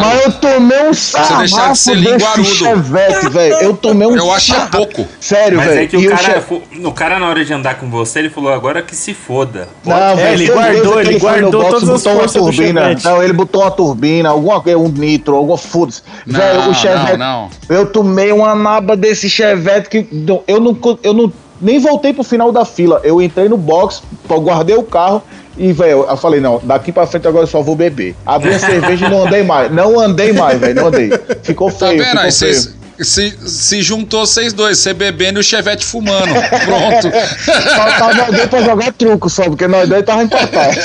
Mas 0.00 0.24
eu 0.26 0.32
tomei 0.32 0.78
um 0.80 0.90
deixar 0.90 1.42
de 1.44 1.48
sarrafo 1.50 1.76
ser 1.76 1.94
linguarudo. 1.94 2.44
Chevette, 2.44 3.28
velho. 3.30 3.54
Eu 3.54 3.74
tomei 3.76 4.06
um 4.08 4.16
Eu 4.16 4.30
acho 4.32 4.52
sarrafo. 4.52 4.70
pouco. 4.72 5.06
Sério, 5.20 5.56
Mas 5.56 5.68
velho. 5.68 5.80
é 5.82 5.86
que 5.86 5.96
E 5.96 6.08
o 6.08 6.12
o 6.12 6.16
cara, 6.18 6.40
che- 6.42 6.62
o 6.86 6.92
cara, 6.92 7.18
na 7.18 7.28
hora 7.28 7.44
de 7.44 7.54
andar 7.54 7.76
com 7.76 7.88
você, 7.88 8.18
ele 8.18 8.28
falou 8.28 8.52
agora 8.52 8.82
que 8.82 8.94
se 8.94 9.14
foda. 9.14 9.68
Não, 9.84 9.96
É, 9.96 10.14
velho, 10.16 10.42
ele 10.42 10.46
guardou, 10.52 11.00
ele 11.00 11.18
guardou 11.18 11.50
box, 11.62 11.70
todas 11.70 11.88
as 11.88 12.02
botou 12.02 12.12
uma 12.12 12.20
forças 12.20 12.42
do 12.42 12.50
turbina. 12.52 12.96
Não, 13.02 13.22
ele 13.22 13.32
botou 13.32 13.62
uma 13.62 13.70
turbina, 13.70 14.28
alguma 14.28 14.60
coisa, 14.60 14.78
um 14.78 14.88
nitro, 14.88 15.36
alguma 15.36 15.56
foda-se. 15.56 16.02
Não, 16.26 16.38
Velho, 16.38 16.70
o 16.70 16.74
Chevette. 16.74 17.16
não, 17.16 17.48
Eu 17.68 17.86
tomei 17.86 18.30
uma 18.32 18.54
naba 18.54 18.94
desse 18.96 19.30
Chevette 19.30 19.88
que 19.88 20.06
não- 20.12 20.42
eu 20.46 20.60
não, 20.60 20.76
eu 21.02 21.14
não 21.14 21.32
nem 21.60 21.78
voltei 21.78 22.12
pro 22.12 22.22
final 22.22 22.50
da 22.52 22.64
fila. 22.64 23.00
Eu 23.04 23.20
entrei 23.22 23.48
no 23.48 23.56
box, 23.56 24.02
guardei 24.28 24.76
o 24.76 24.82
carro 24.82 25.22
e, 25.56 25.72
velho, 25.72 26.06
eu 26.08 26.16
falei, 26.16 26.40
não, 26.40 26.60
daqui 26.62 26.92
pra 26.92 27.06
frente 27.06 27.26
agora 27.26 27.44
eu 27.44 27.48
só 27.48 27.60
vou 27.62 27.74
beber. 27.74 28.14
Abri 28.24 28.54
a 28.54 28.58
cerveja 28.58 29.06
e 29.06 29.10
não 29.10 29.26
andei 29.26 29.42
mais. 29.42 29.70
Não 29.72 29.98
andei 29.98 30.32
mais, 30.32 30.58
velho, 30.60 30.74
não 30.74 30.86
andei. 30.88 31.10
Ficou 31.42 31.70
Tá 31.72 31.88
feio, 31.88 31.98
vendo 31.98 32.06
ficou 32.10 32.22
aí? 32.22 32.32
feio. 32.32 32.54
Cês- 32.54 32.78
se, 33.00 33.30
se 33.48 33.80
juntou 33.80 34.26
vocês 34.26 34.52
dois, 34.52 34.76
você 34.78 34.92
bebendo 34.92 35.38
e 35.38 35.40
o 35.40 35.44
Chevette 35.44 35.84
fumando. 35.86 36.34
Pronto. 36.64 37.10
Faltava 37.76 38.22
alguém 38.26 38.48
pra 38.48 38.60
jogar 38.60 38.92
truco 38.92 39.30
só, 39.30 39.44
porque 39.44 39.68
nós 39.68 39.88
dois 39.88 40.04
tava 40.04 40.24
empatados. 40.24 40.76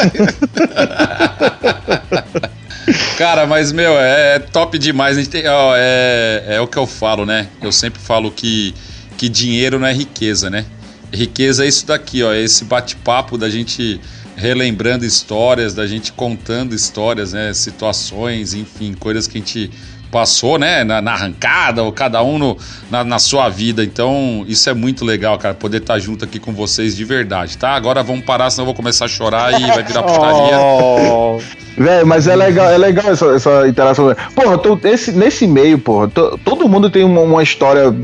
Cara, 3.17 3.45
mas, 3.47 3.71
meu, 3.71 3.97
é 3.97 4.39
top 4.39 4.77
demais. 4.77 5.27
Tem, 5.27 5.47
ó, 5.47 5.73
é, 5.75 6.43
é 6.55 6.61
o 6.61 6.67
que 6.67 6.77
eu 6.77 6.85
falo, 6.85 7.25
né? 7.25 7.47
Eu 7.61 7.71
sempre 7.71 7.99
falo 7.99 8.29
que, 8.29 8.73
que 9.17 9.29
dinheiro 9.29 9.79
não 9.79 9.87
é 9.87 9.93
riqueza, 9.93 10.49
né? 10.49 10.65
Riqueza 11.11 11.63
é 11.65 11.67
isso 11.67 11.85
daqui, 11.85 12.23
ó. 12.23 12.31
É 12.33 12.41
esse 12.41 12.63
bate-papo 12.65 13.37
da 13.37 13.49
gente 13.49 13.99
relembrando 14.35 15.05
histórias, 15.05 15.73
da 15.75 15.85
gente 15.85 16.11
contando 16.11 16.73
histórias, 16.73 17.33
né? 17.33 17.53
Situações, 17.53 18.53
enfim, 18.53 18.93
coisas 18.93 19.27
que 19.27 19.37
a 19.37 19.41
gente 19.41 19.69
passou, 20.11 20.57
né? 20.59 20.83
Na, 20.83 21.01
na 21.01 21.11
arrancada, 21.13 21.83
ou 21.83 21.91
cada 21.91 22.21
um 22.23 22.37
no- 22.39 22.57
na, 22.89 23.03
na 23.03 23.19
sua 23.19 23.47
vida. 23.49 23.83
Então, 23.83 24.43
isso 24.47 24.69
é 24.69 24.73
muito 24.73 25.05
legal, 25.05 25.37
cara, 25.37 25.53
poder 25.53 25.77
estar 25.77 25.99
junto 25.99 26.25
aqui 26.25 26.39
com 26.39 26.51
vocês 26.53 26.95
de 26.95 27.03
verdade, 27.05 27.57
tá? 27.57 27.69
Agora 27.75 28.01
vamos 28.03 28.25
parar, 28.25 28.49
senão 28.49 28.63
eu 28.63 28.65
vou 28.67 28.75
começar 28.75 29.05
a 29.05 29.07
chorar 29.07 29.59
e 29.59 29.65
vai 29.67 29.83
virar 29.83 30.01
putaria. 30.03 30.59
Oh, 30.59 31.39
Velho, 31.77 32.05
mas 32.07 32.27
é 32.27 32.35
legal, 32.35 32.69
é 32.71 32.77
legal 32.77 33.11
essa, 33.11 33.25
essa 33.35 33.67
interação. 33.67 34.15
Porra, 34.35 34.57
tô- 34.57 34.79
esse, 34.83 35.11
nesse 35.11 35.45
meio, 35.47 35.77
porra, 35.79 36.07
to- 36.07 36.39
todo 36.43 36.67
mundo 36.67 36.89
tem 36.89 37.03
uma, 37.03 37.21
uma 37.21 37.41
história 37.43 37.95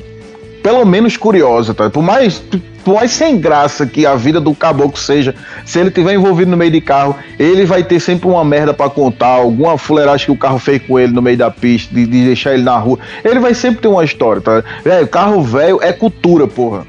pelo 0.62 0.86
menos 0.86 1.18
curiosa, 1.18 1.74
tá? 1.74 1.90
Por 1.90 2.02
mais, 2.02 2.42
por 2.84 2.96
mais 2.96 3.12
sem 3.12 3.40
graça 3.40 3.86
que 3.86 4.06
a 4.06 4.16
vida 4.16 4.40
do 4.40 4.54
caboclo 4.54 4.98
seja, 4.98 5.36
se 5.66 5.80
ele 5.80 5.92
tiver 5.92 6.14
envolvido 6.14 6.52
no 6.52 6.58
meio 6.58 6.72
de 6.72 6.82
carro, 6.82 7.16
ele 7.38 7.66
vai 7.66 7.84
ter 7.84 8.00
sempre 8.00 8.28
uma 8.28 8.44
merda 8.44 8.74
pra 8.74 8.90
contar, 8.90 9.28
alguma 9.28 9.78
fuleiragem 9.78 10.26
que 10.26 10.32
o 10.32 10.38
carro 10.38 10.60
fez 10.60 10.82
com 10.86 11.00
ele 11.00 11.14
no 11.14 11.22
meio 11.22 11.38
da 11.38 11.52
pista, 11.52 11.94
de, 11.94 12.06
de 12.06 12.26
deixar 12.26 12.54
ele 12.54 12.64
na 12.64 12.78
rua. 12.78 13.00
Ele 13.24 13.40
vai 13.40 13.54
sempre 13.54 13.82
ter 13.82 13.88
uma 13.88 14.04
história, 14.04 14.42
tá? 14.42 14.64
Velho, 14.84 15.08
carro 15.08 15.42
velho 15.42 15.80
é 15.82 15.94
cultura, 15.94 16.48
porra. 16.48 16.86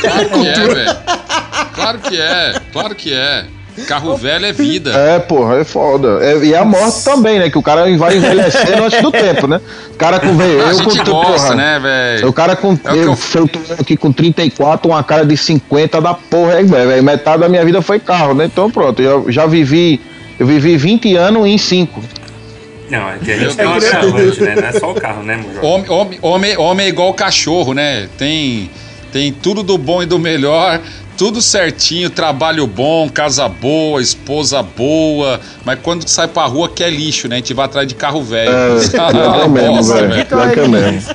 Claro 0.00 0.30
que 0.30 0.46
é, 0.46 0.54
velho. 0.74 0.96
Claro 1.74 1.98
que 1.98 2.20
é, 2.20 2.60
claro 2.72 2.94
que 2.94 3.12
é. 3.12 3.44
Carro 3.88 4.16
velho 4.16 4.46
é 4.46 4.52
vida. 4.52 4.90
É, 4.92 5.18
porra, 5.18 5.56
é 5.56 5.64
foda. 5.64 6.18
É, 6.22 6.38
e 6.44 6.54
a 6.54 6.64
morte 6.64 7.02
também, 7.04 7.38
né? 7.40 7.50
Que 7.50 7.58
o 7.58 7.62
cara 7.62 7.82
vai 7.96 8.16
envelhecendo 8.16 8.84
antes 8.84 9.02
do 9.02 9.10
tempo, 9.10 9.46
né? 9.48 9.60
O 9.90 9.94
cara 9.96 10.20
com 10.20 10.36
velho. 10.36 10.60
eu 10.60 10.76
com 10.78 10.84
gosta, 10.84 11.04
porra, 11.04 11.54
né, 11.56 11.80
velho? 11.80 12.28
O 12.28 12.32
cara 12.32 12.54
com. 12.56 12.72
É 12.84 12.90
eu, 12.92 12.96
eu- 13.02 13.18
eu 13.34 13.48
tô 13.48 13.58
aqui 13.78 13.96
com 13.96 14.12
34, 14.12 14.88
uma 14.90 15.02
cara 15.02 15.24
de 15.26 15.36
50 15.36 16.00
da 16.00 16.14
porra, 16.14 16.54
aí, 16.54 16.64
velho. 16.64 17.02
Metade 17.02 17.40
da 17.40 17.48
minha 17.48 17.64
vida 17.64 17.82
foi 17.82 17.98
carro, 17.98 18.32
né? 18.34 18.44
Então 18.44 18.70
pronto, 18.70 19.02
eu 19.02 19.26
já 19.30 19.44
vivi. 19.46 20.00
Eu 20.38 20.46
vivi 20.46 20.76
20 20.76 21.16
anos 21.16 21.46
em 21.46 21.58
5. 21.58 22.00
Não, 22.90 23.08
é 23.08 23.16
que 23.18 23.32
a 23.32 23.36
gente 23.38 23.56
tem 23.56 23.66
uma 23.66 23.76
agravante, 23.76 24.40
né? 24.42 24.54
Não 24.56 24.62
é 24.68 24.72
só 24.72 24.90
o 24.90 24.94
carro, 24.94 25.22
né, 25.22 25.36
Mujó? 25.36 25.60
Homem, 25.66 25.90
homem, 25.90 26.18
homem, 26.22 26.58
homem 26.58 26.86
é 26.86 26.88
igual 26.90 27.12
cachorro, 27.14 27.72
né? 27.72 28.08
Tem, 28.18 28.70
tem 29.12 29.32
tudo 29.32 29.62
do 29.62 29.78
bom 29.78 30.02
e 30.02 30.06
do 30.06 30.18
melhor, 30.18 30.80
tudo 31.16 31.40
certinho, 31.40 32.10
trabalho 32.10 32.66
bom, 32.66 33.08
casa 33.08 33.48
boa, 33.48 34.00
esposa 34.02 34.62
boa, 34.62 35.40
mas 35.64 35.78
quando 35.82 36.06
sai 36.08 36.26
pra 36.28 36.44
rua 36.44 36.68
quer 36.68 36.90
lixo, 36.90 37.28
né? 37.28 37.36
A 37.36 37.38
gente 37.38 37.54
vai 37.54 37.66
atrás 37.66 37.86
de 37.86 37.94
carro 37.94 38.22
velho. 38.22 38.50
É, 38.50 38.88
pior 38.88 39.10
que 39.12 39.40
é 39.42 39.48
mesmo, 39.48 39.76
bosta, 39.76 40.06
velho. 40.06 40.26
que 40.52 40.60
é 40.60 40.68
mesmo. 40.68 41.14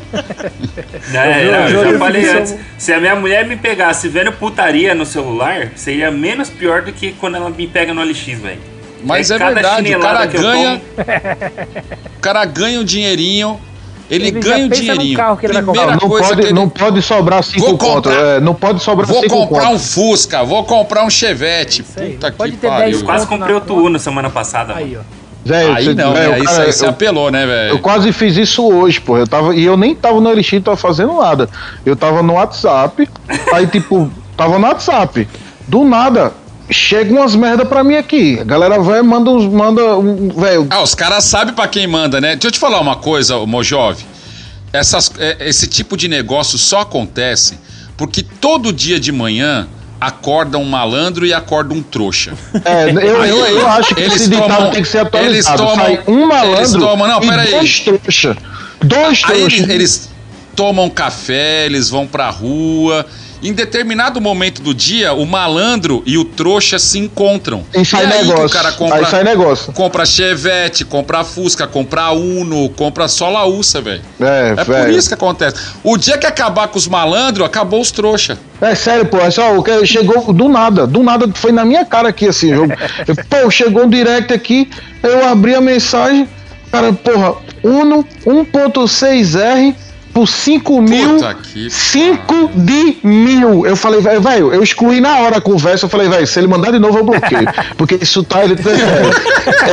É, 1.13 1.45
Eu- 1.45 1.51
não, 1.83 1.91
eu 1.91 1.99
falei 1.99 2.29
antes. 2.29 2.55
Se 2.77 2.93
a 2.93 2.99
minha 2.99 3.15
mulher 3.15 3.45
me 3.47 3.55
pegasse 3.55 4.07
vendo 4.07 4.31
putaria 4.31 4.95
no 4.95 5.05
celular, 5.05 5.71
seria 5.75 6.09
menos 6.11 6.49
pior 6.49 6.81
do 6.83 6.91
que 6.91 7.11
quando 7.13 7.35
ela 7.35 7.49
me 7.49 7.67
pega 7.67 7.93
no 7.93 8.01
LX, 8.03 8.25
velho. 8.39 8.59
Mas 9.03 9.31
É 9.31 9.35
é 9.35 9.39
cada 9.39 9.53
verdade, 9.53 9.95
o 9.95 9.99
cara 9.99 10.27
que 10.27 10.37
ganha. 10.37 10.81
O 12.17 12.19
cara 12.19 12.45
ganha 12.45 12.79
um 12.79 12.83
dinheirinho. 12.83 13.59
Ele, 14.09 14.27
Ele 14.29 14.39
ganha 14.39 14.63
no 14.65 14.69
dinheirinho. 14.69 15.15
carro 15.17 15.37
que 15.37 15.45
ele 15.45 15.53
vai 15.53 15.63
comprar. 15.63 15.91
Não 15.91 15.99
coisa 16.09 16.23
que 16.29 16.35
pode, 16.35 16.41
ele... 16.47 16.53
não 16.53 16.67
pode 16.69 17.01
sobrar 17.01 17.43
5 17.43 17.59
Vou 17.65 17.77
conto. 17.77 18.09
comprar- 18.09 18.13
É, 18.25 18.39
não 18.39 18.55
pode 18.55 18.81
sobrar 18.81 19.07
Vou 19.07 19.21
5 19.21 19.35
comprar 19.37 19.61
conto. 19.65 19.75
um 19.75 19.79
Fusca, 19.79 20.43
vou 20.43 20.63
comprar 20.63 21.03
um 21.05 21.09
Chevette. 21.09 21.85
aí, 21.95 22.13
Puta 22.13 22.31
pode 22.31 22.51
que 22.53 22.57
ter 22.57 22.67
pariu. 22.67 22.85
10 22.91 23.01
Quase 23.03 23.27
conto 23.27 23.37
comprei 23.39 23.55
outro. 23.55 23.75
Uno 23.75 23.99
semana 23.99 24.29
passada. 24.29 24.73
Aí, 24.75 24.97
ó. 24.97 25.01
Velho, 25.45 25.73
Aí 25.75 25.85
você- 25.85 25.93
não, 25.93 26.11
velho, 26.13 26.29
né? 26.31 26.37
o 26.37 26.41
Aí 26.41 26.43
cara- 26.43 26.71
você, 26.71 26.85
eu- 26.85 26.89
apelou, 26.89 27.31
né, 27.31 27.45
velho? 27.45 27.69
Eu 27.75 27.79
quase 27.79 28.11
fiz 28.11 28.35
isso 28.35 28.67
hoje, 28.67 28.99
pô. 28.99 29.17
Eu 29.17 29.27
tava, 29.27 29.55
e 29.55 29.63
eu 29.63 29.77
nem 29.77 29.95
tava 29.95 30.19
no 30.19 30.29
LX, 30.29 30.61
tava 30.63 30.75
fazendo 30.77 31.13
nada. 31.17 31.47
Eu 31.85 31.95
tava 31.95 32.21
no 32.23 32.33
WhatsApp, 32.33 33.07
aí 33.53 33.65
tipo, 33.67 34.11
tava 34.35 34.57
no 34.59 34.67
WhatsApp. 34.67 35.27
Do 35.67 35.83
nada, 35.85 36.33
chega 36.69 37.11
umas 37.13 37.35
merda 37.35 37.65
pra 37.65 37.83
mim 37.83 37.95
aqui. 37.95 38.37
A 38.39 38.43
galera 38.43 38.79
vai 38.79 39.01
manda 39.01 39.29
uns. 39.29 39.45
Manda 39.45 39.97
um. 39.97 40.29
Velho. 40.29 40.67
Ah, 40.69 40.81
os 40.81 40.93
caras 40.95 41.23
sabem 41.23 41.53
pra 41.53 41.67
quem 41.67 41.87
manda, 41.87 42.19
né? 42.21 42.33
Deixa 42.35 42.47
eu 42.47 42.51
te 42.51 42.59
falar 42.59 42.79
uma 42.79 42.95
coisa, 42.95 43.37
Mojove. 43.45 44.03
Essas, 44.71 45.11
é, 45.17 45.37
esse 45.47 45.67
tipo 45.67 45.97
de 45.97 46.07
negócio 46.07 46.57
só 46.57 46.81
acontece 46.81 47.57
porque 47.97 48.21
todo 48.23 48.71
dia 48.71 48.99
de 48.99 49.11
manhã 49.11 49.67
acorda 49.99 50.57
um 50.57 50.63
malandro 50.63 51.25
e 51.25 51.33
acorda 51.33 51.73
um 51.73 51.81
trouxa. 51.81 52.33
É, 52.63 52.89
eu, 52.89 53.21
Aí, 53.21 53.29
eu, 53.29 53.37
eu 53.45 53.67
acho 53.67 53.93
que 53.95 54.01
eles 54.01 54.15
esse 54.15 54.29
ditado 54.29 54.55
tomam- 54.55 54.71
tem 54.71 54.81
que 54.83 54.87
ser 54.87 54.99
eles 54.99 55.47
atualizado. 55.47 55.57
tomam- 55.57 55.75
Sai 55.75 55.99
um 56.07 56.25
malandro 56.27 56.57
eles 56.59 56.71
tomam- 56.71 57.07
não, 57.07 57.23
e 57.23 57.27
peraí. 57.27 57.51
dois 57.51 57.79
trouxa. 57.81 58.37
Dois 58.81 59.21
Aí 59.25 59.39
trouxas. 59.39 59.59
eles, 59.59 59.69
eles 59.69 60.09
tomam 60.55 60.89
café, 60.89 61.65
eles 61.65 61.89
vão 61.89 62.05
pra 62.07 62.29
rua. 62.29 63.05
Em 63.41 63.53
determinado 63.53 64.19
momento 64.19 64.61
do 64.61 64.73
dia, 64.73 65.13
o 65.13 65.25
malandro 65.25 66.03
e 66.05 66.17
o 66.17 66.25
trouxa 66.25 66.77
se 66.77 66.99
encontram. 66.99 67.63
E 67.73 67.85
sai 67.85 68.05
aí 68.05 68.11
que 68.11 68.17
negócio. 68.27 68.45
o 68.45 68.49
cara 68.49 68.71
compra, 68.73 68.97
Aí 68.97 69.05
sai 69.05 69.23
negócio. 69.23 69.71
compra 69.73 70.05
Chevette, 70.05 70.83
compra 70.83 71.23
Fusca, 71.23 71.65
compra 71.65 72.11
Uno, 72.11 72.69
compra 72.71 73.07
só 73.07 73.29
Laúça, 73.29 73.79
velho. 73.81 74.01
É, 74.19 74.49
É 74.51 74.55
por 74.65 74.65
velho. 74.73 74.97
isso 74.97 75.07
que 75.07 75.13
acontece. 75.13 75.55
O 75.83 75.97
dia 75.97 76.17
que 76.17 76.27
acabar 76.27 76.67
com 76.67 76.77
os 76.77 76.87
malandros, 76.87 77.45
acabou 77.45 77.79
os 77.79 77.91
trouxa. 77.91 78.37
É 78.61 78.75
sério, 78.75 79.05
pô, 79.05 79.17
é 79.19 79.31
só 79.31 79.53
chegou 79.85 80.33
do 80.33 80.49
nada, 80.49 80.85
do 80.85 81.01
nada 81.01 81.25
foi 81.33 81.53
na 81.53 81.63
minha 81.63 81.85
cara 81.85 82.09
aqui 82.09 82.27
assim, 82.27 82.51
eu, 82.51 82.67
eu- 83.07 83.15
pô, 83.29 83.49
chegou 83.49 83.85
um 83.85 83.89
direct 83.89 84.33
aqui, 84.33 84.69
eu 85.01 85.25
abri 85.29 85.55
a 85.55 85.61
mensagem, 85.61 86.27
cara, 86.69 86.91
porra, 86.91 87.35
Uno 87.63 88.05
1.6R 88.25 89.73
por 90.19 90.27
5 90.27 90.81
mil, 90.81 91.15
Puta 91.15 91.33
que 91.33 91.69
5 91.69 92.51
de 92.53 92.97
mil. 93.03 93.65
Eu 93.65 93.77
falei, 93.77 94.01
velho, 94.01 94.19
velho, 94.19 94.53
eu 94.53 94.61
excluí 94.61 94.99
na 94.99 95.19
hora 95.19 95.37
a 95.37 95.41
conversa, 95.41 95.85
eu 95.85 95.89
falei, 95.89 96.09
velho, 96.09 96.27
se 96.27 96.37
ele 96.37 96.47
mandar 96.47 96.71
de 96.71 96.79
novo 96.79 96.97
eu 96.97 97.03
bloqueio, 97.05 97.47
porque 97.77 97.97
isso 98.01 98.21
tá, 98.21 98.43
ele 98.43 98.55
é 98.55 98.61
sério, 98.61 99.11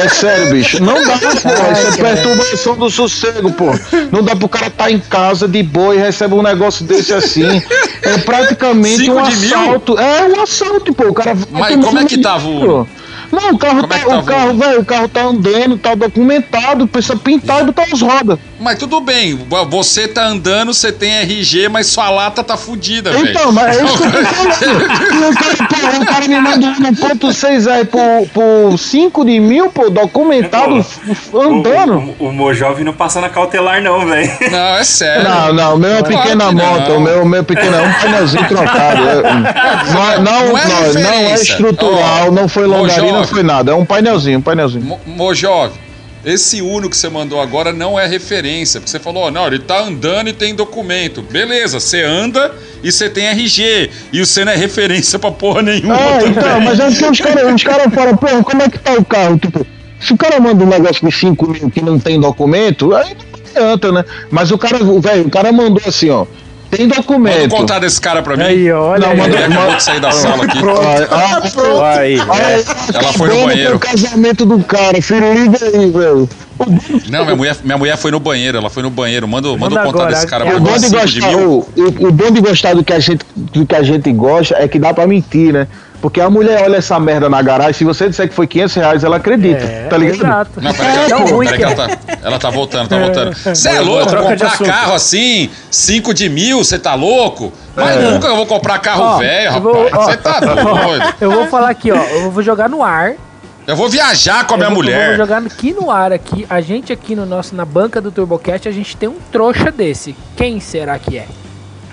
é 0.05 0.09
sério, 0.09 0.53
bicho, 0.53 0.81
não 0.81 0.95
dá, 1.05 1.19
pô, 1.19 1.27
isso 1.27 1.49
é 1.49 1.97
perturbação 1.97 2.77
do 2.77 2.89
sossego, 2.89 3.51
pô, 3.53 3.67
não 4.13 4.23
dá 4.23 4.37
pro 4.37 4.49
cara 4.49 4.71
tá 4.71 4.89
em 4.89 5.01
casa 5.01 5.49
de 5.49 5.65
boa 5.65 5.97
e 5.97 5.99
recebe 5.99 6.35
um 6.35 6.43
negócio 6.43 6.85
desse 6.85 7.13
assim, 7.13 7.61
é 8.03 8.19
praticamente 8.19 8.99
Cinco 8.99 9.19
um 9.19 9.23
de 9.25 9.37
mil? 9.37 9.59
assalto, 9.59 9.99
é 9.99 10.29
um 10.29 10.43
assalto, 10.43 10.95
pô, 10.95 11.09
o 11.09 11.15
cara... 11.15 11.37
Mas 11.51 11.85
como 11.85 11.99
é 11.99 12.05
que 12.05 12.19
tava 12.19 12.47
o? 12.47 12.87
Não, 13.33 13.51
o 13.53 13.59
carro 13.59 13.81
Como 13.83 13.93
é 13.93 13.99
tá, 13.99 14.05
tava 14.07 14.19
o 14.21 14.25
carro, 14.25 14.51
o- 14.51 14.57
velho, 14.59 14.81
o 14.81 14.85
carro 14.85 15.09
tá 15.09 15.23
andando, 15.23 15.79
tá 15.79 15.95
documentado, 15.95 16.87
precisa 16.87 17.17
pintar 17.17 17.63
e 17.63 17.65
botar 17.67 17.85
as 17.93 18.01
rodas. 18.01 18.39
Mas 18.59 18.79
tudo 18.79 19.01
bem, 19.01 19.39
você 19.69 20.09
tá 20.09 20.25
andando, 20.27 20.73
você 20.73 20.91
tem 20.91 21.13
RG, 21.19 21.69
mas 21.69 21.87
sua 21.89 22.09
lata 22.11 22.43
tá 22.43 22.57
fudida, 22.57 23.13
velho. 23.13 23.29
Então, 23.31 23.53
mas 23.53 23.77
é 23.77 23.85
isso 23.85 23.99
que 23.99 24.05
eu 24.05 24.13
tô 24.13 24.25
falando. 24.25 24.47
o, 25.31 25.35
cara, 25.35 25.57
pô, 25.69 26.03
o 26.03 26.07
cara 26.07 26.29
me 26.29 26.41
manda 26.41 26.67
um 26.89 26.95
ponto 26.95 27.33
6 27.33 27.67
aí 27.69 27.85
por, 27.85 28.01
por 28.33 28.79
5 28.79 29.25
de 29.25 29.39
mil, 29.41 29.69
pô, 29.71 29.91
documentado, 29.91 30.79
f- 30.79 31.01
andando. 31.37 32.15
O, 32.19 32.25
o, 32.25 32.29
o 32.29 32.33
Mojove 32.33 32.83
não 32.83 32.93
passa 32.95 33.21
na 33.21 33.29
cautelar, 33.29 33.83
não, 33.83 34.07
velho. 34.07 34.31
Não, 34.51 34.77
é 34.79 34.85
sério. 34.85 35.25
Não, 35.29 35.53
não, 35.53 35.75
o 35.75 35.79
meu 35.79 35.97
é 35.97 36.03
pequena 36.03 36.47
que 36.49 36.55
não. 36.55 36.67
moto, 36.67 36.93
o 36.93 37.01
meu, 37.01 37.25
meu 37.27 37.45
pequeno 37.45 37.77
é 37.77 37.83
um 37.83 37.93
painelzinho 37.93 38.49
trocado. 38.49 39.03
é, 39.09 39.23
não, 39.93 40.11
é- 40.11 40.19
não, 40.19 40.47
Não 40.49 40.59
é 40.59 40.65
não, 40.67 40.93
não 40.95 41.01
é 41.01 41.17
referência. 41.19 41.43
estrutural, 41.53 42.33
não 42.33 42.49
foi 42.49 42.67
longarina, 42.67 43.16
não 43.21 43.27
foi 43.27 43.43
nada. 43.43 43.73
É 43.73 43.75
um 43.75 43.85
painelzinho, 43.85 44.39
um 44.39 44.43
painelzinho. 44.43 44.85
Mo- 44.85 45.01
Mojove, 45.07 45.79
esse 46.25 46.61
Uno 46.63 46.89
que 46.91 46.97
você 46.97 47.09
mandou 47.09 47.41
agora 47.41 47.73
não 47.73 47.99
é 47.99 48.07
referência. 48.07 48.81
Porque 48.81 48.91
você 48.91 48.99
falou, 48.99 49.25
ó, 49.25 49.31
não, 49.31 49.47
ele 49.47 49.59
tá 49.61 49.81
andando 49.81 50.29
e 50.29 50.33
tem 50.33 50.55
documento. 50.55 51.23
Beleza, 51.23 51.79
você 51.81 52.03
anda 52.03 52.53
e 52.83 52.91
você 52.91 53.09
tem 53.09 53.27
RG. 53.27 53.91
E 54.13 54.19
você 54.25 54.45
não 54.45 54.53
é 54.53 54.57
referência 54.57 55.19
pra 55.19 55.31
porra 55.31 55.63
nenhuma. 55.63 55.95
É, 55.97 56.19
também. 56.19 56.31
então, 56.33 56.61
mas 56.61 56.81
é 56.81 56.91
porque 56.91 57.05
os 57.07 57.21
caras 57.21 57.55
os 57.55 57.63
cara 57.63 57.91
falam, 57.91 58.17
pô, 58.17 58.27
como 58.45 58.63
é 58.63 58.69
que 58.69 58.79
tá 58.79 58.93
o 58.95 59.05
carro? 59.05 59.39
Tipo, 59.39 59.67
se 60.01 60.13
o 60.13 60.17
cara 60.17 60.41
manda 60.41 60.65
um 60.65 60.69
negócio 60.69 61.07
de 61.09 61.15
5 61.15 61.49
mil 61.49 61.71
que 61.71 61.81
não 61.81 61.99
tem 61.99 62.19
documento, 62.21 62.95
aí 62.95 63.15
não 63.55 63.65
adianta, 63.71 63.93
né? 63.93 64.05
Mas 64.31 64.51
o 64.51 64.59
cara, 64.59 64.83
o 64.83 65.01
velho, 65.01 65.27
o 65.27 65.31
cara 65.31 65.53
mandou 65.53 65.83
assim, 65.87 66.11
ó. 66.11 66.27
Tem 66.71 66.87
Manda 66.87 66.97
documento. 66.97 67.49
contar 67.49 67.79
desse 67.79 68.01
cara 68.01 68.23
pra 68.23 68.37
mim. 68.37 68.43
Aí, 68.43 68.73
olha. 68.73 69.01
Não, 69.01 69.11
aí. 69.13 69.17
manda- 69.17 69.37
Ele 69.37 69.55
acabou 69.55 69.77
de 69.77 69.83
sair 69.83 70.01
da 70.01 70.11
sala 70.13 70.45
aqui. 70.45 70.59
Ah, 71.11 71.43
ah, 71.85 71.99
Aí, 71.99 72.19
ah, 72.21 72.95
Ela 72.99 73.13
foi 73.13 73.29
no 73.29 73.47
banheiro. 73.47 73.77
O 73.77 73.79
casamento 73.79 74.45
do 74.45 74.59
cara, 74.65 75.01
filho, 75.01 75.33
liga 75.33 75.59
aí, 75.65 75.91
velho. 75.91 76.29
Não, 77.09 77.25
minha 77.25 77.37
mulher, 77.37 77.57
minha 77.63 77.79
mulher 77.79 77.97
foi 77.97 78.11
no 78.11 78.19
banheiro. 78.19 78.59
Ela 78.59 78.69
foi 78.71 78.83
no 78.83 78.91
banheiro. 78.91 79.29
Manda, 79.29 79.49
manda 79.51 79.59
Manda 79.61 79.81
o 79.81 79.85
contar 79.85 79.99
agora, 80.05 80.15
desse 80.15 80.27
cara 80.27 80.45
é 80.45 80.49
pra 80.49 80.57
O 80.57 80.61
mim. 80.63 80.67
bom, 80.71 80.75
de 80.77 80.81
5 80.89 81.07
de 81.07 81.21
gostar, 81.21 81.29
mil. 81.37 81.51
o, 81.51 81.69
o- 81.77 82.09
o 82.09 82.13
bom 82.13 82.31
de 82.31 82.41
gostar 82.41 82.75
do 82.75 82.83
que, 82.85 82.93
a 82.93 82.99
gente, 82.99 83.25
do 83.37 83.65
que 83.67 83.75
a 83.77 83.83
gente 83.83 84.13
gosta 84.13 84.57
é 84.59 84.67
que 84.67 84.79
dá 84.79 84.93
pra 84.93 85.07
mentir, 85.07 85.53
né? 85.53 85.69
Porque 86.01 86.21
a 86.21 86.29
mulher 86.31 86.63
olha 86.63 86.77
essa 86.77 87.01
merda 87.01 87.29
na 87.29 87.41
garagem, 87.43 87.73
se 87.73 87.85
você 87.85 88.09
disser 88.09 88.29
que 88.29 88.35
foi 88.35 88.47
500 88.47 88.75
reais, 88.77 89.05
ela 89.05 89.17
acredita, 89.17 89.65
É, 89.65 89.87
tá 89.89 89.97
ligado? 89.97 90.17
Exato. 90.17 90.61
Não, 90.61 90.73
peraí, 90.75 91.11
ela- 91.11 91.21
ruim 91.31 91.47
peraí 91.47 91.59
que 91.59 91.65
ela 91.65 91.73
é. 91.73 91.97
tá. 91.97 91.99
Ela 92.23 92.39
tá 92.39 92.51
voltando, 92.51 92.89
tá 92.89 92.99
voltando. 92.99 93.35
Você 93.37 93.69
é 93.69 93.81
louco? 93.81 94.05
Comprar 94.15 94.59
carro 94.59 94.95
assim, 94.95 95.51
5 95.71 96.13
de 96.15 96.29
mil, 96.29 96.59
você 96.59 96.79
tá 96.79 96.95
louco? 96.95 97.53
Mas 97.75 97.97
nunca 98.03 98.29
eu 98.29 98.37
vou 98.37 98.47
comprar 98.47 98.79
carro 98.79 99.03
Ó, 99.03 99.19
velho, 99.19 99.51
rapaz. 99.51 100.07
Você 100.07 100.17
tá 100.19 100.41
doido. 100.41 101.15
Eu 101.21 101.31
vou 101.31 101.47
falar 101.49 101.71
aqui, 101.71 101.91
ó. 101.91 101.97
Eu 101.97 102.31
vou 102.31 102.43
jogar 102.43 102.69
no 102.69 102.83
ar. 102.83 103.15
Eu 103.67 103.75
vou 103.75 103.89
viajar 103.89 104.47
com 104.47 104.55
a 104.55 104.57
minha 104.59 104.69
eu 104.69 104.75
vou, 104.75 104.85
Eu 104.85 104.91
vou 104.93 104.95
mulher. 105.03 105.17
jogar 105.17 105.39
aqui 105.39 105.73
no 105.73 105.91
ar 105.91 106.13
aqui. 106.13 106.47
A 106.49 106.61
gente 106.61 106.93
aqui 106.93 107.17
no 107.17 107.27
nosso 107.27 107.53
na 107.57 107.65
banca 107.65 108.01
do 108.01 108.13
TurboCast, 108.13 108.69
a 108.69 108.73
gente 108.73 108.97
tem 108.97 109.09
um 109.09 109.17
trouxa 109.33 109.73
desse. 109.73 110.15
Quem 110.37 110.61
será 110.61 110.99
que 111.01 111.19
é? 111.19 111.27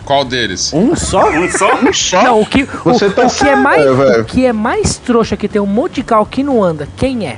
Qual 0.06 0.26
deles? 0.26 0.72
Um 0.74 0.96
só? 0.96 1.30
Um 1.30 1.50
só? 1.50 1.70
Só 1.94 2.24
Não, 2.24 2.42
o 2.42 2.46
que, 2.46 2.64
o, 2.64 2.68
Você 2.94 3.10
tá 3.10 3.26
o 3.26 3.30
que 3.30 3.48
é 3.48 3.56
mais, 3.56 3.84
velho. 3.84 4.22
o 4.22 4.26
que 4.26 4.46
é 4.46 4.54
mais 4.54 4.98
trouxa 4.98 5.38
que 5.38 5.48
tem 5.48 5.62
um 5.62 5.66
monte 5.66 5.96
de 5.96 6.04
carro 6.04 6.26
que 6.26 6.44
não 6.44 6.64
anda, 6.64 6.88
quem 6.98 7.28
é? 7.28 7.38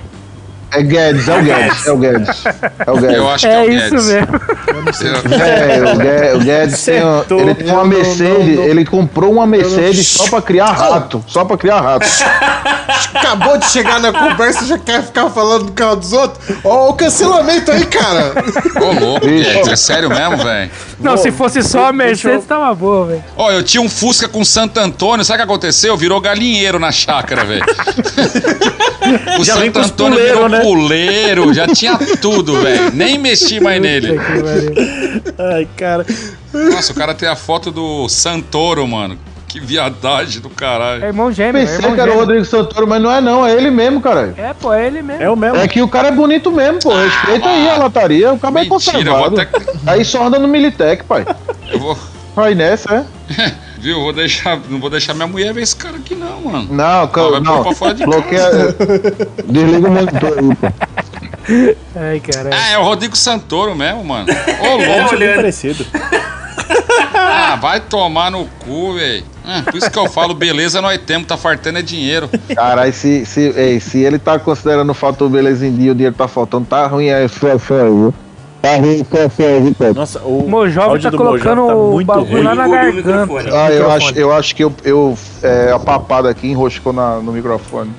É 0.79 0.83
Guedes, 0.83 1.27
é 1.27 1.37
o 1.37 1.41
Guedes, 1.43 1.87
é 1.87 1.91
o 1.91 1.97
Guedes. 1.97 2.43
É 2.85 2.91
o 2.91 2.97
Guedes. 2.97 3.15
Eu 3.17 3.29
acho 3.29 3.45
que 3.47 3.51
é, 3.51 3.55
É 3.55 3.61
o 3.61 3.71
isso 3.71 3.89
Guedes. 3.89 4.05
mesmo. 4.07 4.41
Eu- 4.67 5.45
É, 5.45 5.93
o 5.93 5.97
Guedes, 5.97 6.35
o 6.35 6.39
Guedes 6.45 6.83
tem, 6.83 7.03
um- 7.03 7.15
Acertou. 7.15 7.39
ele 7.39 7.55
tem 7.55 7.71
uma 7.71 7.85
Mercedes, 7.85 8.47
não, 8.55 8.55
não. 8.55 8.63
ele 8.63 8.85
comprou 8.85 9.31
uma 9.33 9.47
Mercedes 9.47 10.07
só 10.07 10.27
pra 10.29 10.41
criar 10.41 10.71
rato, 10.71 11.23
só 11.27 11.43
pra 11.45 11.57
criar 11.57 11.81
rato. 11.81 12.05
Acabou 13.15 13.57
de 13.57 13.65
chegar 13.65 13.99
na 13.99 14.11
conversa 14.13 14.65
já 14.65 14.77
quer 14.77 15.03
ficar 15.03 15.29
falando 15.29 15.65
do 15.65 15.71
carro 15.71 15.95
dos 15.95 16.13
outros? 16.13 16.57
Ó, 16.63 16.89
o 16.89 16.93
cancelamento 16.93 17.71
aí, 17.71 17.85
cara. 17.85 18.33
Ô, 18.81 18.99
louco. 19.05 19.25
Guedes. 19.25 19.67
É 19.67 19.75
sério 19.75 20.09
mesmo, 20.09 20.37
velho? 20.37 20.69
Não, 20.99 21.17
se 21.17 21.31
fosse 21.31 21.61
só 21.63 21.87
a 21.87 21.93
Mercedes, 21.93 22.45
tava 22.45 22.73
boa, 22.75 23.07
velho. 23.07 23.23
Ó, 23.35 23.51
eu 23.51 23.63
tinha 23.63 23.81
um 23.81 23.89
Fusca 23.89 24.27
com 24.27 24.43
Santo 24.45 24.79
Antônio, 24.79 25.25
sabe 25.25 25.37
o 25.41 25.45
que 25.45 25.51
aconteceu? 25.51 25.97
Virou 25.97 26.21
galinheiro 26.21 26.77
na 26.79 26.91
chácara, 26.91 27.43
velho. 27.43 27.63
o 29.39 29.43
Já 29.43 29.55
Santo 29.55 29.79
Antônio 29.79 30.17
puleiro, 30.17 30.33
virou 30.35 30.49
né? 30.49 30.61
Puleiro, 30.65 31.53
já 31.53 31.67
tinha 31.67 31.97
tudo, 32.21 32.59
velho. 32.61 32.91
Nem 32.93 33.17
mexi 33.19 33.59
mais 33.59 33.81
nele. 33.81 34.19
Ai, 35.37 35.67
cara. 35.77 36.05
Nossa, 36.53 36.91
o 36.91 36.95
cara 36.95 37.13
tem 37.13 37.29
a 37.29 37.35
foto 37.35 37.71
do 37.71 38.07
Santoro, 38.09 38.87
mano. 38.87 39.17
que 39.47 39.59
viadagem 39.59 40.41
do 40.41 40.49
caralho. 40.49 41.03
É 41.03 41.07
irmão 41.07 41.31
gêmeo, 41.31 41.61
é 41.61 41.65
Pensei 41.65 41.77
irmão 41.77 41.93
que 41.93 42.01
era 42.01 42.11
o. 42.13 42.15
Rodrigo 42.17 42.45
Santoro, 42.45 42.87
mas 42.87 43.01
não 43.01 43.11
é 43.11 43.21
não, 43.21 43.45
é 43.45 43.53
ele 43.53 43.69
mesmo, 43.69 44.01
caralho. 44.01 44.33
É, 44.37 44.53
pô, 44.53 44.73
é 44.73 44.87
ele 44.87 45.01
mesmo. 45.01 45.23
É 45.23 45.29
o 45.29 45.35
mesmo. 45.35 45.57
É 45.57 45.67
que 45.67 45.81
o 45.81 45.87
cara 45.87 46.07
é 46.09 46.11
bonito 46.11 46.51
mesmo, 46.51 46.79
pô. 46.79 46.93
Respeita 46.93 47.47
aí 47.47 47.69
a 47.69 47.77
lataria, 47.77 48.33
o 48.33 48.39
cara 48.39 48.59
é 48.59 48.63
Mentira, 48.63 48.99
eu 48.99 49.05
vou 49.05 49.23
conservado. 49.29 49.41
até. 49.41 49.91
Aí 49.91 50.03
só 50.03 50.25
anda 50.25 50.39
no 50.39 50.47
Militec, 50.47 51.03
pai. 51.03 51.25
Eu 51.71 51.79
vou. 51.79 51.97
Vai 52.35 52.53
nessa, 52.55 53.05
é? 53.29 53.51
Viu? 53.85 54.01
Vou 54.01 54.11
deixar. 54.11 54.59
Não 54.67 54.79
vou 54.79 54.89
deixar 54.89 55.13
minha 55.13 55.27
mulher 55.27 55.53
ver 55.53 55.61
esse 55.61 55.75
cara 55.75 55.97
aqui, 55.97 56.15
não, 56.15 56.41
mano. 56.41 56.67
Não, 56.73 57.07
calma, 57.07 57.39
não. 57.39 57.61
pra 57.61 57.71
fora 57.75 57.93
de 57.93 58.03
Bloqueia. 58.03 58.41
casa. 58.41 58.75
Desliga 59.47 59.87
o 59.87 59.91
monitor 59.91 60.39
aí, 60.39 60.55
pô. 60.55 60.67
Ai, 61.95 62.19
caralho. 62.19 62.49
Ah, 62.59 62.69
é 62.71 62.77
o 62.79 62.83
Rodrigo 62.83 63.15
Santoro 63.15 63.75
mesmo, 63.75 64.03
mano. 64.03 64.25
Ô, 64.27 64.65
É 64.81 64.97
louco. 64.99 65.13
olhando. 65.15 65.35
parecido. 65.35 65.85
Ah, 67.13 67.57
vai 67.61 67.79
tomar 67.79 68.31
no 68.31 68.45
cu, 68.65 68.93
velho. 68.95 69.23
Ah, 69.45 69.61
por 69.61 69.75
isso 69.75 69.91
que 69.91 69.99
eu 69.99 70.09
falo, 70.09 70.33
beleza 70.33 70.81
nós 70.81 70.99
temos, 71.05 71.27
tá 71.27 71.37
fartando 71.37 71.77
é 71.77 71.83
dinheiro. 71.83 72.27
Caralho, 72.55 72.91
se, 72.91 73.23
se, 73.23 73.53
ei, 73.55 73.79
se 73.79 73.99
ele 73.99 74.17
tá 74.17 74.39
considerando 74.39 74.89
o 74.89 74.95
fator 74.95 75.29
beleza 75.29 75.67
em 75.67 75.75
dia, 75.75 75.91
o 75.91 75.95
dinheiro 75.95 76.15
tá 76.15 76.27
faltando, 76.27 76.65
tá 76.65 76.87
ruim 76.87 77.11
a 77.11 77.27
situação 77.27 77.77
aí, 77.77 77.83
viu? 77.83 78.13
Tá 78.65 78.77
ruim 78.77 78.93
a 78.93 78.97
situação 78.97 79.45
aí? 79.45 79.93
Nossa, 79.93 80.19
o 80.21 80.45
O 80.45 80.49
Mojove 80.49 80.99
tá 80.99 81.09
do 81.11 81.17
colocando 81.17 81.67
tá 81.67 81.75
o 81.75 82.03
bagulho 82.03 82.43
lá 82.43 82.55
na 82.55 82.67
garganta. 82.67 83.25
microfone. 83.25 83.49
Ah, 83.53 83.71
eu 83.71 83.91
acho, 83.91 84.17
eu 84.17 84.33
acho 84.33 84.55
que 84.55 84.63
eu, 84.63 84.73
eu 84.83 85.17
é, 85.43 85.71
a 85.71 85.77
papada 85.77 86.29
aqui 86.31 86.47
enroscou 86.47 86.91
na, 86.91 87.17
no 87.17 87.31
microfone. 87.31 87.91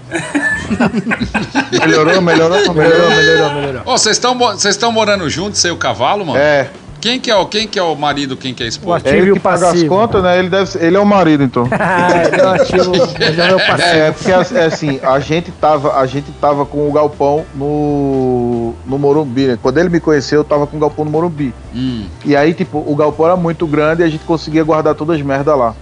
melhorou, 1.70 2.20
melhorou, 2.20 2.74
melhorou, 2.74 3.10
melhorou. 3.10 3.54
Melhorou. 3.54 3.82
Ô, 3.84 3.96
vocês 3.96 4.16
estão 4.16 4.36
vocês 4.36 4.74
estão 4.74 4.90
morando 4.90 5.30
juntos, 5.30 5.60
você 5.60 5.68
e 5.68 5.70
o 5.70 5.76
cavalo, 5.76 6.26
mano? 6.26 6.38
É, 6.38 6.68
Quem 7.06 7.20
que 7.20 7.30
é 7.30 7.36
o 7.36 7.46
quem 7.46 7.68
que 7.68 7.78
é 7.78 7.82
o 7.82 7.94
marido, 7.94 8.36
quem 8.36 8.52
que 8.52 8.64
é 8.64 8.66
a 8.66 8.66
O 8.66 8.68
esposa? 8.68 9.04
é 9.06 9.10
ativo 9.10 9.16
e 9.16 9.20
ele 9.22 9.30
o 9.30 9.34
que 9.34 9.40
paga 9.40 9.70
as 9.70 9.82
contas, 9.84 10.22
né? 10.24 10.38
Ele, 10.40 10.48
deve 10.48 10.66
ser- 10.66 10.82
ele 10.82 10.96
é 10.96 10.98
o 11.00 11.06
marido, 11.06 11.44
então. 11.44 11.68
Ah, 11.70 12.08
ele 12.26 12.40
é 12.40 12.44
o 12.44 12.48
ativo, 12.48 12.82
o 12.84 12.96
Mojove 12.96 13.40
é 13.40 13.54
o 13.54 13.58
passivo. 13.66 13.88
É, 13.96 14.08
é 14.08 14.10
porque 14.12 14.32
é 14.32 14.64
assim, 14.64 14.98
a 15.00 15.20
gente 15.20 15.52
tava, 15.52 15.94
a 16.00 16.04
gente 16.06 16.32
tava 16.40 16.66
com 16.66 16.88
o 16.88 16.92
galpão 16.92 17.44
no, 17.54 18.74
no 18.84 18.98
Morumbi, 18.98 19.46
né? 19.46 19.58
Quando 19.62 19.78
ele 19.78 19.88
me 19.88 20.00
conheceu, 20.00 20.40
eu 20.40 20.44
tava 20.44 20.66
com 20.66 20.76
o 20.76 20.80
galpão 20.80 21.04
no 21.04 21.10
Morumbi. 21.12 21.54
Hum, 21.72 22.06
E 22.24 22.34
aí, 22.34 22.52
tipo, 22.52 22.82
o 22.84 22.96
galpão 22.96 23.26
era 23.26 23.36
muito 23.36 23.68
grande 23.68 24.02
e 24.02 24.04
a 24.04 24.08
gente 24.08 24.24
conseguia 24.24 24.64
guardar 24.64 24.96
todas 24.96 25.16
as 25.16 25.22
merdas 25.22 25.56
lá. 25.56 25.74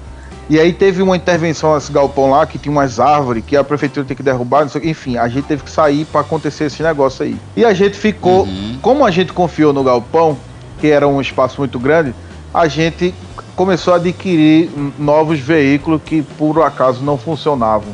E 0.50 0.60
aí 0.60 0.74
teve 0.74 1.00
uma 1.00 1.16
intervenção 1.16 1.74
nesse 1.74 1.90
galpão 1.90 2.28
lá, 2.32 2.44
que 2.46 2.58
tinha 2.58 2.70
umas 2.70 3.00
árvores, 3.00 3.42
que 3.46 3.56
a 3.56 3.64
prefeitura 3.64 4.04
tem 4.04 4.14
que 4.14 4.22
derrubar, 4.22 4.60
não 4.60 4.68
sei, 4.68 4.82
o 4.82 4.86
enfim, 4.86 5.16
a 5.16 5.26
gente 5.26 5.44
teve 5.46 5.62
que 5.62 5.70
sair 5.70 6.04
pra 6.04 6.20
acontecer 6.20 6.64
esse 6.64 6.82
negócio 6.82 7.24
aí. 7.24 7.34
E 7.56 7.64
a 7.64 7.72
gente 7.72 7.96
ficou, 7.96 8.42
Uhum. 8.44 8.76
como 8.82 9.06
a 9.06 9.10
gente 9.10 9.32
confiou 9.32 9.72
no 9.72 9.82
galpão, 9.82 10.36
que 10.84 10.90
era 10.90 11.08
um 11.08 11.18
espaço 11.18 11.58
muito 11.62 11.78
grande, 11.78 12.14
a 12.52 12.68
gente 12.68 13.14
começou 13.56 13.94
a 13.94 13.96
adquirir 13.96 14.70
novos 14.98 15.38
veículos 15.40 15.98
que 16.04 16.20
por 16.20 16.60
acaso 16.60 17.02
não 17.02 17.16
funcionavam. 17.16 17.88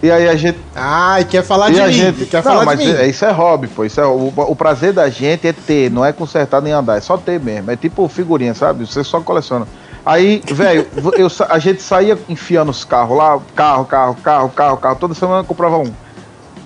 E 0.00 0.08
aí 0.12 0.28
a 0.28 0.36
gente 0.36 0.56
Ai, 0.72 1.24
quer 1.24 1.42
falar 1.42 1.70
e 1.70 1.74
de 1.74 1.82
mim. 1.82 1.92
gente, 1.92 2.26
Quer 2.26 2.36
não, 2.36 2.42
falar 2.44 2.64
mas 2.64 2.78
de 2.78 2.86
mim. 2.86 2.92
é- 2.92 3.08
isso 3.08 3.24
é 3.24 3.32
hobby, 3.32 3.66
pô. 3.66 3.84
Isso 3.84 4.00
é, 4.00 4.06
o, 4.06 4.32
o 4.36 4.54
prazer 4.54 4.92
da 4.92 5.10
gente 5.10 5.48
é 5.48 5.52
ter, 5.52 5.90
não 5.90 6.04
é 6.04 6.12
consertar 6.12 6.62
nem 6.62 6.72
andar, 6.72 6.98
é 6.98 7.00
só 7.00 7.16
ter 7.18 7.40
mesmo. 7.40 7.68
É 7.68 7.74
tipo 7.76 8.06
figurinha, 8.06 8.54
sabe? 8.54 8.86
Você 8.86 9.02
só 9.02 9.20
coleciona. 9.20 9.66
Aí, 10.06 10.40
velho, 10.52 10.86
a 11.50 11.58
gente 11.58 11.82
saía 11.82 12.16
enfiando 12.28 12.70
os 12.70 12.84
carros 12.84 13.18
lá, 13.18 13.40
carro, 13.56 13.84
carro, 13.86 14.14
carro, 14.22 14.48
carro, 14.50 14.76
carro, 14.76 14.96
toda 15.00 15.14
semana 15.14 15.42
comprava 15.42 15.78
um. 15.78 15.90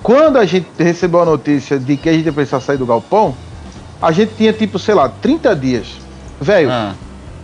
Quando 0.02 0.36
a 0.36 0.44
gente 0.44 0.66
recebeu 0.78 1.22
a 1.22 1.24
notícia 1.24 1.78
de 1.78 1.96
que 1.96 2.10
a 2.10 2.12
gente 2.12 2.26
ia 2.26 2.32
precisar 2.34 2.60
sair 2.60 2.76
do 2.76 2.84
galpão, 2.84 3.34
a 4.00 4.12
gente 4.12 4.34
tinha 4.34 4.52
tipo, 4.52 4.78
sei 4.78 4.94
lá, 4.94 5.08
30 5.08 5.56
dias. 5.56 5.86
Velho, 6.40 6.70
ah, 6.70 6.94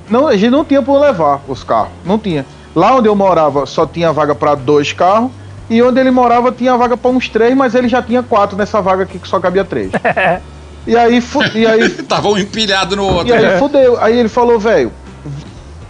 não, 0.09 0.27
a 0.27 0.37
gente 0.37 0.51
não 0.51 0.65
tinha 0.65 0.83
por 0.83 0.99
levar 0.99 1.41
os 1.47 1.63
carros, 1.63 1.93
não 2.05 2.19
tinha. 2.19 2.45
Lá 2.75 2.97
onde 2.97 3.09
eu 3.09 3.15
morava 3.15 3.65
só 3.67 3.87
tinha 3.87 4.13
vaga 4.13 4.35
para 4.35 4.55
dois 4.55 4.93
carros 4.93 5.31
e 5.69 5.81
onde 5.81 6.01
ele 6.01 6.11
morava 6.11 6.51
tinha 6.51 6.77
vaga 6.77 6.97
para 6.97 7.11
uns 7.11 7.29
três, 7.29 7.57
mas 7.57 7.77
ele 7.77 7.89
já 7.89 8.03
tinha 8.03 8.23
quatro 8.23 8.57
nessa 8.57 8.83
vaga 8.83 9.05
aqui 9.05 9.21
que 9.21 9.29
só 9.29 9.39
cabia 9.39 9.65
três. 9.65 9.93
e 10.85 10.97
aí, 10.97 11.23
e 11.55 11.67
aí, 11.67 11.89
tava 12.03 12.29
um 12.29 12.37
empilhado 12.37 12.97
no 12.97 13.05
outro. 13.05 13.29
e 13.29 13.33
aí 13.33 13.59
fudeu. 13.59 14.01
Aí 14.01 14.19
ele 14.19 14.29
falou, 14.29 14.59
velho, 14.59 14.93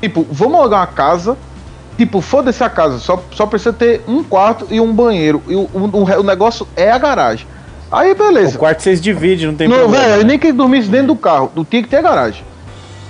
tipo, 0.00 0.26
vamos 0.30 0.60
alugar 0.60 0.80
uma 0.80 0.86
casa. 0.86 1.36
Tipo, 1.96 2.22
foda-se 2.22 2.64
a 2.64 2.70
casa, 2.70 2.98
só, 2.98 3.22
só 3.30 3.44
precisa 3.44 3.74
ter 3.74 4.02
um 4.08 4.24
quarto 4.24 4.66
e 4.70 4.80
um 4.80 4.90
banheiro. 4.90 5.42
E 5.46 5.54
o, 5.54 5.68
o, 5.70 6.20
o 6.20 6.22
negócio 6.22 6.66
é 6.74 6.90
a 6.90 6.96
garagem. 6.96 7.46
Aí, 7.92 8.12
O 8.12 8.14
beleza. 8.14 8.56
quarto 8.58 8.82
vocês 8.82 9.00
dividem, 9.00 9.46
não 9.46 9.54
tem 9.54 9.66
Não, 9.68 9.78
problema. 9.78 10.04
velho, 10.04 10.24
nem 10.24 10.38
que 10.38 10.52
dormisse 10.52 10.88
dentro 10.88 11.08
do 11.08 11.16
carro, 11.16 11.50
não 11.56 11.64
tinha 11.64 11.82
que 11.82 11.88
ter 11.88 12.00
garagem. 12.02 12.44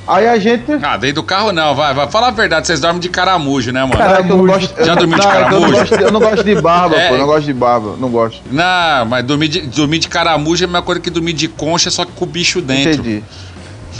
Aí 0.08 0.26
a 0.26 0.38
gente. 0.38 0.64
Ah, 0.82 0.96
dentro 0.96 1.16
do 1.16 1.22
carro 1.22 1.52
não, 1.52 1.74
vai, 1.74 1.92
vai. 1.94 2.08
Fala 2.10 2.28
a 2.28 2.30
verdade, 2.30 2.66
vocês 2.66 2.80
dormem 2.80 2.98
de 3.00 3.08
caramujo, 3.10 3.70
né, 3.70 3.84
mano? 3.84 3.94
Eu 4.02 4.24
não 4.24 4.46
gosto, 4.46 4.84
Já 4.84 4.94
dormiu 4.94 5.18
de 5.18 5.24
não, 5.26 5.32
é 5.32 5.36
eu 5.36 5.40
não 5.42 5.48
caramujo? 5.50 5.72
gosto 5.78 5.94
Eu 6.00 6.10
não 6.12 6.20
gosto 6.20 6.44
de 6.44 6.54
barba, 6.60 6.96
É. 6.98 7.08
pô. 7.08 7.14
Eu 7.14 7.18
não 7.20 7.26
gosto 7.26 7.44
de 7.46 7.52
barba. 7.52 7.94
Não 8.00 8.08
gosto. 8.08 8.40
Não, 8.50 9.04
mas 9.06 9.24
dormir 9.24 9.48
de, 9.48 9.60
dormir 9.68 9.98
de 9.98 10.08
caramujo 10.08 10.64
é 10.64 10.66
a 10.66 10.68
mesma 10.68 10.82
coisa 10.82 11.00
que 11.00 11.10
dormir 11.10 11.34
de 11.34 11.46
concha, 11.46 11.90
só 11.90 12.04
que 12.04 12.12
com 12.12 12.24
o 12.24 12.28
bicho 12.28 12.60
dentro. 12.60 12.92
Entendi. 12.92 13.22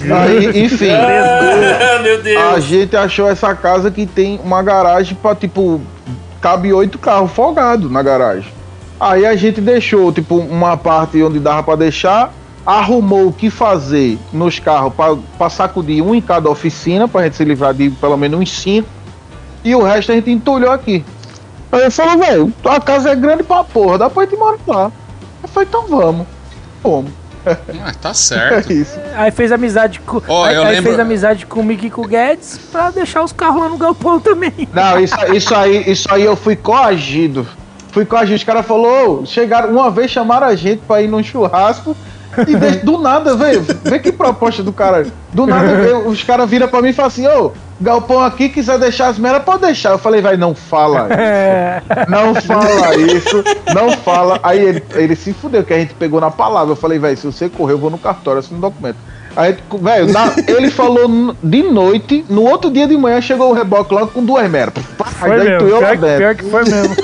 Aí, 0.10 0.64
enfim, 0.64 0.88
Ah, 0.90 2.00
meu 2.02 2.20
Deus. 2.22 2.42
a 2.54 2.58
gente 2.60 2.96
achou 2.96 3.28
essa 3.28 3.54
casa 3.54 3.90
que 3.90 4.06
tem 4.06 4.40
uma 4.42 4.62
garagem 4.62 5.16
pra, 5.20 5.34
tipo, 5.34 5.80
cabe 6.40 6.72
oito 6.72 6.98
carros 6.98 7.30
folgados 7.32 7.90
na 7.90 8.02
garagem. 8.02 8.50
Aí 9.00 9.24
a 9.24 9.34
gente 9.34 9.60
deixou, 9.62 10.12
tipo, 10.12 10.36
uma 10.36 10.76
parte 10.76 11.22
onde 11.22 11.38
dava 11.40 11.62
pra 11.62 11.74
deixar, 11.76 12.32
arrumou 12.66 13.28
o 13.28 13.32
que 13.32 13.48
fazer 13.48 14.18
nos 14.32 14.58
carros 14.58 14.92
pra, 14.94 15.16
pra 15.38 15.48
sacudir 15.48 16.02
um 16.02 16.14
em 16.14 16.20
cada 16.20 16.50
oficina, 16.50 17.08
pra 17.08 17.22
gente 17.24 17.36
se 17.36 17.44
livrar 17.44 17.72
de 17.72 17.88
pelo 17.90 18.16
menos 18.18 18.38
uns 18.38 18.52
cinco, 18.60 18.88
e 19.64 19.74
o 19.74 19.82
resto 19.82 20.12
a 20.12 20.14
gente 20.14 20.30
entulhou 20.30 20.70
aqui. 20.70 21.02
Aí 21.72 21.80
ele 21.82 21.90
falou, 21.90 22.18
velho, 22.18 22.52
a 22.64 22.80
casa 22.80 23.10
é 23.10 23.16
grande 23.16 23.42
pra 23.42 23.64
porra, 23.64 23.96
dá 23.98 24.10
pra 24.10 24.24
gente 24.24 24.36
morar 24.36 24.58
lá. 24.66 24.92
Eu 25.42 25.48
falei, 25.48 25.66
então 25.68 25.86
vamos. 25.88 26.26
Vamos. 26.82 27.10
Ah, 27.82 27.92
tá 27.98 28.10
É 28.10 28.14
certo. 28.14 28.70
isso. 28.70 28.98
Aí 29.16 29.30
fez 29.30 29.50
amizade 29.50 29.98
com. 30.00 30.20
Ó, 30.28 30.44
aí 30.44 30.54
eu 30.56 30.62
aí 30.62 30.74
lembro- 30.74 30.90
fez 30.90 31.00
amizade 31.00 31.46
com 31.46 31.60
o 31.60 31.64
Mickey 31.64 31.86
e 31.86 31.90
com 31.90 32.02
o 32.02 32.06
Guedes 32.06 32.58
pra 32.70 32.90
deixar 32.90 33.22
os 33.22 33.32
carros 33.32 33.62
lá 33.62 33.68
no 33.70 33.78
galpão 33.78 34.20
também. 34.20 34.52
Não, 34.74 35.00
isso, 35.00 35.14
isso 35.34 35.54
aí, 35.54 35.90
isso 35.90 36.06
aí 36.12 36.22
eu 36.22 36.36
fui 36.36 36.54
coagido. 36.54 37.46
Fui 37.92 38.04
coagido. 38.04 38.36
Os 38.36 38.44
caras 38.44 38.66
falaram, 38.66 39.20
"Ô, 39.22 39.26
chegaram, 39.26 39.70
uma 39.70 39.90
vez 39.90 40.10
chamaram 40.10 40.46
a 40.46 40.54
gente 40.54 40.82
pra 40.86 41.02
ir 41.02 41.08
num 41.08 41.22
churrasco. 41.22 41.96
E 42.46 42.54
de- 42.54 42.78
do 42.84 42.96
nada, 42.96 43.34
velho, 43.36 43.60
vê 43.82 43.98
que 43.98 44.12
proposta 44.12 44.62
do 44.62 44.72
cara. 44.72 45.04
Do 45.32 45.46
nada, 45.48 45.66
eu- 45.68 46.06
os 46.06 46.22
caras 46.22 46.48
viram 46.48 46.68
pra 46.68 46.80
mim 46.80 46.90
e 46.90 46.92
falam 46.92 47.08
assim, 47.08 47.26
ô, 47.26 47.50
galpão 47.80 48.20
aqui, 48.22 48.48
quiser 48.48 48.78
deixar 48.78 49.08
as 49.08 49.18
meras, 49.18 49.42
pode 49.42 49.62
deixar. 49.62 49.90
Eu 49.90 49.98
falei, 49.98 50.22
vai, 50.22 50.36
não 50.36 50.54
fala 50.54 51.08
isso. 51.08 52.06
Não 52.08 52.34
fala 52.36 52.94
isso, 52.96 53.44
não 53.74 53.90
fala. 53.98 54.38
Aí 54.44 54.60
ele, 54.64 54.84
ele 54.94 55.16
se 55.16 55.32
fudeu, 55.32 55.64
que 55.64 55.74
a 55.74 55.78
gente 55.78 55.92
pegou 55.94 56.20
na 56.20 56.30
palavra. 56.30 56.70
Eu 56.72 56.76
falei, 56.76 57.00
velho, 57.00 57.16
se 57.16 57.26
você 57.26 57.48
correr, 57.48 57.72
eu 57.74 57.78
vou 57.78 57.90
no 57.90 57.98
cartório, 57.98 58.38
assino 58.38 58.58
um 58.58 58.60
documento. 58.60 58.96
Aí, 59.36 59.56
velho, 59.80 60.08
ele 60.48 60.70
falou 60.70 61.34
de 61.42 61.62
noite, 61.62 62.24
no 62.28 62.42
outro 62.42 62.70
dia 62.70 62.86
de 62.86 62.96
manhã 62.96 63.20
chegou 63.20 63.50
o 63.50 63.52
reboque 63.54 63.94
logo 63.94 64.08
com 64.08 64.24
duas 64.24 64.50
meras. 64.50 64.74
Foi 65.28 65.28
mesmo. 65.44 65.66
Pior, 65.68 65.80
que- 65.96 65.96
pior 66.18 66.34
que 66.34 66.44
foi 66.44 66.64
mesmo. 66.64 66.96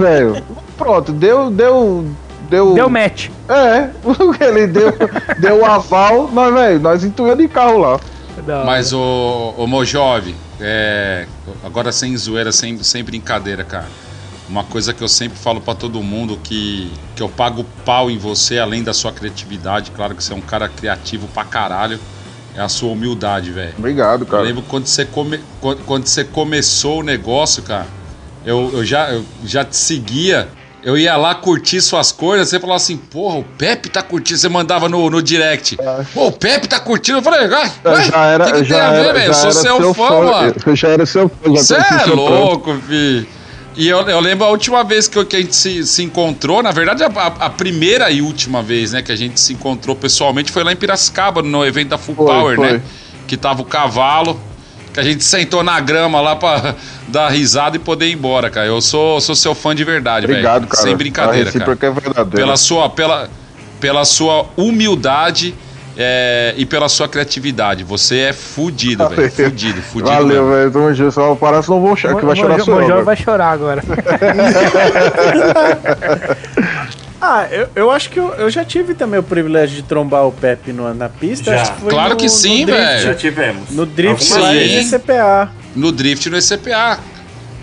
velho. 0.00 0.42
Pronto, 0.78 1.12
deu, 1.12 1.50
deu, 1.50 2.06
deu. 2.48 2.74
Deu 2.74 2.88
match. 2.90 3.28
É, 3.48 3.90
ele 4.44 4.66
deu, 4.66 4.92
deu 5.38 5.60
o 5.60 5.64
aval, 5.66 6.30
nós, 6.32 6.52
velho, 6.54 6.80
nós 6.80 7.04
entuiamos 7.04 7.38
de 7.42 7.48
carro 7.48 7.78
lá. 7.78 8.00
Mas 8.64 8.92
o, 8.92 9.54
o 9.58 9.66
Mojove, 9.66 10.34
é, 10.60 11.26
agora 11.64 11.92
sem 11.92 12.16
zoeira, 12.16 12.50
sem, 12.50 12.82
sem 12.82 13.04
brincadeira, 13.04 13.62
cara. 13.62 13.86
Uma 14.52 14.64
coisa 14.64 14.92
que 14.92 15.02
eu 15.02 15.08
sempre 15.08 15.38
falo 15.38 15.62
pra 15.62 15.74
todo 15.74 16.02
mundo 16.02 16.38
que, 16.44 16.92
que 17.16 17.22
eu 17.22 17.28
pago 17.30 17.64
pau 17.86 18.10
em 18.10 18.18
você, 18.18 18.58
além 18.58 18.82
da 18.82 18.92
sua 18.92 19.10
criatividade, 19.10 19.90
claro 19.92 20.14
que 20.14 20.22
você 20.22 20.34
é 20.34 20.36
um 20.36 20.42
cara 20.42 20.68
criativo 20.68 21.26
pra 21.28 21.42
caralho, 21.42 21.98
é 22.54 22.60
a 22.60 22.68
sua 22.68 22.90
humildade, 22.90 23.50
velho. 23.50 23.72
Obrigado, 23.78 24.24
Eu 24.24 24.26
cara. 24.26 24.42
lembro 24.42 24.62
quando 24.68 24.84
você, 24.86 25.06
come, 25.06 25.40
quando, 25.58 25.82
quando 25.84 26.06
você 26.06 26.22
começou 26.22 27.00
o 27.00 27.02
negócio, 27.02 27.62
cara. 27.62 27.86
Eu, 28.44 28.70
eu, 28.74 28.84
já, 28.84 29.10
eu 29.10 29.24
já 29.42 29.64
te 29.64 29.74
seguia. 29.74 30.46
Eu 30.82 30.98
ia 30.98 31.16
lá 31.16 31.34
curtir 31.34 31.80
suas 31.80 32.12
coisas. 32.12 32.50
Você 32.50 32.60
falava 32.60 32.76
assim, 32.76 32.98
porra, 32.98 33.38
o 33.38 33.44
Pepe 33.44 33.88
tá 33.88 34.02
curtindo. 34.02 34.38
Você 34.38 34.50
mandava 34.50 34.86
no, 34.86 35.08
no 35.08 35.22
direct. 35.22 35.78
Pô, 36.12 36.26
o 36.26 36.32
Pepe 36.32 36.68
tá 36.68 36.78
curtindo. 36.78 37.18
Eu 37.18 37.22
falei, 37.22 37.46
ah, 37.46 37.70
Eu 37.84 37.92
ué, 37.92 38.04
já 38.04 38.26
era, 38.26 38.44
o 38.44 38.46
que, 38.48 38.52
que 38.52 38.58
eu 38.58 38.64
tem 38.64 38.68
já 38.76 38.88
a 38.88 38.92
ver, 38.92 39.12
velho? 39.14 39.32
já 39.32 39.46
Eu 39.46 39.52
sou 39.52 39.52
seu 39.52 39.94
fã, 39.94 40.10
mano. 40.24 40.54
Eu 40.66 40.76
já 40.76 40.88
era 40.88 41.06
seu 41.06 41.28
fã. 41.30 41.54
já 41.54 41.62
Você 41.62 41.74
é 41.76 42.04
louco, 42.14 42.74
fi. 42.86 43.26
E 43.74 43.88
eu, 43.88 44.00
eu 44.02 44.20
lembro 44.20 44.44
a 44.46 44.50
última 44.50 44.84
vez 44.84 45.08
que, 45.08 45.16
eu- 45.18 45.24
que 45.24 45.36
a 45.36 45.40
gente 45.40 45.56
se, 45.56 45.86
se 45.86 46.02
encontrou, 46.02 46.62
na 46.62 46.70
verdade, 46.70 47.02
a, 47.02 47.06
a- 47.06 47.50
primeira 47.50 48.10
e 48.10 48.20
última 48.20 48.62
vez, 48.62 48.92
né, 48.92 49.00
que 49.02 49.10
a 49.10 49.16
gente 49.16 49.40
se 49.40 49.52
encontrou 49.54 49.96
pessoalmente 49.96 50.52
foi 50.52 50.62
lá 50.62 50.72
em 50.72 50.76
Piracicaba, 50.76 51.42
no 51.42 51.64
evento 51.64 51.88
da 51.88 51.98
Full 51.98 52.14
Foi, 52.14 52.26
Power, 52.26 52.56
foi. 52.56 52.72
né? 52.72 52.82
Que 53.26 53.36
tava 53.36 53.62
o 53.62 53.64
cavalo, 53.64 54.38
que 54.92 55.00
a 55.00 55.02
gente 55.02 55.24
sentou 55.24 55.62
na 55.62 55.80
grama 55.80 56.20
lá 56.20 56.36
pra 56.36 56.74
dar 57.08 57.30
risada 57.30 57.76
e 57.76 57.78
poder 57.78 58.08
ir 58.08 58.12
embora, 58.12 58.50
cara. 58.50 58.66
Eu 58.66 58.80
sou, 58.82 59.20
sou 59.22 59.34
seu 59.34 59.54
fã 59.54 59.74
de 59.74 59.84
verdade, 59.84 60.26
velho. 60.26 60.38
Obrigado, 60.38 60.66
cara. 60.66 60.82
Sem 60.82 60.94
brincadeira, 60.94 61.50
cara. 61.50 61.72
é 61.72 61.90
verdadeira. 61.90 62.30
Pela 62.44 62.56
sua, 62.58 62.90
pela, 62.90 63.30
pela 63.80 64.04
sua 64.04 64.46
humildade 64.54 65.54
é, 65.96 66.54
e 66.56 66.64
pela 66.64 66.88
sua 66.88 67.08
criatividade. 67.08 67.84
Você 67.84 68.18
é 68.20 68.32
fudido, 68.32 69.08
velho. 69.08 69.30
Fudido, 69.32 69.82
fudido. 69.82 70.10
Valeu, 70.10 70.50
velho. 70.50 70.70
Tamo 70.70 70.94
junto. 70.94 71.12
Só 71.12 71.34
parece 71.34 71.68
não 71.68 71.80
vou 71.80 71.94
chorar, 71.96 72.18
que 72.20 72.26
vai 72.26 72.36
chorar 72.36 72.60
só. 72.60 72.76
velho. 72.76 73.04
vai 73.04 73.16
chorar 73.16 73.50
agora. 73.50 73.82
Ah, 77.24 77.46
eu, 77.52 77.68
eu 77.76 77.88
acho 77.92 78.10
que 78.10 78.18
eu, 78.18 78.30
eu 78.34 78.50
já 78.50 78.64
tive 78.64 78.94
também 78.94 79.20
o 79.20 79.22
privilégio 79.22 79.76
de 79.76 79.84
trombar 79.84 80.26
o 80.26 80.32
Pepe 80.32 80.72
no, 80.72 80.92
na 80.92 81.08
pista. 81.08 81.52
Já. 81.54 81.62
Acho 81.62 81.74
que 81.74 81.80
foi 81.82 81.90
Claro 81.92 82.10
no- 82.10 82.16
que 82.16 82.24
no 82.24 82.28
sim, 82.30 82.66
drift. 82.66 82.82
velho. 82.82 83.02
Já 83.04 83.14
tivemos. 83.14 83.70
No 83.70 83.86
drift 83.86 84.22
Algumas 84.32 84.42
lá 84.42 84.52
vezes. 84.52 84.92
em 84.92 84.98
CPA. 84.98 85.52
No 85.76 85.92
drift 85.92 86.26
e 86.26 86.30
no 86.32 86.42
SCPA. 86.42 86.98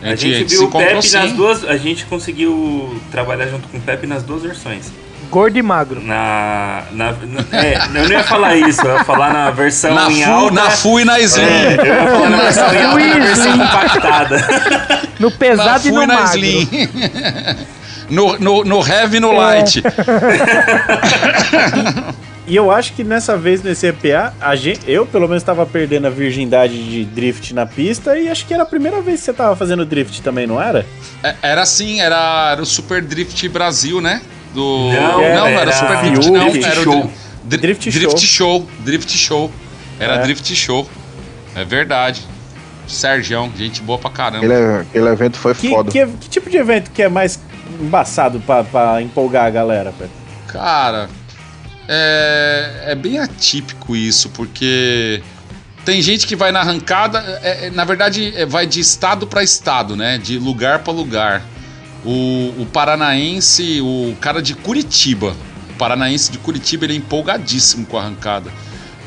A 0.01 0.15
gente 0.15 0.45
viu 0.45 0.49
se 0.60 0.64
o 0.64 0.72
Pepe 0.72 0.77
encontrou 0.77 0.93
nas 0.95 1.06
sim. 1.30 1.35
duas. 1.35 1.65
A 1.65 1.76
gente 1.76 2.06
conseguiu 2.06 2.95
trabalhar 3.11 3.47
junto 3.47 3.68
com 3.68 3.77
o 3.77 3.81
Pepe 3.81 4.07
nas 4.07 4.23
duas 4.23 4.43
versões. 4.43 4.93
Gordo 5.30 5.57
e 5.57 5.61
magro. 5.61 6.01
Na. 6.01 6.84
na, 6.91 7.11
na- 7.11 7.57
é, 7.60 7.76
eu 7.95 8.03
não 8.03 8.11
ia 8.11 8.23
falar 8.23 8.56
isso, 8.56 8.81
eu 8.81 8.97
ia 8.97 9.03
falar 9.03 9.31
na 9.31 9.51
versão 9.51 9.93
Na 9.93 10.10
em 10.11 10.23
Fu, 10.23 10.30
alta. 10.31 10.53
na 10.56 10.69
Fu 10.72 10.99
e 10.99 11.06
na 11.06 11.19
Slim. 11.19 11.43
É, 11.43 11.76
eu 11.80 11.85
ia 11.85 12.07
falar 12.11 12.30
na 12.30 12.38
versão 12.38 12.73
em 12.73 12.84
alta 12.84 13.01
e 13.01 13.07
na 13.10 13.26
versão 13.26 13.45
Slim. 13.51 13.57
compactada. 13.68 14.47
No 15.19 15.30
Na 15.30 15.35
pesado 15.35 15.88
e 15.88 15.89
Fu 15.89 15.95
no 15.95 16.03
e 16.03 16.07
na 16.07 16.14
magro. 16.15 16.35
Slim. 16.39 16.69
No, 18.10 18.39
no, 18.39 18.64
no 18.64 18.88
Heavy 18.88 19.18
e 19.18 19.19
no 19.19 19.31
É. 19.34 19.38
Light. 19.38 19.84
E 22.47 22.56
eu 22.56 22.72
acho 22.72 22.93
que 22.93 23.03
nessa 23.03 23.38
vez 23.38 23.61
no 23.61 23.69
CPA, 23.76 24.34
a 24.41 24.56
gente, 24.56 24.80
eu 24.89 25.06
pelo 25.06 25.27
menos 25.27 25.43
tava 25.43 25.68
perdendo 25.68 26.07
a 26.07 26.10
virgindade 26.10 26.84
de 26.89 27.06
drift 27.06 27.53
na 27.53 27.64
pista 27.68 28.18
e 28.18 28.27
acho 28.27 28.43
que 28.47 28.51
era 28.56 28.64
a 28.64 28.65
primeira 28.65 28.99
vez 29.03 29.19
que 29.19 29.26
você 29.26 29.34
tava 29.34 29.56
fazendo 29.56 29.85
drift 29.85 30.19
também, 30.23 30.47
não 30.47 30.60
era? 30.60 30.84
É, 31.23 31.35
Era 31.43 31.61
assim, 31.61 32.01
era, 32.01 32.49
era 32.53 32.60
o 32.60 32.65
Super 32.65 33.03
Drift 33.03 33.47
Brasil, 33.49 34.01
né? 34.01 34.19
Do... 34.53 34.89
Não, 34.91 35.11
não, 35.21 35.23
era, 35.47 35.61
era 35.61 35.71
Super. 35.71 36.01
Drift, 36.01 36.31
não. 36.31 36.49
Drift 36.49 36.65
Era 36.69 36.84
Show. 36.84 37.11
Dri- 37.43 37.57
Drift 37.61 37.89
Drift, 37.91 38.19
Show. 38.26 38.59
Show. 38.61 38.69
Drift 38.80 39.17
Show. 39.17 39.51
Era 39.99 40.15
É. 40.15 40.17
Drift 40.23 40.55
Show. 40.55 40.89
É 41.55 41.63
verdade. 41.63 42.21
Sergião, 42.88 43.51
gente 43.55 43.81
boa 43.81 43.99
pra 43.99 44.09
caramba. 44.09 44.45
Aquele, 44.45 44.81
aquele 44.81 45.07
evento 45.09 45.38
foi 45.38 45.53
Que, 45.53 45.69
foda. 45.69 45.91
que, 45.91 46.05
que 46.07 46.30
tipo 46.30 46.49
de 46.49 46.57
evento 46.57 46.89
que 46.89 47.03
é 47.03 47.09
mais 47.09 47.39
embaçado 47.80 48.39
pra, 48.39 48.63
pra 48.63 49.01
empolgar 49.01 49.45
a 49.45 49.49
galera, 49.51 49.93
Pepe? 49.97 50.09
Cara, 50.47 51.07
é, 51.88 52.84
é 52.88 52.95
bem 52.95 53.19
atípico 53.19 53.95
isso, 53.95 54.30
porque 54.30 55.21
tem 55.85 56.01
gente 56.01 56.26
que 56.26 56.35
vai 56.35 56.51
na 56.51 56.61
arrancada, 56.61 57.19
é- 57.43 57.67
é- 57.67 57.69
na 57.69 57.84
verdade, 57.85 58.34
é, 58.35 58.45
vai 58.45 58.65
de 58.65 58.80
estado 58.80 59.27
para 59.27 59.43
estado, 59.43 59.95
né? 59.95 60.17
De 60.17 60.39
lugar 60.39 60.80
para 60.80 60.91
lugar. 60.93 61.43
O, 62.05 62.61
o 62.61 62.67
paranaense, 62.71 63.81
o 63.81 64.15
cara 64.21 64.41
de 64.41 64.53
Curitiba, 64.55 65.35
o 65.69 65.73
paranaense 65.73 66.31
de 66.31 66.38
Curitiba, 66.38 66.85
ele 66.85 66.93
é 66.93 66.97
empolgadíssimo 66.97 67.85
com 67.85 67.97
a 67.97 68.01
arrancada. 68.01 68.51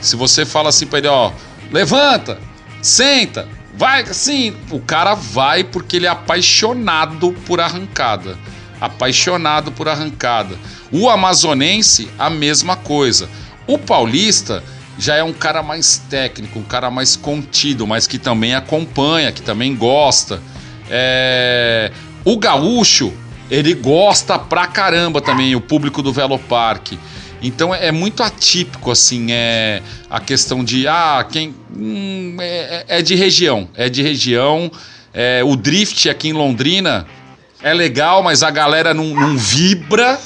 Se 0.00 0.16
você 0.16 0.44
fala 0.44 0.68
assim 0.68 0.86
pra 0.86 0.98
ele, 0.98 1.08
ó, 1.08 1.32
levanta, 1.70 2.38
senta, 2.82 3.48
vai 3.74 4.02
assim, 4.02 4.54
o 4.70 4.80
cara 4.80 5.14
vai 5.14 5.64
porque 5.64 5.96
ele 5.96 6.06
é 6.06 6.10
apaixonado 6.10 7.32
por 7.46 7.60
arrancada. 7.60 8.36
Apaixonado 8.80 9.70
por 9.70 9.88
arrancada. 9.88 10.58
O 10.90 11.08
amazonense, 11.08 12.10
a 12.18 12.28
mesma 12.28 12.76
coisa. 12.76 13.28
O 13.66 13.78
paulista 13.78 14.62
já 14.98 15.14
é 15.14 15.22
um 15.22 15.32
cara 15.32 15.62
mais 15.62 15.98
técnico, 16.10 16.58
um 16.58 16.64
cara 16.64 16.90
mais 16.90 17.16
contido, 17.16 17.86
mas 17.86 18.06
que 18.06 18.18
também 18.18 18.54
acompanha, 18.54 19.32
que 19.32 19.40
também 19.40 19.74
gosta. 19.74 20.42
É, 20.90 21.92
O 22.24 22.36
gaúcho, 22.36 23.12
ele 23.50 23.74
gosta 23.74 24.38
pra 24.38 24.66
caramba 24.66 25.20
também, 25.20 25.54
o 25.56 25.60
público 25.60 26.02
do 26.02 26.12
Velopark. 26.12 26.92
Então 27.42 27.74
é 27.74 27.90
muito 27.90 28.22
atípico, 28.22 28.90
assim, 28.90 29.26
é 29.30 29.82
a 30.08 30.20
questão 30.20 30.62
de, 30.62 30.86
ah, 30.86 31.26
quem. 31.28 31.54
hum, 31.76 32.36
é, 32.40 32.84
é 32.86 33.02
de 33.02 33.16
região, 33.16 33.68
é 33.74 33.88
de 33.88 34.02
região. 34.02 34.70
É, 35.12 35.42
o 35.44 35.56
drift 35.56 36.08
aqui 36.08 36.28
em 36.28 36.32
Londrina 36.32 37.06
é 37.60 37.74
legal, 37.74 38.22
mas 38.22 38.42
a 38.42 38.50
galera 38.50 38.94
não, 38.94 39.06
não 39.06 39.36
vibra, 39.36 40.18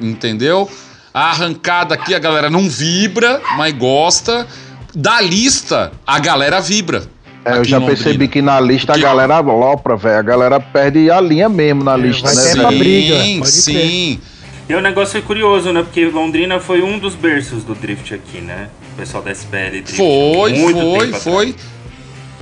entendeu? 0.00 0.70
A 1.12 1.30
arrancada 1.30 1.94
aqui 1.94 2.14
a 2.14 2.18
galera 2.18 2.50
não 2.50 2.68
vibra, 2.68 3.40
mas 3.56 3.74
gosta. 3.74 4.46
Da 4.94 5.20
lista, 5.20 5.92
a 6.06 6.18
galera 6.18 6.60
vibra. 6.60 7.04
É, 7.44 7.56
eu 7.56 7.64
já 7.64 7.80
percebi 7.80 8.28
que 8.28 8.42
na 8.42 8.60
lista 8.60 8.94
a 8.94 8.98
galera 8.98 9.40
lopra, 9.40 9.96
velho. 9.96 10.18
A 10.18 10.22
galera 10.22 10.60
perde 10.60 11.10
a 11.10 11.20
linha 11.20 11.48
mesmo 11.48 11.82
na 11.82 11.96
lista, 11.96 12.28
vai 12.28 12.34
né, 12.34 12.52
ter 12.52 12.58
pra 12.58 12.68
briga, 12.68 13.22
Sim, 13.22 13.38
pode 13.38 13.50
sim. 13.50 14.20
E 14.68 14.74
o 14.74 14.80
negócio 14.80 15.18
é 15.18 15.20
curioso, 15.20 15.72
né? 15.72 15.82
Porque 15.82 16.04
Londrina 16.06 16.60
foi 16.60 16.80
um 16.82 16.98
dos 16.98 17.14
berços 17.14 17.64
do 17.64 17.74
drift 17.74 18.14
aqui, 18.14 18.40
né? 18.40 18.68
O 18.92 18.96
pessoal 18.96 19.22
da 19.22 19.32
SPL 19.32 19.82
Drift. 19.82 19.96
Foi, 19.96 20.52
muito 20.52 20.80
foi, 20.80 21.06
tempo 21.06 21.20
foi. 21.20 21.54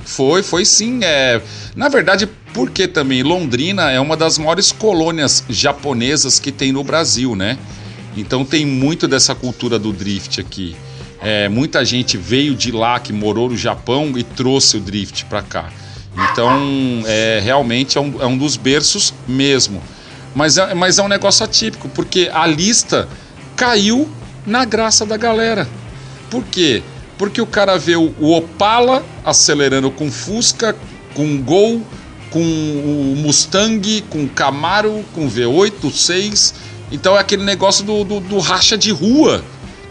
Foi, 0.05 0.43
foi 0.43 0.65
sim. 0.65 0.99
É, 1.03 1.41
na 1.75 1.87
verdade, 1.87 2.29
porque 2.53 2.87
também 2.87 3.23
Londrina 3.23 3.89
é 3.89 3.99
uma 3.99 4.17
das 4.17 4.37
maiores 4.37 4.71
colônias 4.71 5.43
japonesas 5.49 6.39
que 6.39 6.51
tem 6.51 6.71
no 6.71 6.83
Brasil, 6.83 7.35
né? 7.35 7.57
Então 8.17 8.43
tem 8.43 8.65
muito 8.65 9.07
dessa 9.07 9.33
cultura 9.33 9.79
do 9.79 9.93
drift 9.93 10.39
aqui. 10.41 10.75
É, 11.21 11.49
muita 11.49 11.83
gente 11.83 12.17
veio 12.17 12.55
de 12.55 12.71
lá, 12.71 12.99
que 12.99 13.11
morou 13.11 13.49
no 13.49 13.57
Japão 13.57 14.13
e 14.15 14.23
trouxe 14.23 14.77
o 14.77 14.79
drift 14.79 15.25
pra 15.25 15.41
cá. 15.41 15.69
Então, 16.31 17.03
é, 17.05 17.39
realmente 17.43 17.97
é 17.97 18.01
um, 18.01 18.21
é 18.21 18.25
um 18.25 18.37
dos 18.37 18.57
berços 18.57 19.13
mesmo. 19.27 19.81
Mas 20.33 20.57
é, 20.57 20.73
mas 20.73 20.99
é 20.99 21.03
um 21.03 21.07
negócio 21.07 21.43
atípico, 21.43 21.89
porque 21.89 22.29
a 22.33 22.45
lista 22.45 23.07
caiu 23.55 24.09
na 24.45 24.63
graça 24.65 25.05
da 25.05 25.17
galera. 25.17 25.67
Por 26.29 26.43
quê? 26.45 26.83
Porque 27.17 27.41
o 27.41 27.47
cara 27.47 27.77
vê 27.77 27.95
o, 27.95 28.13
o 28.19 28.35
Opala 28.35 29.03
acelerando 29.25 29.91
com 29.91 30.09
Fusca, 30.09 30.75
com 31.13 31.41
Gol, 31.41 31.81
com 32.29 32.41
o 32.41 33.15
Mustang, 33.17 34.01
com 34.09 34.27
Camaro, 34.27 35.03
com 35.13 35.29
V8, 35.29 35.91
6. 35.91 36.53
Então 36.91 37.17
é 37.17 37.19
aquele 37.19 37.43
negócio 37.43 37.83
do, 37.83 38.03
do, 38.03 38.19
do 38.19 38.39
racha 38.39 38.77
de 38.77 38.91
rua 38.91 39.43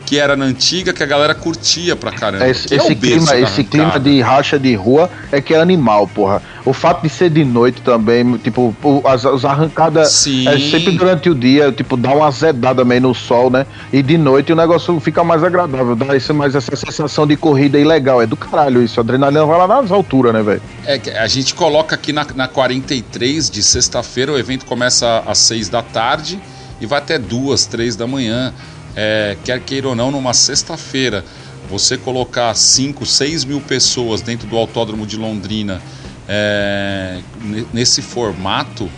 que 0.09 0.19
era 0.19 0.35
na 0.35 0.47
antiga, 0.47 0.91
que 0.91 1.03
a 1.03 1.07
galera 1.07 1.35
curtia 1.35 1.95
pra 1.95 2.11
caramba. 2.11 2.49
Esse, 2.49 2.67
que 2.67 2.73
é 2.73 2.79
esse 2.79 2.95
berço 2.95 3.27
clima, 3.27 3.37
esse 3.37 3.63
clima 3.63 4.01
de 4.01 4.23
racha 4.23 4.59
de 4.59 4.75
rua 4.75 5.11
é 5.31 5.39
que 5.39 5.53
é 5.53 5.61
animal, 5.61 6.09
porra. 6.09 6.41
O 6.65 6.73
fato 6.73 7.03
de 7.03 7.11
ser 7.11 7.29
de 7.29 7.45
noite 7.45 7.83
também, 7.83 8.39
tipo, 8.39 8.75
as, 9.05 9.27
as 9.27 9.45
arrancadas 9.45 10.11
Sim. 10.11 10.49
é 10.49 10.59
sempre 10.59 10.93
durante 10.93 11.29
o 11.29 11.35
dia, 11.35 11.71
tipo, 11.71 11.95
dá 11.95 12.11
uma 12.15 12.29
azedada 12.29 12.87
meio 12.87 13.03
no 13.03 13.15
sol, 13.15 13.51
né? 13.51 13.67
E 13.93 14.03
de 14.03 14.17
noite 14.17 14.51
o 14.51 14.57
negócio 14.57 14.99
fica 14.99 15.23
mais 15.23 15.45
agradável, 15.45 15.95
dá 15.95 16.17
esse, 16.17 16.33
mais 16.33 16.55
essa 16.55 16.75
sensação 16.75 17.27
de 17.27 17.37
corrida 17.37 17.77
aí 17.77 17.85
legal. 17.85 18.23
É 18.23 18.27
do 18.27 18.37
caralho 18.37 18.83
isso, 18.83 18.99
a 18.99 19.03
adrenalina 19.03 19.45
vai 19.45 19.59
lá 19.59 19.67
nas 19.69 19.91
alturas, 19.91 20.33
né, 20.33 20.43
velho? 20.43 20.63
É 20.87 20.99
que 20.99 21.11
a 21.11 21.27
gente 21.27 21.53
coloca 21.53 21.95
aqui 21.95 22.15
na, 22.15 22.27
na 22.35 22.49
43 22.49 23.51
de 23.51 23.63
sexta-feira, 23.63 24.33
o 24.33 24.39
evento 24.39 24.65
começa 24.65 25.23
às 25.27 25.37
6 25.37 25.69
da 25.69 25.83
tarde 25.83 26.41
e 26.81 26.87
vai 26.87 26.99
até 26.99 27.19
2, 27.19 27.67
3 27.67 27.95
da 27.95 28.07
manhã. 28.07 28.55
É, 29.01 29.37
quer 29.45 29.61
queira 29.61 29.87
ou 29.89 29.95
não, 29.95 30.11
numa 30.11 30.35
sexta-feira, 30.35 31.25
você 31.71 31.97
colocar 31.97 32.53
5, 32.53 33.07
6 33.07 33.45
mil 33.45 33.61
pessoas 33.61 34.21
dentro 34.23 34.49
do 34.49 34.57
autódromo 34.57 35.07
de 35.07 35.17
Londrina 35.17 35.81
é, 36.29 37.21
ne- 37.41 37.65
nesse 37.73 38.03
formato, 38.03 38.91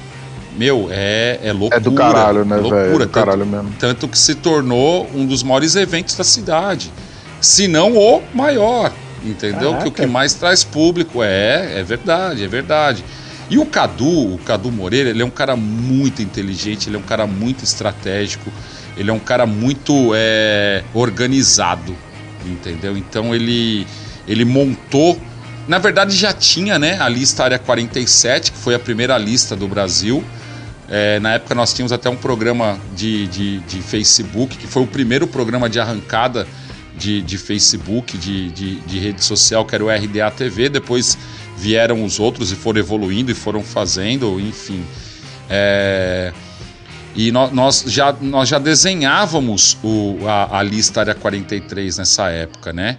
meu, 0.57 0.89
é, 0.91 1.39
é 1.43 1.53
loucura. 1.53 1.77
É 1.77 1.81
do 1.81 1.93
caralho, 1.93 2.45
né, 2.47 2.57
velho? 2.57 2.75
É 2.75 2.83
loucura. 2.85 3.07
do 3.07 3.13
caralho 3.13 3.45
mesmo. 3.47 3.71
Tanto 3.79 4.09
que 4.09 4.17
se 4.17 4.35
tornou 4.37 5.07
um 5.15 5.27
dos 5.27 5.43
maiores 5.43 5.77
eventos 5.77 6.15
da 6.15 6.25
cidade. 6.25 6.91
Se 7.39 7.69
não 7.69 7.95
o 7.97 8.23
maior. 8.35 8.93
Entendeu? 9.23 9.75
Que 9.77 9.89
o 9.89 9.91
que 9.93 9.99
Caraca. 9.99 10.13
mais 10.13 10.33
traz 10.33 10.65
público. 10.65 11.23
É, 11.23 11.79
é 11.79 11.83
verdade, 11.83 12.43
é 12.43 12.49
verdade. 12.49 13.05
E 13.51 13.59
o 13.59 13.67
Cadu, 13.67 14.35
o 14.35 14.39
Cadu 14.39 14.73
Moreira, 14.73 15.11
ele 15.11 15.21
é 15.21 15.25
um 15.25 15.31
cara 15.31 15.57
muito 15.57 16.23
inteligente, 16.23 16.89
ele 16.89 16.97
é 16.97 16.99
um 16.99 17.03
cara 17.03 17.27
muito 17.27 17.65
estratégico, 17.65 18.51
ele 18.97 19.11
é 19.11 19.13
um 19.13 19.19
cara 19.19 19.47
muito 19.47 20.13
é, 20.15 20.83
organizado, 20.93 21.97
entendeu? 22.45 22.97
Então 22.97 23.35
ele, 23.35 23.87
ele 24.27 24.45
montou. 24.45 25.21
Na 25.69 25.79
verdade 25.79 26.17
já 26.17 26.33
tinha 26.33 26.79
né, 26.79 26.99
a 27.01 27.09
lista 27.09 27.45
Área 27.45 27.59
47, 27.59 28.53
que 28.53 28.59
foi 28.59 28.75
a 28.75 28.79
primeira 28.79 29.17
lista 29.17 29.55
do 29.55 29.69
Brasil. 29.69 30.25
É, 30.89 31.21
na 31.21 31.35
época 31.35 31.55
nós 31.55 31.73
tínhamos 31.73 31.93
até 31.93 32.11
um 32.11 32.17
programa 32.17 32.79
de, 32.97 33.27
de, 33.29 33.59
de 33.61 33.81
Facebook, 33.81 34.57
que 34.57 34.67
foi 34.67 34.83
o 34.83 34.87
primeiro 34.87 35.27
programa 35.27 35.69
de 35.71 35.79
arrancada 35.79 36.47
de, 36.97 37.23
de 37.23 37.39
Facebook, 37.39 38.19
de, 38.19 38.51
de, 38.51 38.77
de 38.81 38.99
rede 38.99 39.25
social, 39.25 39.65
que 39.65 39.75
era 39.75 39.85
o 39.85 39.89
RDA 39.89 40.31
TV. 40.31 40.69
Depois 40.69 41.17
vieram 41.57 42.05
os 42.05 42.19
outros 42.19 42.51
e 42.51 42.57
foram 42.57 42.81
evoluindo 42.81 43.31
e 43.31 43.35
foram 43.35 43.63
fazendo, 43.63 44.41
enfim. 44.41 44.85
É, 45.49 46.33
e 47.15 47.33
nó- 47.33 47.51
nós, 47.51 47.85
já, 47.87 48.13
nós 48.21 48.49
já 48.49 48.59
desenhávamos 48.59 49.77
o, 49.83 50.19
a, 50.27 50.59
a 50.59 50.63
lista 50.63 51.01
Área 51.01 51.15
43 51.15 51.99
nessa 51.99 52.29
época, 52.29 52.73
né? 52.73 52.99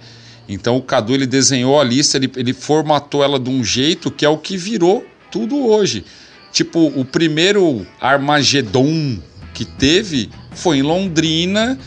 Então 0.49 0.75
o 0.75 0.81
Cadu 0.81 1.13
ele 1.13 1.25
desenhou 1.25 1.79
a 1.79 1.83
lista, 1.83 2.17
ele, 2.17 2.29
ele 2.35 2.53
formatou 2.53 3.23
ela 3.23 3.39
de 3.39 3.49
um 3.49 3.63
jeito 3.63 4.11
que 4.11 4.25
é 4.25 4.29
o 4.29 4.37
que 4.37 4.57
virou 4.57 5.05
tudo 5.31 5.65
hoje. 5.65 6.03
Tipo, 6.51 6.87
o 6.87 7.05
primeiro 7.05 7.85
Armagedon 8.01 9.17
que 9.53 9.63
teve 9.63 10.29
foi 10.51 10.77
em 10.79 10.81
Londrina 10.81 11.77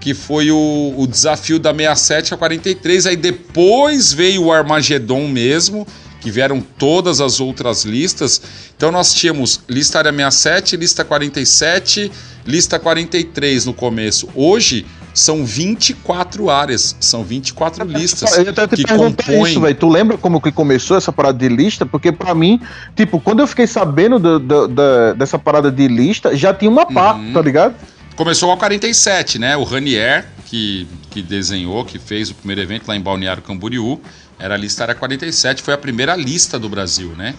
que 0.00 0.14
foi 0.14 0.50
o, 0.50 0.94
o 0.96 1.06
desafio 1.06 1.58
da 1.58 1.70
67 1.74 2.34
a 2.34 2.36
43. 2.36 3.06
Aí 3.06 3.16
depois 3.16 4.12
veio 4.12 4.44
o 4.44 4.52
Armagedon 4.52 5.26
mesmo, 5.28 5.86
que 6.28 6.30
vieram 6.30 6.60
todas 6.60 7.20
as 7.22 7.40
outras 7.40 7.84
listas. 7.84 8.40
Então 8.76 8.92
nós 8.92 9.14
tínhamos 9.14 9.60
lista 9.68 9.98
área 9.98 10.12
67, 10.12 10.76
lista 10.76 11.02
47, 11.04 12.12
lista 12.46 12.78
43 12.78 13.64
no 13.64 13.72
começo. 13.72 14.28
Hoje 14.34 14.84
são 15.14 15.44
24 15.44 16.50
áreas, 16.50 16.94
são 17.00 17.24
24 17.24 17.84
listas 17.86 18.36
Eu 18.36 18.44
ia 18.44 18.50
até 18.50 18.66
te 18.68 18.76
que 18.76 18.94
compõem 18.94 19.52
isso. 19.52 19.74
Tu 19.74 19.88
lembra 19.88 20.18
como 20.18 20.40
que 20.40 20.52
começou 20.52 20.96
essa 20.98 21.10
parada 21.10 21.38
de 21.38 21.48
lista? 21.48 21.86
Porque 21.86 22.12
pra 22.12 22.34
mim, 22.34 22.60
tipo, 22.94 23.18
quando 23.18 23.40
eu 23.40 23.46
fiquei 23.46 23.66
sabendo 23.66 24.18
do- 24.18 24.38
do- 24.38 24.68
da- 24.68 25.12
dessa 25.14 25.38
parada 25.38 25.72
de 25.72 25.88
lista, 25.88 26.36
já 26.36 26.52
tinha 26.52 26.70
uma 26.70 26.84
pá, 26.86 27.14
Uhum. 27.14 27.32
tá 27.32 27.40
ligado? 27.40 27.74
Começou 28.16 28.52
a 28.52 28.56
47, 28.56 29.38
né? 29.38 29.56
O 29.56 29.62
Ranier, 29.64 30.26
que, 30.46 30.86
que 31.10 31.22
desenhou, 31.22 31.84
que 31.84 31.98
fez 31.98 32.30
o 32.30 32.34
primeiro 32.34 32.60
evento 32.60 32.86
lá 32.86 32.94
em 32.96 33.00
Balneário 33.00 33.42
Camboriú, 33.42 34.00
era 34.38 34.54
a 34.54 34.56
lista 34.56 34.82
era 34.84 34.94
47, 34.94 35.62
foi 35.62 35.74
a 35.74 35.78
primeira 35.78 36.14
lista 36.16 36.58
do 36.58 36.68
Brasil, 36.68 37.14
né? 37.16 37.34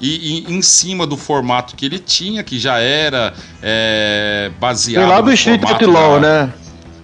E, 0.00 0.44
e 0.48 0.52
em 0.54 0.62
cima 0.62 1.06
do 1.06 1.16
formato 1.16 1.76
que 1.76 1.84
ele 1.84 1.98
tinha, 1.98 2.42
que 2.42 2.58
já 2.58 2.78
era 2.78 3.34
é, 3.62 4.50
baseado 4.58 5.04
Foi 5.04 5.12
lá 5.14 5.20
do 5.20 5.30
Street 5.32 5.62
Outlaw, 5.62 6.20
da- 6.20 6.46
né? 6.46 6.52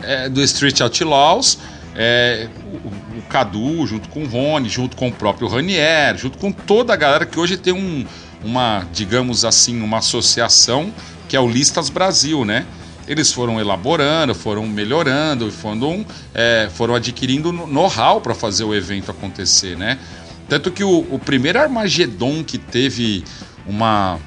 é, 0.03 0.29
do 0.31 0.43
Street 0.43 0.81
Outlaws, 0.81 1.59
é, 1.95 2.49
o, 2.85 3.19
o 3.19 3.23
Cadu, 3.29 3.87
junto 3.87 4.09
com 4.09 4.23
o 4.23 4.27
Rony, 4.27 4.69
junto 4.71 4.97
com 4.97 5.09
o 5.09 5.13
próprio 5.13 5.47
Ranier, 5.49 6.17
junto 6.17 6.39
com 6.39 6.51
toda 6.51 6.95
a 6.95 6.97
galera 6.97 7.27
que 7.27 7.39
hoje 7.39 7.59
tem 7.59 7.75
um, 7.75 8.07
uma, 8.43 8.87
digamos 8.93 9.45
assim, 9.45 9.81
uma 9.83 9.99
associação 9.99 10.91
que 11.29 11.37
é 11.37 11.41
o 11.41 11.49
Listas 11.49 11.91
Brasil, 11.91 12.45
né? 12.45 12.65
Eles 13.07 13.33
foram 13.33 13.61
elaborando, 13.61 14.35
foram 14.35 14.67
melhorando, 14.67 15.51
foram, 15.51 16.05
é, 16.35 16.69
foram 16.75 16.95
adquirindo 16.95 17.53
know-how 17.53 18.21
para 18.21 18.35
fazer 18.35 18.65
o 18.65 18.75
evento 18.75 19.11
acontecer, 19.11 19.77
né? 19.77 19.99
Tanto 20.49 20.71
que 20.71 20.85
o, 20.85 21.07
o 21.11 21.19
primeiro 21.19 21.59
Armagedon 21.59 22.45
que 22.45 22.59
teve 22.59 23.25
uma, 23.67 24.19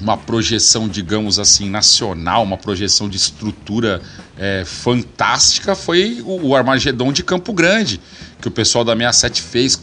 uma 0.00 0.16
projeção, 0.16 0.88
digamos 0.88 1.38
assim, 1.38 1.68
nacional, 1.68 2.42
uma 2.42 2.56
projeção 2.56 3.08
de 3.08 3.16
estrutura 3.16 4.00
é, 4.36 4.64
fantástica, 4.64 5.74
foi 5.74 6.22
o, 6.24 6.48
o 6.48 6.56
Armagedon 6.56 7.12
de 7.12 7.22
Campo 7.22 7.52
Grande, 7.52 8.00
que 8.40 8.46
o 8.46 8.50
pessoal 8.50 8.84
da 8.84 8.94
67 8.94 9.42
fez. 9.42 9.80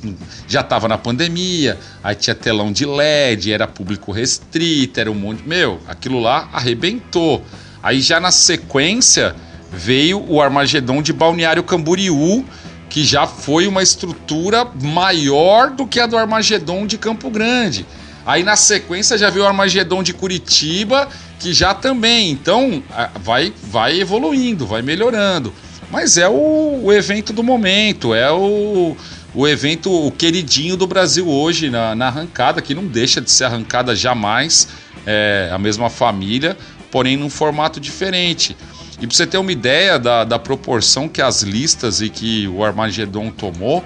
já 0.47 0.61
estava 0.61 0.87
na 0.87 0.97
pandemia, 0.97 1.77
aí 2.03 2.15
tinha 2.15 2.35
telão 2.35 2.71
de 2.71 2.85
LED, 2.85 3.51
era 3.51 3.67
público 3.67 4.11
restrito, 4.11 4.99
era 4.99 5.11
um 5.11 5.15
monte. 5.15 5.43
Meu, 5.47 5.79
aquilo 5.87 6.19
lá 6.19 6.49
arrebentou. 6.53 7.43
Aí 7.85 8.01
já 8.01 8.19
na 8.19 8.31
sequência 8.31 9.35
veio 9.71 10.25
o 10.27 10.41
Armagedon 10.41 11.03
de 11.03 11.13
Balneário 11.13 11.61
Camboriú, 11.61 12.43
que 12.89 13.05
já 13.05 13.27
foi 13.27 13.67
uma 13.67 13.83
estrutura 13.83 14.65
maior 14.81 15.69
do 15.69 15.85
que 15.85 15.99
a 15.99 16.07
do 16.07 16.17
Armagedon 16.17 16.87
de 16.87 16.97
Campo 16.97 17.29
Grande. 17.29 17.85
Aí 18.25 18.41
na 18.41 18.55
sequência 18.55 19.19
já 19.19 19.29
veio 19.29 19.45
o 19.45 19.47
Armagedon 19.47 20.01
de 20.01 20.15
Curitiba, 20.15 21.07
que 21.39 21.53
já 21.53 21.75
também. 21.75 22.31
Então 22.31 22.81
vai, 23.21 23.53
vai 23.61 23.99
evoluindo, 23.99 24.65
vai 24.65 24.81
melhorando. 24.81 25.53
Mas 25.91 26.17
é 26.17 26.27
o, 26.27 26.79
o 26.85 26.91
evento 26.91 27.31
do 27.31 27.43
momento, 27.43 28.15
é 28.15 28.31
o, 28.31 28.97
o 29.35 29.47
evento, 29.47 29.91
o 29.91 30.11
queridinho 30.11 30.75
do 30.75 30.87
Brasil 30.87 31.29
hoje 31.29 31.69
na, 31.69 31.93
na 31.93 32.07
arrancada, 32.07 32.63
que 32.63 32.73
não 32.73 32.87
deixa 32.87 33.21
de 33.21 33.29
ser 33.29 33.43
arrancada 33.43 33.95
jamais, 33.95 34.67
é 35.05 35.51
a 35.53 35.59
mesma 35.59 35.87
família, 35.87 36.57
porém 36.95 37.17
num 37.17 37.29
formato 37.29 37.77
diferente. 37.77 38.55
E 39.01 39.05
para 39.05 39.13
você 39.13 39.27
ter 39.27 39.37
uma 39.37 39.51
ideia 39.51 39.99
da, 39.99 40.23
da 40.23 40.39
proporção 40.39 41.09
que 41.09 41.21
as 41.21 41.41
listas 41.41 41.99
e 41.99 42.07
que 42.07 42.47
o 42.47 42.63
Armagedon 42.63 43.31
tomou, 43.31 43.83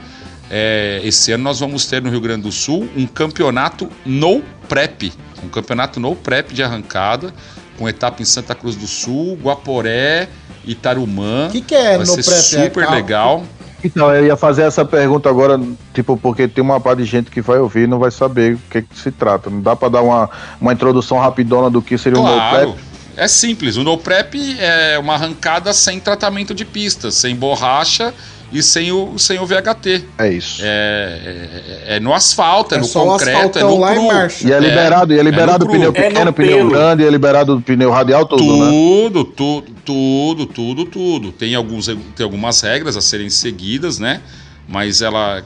é, 0.47 1.01
esse 1.03 1.31
ano 1.31 1.43
nós 1.43 1.59
vamos 1.59 1.87
ter 1.87 2.03
no 2.03 2.11
Rio 2.11 2.21
Grande 2.21 2.43
do 2.43 2.51
Sul 2.51 2.87
um 2.95 3.07
campeonato 3.07 3.89
no 4.05 4.43
prep, 4.67 5.11
um 5.43 5.49
campeonato 5.49 5.99
no 5.99 6.15
prep 6.15 6.53
de 6.53 6.61
arrancada, 6.61 7.33
com 7.79 7.89
etapa 7.89 8.21
em 8.21 8.25
Santa 8.25 8.53
Cruz 8.53 8.75
do 8.75 8.85
Sul, 8.85 9.39
Guaporé, 9.41 10.29
Itarumã. 10.63 11.47
O 11.47 11.51
que, 11.51 11.61
que 11.61 11.73
é 11.73 11.97
Vai 11.97 12.05
no 12.05 12.05
ser 12.05 12.23
prep? 12.23 12.37
É 12.37 12.65
super 12.67 12.83
carro? 12.83 12.95
legal. 12.95 13.43
Então, 13.83 14.13
eu 14.13 14.25
ia 14.25 14.35
fazer 14.35 14.63
essa 14.63 14.85
pergunta 14.85 15.29
agora, 15.29 15.59
tipo, 15.93 16.15
porque 16.17 16.47
tem 16.47 16.63
uma 16.63 16.79
parte 16.79 16.99
de 16.99 17.05
gente 17.05 17.31
que 17.31 17.41
vai 17.41 17.57
ouvir 17.57 17.85
e 17.85 17.87
não 17.87 17.97
vai 17.97 18.11
saber 18.11 18.55
o 18.55 18.59
que, 18.69 18.81
que 18.83 18.99
se 18.99 19.09
trata. 19.09 19.49
Não 19.49 19.61
dá 19.61 19.75
pra 19.75 19.89
dar 19.89 20.01
uma, 20.01 20.29
uma 20.61 20.73
introdução 20.73 21.17
rapidona 21.17 21.71
do 21.71 21.81
que 21.81 21.97
seria 21.97 22.19
um 22.19 22.23
no 22.23 22.33
Claro. 22.33 22.73
prep? 22.73 22.88
É 23.19 23.27
simples, 23.27 23.75
o 23.77 23.83
no 23.83 23.97
prep 23.97 24.35
é 24.59 24.97
uma 24.99 25.13
arrancada 25.15 25.73
sem 25.73 25.99
tratamento 25.99 26.53
de 26.53 26.63
pista, 26.65 27.11
sem 27.11 27.35
borracha 27.35 28.13
e 28.51 28.63
sem 28.63 28.91
o, 28.91 29.17
sem 29.19 29.37
o 29.39 29.45
VHT. 29.45 30.05
É 30.17 30.31
isso. 30.31 30.61
É, 30.63 31.85
é- 31.87 31.95
é 31.95 31.99
no 31.99 32.13
asfalto, 32.13 32.73
é, 32.73 32.77
É 32.77 32.81
no 32.81 32.87
o 32.87 32.89
concreto, 32.91 33.59
é 33.59 33.61
no 33.63 33.77
lá 33.77 33.91
em 33.93 33.97
cru. 33.99 34.07
marcha. 34.07 34.47
E 34.47 34.51
é 34.51 34.59
liberado, 34.59 35.13
e 35.13 35.19
é 35.19 35.23
liberado 35.23 35.65
no 35.65 35.71
pneu. 35.71 35.89
É 35.89 35.93
pequeno, 35.93 36.25
no 36.25 36.33
pneu 36.33 36.57
pelo. 36.57 36.69
grande, 36.71 37.03
é 37.05 37.09
liberado 37.09 37.61
pneu 37.61 37.91
radial, 37.91 38.25
tudo, 38.25 38.43
né? 38.57 38.69
Tudo, 38.71 39.23
tudo, 39.25 39.71
tudo, 39.85 40.45
tudo, 40.47 40.85
tudo. 40.85 41.31
Tem, 41.31 41.53
alguns, 41.53 41.85
tem 41.87 42.23
algumas 42.23 42.61
regras 42.61 42.97
a 42.97 43.01
serem 43.01 43.29
seguidas, 43.29 43.99
né? 43.99 44.21
Mas 44.67 45.01
ela 45.01 45.43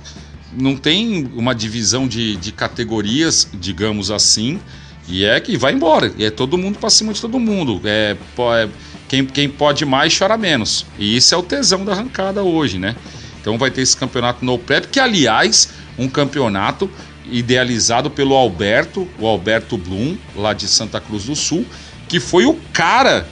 não 0.55 0.75
tem 0.75 1.29
uma 1.35 1.53
divisão 1.55 2.07
de, 2.07 2.35
de 2.37 2.51
categorias, 2.51 3.47
digamos 3.53 4.11
assim. 4.11 4.59
E 5.07 5.25
é 5.25 5.39
que 5.39 5.57
vai 5.57 5.73
embora. 5.73 6.13
E 6.17 6.25
é 6.25 6.31
todo 6.31 6.57
mundo 6.57 6.79
pra 6.79 6.89
cima 6.89 7.13
de 7.13 7.21
todo 7.21 7.39
mundo. 7.39 7.81
É, 7.83 8.15
é- 8.37 8.69
quem, 9.07 9.25
quem 9.25 9.49
pode 9.49 9.85
mais 9.85 10.17
chora 10.17 10.37
menos. 10.37 10.85
E 10.97 11.15
isso 11.15 11.35
é 11.35 11.37
o 11.37 11.43
tesão 11.43 11.85
da 11.85 11.91
arrancada 11.91 12.41
hoje, 12.41 12.79
né? 12.79 12.95
Então 13.39 13.57
vai 13.57 13.69
ter 13.69 13.81
esse 13.81 13.95
campeonato 13.95 14.43
no 14.43 14.57
prep, 14.57 14.87
que 14.87 14.99
aliás, 14.99 15.69
um 15.97 16.07
campeonato 16.07 16.89
idealizado 17.29 18.09
pelo 18.09 18.33
Alberto, 18.35 19.07
o 19.19 19.27
Alberto 19.27 19.77
Blum, 19.77 20.17
lá 20.35 20.53
de 20.53 20.67
Santa 20.67 20.99
Cruz 20.99 21.25
do 21.25 21.35
Sul, 21.35 21.65
que 22.07 22.19
foi 22.19 22.45
o 22.45 22.55
cara 22.71 23.27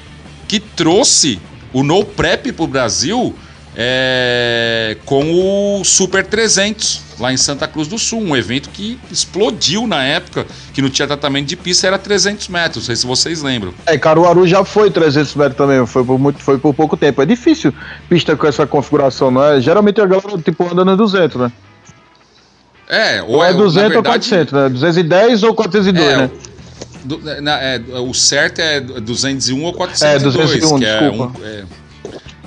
que 0.47 0.59
trouxe 0.59 1.39
o 1.73 1.83
No 1.83 2.03
Prep 2.03 2.51
pro 2.51 2.67
Brasil 2.67 3.35
é, 3.75 4.97
com 5.05 5.79
o 5.79 5.83
Super 5.85 6.25
300 6.25 7.01
lá 7.19 7.31
em 7.31 7.37
Santa 7.37 7.67
Cruz 7.67 7.87
do 7.87 7.97
Sul, 7.99 8.19
um 8.21 8.35
evento 8.35 8.69
que 8.69 8.99
explodiu 9.11 9.85
na 9.87 10.03
época, 10.03 10.45
que 10.73 10.81
não 10.81 10.89
tinha 10.89 11.07
tratamento 11.07 11.47
de 11.47 11.55
pista, 11.55 11.85
era 11.87 11.97
300 11.99 12.47
metros, 12.47 12.75
não 12.77 12.83
sei 12.83 12.95
se 12.95 13.05
vocês 13.05 13.41
lembram. 13.43 13.73
É, 13.85 13.97
Caruaru 13.97 14.47
já 14.47 14.65
foi 14.65 14.89
300 14.89 15.35
metros 15.35 15.55
também, 15.57 15.85
foi 15.85 16.03
por, 16.03 16.17
muito, 16.19 16.39
foi 16.39 16.57
por 16.57 16.73
pouco 16.73 16.97
tempo. 16.97 17.21
É 17.21 17.25
difícil 17.25 17.73
pista 18.09 18.35
com 18.35 18.47
essa 18.47 18.65
configuração, 18.65 19.29
não 19.31 19.43
é? 19.43 19.61
Geralmente 19.61 20.01
a 20.01 20.05
galera, 20.05 20.37
tipo, 20.43 20.63
anda 20.71 20.83
no 20.83 20.97
200, 20.97 21.39
né? 21.41 21.51
É, 22.89 23.21
Ou 23.23 23.41
é 23.43 23.51
na 23.51 23.57
200 23.57 23.83
ou 23.95 24.01
verdade, 24.01 24.03
400, 24.29 24.53
né? 24.53 24.69
210 24.69 25.43
ou 25.43 25.53
402, 25.53 26.07
É, 26.07 26.17
né? 26.17 26.29
do- 27.05 27.41
na- 27.41 27.59
é, 27.61 27.79
o 28.05 28.13
certo 28.13 28.59
é 28.59 28.81
201 28.81 29.63
ou 29.63 29.71
402, 29.73 30.21
É, 30.21 30.23
201, 30.59 30.79
que 30.79 30.85
é 30.85 30.99
desculpa. 31.09 31.39
um, 31.39 31.45
é, 31.45 31.63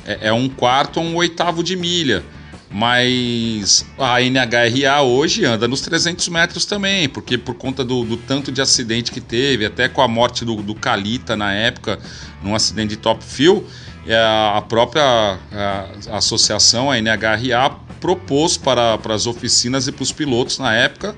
é- 0.06 0.28
é 0.28 0.32
um 0.32 0.48
quarto 0.48 0.98
ou 1.00 1.06
um 1.06 1.16
oitavo 1.16 1.62
de 1.62 1.76
milha. 1.76 2.22
Mas 2.70 3.86
a 3.96 4.20
NHRA 4.20 5.00
hoje 5.02 5.44
anda 5.44 5.68
nos 5.68 5.80
300 5.80 6.28
metros 6.28 6.64
também, 6.66 7.08
porque 7.08 7.38
por 7.38 7.54
conta 7.54 7.84
do, 7.84 8.04
do 8.04 8.16
tanto 8.16 8.50
de 8.50 8.60
acidente 8.60 9.12
que 9.12 9.20
teve, 9.20 9.64
até 9.64 9.88
com 9.88 10.02
a 10.02 10.08
morte 10.08 10.44
do, 10.44 10.56
do 10.56 10.74
Calita 10.74 11.36
na 11.36 11.52
época, 11.52 12.00
num 12.42 12.52
acidente 12.52 12.88
de 12.90 12.96
top 12.96 13.22
fuel, 13.22 13.64
é, 14.06 14.16
a 14.16 14.60
própria 14.68 15.02
a- 15.04 15.86
a 16.10 16.16
associação, 16.16 16.90
a 16.90 16.98
NHRA, 16.98 17.70
propôs 18.00 18.56
para, 18.56 18.98
para 18.98 19.14
as 19.14 19.26
oficinas 19.26 19.86
e 19.86 19.92
para 19.92 20.02
os 20.02 20.10
pilotos 20.12 20.58
na 20.58 20.74
época 20.74 21.14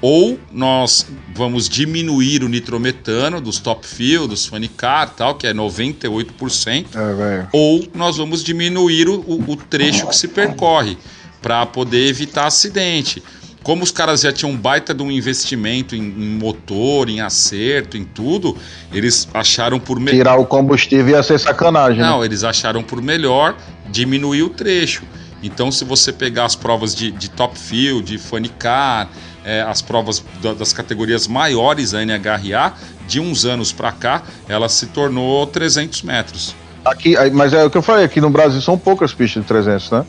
ou 0.00 0.38
nós 0.52 1.06
vamos 1.34 1.68
diminuir 1.68 2.44
o 2.44 2.48
nitrometano 2.48 3.40
dos 3.40 3.58
top 3.58 3.86
fuel, 3.86 4.28
dos 4.28 4.46
funny 4.46 4.68
car, 4.68 5.10
tal, 5.10 5.34
que 5.34 5.46
é 5.46 5.52
98%, 5.54 6.86
É, 6.94 7.46
ou 7.52 7.84
nós 7.94 8.16
vamos 8.16 8.42
diminuir 8.44 9.08
o, 9.08 9.20
o- 9.20 9.56
trecho 9.56 10.06
que 10.06 10.14
se 10.16 10.28
percorre 10.28 10.96
para 11.42 11.64
poder 11.66 12.06
evitar 12.06 12.46
acidente. 12.46 13.22
Como 13.62 13.82
os 13.82 13.90
caras 13.90 14.20
já 14.22 14.32
tinham 14.32 14.56
baita 14.56 14.94
de 14.94 15.02
um 15.02 15.10
investimento 15.10 15.94
em, 15.94 15.98
em 16.00 16.38
motor, 16.38 17.08
em 17.10 17.20
acerto, 17.20 17.96
em 17.96 18.04
tudo, 18.04 18.56
eles 18.92 19.28
acharam 19.34 19.78
por 19.80 19.98
melhor. 20.00 20.16
Tirar 20.16 20.36
o 20.38 20.46
combustível 20.46 21.16
ia 21.16 21.22
ser 21.22 21.38
sacanagem, 21.38 22.00
Não, 22.00 22.20
né? 22.20 22.26
eles 22.26 22.44
acharam 22.44 22.82
por 22.82 23.02
melhor 23.02 23.56
diminuir 23.90 24.42
o 24.44 24.48
trecho. 24.48 25.02
Então, 25.42 25.70
se 25.70 25.84
você 25.84 26.12
pegar 26.12 26.44
as 26.46 26.56
provas 26.56 26.94
de, 26.94 27.10
de 27.10 27.30
top 27.30 27.58
field, 27.58 28.10
de 28.10 28.18
funny 28.18 28.48
car, 28.48 29.08
é, 29.44 29.62
as 29.62 29.80
provas 29.80 30.22
da- 30.42 30.54
das 30.54 30.72
categorias 30.72 31.26
maiores 31.28 31.92
da 31.92 32.02
NHRA, 32.04 32.72
de 33.06 33.20
uns 33.20 33.44
anos 33.44 33.72
para 33.72 33.92
cá, 33.92 34.22
ela 34.48 34.68
se 34.68 34.86
tornou 34.86 35.46
300 35.46 36.02
metros. 36.02 36.54
Aqui, 36.84 37.14
mas 37.32 37.52
é 37.52 37.64
o 37.64 37.70
que 37.70 37.76
eu 37.78 37.82
falei, 37.82 38.04
aqui 38.04 38.20
no 38.20 38.30
Brasil 38.30 38.60
são 38.60 38.76
poucas 38.76 39.12
pistas 39.14 39.42
de 39.42 39.48
300, 39.48 39.90
né? 39.90 40.04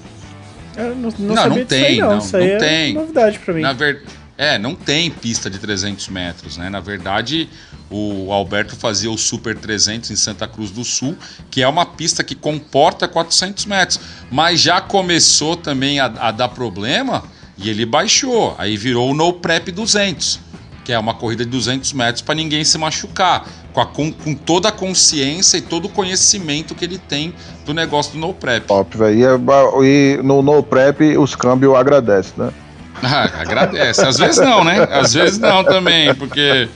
Eu 0.77 0.95
não, 0.95 1.09
não, 1.19 1.35
Não, 1.35 1.49
não 1.49 1.65
tem, 1.65 1.85
aí, 1.85 1.97
não. 1.97 2.09
não, 2.11 2.17
Isso 2.19 2.37
aí 2.37 2.47
não 2.47 2.55
é 2.55 2.57
tem. 2.57 2.93
novidade 2.93 3.39
pra 3.39 3.53
mim. 3.53 3.61
Na 3.61 3.73
ver... 3.73 4.03
É, 4.37 4.57
não 4.57 4.73
tem 4.73 5.11
pista 5.11 5.49
de 5.49 5.59
300 5.59 6.07
metros, 6.07 6.55
né? 6.57 6.69
Na 6.69 6.79
verdade, 6.79 7.49
o 7.91 8.31
Alberto 8.31 8.75
fazia 8.75 9.09
o 9.09 9.17
Super 9.17 9.57
300 9.57 10.11
em 10.11 10.15
Santa 10.15 10.47
Cruz 10.47 10.69
do 10.71 10.83
Sul, 10.83 11.17
que 11.49 11.61
é 11.61 11.67
uma 11.67 11.85
pista 11.85 12.23
que 12.23 12.35
comporta 12.35 13.07
400 13.07 13.65
metros, 13.65 13.99
mas 14.31 14.59
já 14.59 14.79
começou 14.79 15.55
também 15.57 15.99
a, 15.99 16.05
a 16.05 16.31
dar 16.31 16.49
problema 16.49 17.23
e 17.57 17.69
ele 17.69 17.85
baixou. 17.85 18.55
Aí 18.57 18.77
virou 18.77 19.09
o 19.11 19.13
No 19.13 19.33
Prep 19.33 19.69
200, 19.71 20.39
que 20.85 20.93
é 20.93 20.99
uma 20.99 21.13
corrida 21.13 21.43
de 21.43 21.51
200 21.51 21.91
metros 21.93 22.21
para 22.21 22.35
ninguém 22.35 22.63
se 22.63 22.77
machucar, 22.77 23.45
com, 23.73 23.81
a- 23.81 23.85
com- 23.85 24.11
com 24.11 24.33
toda 24.35 24.69
a 24.69 24.71
consciência 24.71 25.57
e 25.57 25.61
todo 25.61 25.85
o 25.85 25.89
conhecimento 25.89 26.73
que 26.75 26.85
ele 26.85 26.97
tem 26.97 27.33
do 27.65 27.73
negócio 27.73 28.13
do 28.13 28.19
No 28.19 28.33
Prep. 28.33 28.65
Top, 28.67 28.97
velho. 28.97 29.19
E, 29.83 30.13
é 30.19 30.23
no, 30.23 30.41
no 30.41 30.61
prep 30.63 31.17
os 31.17 31.35
câmbios 31.35 31.75
agradecem, 31.75 32.33
né? 32.37 32.51
Ah, 33.01 33.29
agradece. 33.39 34.01
Às 34.05 34.17
vezes 34.17 34.37
não, 34.37 34.63
né? 34.63 34.87
Às 34.91 35.13
vezes 35.13 35.37
não 35.39 35.63
também, 35.63 36.13
porque. 36.15 36.67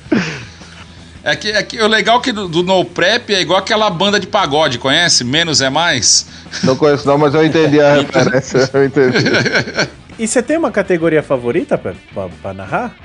É 1.23 1.35
que, 1.35 1.49
é 1.51 1.63
que 1.63 1.81
o 1.81 1.87
legal 1.87 2.19
que 2.19 2.31
do, 2.33 2.47
do 2.49 2.63
No 2.63 2.83
Prep 2.83 3.29
é 3.33 3.39
igual 3.41 3.59
aquela 3.59 3.89
banda 3.89 4.19
de 4.19 4.27
pagode, 4.27 4.77
conhece? 4.77 5.23
Menos 5.23 5.61
é 5.61 5.69
mais. 5.69 6.25
Não 6.63 6.75
conheço 6.75 7.07
não, 7.07 7.17
mas 7.17 7.33
eu 7.33 7.45
entendi 7.45 7.79
a 7.79 7.93
referência. 8.01 8.69
Eu 8.73 8.85
entendi. 8.85 9.17
E 10.19 10.27
você 10.27 10.43
tem 10.43 10.57
uma 10.57 10.69
categoria 10.69 11.23
favorita 11.23 11.75
pra, 11.75 11.95
pra- 12.13 12.29
pra 12.29 12.53
narrar? 12.53 12.95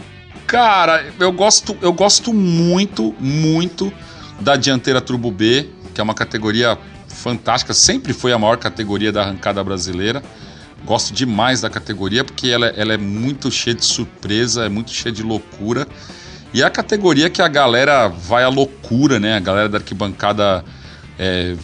Cara, 0.47 1.07
eu 1.19 1.33
gosto, 1.33 1.75
eu 1.81 1.91
gosto 1.91 2.35
muito, 2.35 3.15
muito 3.19 3.91
da 4.41 4.57
dianteira 4.57 5.01
Turbo 5.01 5.31
B, 5.31 5.71
que 5.95 6.03
é 6.03 6.05
uma 6.05 6.13
categoria 6.13 6.77
fantástica, 7.09 7.73
sempre 7.73 8.13
foi 8.13 8.31
a 8.31 8.39
maior 8.39 8.59
categoria 8.59 9.11
da 9.11 9.23
arrancada 9.23 9.65
brasileira. 9.65 10.23
Gosto 10.85 11.15
demais 11.15 11.63
da 11.63 11.71
categoria 11.71 12.23
porque 12.25 12.49
ela, 12.49 12.67
ela 12.77 12.93
é 12.93 12.99
muito 12.99 13.51
cheia 13.51 13.75
de 13.75 13.87
surpresa, 13.87 14.67
é 14.67 14.69
muito 14.69 14.91
cheia 14.91 15.11
de 15.11 15.23
loucura. 15.23 15.89
E 16.53 16.63
é 16.63 16.65
a 16.65 16.71
categoria 16.71 17.29
que 17.29 17.43
a 17.43 17.49
galera 17.49 18.09
vai 18.09 18.43
à 18.45 18.49
loucura, 18.49 19.21
né? 19.21 19.37
A 19.37 19.41
galera 19.41 19.69
da 19.69 19.79
arquibancada 19.79 20.65
é, 21.19 21.55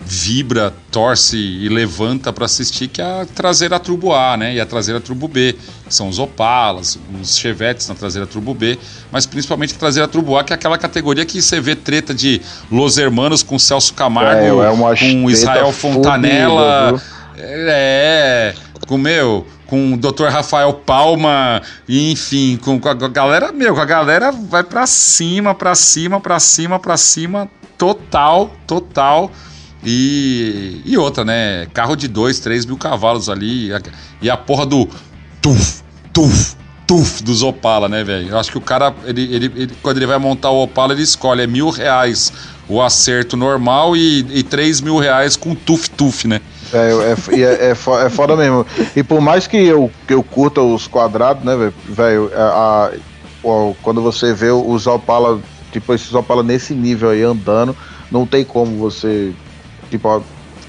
vibra, 0.00 0.72
torce 0.90 1.36
e 1.36 1.68
levanta 1.68 2.32
para 2.32 2.44
assistir, 2.44 2.86
que 2.86 3.00
é 3.00 3.04
a 3.04 3.26
traseira 3.26 3.78
Turbo 3.80 4.14
A, 4.14 4.36
né? 4.36 4.54
E 4.54 4.60
a 4.60 4.66
traseira 4.66 5.00
Turbo 5.00 5.26
B. 5.26 5.56
São 5.88 6.08
os 6.08 6.18
Opalas, 6.18 6.98
os 7.20 7.36
Chevetes 7.36 7.88
na 7.88 7.94
traseira 7.94 8.26
Turbo 8.26 8.54
B, 8.54 8.78
mas 9.10 9.26
principalmente 9.26 9.74
a 9.74 9.78
traseira 9.78 10.06
Turbo 10.06 10.36
A, 10.36 10.44
que 10.44 10.52
é 10.52 10.56
aquela 10.56 10.78
categoria 10.78 11.24
que 11.24 11.40
você 11.42 11.60
vê 11.60 11.74
treta 11.74 12.14
de 12.14 12.40
Los 12.70 12.98
Hermanos 12.98 13.42
com 13.42 13.58
Celso 13.58 13.94
Camargo, 13.94 14.62
É, 14.62 14.66
é 14.66 14.70
uma 14.70 14.94
com 14.96 15.30
Israel 15.30 15.72
Fontanella. 15.72 16.90
fodida, 16.90 17.16
É, 17.38 18.54
com 18.86 18.96
meu, 18.96 19.46
com 19.66 19.94
o 19.94 19.96
Dr. 19.96 20.26
Rafael 20.30 20.72
Palma, 20.72 21.60
e, 21.88 22.12
enfim, 22.12 22.56
com, 22.62 22.78
com 22.80 22.88
a 22.88 22.94
galera, 22.94 23.50
meu, 23.52 23.74
com 23.74 23.80
a 23.80 23.84
galera 23.84 24.30
vai 24.30 24.62
pra 24.62 24.86
cima, 24.86 25.54
pra 25.54 25.74
cima, 25.74 26.20
pra 26.20 26.38
cima, 26.38 26.78
pra 26.78 26.96
cima, 26.96 27.48
total, 27.76 28.50
total. 28.66 29.30
E, 29.84 30.80
e 30.84 30.96
outra, 30.98 31.24
né? 31.24 31.66
Carro 31.72 31.94
de 31.94 32.08
2, 32.08 32.40
3 32.40 32.66
mil 32.66 32.76
cavalos 32.76 33.28
ali. 33.28 33.72
a- 33.72 33.80
E 34.20 34.28
a 34.30 34.36
porra 34.36 34.66
do 34.66 34.88
tuf, 35.40 35.82
tuf, 36.12 36.56
tuf 36.86 37.22
dos 37.22 37.42
Opala, 37.42 37.88
né, 37.88 38.02
velho? 38.02 38.30
Eu 38.30 38.38
acho 38.38 38.50
que 38.50 38.58
o 38.58 38.60
cara, 38.60 38.94
ele, 39.04 39.22
ele, 39.34 39.52
ele- 39.54 39.72
quando 39.82 39.98
ele 39.98 40.06
vai 40.06 40.18
montar 40.18 40.50
o 40.50 40.62
Opala, 40.64 40.92
ele 40.92 41.02
escolhe 41.02 41.42
é 41.42 41.46
mil 41.46 41.70
reais 41.70 42.32
o 42.68 42.82
acerto 42.82 43.36
normal 43.36 43.96
e, 43.96 44.26
e 44.30 44.42
3 44.42 44.80
mil 44.80 44.98
reais 44.98 45.36
com 45.36 45.54
tuf-tuf, 45.54 46.26
né? 46.26 46.40
É, 46.72 47.12
é, 47.12 47.36
e 47.38 47.42
é, 47.44 47.70
é, 47.70 47.74
fo- 47.74 47.98
é 47.98 48.10
foda 48.10 48.36
mesmo. 48.36 48.66
E 48.94 49.02
por 49.02 49.20
mais 49.20 49.46
que 49.46 49.56
eu, 49.56 49.92
que 50.06 50.14
eu 50.14 50.22
curta 50.22 50.60
os 50.60 50.86
quadrados, 50.88 51.44
né, 51.44 51.72
velho, 51.84 52.30
a- 52.34 52.86
a- 52.88 52.92
quando 53.80 54.02
você 54.02 54.32
vê 54.34 54.50
os 54.50 54.86
Opala, 54.86 55.44
tipo, 55.70 55.94
esses 55.94 56.12
Opala 56.14 56.42
nesse 56.42 56.74
nível 56.74 57.10
aí 57.10 57.22
andando, 57.22 57.76
não 58.10 58.26
tem 58.26 58.44
como 58.44 58.76
você, 58.78 59.36
tipo, 59.90 60.26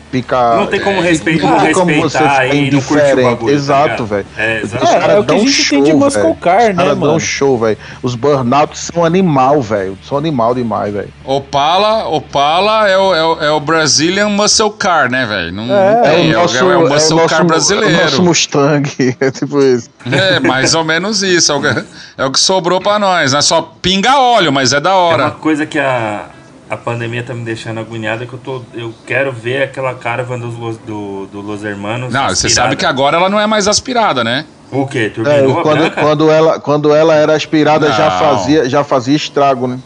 ó, 0.08 0.12
ficar. 0.12 0.56
Não 0.58 0.68
tem 0.68 0.80
como 0.80 1.02
respe- 1.02 1.40
não 1.42 1.60
tem 1.60 1.74
como 1.74 1.92
respeitar 1.92 2.42
ficar 2.42 2.56
e 2.56 2.72
não 2.72 2.80
o 2.80 2.82
bagulho, 3.24 3.38
tá 3.48 3.52
Exato, 3.52 4.06
velho. 4.06 4.26
É, 4.38 4.58
Os 4.58 4.64
exato. 4.74 4.86
É, 4.86 5.00
caras 5.00 5.10
é 5.16 5.20
o 5.20 5.24
que 5.24 5.32
a 5.32 5.36
dão 5.36 5.40
gente 5.48 5.70
tem 5.70 5.84
de 5.84 5.90
show, 5.92 6.00
Muscle 6.00 6.22
velho. 6.24 6.36
Car, 6.36 6.58
Os 6.62 6.68
né, 6.68 6.74
caras 6.74 6.90
dão 6.98 7.08
mano? 7.08 7.20
show, 7.20 7.58
velho. 7.58 7.78
Os 8.02 8.16
burnouts 8.16 8.80
são 8.94 9.04
animal, 9.06 9.62
velho. 9.62 9.98
São 10.08 10.18
animal 10.18 10.54
demais, 10.56 10.94
velho. 10.94 11.10
Opala, 11.26 12.08
Opala 12.08 12.88
é 12.88 12.98
o, 12.98 13.14
é 13.16 13.24
o, 13.24 13.44
é 13.46 13.52
o 13.52 13.60
Brazilian 13.60 14.30
Muscle 14.30 14.72
Car, 14.72 15.10
né, 15.10 15.26
velho? 15.26 15.52
Não, 15.54 15.64
É, 15.76 15.94
não 15.96 16.02
tem, 16.04 16.32
é, 16.32 16.38
o- 16.38 16.42
nosso- 16.42 16.58
é 16.58 16.78
o 16.78 16.90
Muscle 16.90 17.16
nosso- 17.18 17.30
Car 17.30 17.40
É 17.40 17.44
o 17.44 17.48
brasileiro. 17.48 18.02
nosso 18.04 18.24
Mustang, 18.24 19.16
é 19.20 19.32
tipo 19.32 19.60
isso. 19.62 19.90
É, 20.12 20.40
mais 20.40 20.74
ou 20.76 20.84
menos 20.84 21.22
isso. 21.24 21.52
É 21.52 21.56
o, 21.56 21.62
que- 21.62 21.84
é 22.18 22.26
o 22.26 22.32
que 22.32 22.40
sobrou 22.40 22.80
pra 22.80 22.98
nós. 23.00 23.34
Né? 23.34 23.42
Só 23.42 23.62
pinga 23.82 24.18
óleo, 24.18 24.52
mas 24.52 24.74
é 24.74 24.80
da 24.80 24.92
É 24.92 24.94
hora. 24.94 25.24
uma 25.26 25.32
coisa 25.32 25.66
que 25.66 25.78
a, 25.80 26.26
a 26.70 26.76
pandemia 26.78 27.24
tá 27.24 27.34
me 27.34 27.44
deixando 27.44 27.80
agoniado, 27.80 28.24
é 28.24 28.28
que 28.28 28.34
eu, 28.34 28.40
tô, 28.40 28.62
eu 28.74 28.94
quero 29.06 29.32
ver 29.32 29.64
aquela 29.64 29.94
caravan 29.96 30.38
dos, 30.40 30.56
Los- 30.56 30.78
do, 30.80 31.26
do 31.28 31.42
Los 31.42 31.64
Hermanos. 31.64 32.14
Não, 32.14 32.24
você 32.30 32.48
aspirada. 32.48 32.70
sabe 32.70 32.76
que 32.76 32.86
agora 32.86 33.18
ela 33.18 33.30
não 33.30 33.40
é 33.40 33.48
mais 33.48 33.68
aspirada, 33.68 34.24
né? 34.24 34.46
O 34.72 34.86
quê? 34.86 35.06
É, 35.06 35.10
Turbinou 35.10 35.62
quando, 35.62 35.92
quando, 35.92 36.30
ela, 36.32 36.60
quando 36.60 36.94
ela 36.94 37.16
era 37.16 37.34
aspirada, 37.36 37.90
já 37.92 38.12
fazia, 38.12 38.70
já 38.70 38.84
fazia 38.84 39.16
estrago, 39.16 39.66
né? 39.68 39.80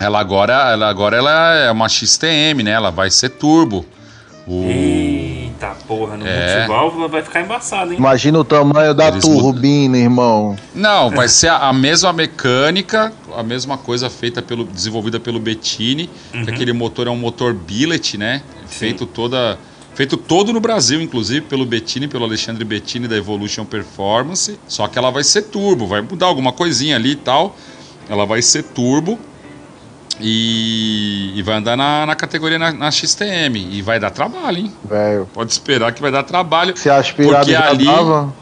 Ela 0.00 0.18
agora, 0.18 0.52
ela 0.72 0.88
agora 0.88 1.16
ela 1.16 1.54
é 1.54 1.70
uma 1.70 1.88
XTM, 1.88 2.62
né? 2.62 2.70
Ela 2.72 2.90
vai 2.90 3.10
ser 3.10 3.28
turbo. 3.28 3.84
O... 4.46 4.62
Eita 5.64 5.76
porra, 5.86 6.16
no 6.16 6.26
É. 6.26 6.56
multiválvula 6.56 7.08
vai 7.08 7.22
ficar 7.22 7.40
embaçado, 7.40 7.92
hein? 7.92 7.98
Imagina 7.98 8.38
o 8.38 8.44
tamanho 8.44 8.94
da 8.94 9.08
Eles 9.08 9.24
turbina, 9.24 9.96
irmão. 9.96 10.56
Não, 10.74 11.10
vai 11.10 11.28
ser 11.28 11.48
a, 11.48 11.68
a 11.68 11.72
mesma 11.72 12.12
mecânica, 12.12 13.12
a 13.36 13.42
mesma 13.42 13.78
coisa 13.78 14.10
feita 14.10 14.42
pelo 14.42 14.64
desenvolvida 14.64 15.18
pelo 15.18 15.40
Bettini, 15.40 16.10
que 16.32 16.50
aquele 16.50 16.72
motor 16.72 17.06
é 17.06 17.10
um 17.10 17.16
motor 17.16 17.54
billet, 17.54 18.16
né? 18.18 18.42
Feito 18.66 19.06
toda 19.06 19.58
feito 19.94 20.16
todo 20.16 20.52
no 20.52 20.60
Brasil, 20.60 21.00
inclusive 21.00 21.42
pelo 21.42 21.64
Bettini, 21.64 22.08
pelo 22.08 22.24
Alexandre 22.24 22.64
Bettini 22.64 23.06
da 23.06 23.16
Evolution 23.16 23.64
Performance. 23.64 24.58
Só 24.66 24.88
que 24.88 24.98
ela 24.98 25.10
vai 25.10 25.22
ser 25.22 25.42
turbo, 25.42 25.86
vai 25.86 26.00
mudar 26.00 26.26
alguma 26.26 26.52
coisinha 26.52 26.96
ali 26.96 27.12
e 27.12 27.16
tal. 27.16 27.56
Ela 28.08 28.26
vai 28.26 28.42
ser 28.42 28.64
turbo 28.64 29.18
e, 30.20 31.32
e 31.34 31.42
vai 31.42 31.56
andar 31.56 31.76
na, 31.76 32.06
na 32.06 32.14
categoria 32.14 32.58
na, 32.58 32.72
na 32.72 32.90
XTM 32.90 33.68
e 33.72 33.82
vai 33.82 33.98
dar 33.98 34.10
trabalho, 34.10 34.58
hein? 34.58 34.72
Velho. 34.84 35.28
Pode 35.32 35.50
esperar 35.52 35.92
que 35.92 36.00
vai 36.00 36.10
dar 36.12 36.22
trabalho. 36.22 36.76
Se 36.76 36.88
a 36.88 36.96
aspirada 36.96 37.38
Porque 37.38 37.54
ali- 37.54 37.84
tava. 37.86 38.32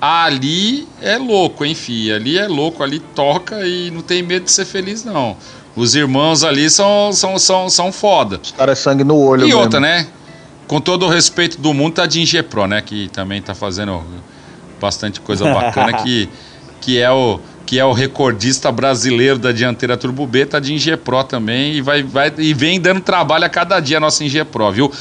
Ali 0.00 0.88
é 1.02 1.18
louco, 1.18 1.62
hein, 1.64 1.74
fi? 1.74 2.10
Ali 2.10 2.38
é 2.38 2.48
louco, 2.48 2.82
ali 2.82 3.00
toca 3.00 3.66
e 3.66 3.90
não 3.90 4.00
tem 4.00 4.22
medo 4.22 4.44
de 4.46 4.50
ser 4.50 4.64
feliz, 4.64 5.04
não. 5.04 5.36
Os 5.76 5.94
irmãos 5.94 6.42
ali 6.42 6.70
são, 6.70 7.12
são, 7.12 7.38
são, 7.38 7.68
são 7.68 7.92
foda. 7.92 8.40
Os 8.42 8.50
caras 8.50 8.78
é 8.78 8.82
sangue 8.82 9.04
no 9.04 9.16
olho 9.18 9.42
E 9.42 9.46
mesmo. 9.48 9.60
outra, 9.60 9.78
né? 9.78 10.06
Com 10.66 10.80
todo 10.80 11.04
o 11.04 11.08
respeito 11.10 11.60
do 11.60 11.74
mundo, 11.74 11.94
tá 11.94 12.06
de 12.06 12.20
Ingepro, 12.20 12.66
né? 12.66 12.80
Que 12.80 13.08
também 13.10 13.42
tá 13.42 13.54
fazendo 13.54 14.02
bastante 14.80 15.20
coisa 15.20 15.44
bacana, 15.52 15.92
que, 16.02 16.28
que, 16.80 16.98
é 16.98 17.10
o, 17.10 17.38
que 17.70 17.78
é 17.78 17.84
o 17.84 17.92
recordista 17.92 18.72
brasileiro 18.72 19.38
da 19.38 19.52
dianteira 19.52 19.96
Turbo 19.96 20.26
B, 20.26 20.44
tá 20.44 20.58
de 20.58 20.74
Ingepro 20.74 21.22
também 21.22 21.74
e, 21.74 21.80
vai, 21.80 22.02
vai, 22.02 22.32
e 22.36 22.52
vem 22.52 22.80
dando 22.80 23.00
trabalho 23.00 23.44
a 23.44 23.48
cada 23.48 23.78
dia 23.78 23.98
a 23.98 24.00
nossa 24.00 24.24
Ingepro, 24.24 24.72
viu? 24.72 24.92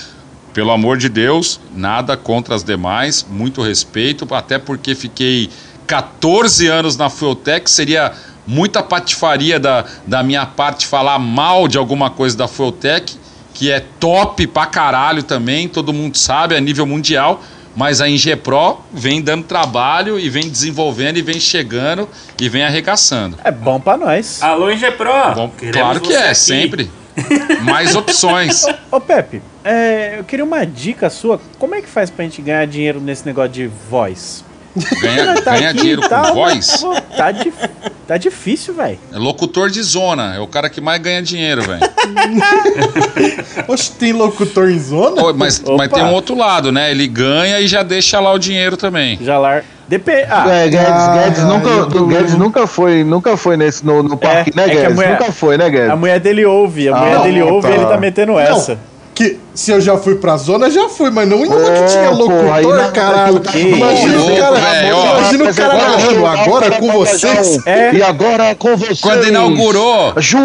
Pelo 0.54 0.70
amor 0.70 0.96
de 0.96 1.10
Deus, 1.10 1.60
nada 1.76 2.16
contra 2.16 2.54
as 2.54 2.64
demais, 2.64 3.26
muito 3.28 3.64
respeito, 3.64 4.32
até 4.36 4.60
porque 4.60 4.94
fiquei 4.94 5.50
14 5.88 6.68
anos 6.68 6.96
na 6.96 7.10
Fueltech, 7.10 7.68
seria 7.72 8.12
muita 8.46 8.84
patifaria 8.84 9.60
da, 9.60 9.86
da 10.06 10.22
minha 10.22 10.46
parte 10.46 10.86
falar 10.86 11.18
mal 11.18 11.68
de 11.68 11.80
alguma 11.80 12.12
coisa 12.12 12.38
da 12.38 12.48
Fueltech, 12.48 13.18
que 13.52 13.72
é 13.72 13.80
top 14.00 14.46
pra 14.46 14.68
caralho 14.68 15.24
também, 15.24 15.68
todo 15.68 15.92
mundo 15.92 16.20
sabe, 16.20 16.56
a 16.56 16.62
nível 16.62 16.86
mundial, 16.86 17.42
mas 17.76 18.02
a 18.02 18.10
Ingepro 18.10 18.80
vem 18.92 19.22
dando 19.22 19.44
trabalho 19.44 20.20
e 20.20 20.30
vem 20.30 20.50
desenvolvendo 20.50 21.18
e 21.18 21.22
vem 21.22 21.40
chegando 21.40 22.08
e 22.40 22.50
vem 22.50 22.64
arregaçando. 22.64 23.38
É 23.44 23.52
bom 23.52 23.80
pra 23.80 23.98
nós. 23.98 24.42
Alô, 24.42 24.72
Ingepro! 24.72 25.10
Bom, 25.36 25.52
claro 25.72 26.02
que 26.02 26.14
é, 26.14 26.28
aqui. 26.28 26.36
sempre. 26.36 26.92
Mais 27.64 27.96
opções. 27.96 28.66
Ô 28.92 29.00
Pepe, 29.00 29.42
é, 29.64 30.16
eu 30.18 30.24
queria 30.24 30.46
uma 30.46 30.66
dica 30.66 31.10
sua. 31.10 31.40
Como 31.58 31.76
é 31.76 31.82
que 31.82 31.90
faz 31.90 32.10
pra 32.10 32.24
gente 32.24 32.42
ganhar 32.42 32.66
dinheiro 32.66 33.00
nesse 33.00 33.26
negócio 33.26 33.52
de 33.52 33.68
voz? 33.68 34.44
Ganha, 35.02 35.42
Tá 35.42 35.54
ganha 35.56 35.70
aqui 35.72 35.80
dinheiro 35.80 36.08
tal, 36.08 36.28
com 36.28 36.34
voz. 36.36 36.78
pô, 36.78 36.94
Tá, 37.18 37.32
dif- 37.32 37.70
tá 38.08 38.18
difícil, 38.18 38.74
velho. 38.74 39.00
É 39.14 39.18
locutor 39.18 39.70
de 39.70 39.82
zona, 39.82 40.36
é 40.36 40.40
o 40.40 40.48
cara 40.48 40.70
que 40.70 40.80
mais 40.80 41.02
ganha 41.02 41.22
dinheiro, 41.22 41.62
velho. 41.64 41.82
Oxe, 43.68 43.92
tem 43.94 44.14
locutor 44.14 44.70
em 44.70 44.80
zona? 44.80 45.34
Mas, 45.34 45.60
Opa. 45.64 45.78
mas 45.78 45.90
tem 45.92 46.04
um 46.04 46.14
outro 46.14 46.36
lado, 46.38 46.72
né? 46.72 46.92
Ele 46.92 47.08
ganha 47.08 47.60
e 47.60 47.68
já 47.68 47.84
deixa 47.84 48.20
lá 48.20 48.32
o 48.32 48.40
dinheiro 48.40 48.78
também. 48.78 49.18
Já 49.22 49.38
lar... 49.38 49.64
Dep... 49.88 50.08
Ah, 50.30 50.46
É, 50.52 50.68
Guedes, 50.70 50.88
Ah, 50.88 51.14
Guedes, 51.24 51.40
o 51.44 51.48
nunca, 51.48 51.70
problema? 51.88 52.08
Guedes 52.08 52.36
nunca 52.36 52.68
foi, 52.68 53.04
nunca 53.04 53.36
foi 53.36 53.58
nesse 53.58 53.84
no, 53.84 54.04
no 54.04 54.16
parque, 54.18 54.52
é 54.52 54.56
né, 54.56 54.66
que 54.70 54.78
a 54.78 54.82
Guedes? 54.82 54.96
mulher- 54.96 55.20
nunca 55.20 55.32
foi, 55.32 55.58
né, 55.58 55.68
Guedes? 55.68 55.90
a 55.90 55.96
mulher 55.96 56.20
dele 56.20 56.46
ouve, 56.46 56.90
a 56.90 56.96
Ah, 56.96 57.00
mulher 57.00 57.16
não, 57.16 57.24
dele 57.24 57.42
ouve 57.42 57.68
tá. 57.68 57.74
e 57.74 57.78
ele 57.78 57.86
tá 57.88 57.98
metendo 57.98 58.38
essa. 58.38 58.78
Que 59.20 59.38
se 59.54 59.70
eu 59.70 59.82
já 59.82 59.98
fui 59.98 60.16
pra 60.16 60.38
zona, 60.38 60.72
já 60.72 60.88
fui, 60.88 61.10
mas 61.12 61.28
não 61.28 61.44
em 61.44 61.50
uma 61.50 61.58
que 61.72 61.78
É, 61.80 61.86
tinha 61.88 62.10
pô, 62.16 62.24
aí 62.54 62.64
locutor, 62.64 62.78
na- 62.78 62.92
caralho. 62.92 63.40
Que 63.42 63.60
Imagina 63.60 64.18
o 64.18 64.38
cara, 64.38 64.56
ó. 64.96 65.18
imagina 65.20 65.44
o 65.50 65.54
cara 65.54 65.74
narrando 65.74 66.26
agora 66.26 66.72
com 66.80 66.92
vocês. 66.94 67.60
É. 67.66 67.94
E 67.96 68.02
agora 68.02 68.56
com 68.56 68.78
vocês. 68.78 69.02
Quando 69.02 69.28
inaugurou, 69.28 70.14
Ju, 70.16 70.38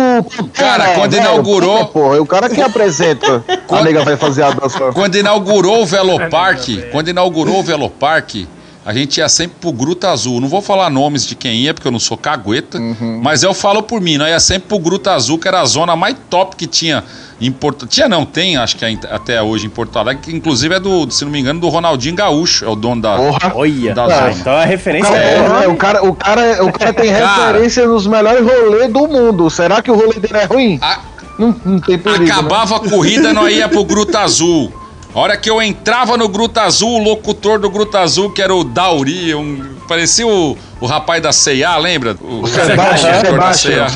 Cara, 0.53 0.89
quando 0.95 1.13
velho, 1.13 1.23
inaugurou- 1.23 1.85
Pô, 1.87 2.17
é 2.17 2.21
o 2.21 2.27
cara 2.27 2.49
que 2.51 2.61
apresenta. 2.61 3.45
A 3.71 3.81
nega 3.85 4.03
vai 4.05 4.17
fazer 4.17 4.43
a 4.43 4.51
dança. 4.51 4.91
Quando 4.93 5.15
inaugurou 5.15 5.83
o 5.83 5.87
Velopark, 5.87 6.67
quando 6.91 7.11
inaugurou 7.11 7.61
o 7.61 7.63
Velopark, 7.63 8.49
a 8.85 8.93
gente 8.93 9.19
ia 9.19 9.29
sempre 9.29 9.57
pro 9.61 9.73
Gruta 9.73 10.11
Azul. 10.11 10.41
Não 10.41 10.49
vou 10.49 10.61
falar 10.61 10.91
nomes 10.91 11.27
de 11.27 11.35
quem 11.35 11.57
ia, 11.57 11.73
porque 11.73 11.87
eu 11.89 11.93
não 11.93 11.99
sou 11.99 12.17
cagueta, 12.19 12.79
mas 13.23 13.43
eu 13.43 13.55
falo 13.55 13.83
por 13.83 14.01
mim, 14.01 14.19
nós 14.19 14.29
ia 14.29 14.41
sempre 14.41 14.69
pro 14.69 14.79
Gruta 14.79 15.13
Azul, 15.13 15.39
que 15.39 15.49
era 15.49 15.61
a 15.61 15.65
zona 15.65 15.97
mais 15.97 16.17
top 16.29 16.55
que 16.57 16.67
tinha 16.67 17.03
em 17.41 17.51
Porto... 17.51 17.87
Tinha 17.87 18.09
não, 18.09 18.25
tem, 18.25 18.57
acho 18.57 18.77
que 18.77 18.85
é 18.85 18.97
até 19.11 19.43
hoje 19.43 19.67
em 19.67 19.71
Porto 19.71 19.99
Alegre, 19.99 20.23
que 20.23 20.37
inclusive 20.37 20.75
é 20.75 20.81
do, 20.81 21.11
se 21.11 21.25
não 21.25 21.33
me 21.33 21.41
engano, 21.41 21.61
do 21.61 21.69
Ronaldinho 21.69 22.15
Gaúcho, 22.15 22.65
é 22.65 22.69
o 22.69 22.77
dono 22.77 23.01
da, 23.03 23.17
Porra. 23.17 23.53
Olha, 23.55 23.95
da 23.95 24.05
ah, 24.05 24.09
zona. 24.09 24.31
então 24.33 24.53
a 24.55 24.65
referência 24.65 25.11
Cara, 25.11 25.23
é. 25.25 25.43
porra, 25.43 25.69
o, 25.69 25.77
cara, 25.77 26.05
o, 26.05 26.15
cara, 26.15 26.65
o 26.65 26.73
cara 26.73 26.93
tem 26.93 27.11
Cara. 27.13 27.47
referência 27.53 27.87
nos 27.87 28.07
melhores 28.07 28.43
rolês 28.47 28.93
do 28.93 29.09
mundo. 29.09 29.51
Será 29.51 29.83
que 29.83 29.91
o 29.91 29.95
rolê 29.95 30.19
dele 30.21 30.37
é 30.37 30.45
ruim? 30.45 30.79
A- 30.81 31.01
Não, 31.39 31.55
não 31.65 31.81
tem 31.81 31.99
perigo. 31.99 32.25
né? 32.25 32.31
Acabava 32.31 32.77
a 32.77 32.81
corrida, 32.81 33.33
nós 33.33 33.53
ia 33.55 33.69
pro 33.69 33.85
Gruta 33.85 34.21
Azul. 34.21 34.73
A 35.15 35.21
hora 35.21 35.37
que 35.37 35.49
eu 35.49 35.63
entrava 35.63 36.17
no 36.17 36.29
Gruta 36.29 36.63
Azul, 36.63 37.01
o 37.01 37.03
locutor 37.05 37.61
do 37.61 37.71
Gruta 37.71 38.01
Azul, 38.01 38.33
que 38.33 38.43
era 38.43 38.53
o 38.55 38.65
Dauri, 38.65 39.33
um, 39.35 39.77
parecia 39.87 40.27
o, 40.27 40.59
o 40.81 40.87
rapaz 40.87 41.23
da 41.23 41.33
C&A, 41.33 41.77
lembra? 41.77 42.17
O, 42.21 42.45
Sebastião, 42.49 43.13
da 43.13 43.21
Sebastião. 43.21 43.87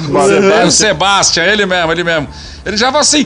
É, 0.52 0.64
o 0.64 0.70
Sebastião, 0.70 1.44
ele 1.44 1.66
mesmo, 1.66 1.90
ele 1.92 2.04
mesmo. 2.04 2.28
Ele 2.64 2.76
já 2.76 2.86
falava 2.86 3.00
assim, 3.00 3.24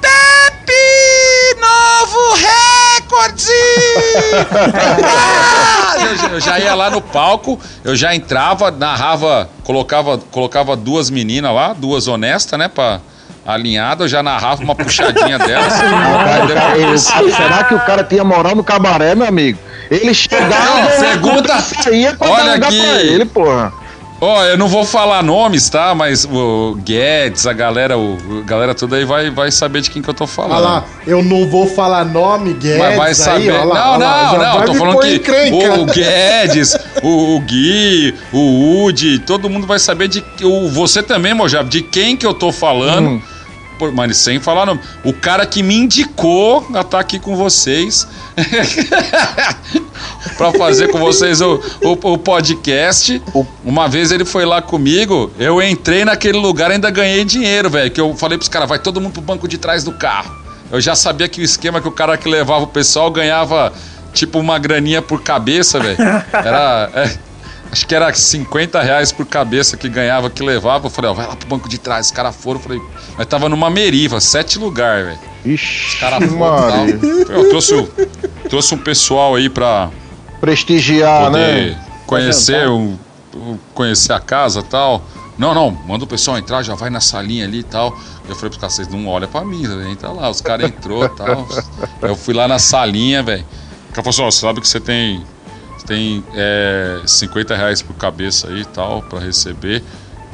Pepe, 0.00 1.60
novo 1.60 2.34
recorde! 2.34 3.44
Ah! 5.04 5.94
eu, 6.00 6.16
já- 6.16 6.28
eu 6.28 6.40
já 6.40 6.58
ia 6.60 6.74
lá 6.74 6.90
no 6.90 7.00
palco, 7.00 7.58
eu 7.84 7.94
já 7.94 8.14
entrava, 8.14 8.70
narrava, 8.70 9.48
colocava, 9.62 10.18
colocava 10.30 10.74
duas 10.76 11.10
meninas 11.10 11.54
lá, 11.54 11.72
duas 11.74 12.06
honestas, 12.08 12.58
né, 12.58 12.68
pra 12.68 13.00
alinhada, 13.46 14.04
eu 14.04 14.08
já 14.08 14.22
narrava 14.22 14.62
uma 14.62 14.74
puxadinha 14.74 15.38
delas. 15.40 15.72
Ah, 15.74 16.46
cara- 16.54 16.78
ele- 16.78 16.98
será 16.98 17.64
que 17.64 17.74
o 17.74 17.80
cara 17.80 18.04
tinha 18.04 18.24
moral 18.24 18.54
no 18.54 18.64
cabaré, 18.64 19.14
meu 19.14 19.26
amigo? 19.26 19.58
Ele 19.90 20.14
chegava. 20.14 20.80
Não, 20.80 20.90
segunda- 20.98 21.60
Saía 21.60 22.14
pra 22.14 22.30
Olha 22.30 22.58
dar 22.58 22.68
aqui. 22.68 22.78
pra 22.80 23.00
ele, 23.02 23.24
porra. 23.24 23.72
Ó, 24.24 24.44
eu 24.44 24.56
não 24.56 24.68
vou 24.68 24.84
falar 24.84 25.20
nomes, 25.20 25.68
tá? 25.68 25.96
Mas 25.96 26.24
o 26.24 26.78
Guedes, 26.84 27.44
a 27.44 27.52
galera, 27.52 27.98
o, 27.98 28.16
a 28.40 28.46
galera 28.48 28.72
toda 28.72 28.94
aí 28.94 29.04
vai, 29.04 29.30
vai 29.30 29.50
saber 29.50 29.80
de 29.80 29.90
quem 29.90 30.00
que 30.00 30.08
eu 30.08 30.14
tô 30.14 30.28
falando. 30.28 30.52
Olha 30.52 30.60
lá, 30.60 30.84
eu 31.04 31.24
não 31.24 31.48
vou 31.50 31.66
falar 31.66 32.04
nome, 32.04 32.52
Guedes. 32.52 32.78
Mas 32.78 32.96
vai 32.96 33.08
aí, 33.08 33.14
saber. 33.16 33.50
ó 33.50 33.64
lá, 33.64 33.98
não, 33.98 33.98
lá, 33.98 34.32
não, 34.32 34.38
não. 34.38 34.58
vai 34.58 34.66
Tô 34.66 34.74
falando 34.74 35.00
que 35.00 35.30
o 35.80 35.86
Guedes, 35.86 36.78
o, 37.02 37.34
o 37.36 37.40
Gui, 37.40 38.14
o 38.32 38.84
Udi, 38.84 39.18
todo 39.18 39.50
mundo 39.50 39.66
vai 39.66 39.80
saber 39.80 40.06
de. 40.06 40.20
que- 40.20 40.44
O, 40.46 40.68
você 40.68 41.02
também, 41.02 41.34
Mojab, 41.34 41.68
de 41.68 41.82
quem 41.82 42.16
que 42.16 42.24
eu 42.24 42.32
tô 42.32 42.52
falando. 42.52 43.08
Hum. 43.08 43.22
Pô, 43.82 43.90
Mas 43.90 44.16
sem 44.18 44.38
falar 44.38 44.64
nome. 44.64 44.80
O 45.04 45.12
cara 45.12 45.44
que 45.44 45.60
me 45.60 45.74
indicou 45.74 46.64
a 46.72 46.82
estar 46.82 47.00
aqui 47.00 47.18
com 47.18 47.34
vocês. 47.34 48.06
pra 50.38 50.52
fazer 50.52 50.88
com 50.88 51.00
vocês 51.00 51.40
o, 51.40 51.60
o, 51.82 52.12
o 52.12 52.18
podcast. 52.18 53.20
Uma 53.64 53.88
vez 53.88 54.12
ele 54.12 54.24
foi 54.24 54.44
lá 54.44 54.62
comigo, 54.62 55.32
eu 55.36 55.60
entrei 55.60 56.04
naquele 56.04 56.38
lugar 56.38 56.70
e 56.70 56.74
ainda 56.74 56.90
ganhei 56.90 57.24
dinheiro, 57.24 57.68
velho. 57.68 57.90
Que 57.90 58.00
eu 58.00 58.14
falei 58.14 58.38
pros 58.38 58.48
caras, 58.48 58.68
vai 58.68 58.78
todo 58.78 59.00
mundo 59.00 59.14
pro 59.14 59.22
banco 59.22 59.48
de 59.48 59.58
trás 59.58 59.82
do 59.82 59.90
carro. 59.90 60.32
Eu 60.70 60.80
já 60.80 60.94
sabia 60.94 61.28
que 61.28 61.40
o 61.40 61.44
esquema 61.44 61.80
que 61.80 61.88
o 61.88 61.92
cara 61.92 62.16
que 62.16 62.28
levava 62.28 62.62
o 62.62 62.68
pessoal 62.68 63.10
ganhava 63.10 63.72
tipo 64.12 64.38
uma 64.38 64.60
graninha 64.60 65.02
por 65.02 65.22
cabeça, 65.22 65.80
velho. 65.80 65.96
Era. 66.32 66.88
é, 66.94 67.31
acho 67.72 67.86
que 67.86 67.94
era 67.94 68.12
50 68.14 68.80
reais 68.82 69.10
por 69.10 69.26
cabeça 69.26 69.76
que 69.76 69.88
ganhava, 69.88 70.28
que 70.30 70.42
levava. 70.42 70.86
Eu 70.86 70.90
falei, 70.90 71.10
ó, 71.10 71.14
vai 71.14 71.26
lá 71.26 71.34
pro 71.34 71.48
banco 71.48 71.68
de 71.68 71.78
trás. 71.78 72.06
Os 72.06 72.12
caras 72.12 72.36
foram, 72.36 72.60
eu 72.60 72.62
falei, 72.62 72.80
mas 73.18 73.26
tava 73.26 73.48
numa 73.48 73.68
meriva, 73.70 74.20
sete 74.20 74.58
lugares, 74.58 75.06
velho. 75.06 75.18
Ixi, 75.44 75.88
Os 75.88 75.94
caras 76.00 76.30
foram. 76.30 76.86
Eu 77.28 77.48
trouxe, 77.48 77.88
trouxe 78.48 78.74
um 78.74 78.78
pessoal 78.78 79.34
aí 79.34 79.48
pra 79.48 79.90
Prestigiar, 80.40 81.30
né? 81.30 81.80
conhecer, 82.06 82.68
o- 82.68 82.98
conhecer 83.74 84.12
a 84.12 84.20
casa 84.20 84.60
e 84.60 84.64
tal. 84.64 85.02
Não, 85.38 85.54
não, 85.54 85.70
manda 85.70 86.04
o 86.04 86.06
pessoal 86.06 86.36
entrar, 86.36 86.62
já 86.62 86.74
vai 86.74 86.90
na 86.90 87.00
salinha 87.00 87.44
ali 87.46 87.60
e 87.60 87.62
tal. 87.62 87.96
Eu 88.28 88.34
falei 88.36 88.50
pros 88.50 88.58
caras, 88.58 88.74
vocês 88.74 88.88
não 88.88 89.06
olham 89.06 89.28
pra 89.28 89.42
mim. 89.44 89.62
Entra 89.90 90.10
lá, 90.10 90.28
os 90.28 90.40
caras 90.40 90.66
entrou 90.68 91.04
e 91.04 91.08
tal. 91.08 91.48
Eu 92.02 92.14
fui 92.14 92.34
lá 92.34 92.46
na 92.46 92.58
salinha, 92.58 93.22
velho. 93.22 93.44
O 93.90 93.94
cara 93.94 94.02
falou 94.04 94.10
assim, 94.10 94.22
ó, 94.22 94.30
você 94.30 94.40
sabe 94.40 94.60
que 94.60 94.68
você 94.68 94.78
tem. 94.78 95.24
Tem 95.84 96.24
é, 96.32 97.02
50 97.06 97.56
reais 97.56 97.82
por 97.82 97.96
cabeça 97.96 98.48
aí 98.48 98.64
tal, 98.64 99.02
pra 99.02 99.18
receber. 99.18 99.82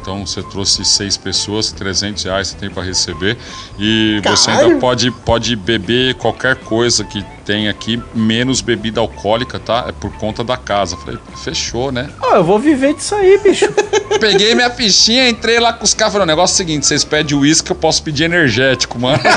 Então 0.08 0.24
você 0.24 0.42
trouxe 0.42 0.86
seis 0.86 1.18
pessoas, 1.18 1.70
300 1.70 2.24
reais 2.24 2.48
você 2.48 2.56
tem 2.56 2.70
pra 2.70 2.82
receber. 2.82 3.36
E 3.78 4.22
você 4.24 4.50
ainda 4.50 4.62
Caralho! 4.62 4.80
pode, 4.80 5.10
pode 5.10 5.54
beber 5.54 6.14
qualquer 6.14 6.56
coisa 6.56 7.04
que 7.04 7.22
tem 7.44 7.68
aqui, 7.68 8.02
menos 8.14 8.62
bebida 8.62 9.00
alcoólica, 9.00 9.58
tá? 9.58 9.84
É 9.86 9.92
por 9.92 10.10
conta 10.12 10.42
da 10.42 10.56
casa. 10.56 10.96
Falei, 10.96 11.18
fechou, 11.44 11.92
né? 11.92 12.08
Ó, 12.22 12.36
eu 12.36 12.44
vou 12.44 12.58
viver 12.58 12.94
disso 12.94 13.14
aí, 13.14 13.38
bicho. 13.38 13.66
Peguei 14.18 14.54
minha 14.54 14.70
fichinha, 14.70 15.28
entrei 15.28 15.60
lá 15.60 15.74
com 15.74 15.84
os 15.84 15.92
caras. 15.92 16.14
Falei, 16.14 16.24
o 16.24 16.26
negócio 16.26 16.54
é 16.54 16.56
o 16.56 16.56
seguinte: 16.56 16.86
vocês 16.86 17.04
pedem 17.04 17.36
uísque, 17.36 17.70
eu 17.70 17.76
posso 17.76 18.02
pedir 18.02 18.24
energético, 18.24 18.98
mano. 18.98 19.20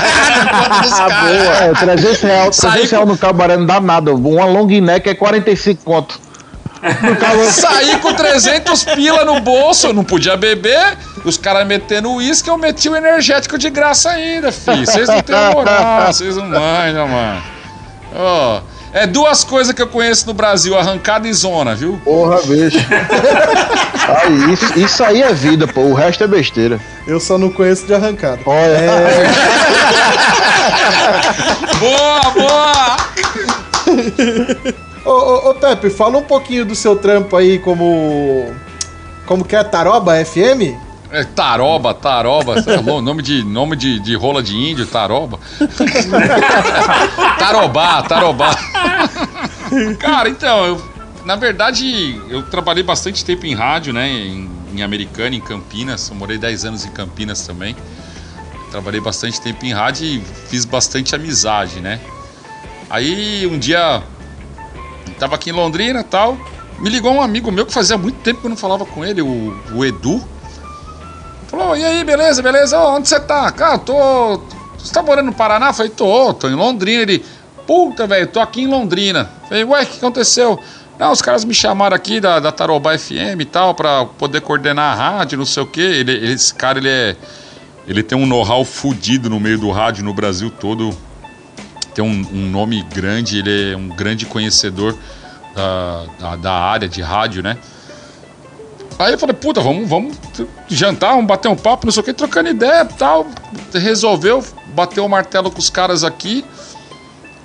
Ah, 0.94 1.08
boa. 1.08 1.54
É, 1.64 1.72
300 1.72 2.20
reais, 2.22 2.56
Saí 2.56 2.70
300 2.72 2.90
reais 2.90 3.08
no 3.08 3.18
cabaré 3.18 3.56
não 3.56 3.66
dá 3.66 3.80
nada. 3.80 4.14
Uma 4.14 4.44
long 4.46 4.66
neck 4.66 5.08
é 5.08 5.14
45 5.14 5.84
conto. 5.84 6.31
Saí 7.50 7.96
com 7.98 8.12
300 8.12 8.84
pila 8.84 9.24
no 9.24 9.40
bolso, 9.40 9.86
eu 9.86 9.92
não 9.92 10.02
podia 10.02 10.36
beber. 10.36 10.98
Os 11.24 11.36
caras 11.36 11.66
metendo 11.66 12.12
uísque, 12.12 12.50
eu 12.50 12.58
meti 12.58 12.88
o 12.88 12.96
energético 12.96 13.56
de 13.56 13.70
graça 13.70 14.10
ainda, 14.10 14.50
filho. 14.50 14.84
Vocês 14.84 15.08
não 15.08 15.20
têm 15.20 15.36
moral, 15.52 16.12
vocês 16.12 16.36
não 16.36 16.46
manjam, 16.46 17.06
mano. 17.06 17.42
Ó, 18.14 18.60
é 18.92 19.06
duas 19.06 19.44
coisas 19.44 19.72
que 19.72 19.80
eu 19.80 19.86
conheço 19.86 20.26
no 20.26 20.34
Brasil: 20.34 20.76
arrancada 20.76 21.28
e 21.28 21.32
zona, 21.32 21.74
viu? 21.76 22.00
Porra, 22.04 22.42
bicho. 22.42 22.78
Aí, 24.08 24.52
isso, 24.52 24.78
isso 24.78 25.04
aí 25.04 25.22
é 25.22 25.32
vida, 25.32 25.68
pô. 25.68 25.82
O 25.82 25.94
resto 25.94 26.24
é 26.24 26.26
besteira. 26.26 26.80
Eu 27.06 27.20
só 27.20 27.38
não 27.38 27.50
conheço 27.50 27.86
de 27.86 27.94
arrancada. 27.94 28.40
Olha, 28.44 28.80
Boa, 31.78 32.20
boa! 32.34 32.96
Ô, 35.04 35.10
ô, 35.10 35.50
ô, 35.50 35.54
Pepe, 35.54 35.90
fala 35.90 36.18
um 36.18 36.22
pouquinho 36.22 36.64
do 36.64 36.74
seu 36.74 36.96
trampo 36.96 37.36
aí 37.36 37.58
como. 37.58 38.52
Como 39.26 39.44
que 39.44 39.56
é? 39.56 39.64
Taroba 39.64 40.24
FM? 40.24 40.76
É, 41.10 41.24
taroba, 41.24 41.92
taroba, 41.92 42.54
nome 43.02 43.22
de 43.22 43.44
nome 43.44 43.76
de, 43.76 44.00
de 44.00 44.14
rola 44.14 44.42
de 44.42 44.56
índio, 44.56 44.86
taroba. 44.86 45.38
tarobá, 47.38 48.02
tarobá. 48.02 48.56
Cara, 49.98 50.30
então, 50.30 50.64
eu, 50.64 50.82
na 51.24 51.36
verdade, 51.36 52.18
eu 52.30 52.42
trabalhei 52.42 52.82
bastante 52.82 53.22
tempo 53.24 53.44
em 53.44 53.54
rádio, 53.54 53.92
né, 53.92 54.08
em, 54.08 54.50
em 54.74 54.82
Americana, 54.82 55.36
em 55.36 55.40
Campinas. 55.40 56.08
Eu 56.08 56.14
morei 56.14 56.38
10 56.38 56.64
anos 56.64 56.86
em 56.86 56.90
Campinas 56.90 57.46
também. 57.46 57.76
Trabalhei 58.70 59.00
bastante 59.00 59.38
tempo 59.38 59.66
em 59.66 59.72
rádio 59.72 60.06
e 60.06 60.22
fiz 60.48 60.64
bastante 60.64 61.14
amizade, 61.14 61.80
né. 61.80 62.00
Aí 62.88 63.46
um 63.46 63.58
dia 63.58 64.02
tava 65.22 65.36
aqui 65.36 65.50
em 65.50 65.52
Londrina 65.52 66.00
e 66.00 66.04
tal. 66.04 66.36
Me 66.80 66.90
ligou 66.90 67.12
um 67.12 67.22
amigo 67.22 67.52
meu 67.52 67.64
que 67.64 67.72
fazia 67.72 67.96
muito 67.96 68.18
tempo 68.22 68.40
que 68.40 68.46
eu 68.46 68.50
não 68.50 68.56
falava 68.56 68.84
com 68.84 69.04
ele, 69.04 69.22
o, 69.22 69.56
o 69.72 69.84
Edu. 69.84 70.20
Falou, 71.46 71.76
e 71.76 71.84
aí, 71.84 72.02
beleza, 72.02 72.42
beleza? 72.42 72.76
Ô, 72.76 72.96
onde 72.96 73.08
você 73.08 73.20
tá? 73.20 73.50
Cara, 73.52 73.78
tô. 73.78 74.40
Você 74.76 74.92
tá 74.92 75.00
morando 75.00 75.26
no 75.26 75.32
Paraná? 75.32 75.72
Falei, 75.72 75.92
tô, 75.92 76.34
tô 76.34 76.48
em 76.48 76.54
Londrina. 76.54 77.02
Ele, 77.02 77.24
puta, 77.66 78.04
velho, 78.04 78.26
tô 78.26 78.40
aqui 78.40 78.62
em 78.62 78.66
Londrina. 78.66 79.30
Falei, 79.48 79.62
ué, 79.62 79.82
o 79.82 79.86
que 79.86 79.98
aconteceu? 79.98 80.58
Não, 80.98 81.12
os 81.12 81.22
caras 81.22 81.44
me 81.44 81.54
chamaram 81.54 81.94
aqui 81.94 82.18
da, 82.20 82.40
da 82.40 82.50
FM 82.52 83.40
e 83.40 83.44
tal, 83.44 83.74
pra 83.74 84.04
poder 84.04 84.40
coordenar 84.40 84.92
a 84.92 85.18
rádio, 85.18 85.38
não 85.38 85.46
sei 85.46 85.62
o 85.62 85.66
quê. 85.66 85.80
Ele, 85.80 86.12
ele- 86.12 86.32
esse 86.32 86.52
cara, 86.52 86.78
ele 86.78 86.88
é. 86.88 87.16
Ele 87.86 88.02
tem 88.02 88.18
um 88.18 88.26
know-how 88.26 88.64
fudido 88.64 89.30
no 89.30 89.38
meio 89.38 89.58
do 89.58 89.70
rádio 89.70 90.04
no 90.04 90.12
Brasil 90.12 90.50
todo. 90.50 90.96
Tem 91.94 92.04
um, 92.04 92.26
um 92.32 92.50
nome 92.50 92.82
grande, 92.84 93.38
ele 93.38 93.72
é 93.72 93.76
um 93.76 93.88
grande 93.88 94.26
conhecedor 94.26 94.96
da, 95.54 96.06
da, 96.18 96.36
da 96.36 96.52
área 96.52 96.88
de 96.88 97.02
rádio, 97.02 97.42
né? 97.42 97.58
Aí 98.98 99.12
eu 99.12 99.18
falei, 99.18 99.34
puta, 99.34 99.60
vamos, 99.60 99.88
vamos 99.88 100.16
jantar, 100.68 101.10
vamos 101.10 101.26
bater 101.26 101.48
um 101.48 101.56
papo, 101.56 101.86
não 101.86 101.92
sei 101.92 102.02
o 102.02 102.04
que, 102.04 102.12
trocando 102.12 102.48
ideia 102.50 102.84
tal. 102.84 103.26
Resolveu 103.72 104.44
bater 104.74 105.00
o 105.00 105.08
martelo 105.08 105.50
com 105.50 105.58
os 105.58 105.70
caras 105.70 106.04
aqui. 106.04 106.44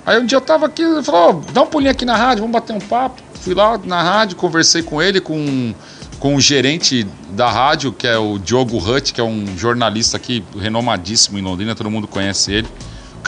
Aí 0.06 0.18
um 0.20 0.24
dia 0.24 0.36
eu 0.36 0.40
tava 0.40 0.66
aqui, 0.66 0.82
ele 0.82 1.02
falou, 1.02 1.30
ó, 1.30 1.52
dá 1.52 1.62
um 1.62 1.66
pulinho 1.66 1.90
aqui 1.90 2.04
na 2.04 2.16
rádio, 2.16 2.42
vamos 2.42 2.52
bater 2.52 2.72
um 2.72 2.80
papo. 2.80 3.20
Fui 3.40 3.54
lá 3.54 3.78
na 3.78 4.02
rádio, 4.02 4.36
conversei 4.36 4.82
com 4.82 5.02
ele, 5.02 5.20
com, 5.20 5.74
com 6.18 6.34
o 6.34 6.40
gerente 6.40 7.06
da 7.30 7.50
rádio, 7.50 7.92
que 7.92 8.06
é 8.06 8.16
o 8.16 8.38
Diogo 8.38 8.78
Hutt, 8.78 9.12
que 9.12 9.20
é 9.20 9.24
um 9.24 9.56
jornalista 9.56 10.16
aqui 10.16 10.44
renomadíssimo 10.58 11.38
em 11.38 11.42
Londrina, 11.42 11.74
todo 11.74 11.90
mundo 11.90 12.06
conhece 12.06 12.52
ele. 12.52 12.68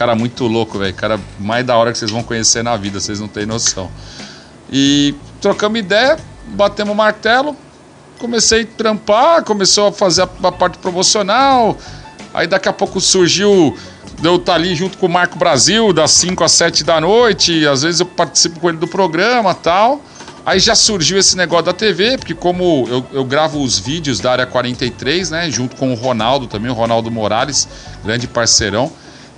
Cara 0.00 0.14
muito 0.14 0.46
louco, 0.46 0.78
velho. 0.78 0.94
Cara 0.94 1.20
mais 1.38 1.62
da 1.66 1.76
hora 1.76 1.92
que 1.92 1.98
vocês 1.98 2.10
vão 2.10 2.22
conhecer 2.22 2.64
na 2.64 2.74
vida, 2.74 2.98
vocês 2.98 3.20
não 3.20 3.28
têm 3.28 3.44
noção. 3.44 3.90
E 4.72 5.14
trocamos 5.42 5.78
ideia, 5.78 6.16
batemos 6.46 6.94
o 6.94 6.96
martelo, 6.96 7.54
comecei 8.18 8.62
a 8.62 8.66
trampar, 8.66 9.44
começou 9.44 9.88
a 9.88 9.92
fazer 9.92 10.22
a, 10.22 10.28
a 10.44 10.50
parte 10.50 10.78
promocional. 10.78 11.76
Aí 12.32 12.46
daqui 12.46 12.66
a 12.66 12.72
pouco 12.72 12.98
surgiu 12.98 13.76
eu 14.24 14.36
estar 14.36 14.54
ali 14.54 14.74
junto 14.74 14.96
com 14.96 15.04
o 15.04 15.08
Marco 15.10 15.38
Brasil, 15.38 15.92
das 15.92 16.12
5 16.12 16.44
às 16.44 16.52
7 16.52 16.82
da 16.82 16.98
noite. 16.98 17.66
Às 17.66 17.82
vezes 17.82 18.00
eu 18.00 18.06
participo 18.06 18.58
com 18.58 18.70
ele 18.70 18.78
do 18.78 18.88
programa 18.88 19.52
tal. 19.54 20.00
Aí 20.46 20.58
já 20.60 20.74
surgiu 20.74 21.18
esse 21.18 21.36
negócio 21.36 21.66
da 21.66 21.74
TV, 21.74 22.16
porque 22.16 22.32
como 22.32 22.86
eu, 22.88 23.06
eu 23.12 23.22
gravo 23.22 23.62
os 23.62 23.78
vídeos 23.78 24.18
da 24.18 24.32
área 24.32 24.46
43, 24.46 25.28
né? 25.28 25.50
Junto 25.50 25.76
com 25.76 25.92
o 25.92 25.94
Ronaldo 25.94 26.46
também, 26.46 26.70
o 26.70 26.74
Ronaldo 26.74 27.10
Morales, 27.10 27.68
grande 28.02 28.26
parceirão. 28.26 28.90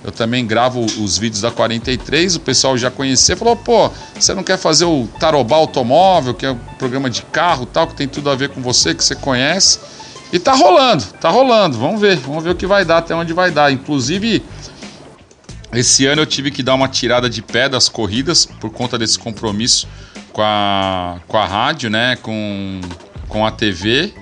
Eu 0.03 0.11
também 0.11 0.45
gravo 0.45 0.81
os 0.81 1.17
vídeos 1.17 1.41
da 1.41 1.49
43, 1.49 2.35
o 2.35 2.39
pessoal 2.41 2.77
já 2.77 2.91
conhecia, 2.91 3.37
falou, 3.37 3.55
pô, 3.55 3.89
você 4.19 4.33
não 4.33 4.43
quer 4.43 4.57
fazer 4.57 4.83
o 4.83 5.07
Tarobá 5.17 5.55
Automóvel, 5.55 6.33
que 6.33 6.45
é 6.45 6.51
um 6.51 6.57
programa 6.77 7.09
de 7.09 7.21
carro 7.21 7.65
tal, 7.65 7.87
que 7.87 7.95
tem 7.95 8.07
tudo 8.07 8.29
a 8.29 8.35
ver 8.35 8.49
com 8.49 8.61
você, 8.61 8.93
que 8.93 9.03
você 9.03 9.15
conhece. 9.15 9.79
E 10.33 10.39
tá 10.39 10.53
rolando, 10.53 11.05
tá 11.21 11.29
rolando, 11.29 11.77
vamos 11.77 12.01
ver, 12.01 12.17
vamos 12.17 12.43
ver 12.43 12.49
o 12.49 12.55
que 12.55 12.65
vai 12.65 12.83
dar, 12.83 12.97
até 12.97 13.15
onde 13.15 13.31
vai 13.31 13.49
dar. 13.49 13.71
Inclusive, 13.71 14.43
esse 15.71 16.05
ano 16.05 16.21
eu 16.21 16.25
tive 16.25 16.51
que 16.51 16.61
dar 16.61 16.73
uma 16.73 16.87
tirada 16.87 17.29
de 17.29 17.41
pé 17.41 17.69
das 17.69 17.87
corridas 17.87 18.45
por 18.45 18.71
conta 18.71 18.97
desse 18.97 19.17
compromisso 19.17 19.87
com 20.33 20.41
a, 20.43 21.19
com 21.27 21.37
a 21.37 21.45
rádio, 21.45 21.89
né? 21.89 22.17
Com, 22.17 22.81
com 23.29 23.45
a 23.45 23.51
TV. 23.51 24.13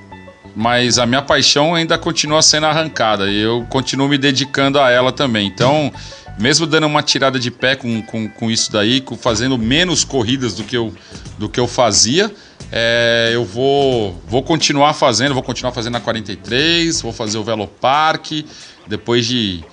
Mas 0.56 1.00
a 1.00 1.06
minha 1.06 1.22
paixão 1.22 1.76
ainda 1.76 1.98
continua 1.98 2.42
sendo 2.42 2.66
arrancada 2.66 3.30
e 3.30 3.40
eu 3.40 3.66
continuo 3.70 4.08
me 4.08 4.18
dedicando 4.18 4.80
a 4.80 4.90
ela 4.90 5.12
também. 5.12 5.48
Então, 5.48 5.92
mesmo 6.38 6.66
dando 6.66 6.88
uma 6.88 7.02
tirada 7.02 7.40
de 7.40 7.50
pé 7.50 7.76
com, 7.76 8.02
com, 8.02 8.28
com 8.28 8.52
isso 8.52 8.72
daí, 8.72 9.00
com, 9.00 9.16
fazendo 9.16 9.58
menos 9.58 10.04
corridas 10.04 10.54
do 10.54 10.64
que 10.64 10.76
eu, 10.76 10.94
do 11.38 11.48
que 11.48 11.60
eu 11.60 11.68
fazia, 11.68 12.32
é, 12.72 13.32
eu 13.34 13.44
vou, 13.46 14.22
vou 14.28 14.44
continuar 14.44 14.94
fazendo, 14.94 15.34
vou 15.34 15.44
continuar 15.44 15.72
fazendo 15.72 15.98
a 15.98 16.00
43, 16.00 17.02
vou 17.02 17.12
fazer 17.12 17.38
o 17.38 17.44
Velopark, 17.44 18.46
depois 18.88 19.26
de 19.26 19.64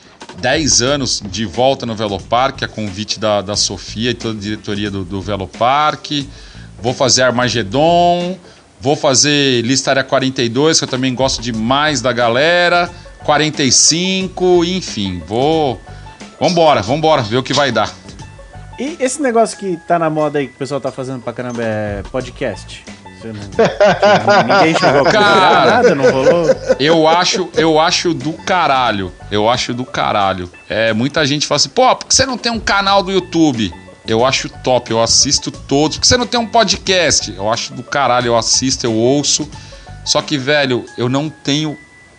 10 0.40 0.82
anos 0.82 1.22
de 1.24 1.44
volta 1.44 1.86
no 1.86 1.94
Velopark, 1.94 2.62
a 2.62 2.68
convite 2.68 3.18
da, 3.18 3.40
da 3.40 3.56
Sofia 3.56 4.10
e 4.10 4.14
toda 4.14 4.38
a 4.38 4.40
diretoria 4.40 4.90
do, 4.90 5.04
do 5.04 5.20
Velopark. 5.20 6.26
Vou 6.80 6.94
fazer 6.94 7.22
Armagedon, 7.22 8.38
vou 8.80 8.96
fazer 8.96 9.62
Listaria 9.62 10.04
42, 10.04 10.78
que 10.78 10.84
eu 10.84 10.88
também 10.88 11.14
gosto 11.14 11.40
demais 11.40 12.00
da 12.00 12.12
galera. 12.12 12.90
45, 13.24 14.64
enfim, 14.64 15.22
vou. 15.26 15.80
Vambora, 16.40 16.82
vambora, 16.82 17.22
ver 17.22 17.36
o 17.38 17.42
que 17.42 17.52
vai 17.52 17.72
dar. 17.72 17.92
E 18.78 18.96
esse 19.00 19.20
negócio 19.20 19.58
que 19.58 19.76
tá 19.88 19.98
na 19.98 20.08
moda 20.08 20.38
aí, 20.38 20.46
que 20.46 20.54
o 20.54 20.58
pessoal 20.58 20.80
tá 20.80 20.92
fazendo 20.92 21.20
pra 21.20 21.32
caramba, 21.32 21.62
é 21.62 22.02
podcast? 22.12 22.84
Você 23.20 23.32
não... 23.32 24.54
Ninguém 24.56 24.74
chegou 24.78 25.00
a 25.00 25.02
procurar 25.02 25.66
nada, 25.66 25.94
não 25.96 26.08
rolou? 26.08 26.46
Eu 26.78 27.08
acho, 27.08 27.48
eu 27.56 27.80
acho 27.80 28.14
do 28.14 28.32
caralho. 28.32 29.12
Eu 29.30 29.48
acho 29.48 29.74
do 29.74 29.84
caralho. 29.84 30.48
É, 30.68 30.92
muita 30.92 31.26
gente 31.26 31.44
fala 31.44 31.56
assim, 31.56 31.70
pô, 31.70 31.96
por 31.96 32.06
que 32.06 32.14
você 32.14 32.24
não 32.24 32.38
tem 32.38 32.52
um 32.52 32.60
canal 32.60 33.02
do 33.02 33.10
YouTube? 33.10 33.74
Eu 34.08 34.24
acho 34.24 34.48
top, 34.48 34.90
eu 34.90 35.02
assisto 35.02 35.50
todos. 35.50 35.98
Por 35.98 36.00
que 36.00 36.06
você 36.08 36.16
não 36.16 36.26
tem 36.26 36.40
um 36.40 36.46
podcast? 36.46 37.30
Eu 37.36 37.48
acho 37.52 37.74
do 37.74 37.82
caralho, 37.82 38.28
eu 38.28 38.36
assisto, 38.38 38.86
eu 38.86 38.94
ouço. 38.94 39.48
Só 40.04 40.22
que, 40.22 40.38
velho, 40.38 40.84
eu 40.96 41.08
não 41.10 41.28
tenho 41.28 41.76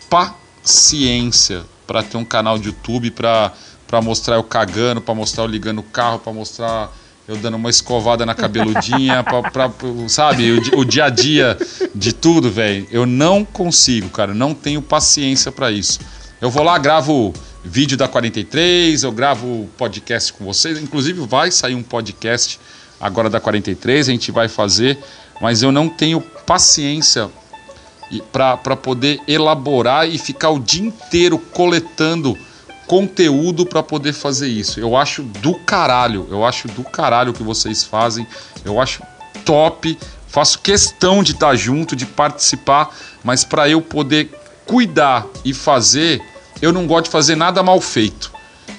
paciência 0.08 1.64
pra 1.88 2.04
ter 2.04 2.18
um 2.18 2.24
canal 2.26 2.58
de 2.60 2.68
YouTube 2.68 3.10
pra, 3.12 3.52
pra 3.88 4.02
mostrar 4.02 4.36
eu 4.36 4.44
cagando, 4.44 5.02
pra 5.02 5.16
mostrar 5.16 5.44
eu 5.44 5.48
ligando 5.48 5.80
o 5.80 5.84
carro, 5.84 6.20
pra 6.20 6.32
mostrar 6.32 6.92
eu 7.28 7.36
dando 7.38 7.58
uma 7.58 7.70
escovada 7.70 8.26
na 8.26 8.34
cabeludinha, 8.36 9.24
pra, 9.26 9.42
pra- 9.50 9.72
sabe? 10.08 10.52
O, 10.52 10.80
o 10.80 10.86
dia 10.86 11.06
a 11.06 11.10
dia 11.10 11.58
de 11.96 12.14
tudo, 12.14 12.52
velho. 12.52 12.88
Eu 12.92 13.06
não 13.06 13.44
consigo, 13.44 14.10
cara. 14.10 14.34
Não 14.34 14.54
tenho 14.54 14.82
paciência 14.82 15.52
pra 15.52 15.72
isso. 15.72 16.00
Eu 16.42 16.50
vou 16.52 16.64
lá, 16.64 16.78
gravo 16.78 17.34
vídeo 17.64 17.98
da 17.98 18.08
43, 18.08 19.04
eu 19.04 19.12
gravo 19.12 19.70
podcast 19.78 20.34
com 20.34 20.46
vocês. 20.46 20.78
Inclusive, 20.82 21.26
vai 21.26 21.52
sair 21.52 21.76
um 21.76 21.84
podcast 21.84 22.60
agora 23.00 23.30
da 23.30 23.40
43, 23.40 24.10
a 24.10 24.12
gente 24.12 24.32
vai 24.32 24.48
fazer. 24.48 24.98
Mas 25.42 25.62
eu 25.62 25.72
não 25.72 25.88
tenho 25.88 26.20
paciência 26.22 27.30
para 28.32 28.76
poder 28.76 29.20
elaborar 29.28 30.10
e 30.10 30.18
ficar 30.18 30.50
o 30.50 30.60
dia 30.60 30.86
inteiro 30.86 31.38
coletando 31.38 32.38
conteúdo 32.88 33.66
para 33.66 33.84
poder 33.84 34.14
fazer 34.14 34.48
isso. 34.48 34.80
Eu 34.80 34.98
acho 34.98 35.22
do 35.22 35.54
caralho, 35.60 36.28
eu 36.32 36.44
acho 36.44 36.68
do 36.70 36.84
caralho 36.84 37.30
o 37.30 37.34
que 37.34 37.44
vocês 37.44 37.84
fazem, 37.84 38.26
eu 38.66 38.82
acho 38.82 39.04
top, 39.46 39.96
faço 40.28 40.60
questão 40.60 41.22
de 41.22 41.34
estar 41.34 41.56
junto, 41.56 41.96
de 41.96 42.08
participar, 42.08 42.90
mas 43.24 43.44
para 43.44 43.70
eu 43.70 43.80
poder 43.80 44.32
cuidar 44.66 45.28
e 45.46 45.54
fazer, 45.54 46.20
eu 46.62 46.72
não 46.72 46.86
gosto 46.88 47.06
de 47.06 47.12
fazer 47.12 47.36
nada 47.36 47.64
mal 47.64 47.80
feito. 47.80 48.32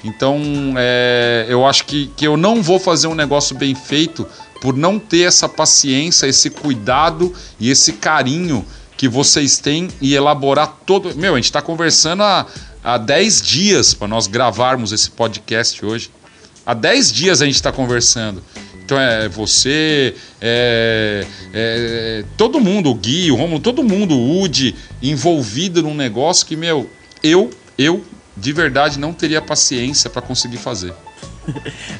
Então, 0.04 0.40
é, 0.76 1.46
eu 1.48 1.66
acho 1.66 1.84
que, 1.84 2.10
que 2.16 2.26
eu 2.26 2.36
não 2.36 2.62
vou 2.62 2.78
fazer 2.78 3.06
um 3.06 3.14
negócio 3.14 3.56
bem 3.56 3.74
feito 3.74 4.26
por 4.60 4.76
não 4.76 4.98
ter 4.98 5.22
essa 5.22 5.48
paciência, 5.48 6.26
esse 6.26 6.50
cuidado 6.50 7.32
e 7.58 7.70
esse 7.70 7.94
carinho 7.94 8.64
que 8.96 9.08
vocês 9.08 9.58
têm 9.58 9.88
e 10.00 10.14
elaborar 10.14 10.78
todo. 10.84 11.16
Meu, 11.16 11.34
a 11.34 11.36
gente 11.36 11.46
está 11.46 11.62
conversando 11.62 12.22
há, 12.22 12.46
há 12.84 12.98
10 12.98 13.42
dias 13.42 13.94
para 13.94 14.06
nós 14.06 14.26
gravarmos 14.26 14.92
esse 14.92 15.10
podcast 15.10 15.84
hoje. 15.84 16.10
Há 16.66 16.74
10 16.74 17.12
dias 17.12 17.42
a 17.42 17.46
gente 17.46 17.54
está 17.54 17.72
conversando. 17.72 18.42
Então 18.84 18.98
é 18.98 19.28
você, 19.28 20.14
é, 20.40 21.24
é, 21.54 22.24
todo 22.36 22.60
mundo, 22.60 22.90
o 22.90 22.94
Gui, 22.94 23.30
o 23.30 23.36
Romulo, 23.36 23.60
todo 23.60 23.84
mundo, 23.84 24.14
o 24.14 24.42
Udi, 24.42 24.74
envolvido 25.00 25.82
num 25.82 25.94
negócio 25.94 26.44
que, 26.44 26.56
meu, 26.56 26.90
eu, 27.22 27.50
eu 27.82 28.04
de 28.36 28.52
verdade 28.52 28.98
não 28.98 29.12
teria 29.12 29.40
paciência 29.42 30.08
para 30.10 30.22
conseguir 30.22 30.58
fazer. 30.58 30.92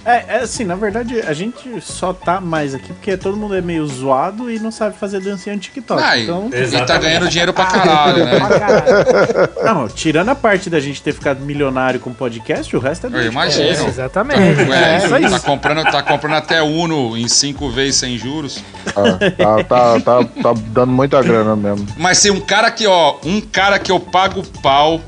É, 0.04 0.24
é 0.28 0.40
assim, 0.42 0.64
na 0.64 0.76
verdade, 0.76 1.20
a 1.22 1.32
gente 1.32 1.80
só 1.80 2.12
tá 2.12 2.40
mais 2.40 2.74
aqui 2.74 2.88
porque 2.92 3.16
todo 3.16 3.36
mundo 3.36 3.54
é 3.54 3.60
meio 3.60 3.84
zoado 3.86 4.50
e 4.50 4.58
não 4.58 4.70
sabe 4.70 4.96
fazer 4.96 5.20
dancinha 5.20 5.54
no 5.54 5.60
TikTok. 5.60 6.00
Ah, 6.02 6.16
e- 6.16 6.22
então, 6.24 6.48
e 6.52 6.86
tá 6.86 6.96
ganhando 6.98 7.28
dinheiro 7.28 7.52
pra 7.52 7.64
caralho, 7.66 8.24
né? 8.24 8.38
Pra 8.38 8.58
caralho. 8.60 9.50
Não, 9.64 9.88
tirando 9.88 10.28
a 10.28 10.34
parte 10.34 10.70
da 10.70 10.78
gente 10.78 11.02
ter 11.02 11.12
ficado 11.12 11.40
milionário 11.40 11.98
com 12.00 12.12
podcast, 12.14 12.74
o 12.76 12.78
resto 12.80 13.06
é 13.06 13.08
Eu 13.08 13.12
dor 13.12 13.20
de 13.22 13.26
imagino. 13.28 13.64
cabeça. 13.68 13.88
exatamente. 13.88 14.40
É, 14.72 15.04
isso 15.04 15.14
aí. 15.14 15.28
tá, 15.28 15.40
comprando, 15.40 15.82
tá 15.90 16.02
comprando 16.02 16.34
até 16.36 16.62
Uno 16.62 17.16
em 17.16 17.26
cinco 17.28 17.70
vezes 17.70 17.96
sem 17.96 18.16
juros. 18.16 18.62
Tá, 18.84 19.64
tá, 19.64 20.00
tá, 20.00 20.24
tá 20.24 20.52
dando 20.68 20.92
muita 20.92 21.20
grana 21.22 21.56
mesmo. 21.56 21.86
Mas 21.96 22.18
se 22.18 22.30
um 22.30 22.40
cara 22.40 22.70
que, 22.70 22.86
ó, 22.86 23.16
um 23.24 23.40
cara 23.40 23.78
que 23.78 23.90
eu 23.90 23.98
pago 23.98 24.42
pau, 24.62 25.00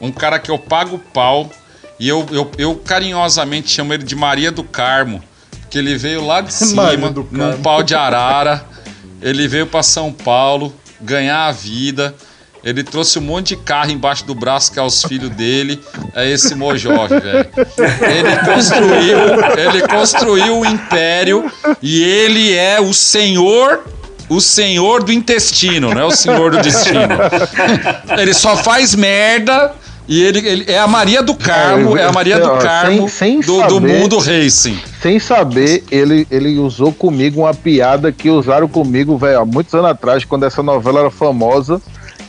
um 0.00 0.10
cara 0.10 0.38
que 0.38 0.50
eu 0.50 0.58
pago 0.58 0.98
pau, 0.98 1.50
e 1.98 2.08
eu, 2.08 2.26
eu, 2.30 2.50
eu 2.56 2.76
carinhosamente 2.76 3.70
chamo 3.70 3.92
ele 3.92 4.02
de 4.02 4.16
Maria 4.16 4.50
do 4.50 4.64
Carmo, 4.64 5.22
que 5.68 5.78
ele 5.78 5.96
veio 5.96 6.24
lá 6.24 6.40
de 6.40 6.52
cima, 6.54 6.92
num 7.30 7.60
pau 7.62 7.82
de 7.82 7.94
arara, 7.94 8.64
ele 9.20 9.46
veio 9.46 9.66
pra 9.66 9.82
São 9.82 10.12
Paulo 10.12 10.74
ganhar 11.00 11.46
a 11.46 11.52
vida. 11.52 12.14
Ele 12.62 12.82
trouxe 12.82 13.18
um 13.18 13.22
monte 13.22 13.48
de 13.48 13.56
carro 13.56 13.90
embaixo 13.90 14.24
do 14.26 14.34
braço 14.34 14.70
que 14.70 14.78
é 14.78 14.82
os 14.82 15.02
filhos 15.02 15.30
dele. 15.30 15.80
É 16.14 16.28
esse 16.28 16.54
Mojó, 16.54 17.06
velho. 17.06 17.48
Ele 17.86 18.36
construiu, 18.44 19.18
ele 19.58 19.88
construiu 19.88 20.60
o 20.60 20.66
império 20.66 21.50
e 21.80 22.02
ele 22.02 22.54
é 22.54 22.78
o 22.78 22.92
senhor, 22.92 23.82
o 24.28 24.40
senhor 24.42 25.02
do 25.02 25.10
intestino, 25.10 25.94
não 25.94 26.02
é 26.02 26.04
o 26.04 26.10
senhor 26.10 26.50
do 26.50 26.58
destino. 26.60 27.00
Ele 28.16 28.32
só 28.32 28.56
faz 28.56 28.94
merda 28.94 29.72
e 30.08 30.22
ele, 30.22 30.38
ele 30.46 30.64
é 30.68 30.78
a 30.78 30.86
Maria 30.86 31.22
do 31.22 31.34
Carmo, 31.34 31.96
é 31.96 32.04
a 32.04 32.12
Maria 32.12 32.38
do 32.38 32.46
sem- 32.48 32.58
Carmo 32.58 33.08
sem 33.08 33.40
do, 33.40 33.62
do 33.62 33.74
saber- 33.74 33.98
mundo 34.00 34.18
racing. 34.18 34.78
Sem 35.00 35.18
saber, 35.20 35.84
ele, 35.90 36.26
ele 36.30 36.58
usou 36.58 36.92
comigo 36.92 37.40
uma 37.42 37.54
piada 37.54 38.10
que 38.10 38.28
usaram 38.28 38.66
comigo, 38.68 39.16
velho, 39.16 39.40
há 39.40 39.44
muitos 39.44 39.72
anos 39.74 39.90
atrás, 39.90 40.24
quando 40.24 40.44
essa 40.44 40.62
novela 40.62 41.00
era 41.00 41.10
famosa. 41.10 41.80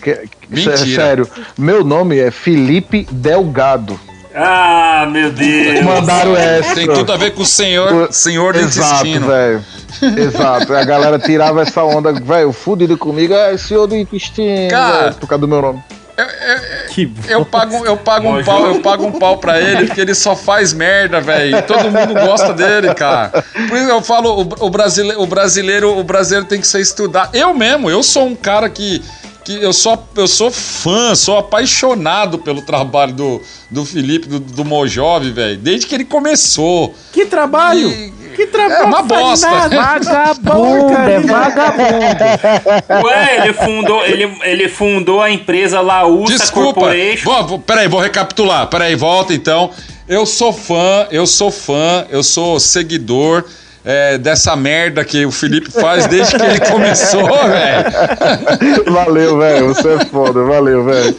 Que, 0.02 0.18
Mentira. 0.50 0.78
sé- 0.78 0.96
Sério, 0.96 1.28
meu 1.58 1.84
nome 1.84 2.18
é 2.18 2.32
Felipe 2.32 3.08
Delgado. 3.12 4.00
Ah, 4.34 5.08
meu 5.12 5.32
Deus. 5.32 5.82
Mandaram 5.84 6.36
essa. 6.36 6.74
Tem 6.74 6.88
tudo 6.88 7.12
a 7.12 7.18
ver 7.18 7.32
com 7.36 7.42
o 7.42 7.46
senhor, 7.46 8.10
O- 8.10 8.12
senhor 8.14 8.54
do 8.54 8.60
Exato, 8.60 9.06
intestino. 9.06 9.28
velho. 9.28 9.64
Exato. 10.18 10.74
A 10.74 10.84
galera 10.86 11.20
tirava 11.20 11.62
essa 11.62 11.84
onda, 11.84 12.14
velho, 12.14 12.52
fudido 12.54 12.98
comigo, 12.98 13.34
é 13.34 13.56
senhor 13.58 13.86
do 13.88 13.96
intestino, 13.96 14.70
Cara. 14.70 15.04
velho, 15.04 15.16
por 15.16 15.28
causa 15.28 15.42
do 15.42 15.48
meu 15.48 15.62
nome. 15.62 15.84
Que 16.90 17.06
bom. 17.06 17.22
Eu 17.28 17.46
pago, 17.46 17.86
eu 17.86 17.98
pago 17.98 18.28
um 18.30 18.44
pau, 18.44 18.66
eu 18.68 18.82
pago 18.82 19.06
um 19.06 19.12
pau 19.12 19.38
pra 19.38 19.60
ele, 19.62 19.86
porque 19.88 20.02
ele 20.02 20.14
só 20.16 20.36
faz 20.36 20.74
merda, 20.74 21.22
velho. 21.22 21.62
Todo 21.64 21.90
mundo 21.92 22.14
gosta 22.14 22.54
dele, 22.54 22.94
cara. 22.94 23.44
Por 23.70 23.78
isso 23.78 23.90
eu 23.90 24.02
falo, 24.02 24.42
o, 24.42 24.66
o, 24.66 24.70
brasile- 24.70 25.16
o 25.16 25.26
brasileiro, 25.26 25.98
o 25.98 26.04
brasileiro 26.04 26.48
tem 26.48 26.60
que 26.60 26.68
ser 26.68 26.82
estudado. 26.82 27.36
Eu 27.36 27.54
mesmo, 27.54 27.90
eu 27.90 28.04
sou 28.04 28.26
um 28.28 28.36
cara 28.36 28.70
que, 28.70 29.02
que 29.46 29.62
eu 29.64 29.72
sou, 29.74 30.02
eu 30.16 30.28
sou 30.28 30.52
fã, 30.52 31.16
sou 31.16 31.38
apaixonado 31.38 32.40
pelo 32.40 32.62
trabalho 32.62 33.14
do, 33.14 33.42
do 33.70 33.86
Felipe, 33.86 34.28
do, 34.28 34.40
do 34.40 34.66
Mojove, 34.66 35.32
velho. 35.32 35.58
Desde 35.58 35.88
que 35.88 35.96
ele 35.96 36.06
começou. 36.06 36.94
Que 37.14 37.26
trabalho! 37.26 37.90
E- 37.90 38.21
Que 38.36 38.48
trabalho! 38.48 38.82
É 38.82 38.86
uma 38.86 39.04
bosta. 39.04 39.70
Vagabundo, 39.70 40.94
é 40.94 41.20
vagabundo. 41.20 43.06
Ué, 43.06 43.38
ele 43.38 43.54
fundou, 43.54 44.06
ele, 44.06 44.38
ele 44.44 44.70
fundou 44.70 45.22
a 45.22 45.30
empresa 45.30 45.82
Laúça 45.82 46.38
Desculpa. 46.38 46.82
Corporation. 46.82 47.46
Vou, 47.48 47.60
peraí, 47.60 47.88
vou 47.88 48.00
recapitular. 48.00 48.68
Peraí, 48.68 48.96
volta 48.96 49.34
então. 49.34 49.72
Eu 50.08 50.26
sou 50.26 50.52
fã, 50.52 51.08
eu 51.12 51.26
sou 51.26 51.52
fã, 51.52 52.06
eu 52.10 52.22
sou 52.24 52.60
seguidor 52.60 53.46
é, 53.84 54.18
dessa 54.18 54.56
merda 54.56 55.04
que 55.04 55.26
o 55.26 55.32
Felipe 55.32 55.72
faz 55.72 56.06
desde 56.06 56.38
que 56.38 56.44
ele 56.44 56.60
começou, 56.60 57.28
velho. 57.48 58.92
Valeu, 58.92 59.38
velho. 59.38 59.68
Você 59.70 59.94
é 59.94 60.06
foda, 60.06 60.44
valeu, 60.44 60.84
velho. 60.84 61.16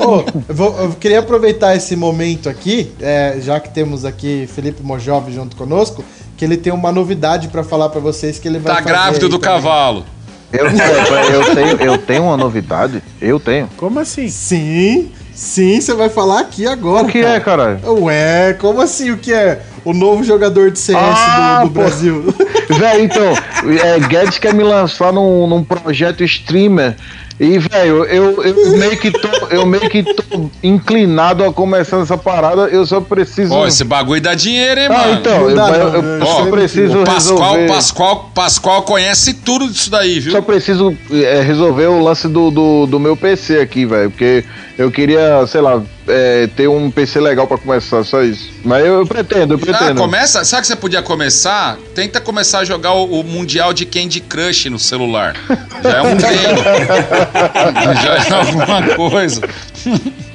Ô, 0.00 0.24
eu, 0.48 0.54
vou- 0.54 0.76
eu 0.80 0.90
queria 0.92 1.18
aproveitar 1.20 1.76
esse 1.76 1.94
momento 1.96 2.48
aqui, 2.48 2.92
é, 3.00 3.36
já 3.40 3.60
que 3.60 3.68
temos 3.70 4.04
aqui 4.04 4.48
Felipe 4.52 4.82
Mojove 4.82 5.32
junto 5.32 5.54
conosco, 5.56 6.04
que 6.36 6.44
ele 6.44 6.56
tem 6.56 6.72
uma 6.72 6.90
novidade 6.90 7.48
pra 7.48 7.62
falar 7.62 7.88
pra 7.90 8.00
vocês 8.00 8.38
que 8.38 8.48
ele 8.48 8.58
vai 8.58 8.74
Tá 8.76 8.82
fazer 8.82 8.88
grávido 8.94 9.28
do 9.28 9.38
também. 9.38 9.56
cavalo. 9.62 10.04
Eu, 10.52 10.66
eu, 10.66 11.54
tenho, 11.54 11.92
eu 11.92 11.98
tenho 11.98 12.24
uma 12.24 12.36
novidade. 12.36 13.02
Eu 13.20 13.38
tenho. 13.38 13.68
Como 13.76 14.00
assim? 14.00 14.28
Sim, 14.28 15.12
sim, 15.32 15.80
você 15.80 15.94
vai 15.94 16.08
falar 16.08 16.40
aqui 16.40 16.66
agora. 16.66 17.06
O 17.06 17.08
que 17.08 17.18
é, 17.18 17.38
caralho? 17.38 17.78
Ué, 18.02 18.54
como 18.58 18.80
assim 18.80 19.10
o 19.12 19.16
que 19.18 19.32
é? 19.32 19.62
O 19.84 19.92
novo 19.92 20.24
jogador 20.24 20.70
de 20.72 20.78
CS 20.80 20.98
Ah, 21.00 21.60
do, 21.62 21.68
do. 21.68 21.74
Brasil. 21.74 22.34
Velho, 22.68 23.04
então, 23.04 23.32
é, 23.80 24.00
Guedes 24.08 24.38
quer 24.38 24.52
me 24.52 24.64
lançar 24.64 25.12
num, 25.12 25.46
num 25.46 25.62
projeto 25.62 26.24
streamer. 26.24 26.96
E, 27.42 27.58
velho, 27.58 28.04
eu, 28.04 28.42
eu 28.44 28.76
meio 28.76 28.98
que 28.98 29.10
tô, 29.10 29.28
eu 29.48 29.64
meio 29.64 29.88
que 29.88 30.02
tô 30.02 30.50
inclinado 30.62 31.42
a 31.42 31.50
começar 31.50 31.98
essa 32.00 32.18
parada, 32.18 32.68
eu 32.68 32.84
só 32.84 33.00
preciso. 33.00 33.54
Ó, 33.54 33.66
esse 33.66 33.82
bagulho 33.82 34.20
dá 34.20 34.34
dinheiro, 34.34 34.78
hein, 34.78 34.88
ah, 34.90 34.92
mano? 34.98 35.12
então, 35.20 35.40
Não 35.40 35.48
eu, 35.50 35.56
dá 35.56 35.68
eu- 35.70 35.88
eu 35.94 36.02
né? 36.02 36.26
é 36.46 36.50
preciso 36.50 37.00
O 37.00 37.04
Pascoal, 37.04 37.38
resolver. 37.54 37.66
Pascoal, 37.72 38.30
Pascoal 38.34 38.82
conhece 38.82 39.32
tudo 39.32 39.70
disso 39.70 39.90
daí, 39.90 40.20
viu? 40.20 40.32
Só 40.32 40.42
preciso 40.42 40.94
é, 41.10 41.40
resolver 41.40 41.86
o 41.86 42.02
lance 42.02 42.28
do, 42.28 42.50
do, 42.50 42.86
do 42.86 43.00
meu 43.00 43.16
PC 43.16 43.58
aqui, 43.60 43.86
velho. 43.86 44.10
Porque 44.10 44.44
eu 44.76 44.90
queria, 44.90 45.46
sei 45.46 45.62
lá, 45.62 45.82
é, 46.08 46.46
ter 46.54 46.68
um 46.68 46.90
PC 46.90 47.20
legal 47.20 47.46
pra 47.46 47.56
começar, 47.56 48.04
só 48.04 48.22
isso. 48.22 48.50
Mas 48.64 48.84
eu, 48.84 48.98
eu 48.98 49.06
pretendo, 49.06 49.54
eu 49.54 49.58
Ah, 49.58 49.60
pretendo. 49.78 49.98
começa. 50.00 50.44
Sabe 50.44 50.60
que 50.62 50.66
você 50.68 50.76
podia 50.76 51.00
começar? 51.00 51.78
Tenta 51.94 52.20
começar 52.20 52.58
a 52.60 52.64
jogar 52.66 52.92
o, 52.92 53.20
o 53.20 53.24
Mundial 53.24 53.72
de 53.72 53.86
Candy 53.86 54.20
Crush 54.20 54.66
no 54.68 54.78
celular. 54.78 55.34
Já 55.82 55.90
é 55.98 56.02
um 56.02 56.16
treino. 56.20 57.29
Já 58.02 58.36
é 58.36 58.40
alguma 58.40 59.10
coisa. 59.10 59.40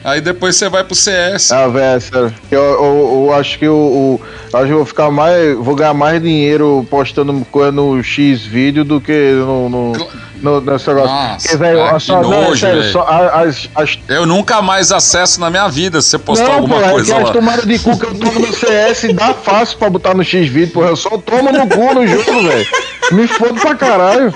Aí 0.03 0.21
depois 0.21 0.55
você 0.55 0.69
vai 0.69 0.83
pro 0.83 0.93
CS. 0.93 1.51
Ah, 1.51 1.67
velho, 1.67 1.99
sério. 1.99 2.33
Eu, 2.51 2.61
eu, 2.61 3.23
eu 3.27 3.33
acho 3.33 3.57
que 3.57 3.65
eu, 3.65 4.21
eu 4.53 4.59
acho 4.59 4.67
que 4.67 4.71
eu 4.71 4.77
vou 4.77 4.85
ficar 4.85 5.09
mais. 5.09 5.57
Vou 5.57 5.75
ganhar 5.75 5.95
mais 5.95 6.21
dinheiro 6.21 6.85
postando 6.91 7.33
coisa 7.51 7.71
no 7.71 8.03
X 8.03 8.41
vídeo 8.43 8.83
do 8.83 9.01
que 9.01 9.31
no. 9.33 9.67
no, 9.67 9.93
no 10.41 10.61
nesse 10.61 10.87
negócio. 10.87 11.09
Nossa, 11.11 11.47
Porque, 11.47 11.57
velho, 11.57 11.81
ah, 11.81 11.83
olha 11.85 11.93
que 11.95 11.99
só, 12.01 12.21
não, 12.21 12.33
é 12.33 12.41
nojo, 12.41 12.59
sério, 12.59 12.91
só 12.91 13.01
as, 13.07 13.69
as 13.73 13.99
Eu 14.07 14.27
nunca 14.27 14.61
mais 14.61 14.91
acesso 14.91 15.39
na 15.41 15.49
minha 15.49 15.67
vida 15.67 15.99
se 16.01 16.09
você 16.09 16.19
postar 16.19 16.49
não, 16.49 16.53
alguma 16.53 16.75
pô, 16.75 16.81
é 16.81 16.85
que 16.85 16.91
coisa 16.91 17.17
as 17.17 17.23
lá. 17.23 17.31
tomadas 17.33 17.65
de 17.65 17.79
cu 17.79 17.97
que 17.97 18.05
eu 18.05 18.13
tomo 18.13 18.39
no 18.39 18.53
CS 18.53 19.13
dá 19.15 19.33
fácil 19.33 19.77
pra 19.79 19.89
botar 19.89 20.13
no 20.13 20.23
X 20.23 20.47
vídeo, 20.47 20.71
porra. 20.71 20.89
Eu 20.89 20.95
só 20.95 21.17
tomo 21.17 21.51
no 21.51 21.67
cu 21.67 21.93
no 21.95 22.05
jogo, 22.05 22.43
velho. 22.47 22.67
Me 23.11 23.27
fodo 23.27 23.55
pra 23.59 23.73
caralho. 23.73 24.31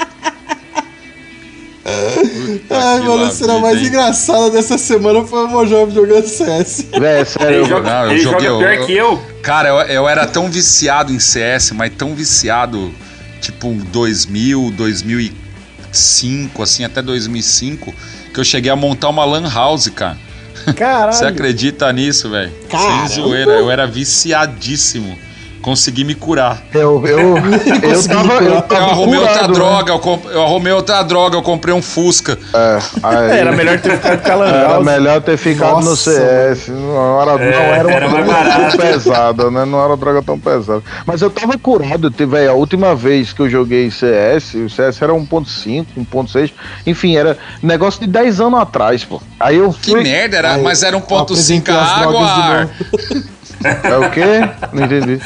Ai, 2.69 2.99
mano, 2.99 3.25
a 3.25 3.31
cena 3.31 3.53
vida, 3.55 3.61
mais 3.67 3.79
hein? 3.79 3.87
engraçada 3.87 4.49
dessa 4.51 4.77
semana 4.77 5.23
foi 5.25 5.45
o 5.45 5.47
Mojove 5.47 5.93
jogando 5.93 6.27
CS. 6.27 6.85
É 6.93 7.25
sério. 7.25 7.47
Ele 7.49 7.57
eu- 7.61 7.65
joga, 7.65 7.89
não, 7.89 8.05
eu 8.05 8.11
ele 8.11 8.19
joguei, 8.21 8.47
joga 8.47 8.59
pior 8.59 8.73
eu- 8.73 8.85
que 8.85 8.93
eu. 8.93 9.21
Cara, 9.41 9.69
eu, 9.69 9.77
eu 9.81 10.09
era 10.09 10.25
tão 10.27 10.49
viciado 10.49 11.11
em 11.13 11.19
CS, 11.19 11.71
mas 11.71 11.91
tão 11.97 12.13
viciado, 12.15 12.93
tipo 13.41 13.73
2000, 13.91 14.71
2005, 14.75 16.63
assim, 16.63 16.83
até 16.83 17.01
2005, 17.01 17.93
que 18.33 18.39
eu 18.39 18.43
cheguei 18.43 18.71
a 18.71 18.75
montar 18.75 19.09
uma 19.09 19.25
lan 19.25 19.49
house, 19.51 19.87
cara. 19.89 20.17
Caralho. 20.75 21.13
Você 21.13 21.25
acredita 21.25 21.91
nisso, 21.93 22.29
velho? 22.29 22.51
Sem 22.69 23.07
zoeira, 23.15 23.51
eu 23.53 23.71
era 23.71 23.87
viciadíssimo. 23.87 25.17
Consegui 25.61 26.03
me 26.03 26.15
curar. 26.15 26.61
Eu, 26.73 27.05
eu, 27.05 27.37
eu 27.83 28.07
tava. 28.07 28.33
Eu, 28.43 28.53
Eu 28.55 28.61
tava 28.61 28.85
arrumei 28.91 29.19
outra 29.19 29.33
curado, 29.33 29.47
né? 29.49 29.53
droga, 29.53 29.91
eu, 29.93 29.99
comp- 29.99 30.25
eu 30.31 30.41
arrumei 30.43 30.73
outra 30.73 31.03
droga, 31.03 31.35
eu 31.37 31.41
comprei 31.41 31.73
um 31.73 31.81
Fusca. 31.81 32.37
É, 32.53 32.79
aí- 33.03 33.39
Era 33.39 33.51
melhor 33.51 33.79
ter 33.79 33.97
ficado 33.99 34.39
Lan 34.39 34.45
Era 34.47 34.79
melhor 34.81 35.21
ter 35.21 35.37
ficado 35.37 35.79
no 35.81 35.89
Nossa, 35.89 36.11
CS. 36.11 36.67
Não 36.69 37.21
era, 37.21 37.31
não 37.37 37.43
era 37.43 38.07
uma 38.07 38.13
era 38.13 38.23
droga 38.23 38.69
tão 38.69 38.77
pesada, 38.79 39.51
né? 39.51 39.65
Não 39.65 39.79
era 39.79 39.87
uma 39.89 39.97
droga 39.97 40.21
tão 40.21 40.39
pesada. 40.39 40.81
Mas 41.05 41.21
eu 41.21 41.29
tava 41.29 41.57
curado, 41.57 42.09
velho. 42.17 42.51
A 42.51 42.53
última 42.53 42.95
vez 42.95 43.33
que 43.33 43.41
eu 43.41 43.49
joguei 43.49 43.91
CS, 43.91 44.53
o 44.55 44.69
CS 44.69 45.01
era 45.01 45.13
1.5, 45.13 45.85
1.6. 45.97 46.51
Enfim, 46.87 47.15
era 47.17 47.37
negócio 47.61 47.99
de 47.99 48.07
10 48.07 48.39
anos 48.41 48.59
atrás, 48.61 49.03
pô. 49.03 49.21
Aí 49.39 49.57
eu 49.57 49.73
Que 49.73 49.91
fui. 49.91 50.03
merda, 50.03 50.37
era, 50.37 50.53
Aí, 50.55 50.63
mas 50.63 50.83
era 50.83 50.97
1.5 50.97 51.21
apresentei 51.21 51.73
as 51.75 51.79
a 51.89 51.95
água 51.97 52.69
É 53.83 53.97
o 53.97 54.09
quê? 54.09 54.47
Não 54.71 54.85
entendi. 54.85 55.19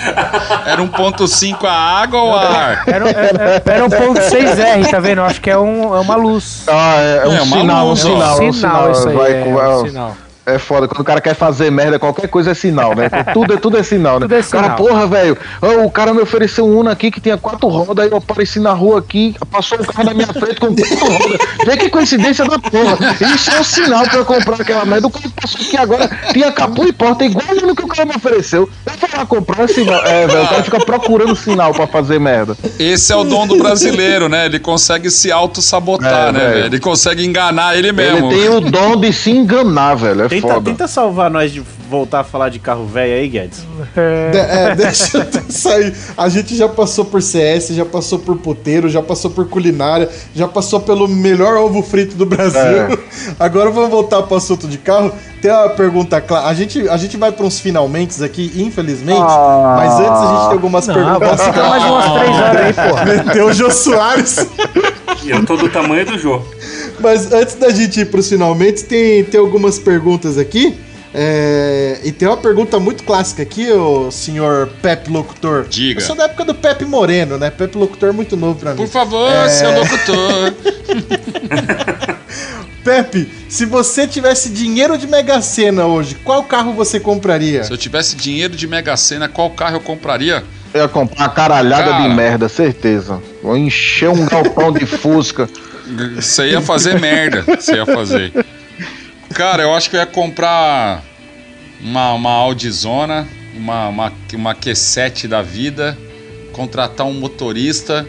Era 0.65 0.81
1.5 0.81 1.65
a 1.65 1.71
água 1.71 2.21
ou 2.21 2.35
a 2.35 2.41
ar? 2.47 2.83
Era, 2.87 3.09
era, 3.09 3.63
era 3.65 3.85
um 3.85 3.89
ponto 3.89 4.19
6R, 4.19 4.89
tá 4.89 4.99
vendo? 4.99 5.21
Acho 5.21 5.39
que 5.41 5.49
é, 5.49 5.57
um, 5.57 5.95
é 5.95 5.99
uma 5.99 6.15
luz. 6.15 6.63
Ah, 6.67 6.95
é, 6.97 7.17
é 7.17 7.27
um 7.27 7.33
É 7.33 7.41
uma 7.41 7.57
sinal, 7.57 7.85
um 7.85 7.89
luz, 7.89 8.05
ó. 8.05 8.09
sinal, 8.09 8.41
um 8.43 8.53
sinal, 8.53 8.91
isso 8.91 9.09
aí. 9.09 9.15
Vai, 9.15 9.31
é, 9.41 9.45
um 9.45 9.85
sinal. 9.87 10.17
É 10.45 10.57
foda, 10.59 10.89
quando 10.89 10.99
o 10.99 11.03
cara 11.05 11.21
quer 11.21 11.35
fazer 11.35 11.71
merda, 11.71 11.97
qualquer 11.97 12.27
coisa 12.27 12.51
é 12.51 12.53
sinal, 12.53 12.93
né? 12.93 13.09
Tudo, 13.33 13.53
é- 13.53 13.57
tudo 13.57 13.77
é 13.77 13.83
sinal, 13.83 14.19
né? 14.19 14.25
Tudo 14.25 14.35
é 14.35 14.39
O 14.41 14.43
cara, 14.43 14.63
sinal. 14.63 14.75
porra, 14.77 15.07
velho, 15.07 15.37
ó, 15.61 15.85
o 15.85 15.89
cara 15.89 16.13
me 16.13 16.21
ofereceu 16.21 16.65
um 16.67 16.79
Uno 16.79 16.89
aqui 16.89 17.09
que 17.09 17.21
tinha 17.21 17.37
quatro 17.37 17.69
rodas, 17.69 18.03
aí 18.05 18.11
eu 18.11 18.17
apareci 18.17 18.59
na 18.59 18.73
rua 18.73 18.99
aqui, 18.99 19.33
passou 19.49 19.79
um 19.79 19.83
carro 19.85 20.03
na 20.03 20.13
minha 20.13 20.27
frente 20.27 20.59
com 20.59 20.75
quatro 20.75 21.05
rodas. 21.05 21.37
Vê 21.65 21.77
que 21.77 21.89
coincidência 21.89 22.43
da 22.43 22.59
porra. 22.59 22.97
Isso 23.33 23.51
é 23.51 23.59
um 23.59 23.63
sinal 23.63 24.03
pra 24.03 24.17
eu 24.17 24.25
comprar 24.25 24.59
aquela 24.59 24.83
merda. 24.83 25.07
O 25.07 25.09
cara 25.09 25.29
passou 25.41 25.61
aqui 25.61 25.77
agora, 25.77 26.09
tinha 26.33 26.51
capô 26.51 26.83
e 26.83 26.91
porta, 26.91 27.23
igual 27.23 27.45
no 27.65 27.73
que 27.73 27.83
o 27.85 27.87
cara 27.87 28.05
me 28.05 28.15
ofereceu. 28.15 28.69
Eu 28.85 28.93
fui 28.93 29.09
lá 29.17 29.25
comprar 29.25 29.63
esse 29.63 29.75
sinal. 29.75 30.03
É, 30.05 30.27
velho, 30.27 30.43
o 30.43 30.47
cara 30.49 30.63
fica 30.63 30.79
procurando 30.85 31.35
sinal 31.37 31.73
pra 31.73 31.87
fazer 31.87 32.19
merda. 32.19 32.57
Esse 32.77 33.13
é 33.13 33.15
o 33.15 33.23
dom 33.23 33.47
do 33.47 33.57
brasileiro, 33.57 34.27
né? 34.27 34.47
Ele 34.47 34.59
consegue 34.59 35.09
se 35.09 35.31
auto-sabotar, 35.31 36.27
É, 36.27 36.31
né, 36.33 36.49
velho. 36.49 36.65
Ele 36.65 36.79
consegue 36.81 37.25
enganar 37.25 37.77
ele 37.77 37.87
Ele 37.89 37.93
mesmo. 37.93 38.29
tem 38.29 38.49
o 38.49 38.59
dom 38.59 38.97
de 38.99 39.13
se 39.13 39.31
enganar, 39.31 39.95
velho. 39.95 40.25
É 40.25 40.32
Tenta, 40.41 40.53
foda. 40.53 40.71
tenta 40.71 40.87
salvar 40.87 41.29
nós 41.29 41.51
de 41.51 41.61
voltar 41.89 42.21
a 42.21 42.23
falar 42.23 42.49
de 42.49 42.59
carro 42.59 42.85
velho 42.85 43.13
aí, 43.13 43.27
Guedes. 43.27 43.59
De- 44.31 44.37
é, 44.39 44.73
deixa 44.75 45.17
eu 45.19 45.51
sair. 45.51 45.93
A 46.17 46.27
gente 46.29 46.55
já 46.55 46.67
passou 46.67 47.05
por 47.05 47.21
CS, 47.21 47.69
já 47.69 47.85
passou 47.85 48.19
por 48.19 48.35
puteiro, 48.37 48.89
já 48.89 49.01
passou 49.01 49.29
por 49.31 49.47
culinária, 49.47 50.09
já 50.33 50.47
passou 50.47 50.79
pelo 50.79 51.07
melhor 51.07 51.57
ovo 51.57 51.81
frito 51.83 52.15
do 52.15 52.25
Brasil. 52.25 52.59
É. 52.61 52.97
Agora 53.39 53.69
vamos 53.69 53.89
voltar 53.89 54.23
pro 54.23 54.37
assunto 54.37 54.67
de 54.67 54.77
carro. 54.77 55.11
Tem 55.41 55.51
uma 55.51 55.69
pergunta 55.69 56.21
clara. 56.21 56.47
A 56.47 56.53
gente, 56.53 56.87
a 56.87 56.95
gente 56.95 57.17
vai 57.17 57.31
para 57.31 57.45
uns 57.45 57.59
finalmente 57.59 58.23
aqui, 58.23 58.51
infelizmente. 58.55 59.19
Ah. 59.21 59.73
Mas 59.77 59.93
antes 59.93 60.09
a 60.21 60.27
gente 60.35 60.43
tem 60.45 60.51
algumas 60.53 60.87
Não, 60.87 60.93
perguntas. 60.95 61.19
vamos 61.27 61.41
ficar 61.43 61.69
mais 61.69 61.83
umas 61.83 62.11
3 62.13 62.29
horas 62.37 62.57
aí, 62.65 62.73
porra. 62.73 63.05
Meteu 63.25 63.45
o 63.47 63.53
Jô 63.53 63.69
Soares. 63.69 64.47
E 65.23 65.29
eu 65.29 65.45
tô 65.45 65.57
do 65.57 65.67
tamanho 65.69 66.05
do 66.05 66.17
Jô. 66.17 66.41
Mas 67.03 67.31
antes 67.33 67.55
da 67.55 67.69
gente 67.69 67.99
ir 67.99 68.05
pros 68.05 68.29
finalmente, 68.29 68.85
tem, 68.85 69.23
tem 69.25 69.39
algumas 69.39 69.77
perguntas 69.77 70.37
aqui. 70.37 70.73
É, 71.15 71.99
e 72.03 72.11
tem 72.11 72.27
uma 72.27 72.37
pergunta 72.37 72.79
muito 72.79 73.03
clássica 73.03 73.43
aqui, 73.43 73.71
o 73.71 74.09
senhor 74.09 74.69
Pepe 74.81 75.11
Locutor. 75.11 75.65
Diga. 75.69 75.99
Eu 76.01 76.05
sou 76.05 76.15
da 76.15 76.23
época 76.23 76.43
do 76.45 76.55
Pepe 76.55 76.85
Moreno, 76.85 77.37
né? 77.37 77.51
Pepe 77.51 77.77
Locutor 77.77 78.09
é 78.09 78.11
muito 78.11 78.35
novo 78.35 78.57
pra 78.59 78.71
mim. 78.71 78.77
Por 78.77 78.87
favor, 78.87 79.29
É. 79.29 79.47
seu 79.49 79.71
locutor. 79.71 80.53
Pepe, 82.83 83.29
se 83.47 83.65
você 83.65 84.07
tivesse 84.07 84.49
dinheiro 84.49 84.97
de 84.97 85.07
Mega 85.07 85.39
Sena 85.41 85.85
hoje, 85.85 86.15
qual 86.23 86.43
carro 86.43 86.73
você 86.73 86.99
compraria? 86.99 87.63
Se 87.63 87.71
eu 87.71 87.77
tivesse 87.77 88.15
dinheiro 88.15 88.55
de 88.55 88.67
Mega 88.67 88.97
Sena, 88.97 89.29
qual 89.29 89.49
carro 89.51 89.75
eu 89.77 89.81
compraria? 89.81 90.43
Eu 90.73 90.81
ia 90.81 90.87
comprar 90.87 91.23
uma 91.25 91.29
caralhada 91.29 91.91
Cara. 91.91 92.09
de 92.09 92.15
merda, 92.15 92.49
certeza. 92.49 93.21
Vou 93.41 93.55
encher 93.55 94.09
um 94.09 94.25
galpão 94.25 94.71
de 94.73 94.85
Fusca. 94.97 95.47
Você 96.15 96.51
ia 96.51 96.61
fazer 96.61 96.99
merda. 96.99 97.43
Você 97.43 97.75
ia 97.75 97.85
fazer. 97.85 98.31
Cara, 99.33 99.63
eu 99.63 99.73
acho 99.73 99.89
que 99.89 99.95
eu 99.95 99.99
ia 99.99 100.05
comprar 100.05 101.03
uma, 101.81 102.13
uma 102.13 102.31
Audizona, 102.31 103.27
uma, 103.55 103.87
uma, 103.87 104.13
uma 104.33 104.55
Q7 104.55 105.27
da 105.27 105.41
vida, 105.41 105.97
contratar 106.51 107.05
um 107.07 107.13
motorista 107.13 108.07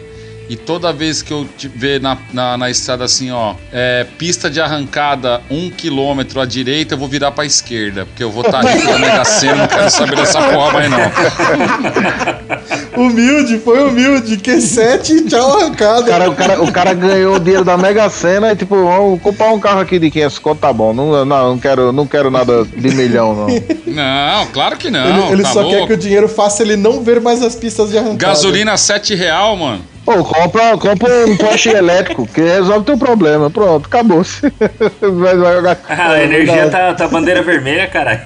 e 0.49 0.55
toda 0.55 0.93
vez 0.93 1.21
que 1.21 1.31
eu 1.31 1.47
te 1.57 1.67
ver 1.67 2.01
na, 2.01 2.17
na, 2.33 2.57
na 2.57 2.69
estrada 2.69 3.03
assim, 3.03 3.31
ó, 3.31 3.55
é, 3.71 4.05
pista 4.17 4.49
de 4.49 4.61
arrancada 4.61 5.41
um 5.49 5.69
quilômetro 5.69 6.39
à 6.39 6.45
direita, 6.45 6.93
eu 6.93 6.97
vou 6.97 7.07
virar 7.07 7.31
pra 7.31 7.45
esquerda, 7.45 8.05
porque 8.05 8.23
eu 8.23 8.31
vou 8.31 8.43
estar 8.43 8.61
rico 8.61 8.87
da 8.87 8.99
Mega 8.99 9.25
Sena, 9.25 9.55
não 9.55 9.67
quero 9.67 9.89
saber 9.89 10.15
dessa 10.15 10.41
porra 10.41 10.73
mais 10.73 10.89
não. 10.89 10.99
Humilde, 12.95 13.59
foi 13.59 13.83
humilde. 13.83 14.37
Q7 14.37 15.09
e 15.09 15.21
tchau 15.25 15.57
arrancada. 15.57 16.01
O 16.01 16.05
cara, 16.05 16.29
o, 16.29 16.35
cara, 16.35 16.63
o 16.63 16.71
cara 16.71 16.93
ganhou 16.93 17.35
o 17.35 17.39
dinheiro 17.39 17.65
da 17.65 17.77
Mega 17.77 18.09
Sena 18.09 18.53
e 18.53 18.55
tipo, 18.55 18.75
vamos 18.75 19.21
comprar 19.21 19.51
um 19.51 19.59
carro 19.59 19.81
aqui 19.81 19.99
de 19.99 20.09
500 20.09 20.39
conto, 20.39 20.59
tá 20.59 20.71
bom. 20.71 20.93
Não, 20.93 21.25
não, 21.25 21.49
não, 21.49 21.59
quero, 21.59 21.91
não 21.91 22.07
quero 22.07 22.31
nada 22.31 22.63
de 22.63 22.95
milhão, 22.95 23.35
não. 23.35 23.47
Não, 23.85 24.47
claro 24.47 24.77
que 24.77 24.89
não. 24.89 25.05
ele 25.05 25.33
ele 25.33 25.43
tá 25.43 25.49
só 25.49 25.61
louco. 25.61 25.77
quer 25.77 25.87
que 25.87 25.93
o 25.93 25.97
dinheiro 25.97 26.27
faça 26.27 26.63
ele 26.63 26.75
não 26.75 27.03
ver 27.03 27.19
mais 27.19 27.41
as 27.41 27.55
pistas 27.55 27.89
de 27.89 27.97
arrancada. 27.97 28.33
Gasolina 28.33 28.77
7 28.77 29.13
real, 29.15 29.55
mano. 29.55 29.81
Pô, 30.05 30.23
compra, 30.23 30.77
compra 30.77 31.25
um 31.25 31.35
Porsche 31.35 31.69
elétrico, 31.69 32.27
que 32.27 32.39
resolve 32.41 32.85
teu 32.85 32.97
problema. 32.97 33.49
Pronto, 33.49 33.87
acabou-se. 33.87 34.41
Vai- 35.01 35.35
vai 35.35 35.55
jogar- 35.55 35.79
Ah, 35.89 36.09
a 36.13 36.23
energia 36.23 36.69
tá, 36.69 36.93
tá 36.93 37.07
bandeira 37.07 37.41
vermelha, 37.41 37.87
caralho. 37.87 38.21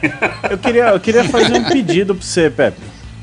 Eu 0.50 0.58
queria, 0.58 0.84
eu 0.90 1.00
queria 1.00 1.24
fazer 1.24 1.54
um 1.54 1.64
pedido 1.72 2.14
pra 2.14 2.24
você, 2.24 2.50
Pepe. 2.50 2.82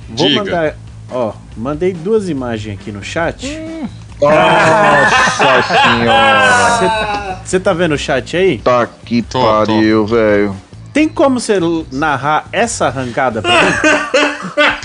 Vou 0.08 0.26
Diga. 0.26 0.44
mandar. 0.44 0.74
Ó, 1.10 1.32
mandei 1.56 1.92
duas 1.92 2.28
imagens 2.30 2.78
aqui 2.80 2.90
no 2.90 3.02
chat. 3.04 3.46
Nossa 4.20 5.62
senhora. 5.82 7.40
Você 7.44 7.60
tá 7.60 7.72
vendo 7.74 7.92
o 7.92 7.98
chat 7.98 8.36
aí? 8.36 8.58
Tá 8.58 8.88
que 9.04 9.20
Tô, 9.22 9.40
pariu, 9.40 10.06
velho. 10.06 10.56
Tem 10.92 11.06
como 11.06 11.38
você 11.38 11.58
narrar 11.92 12.46
essa 12.50 12.86
arrancada 12.86 13.42
pra 13.42 13.50
mim? 13.52 13.72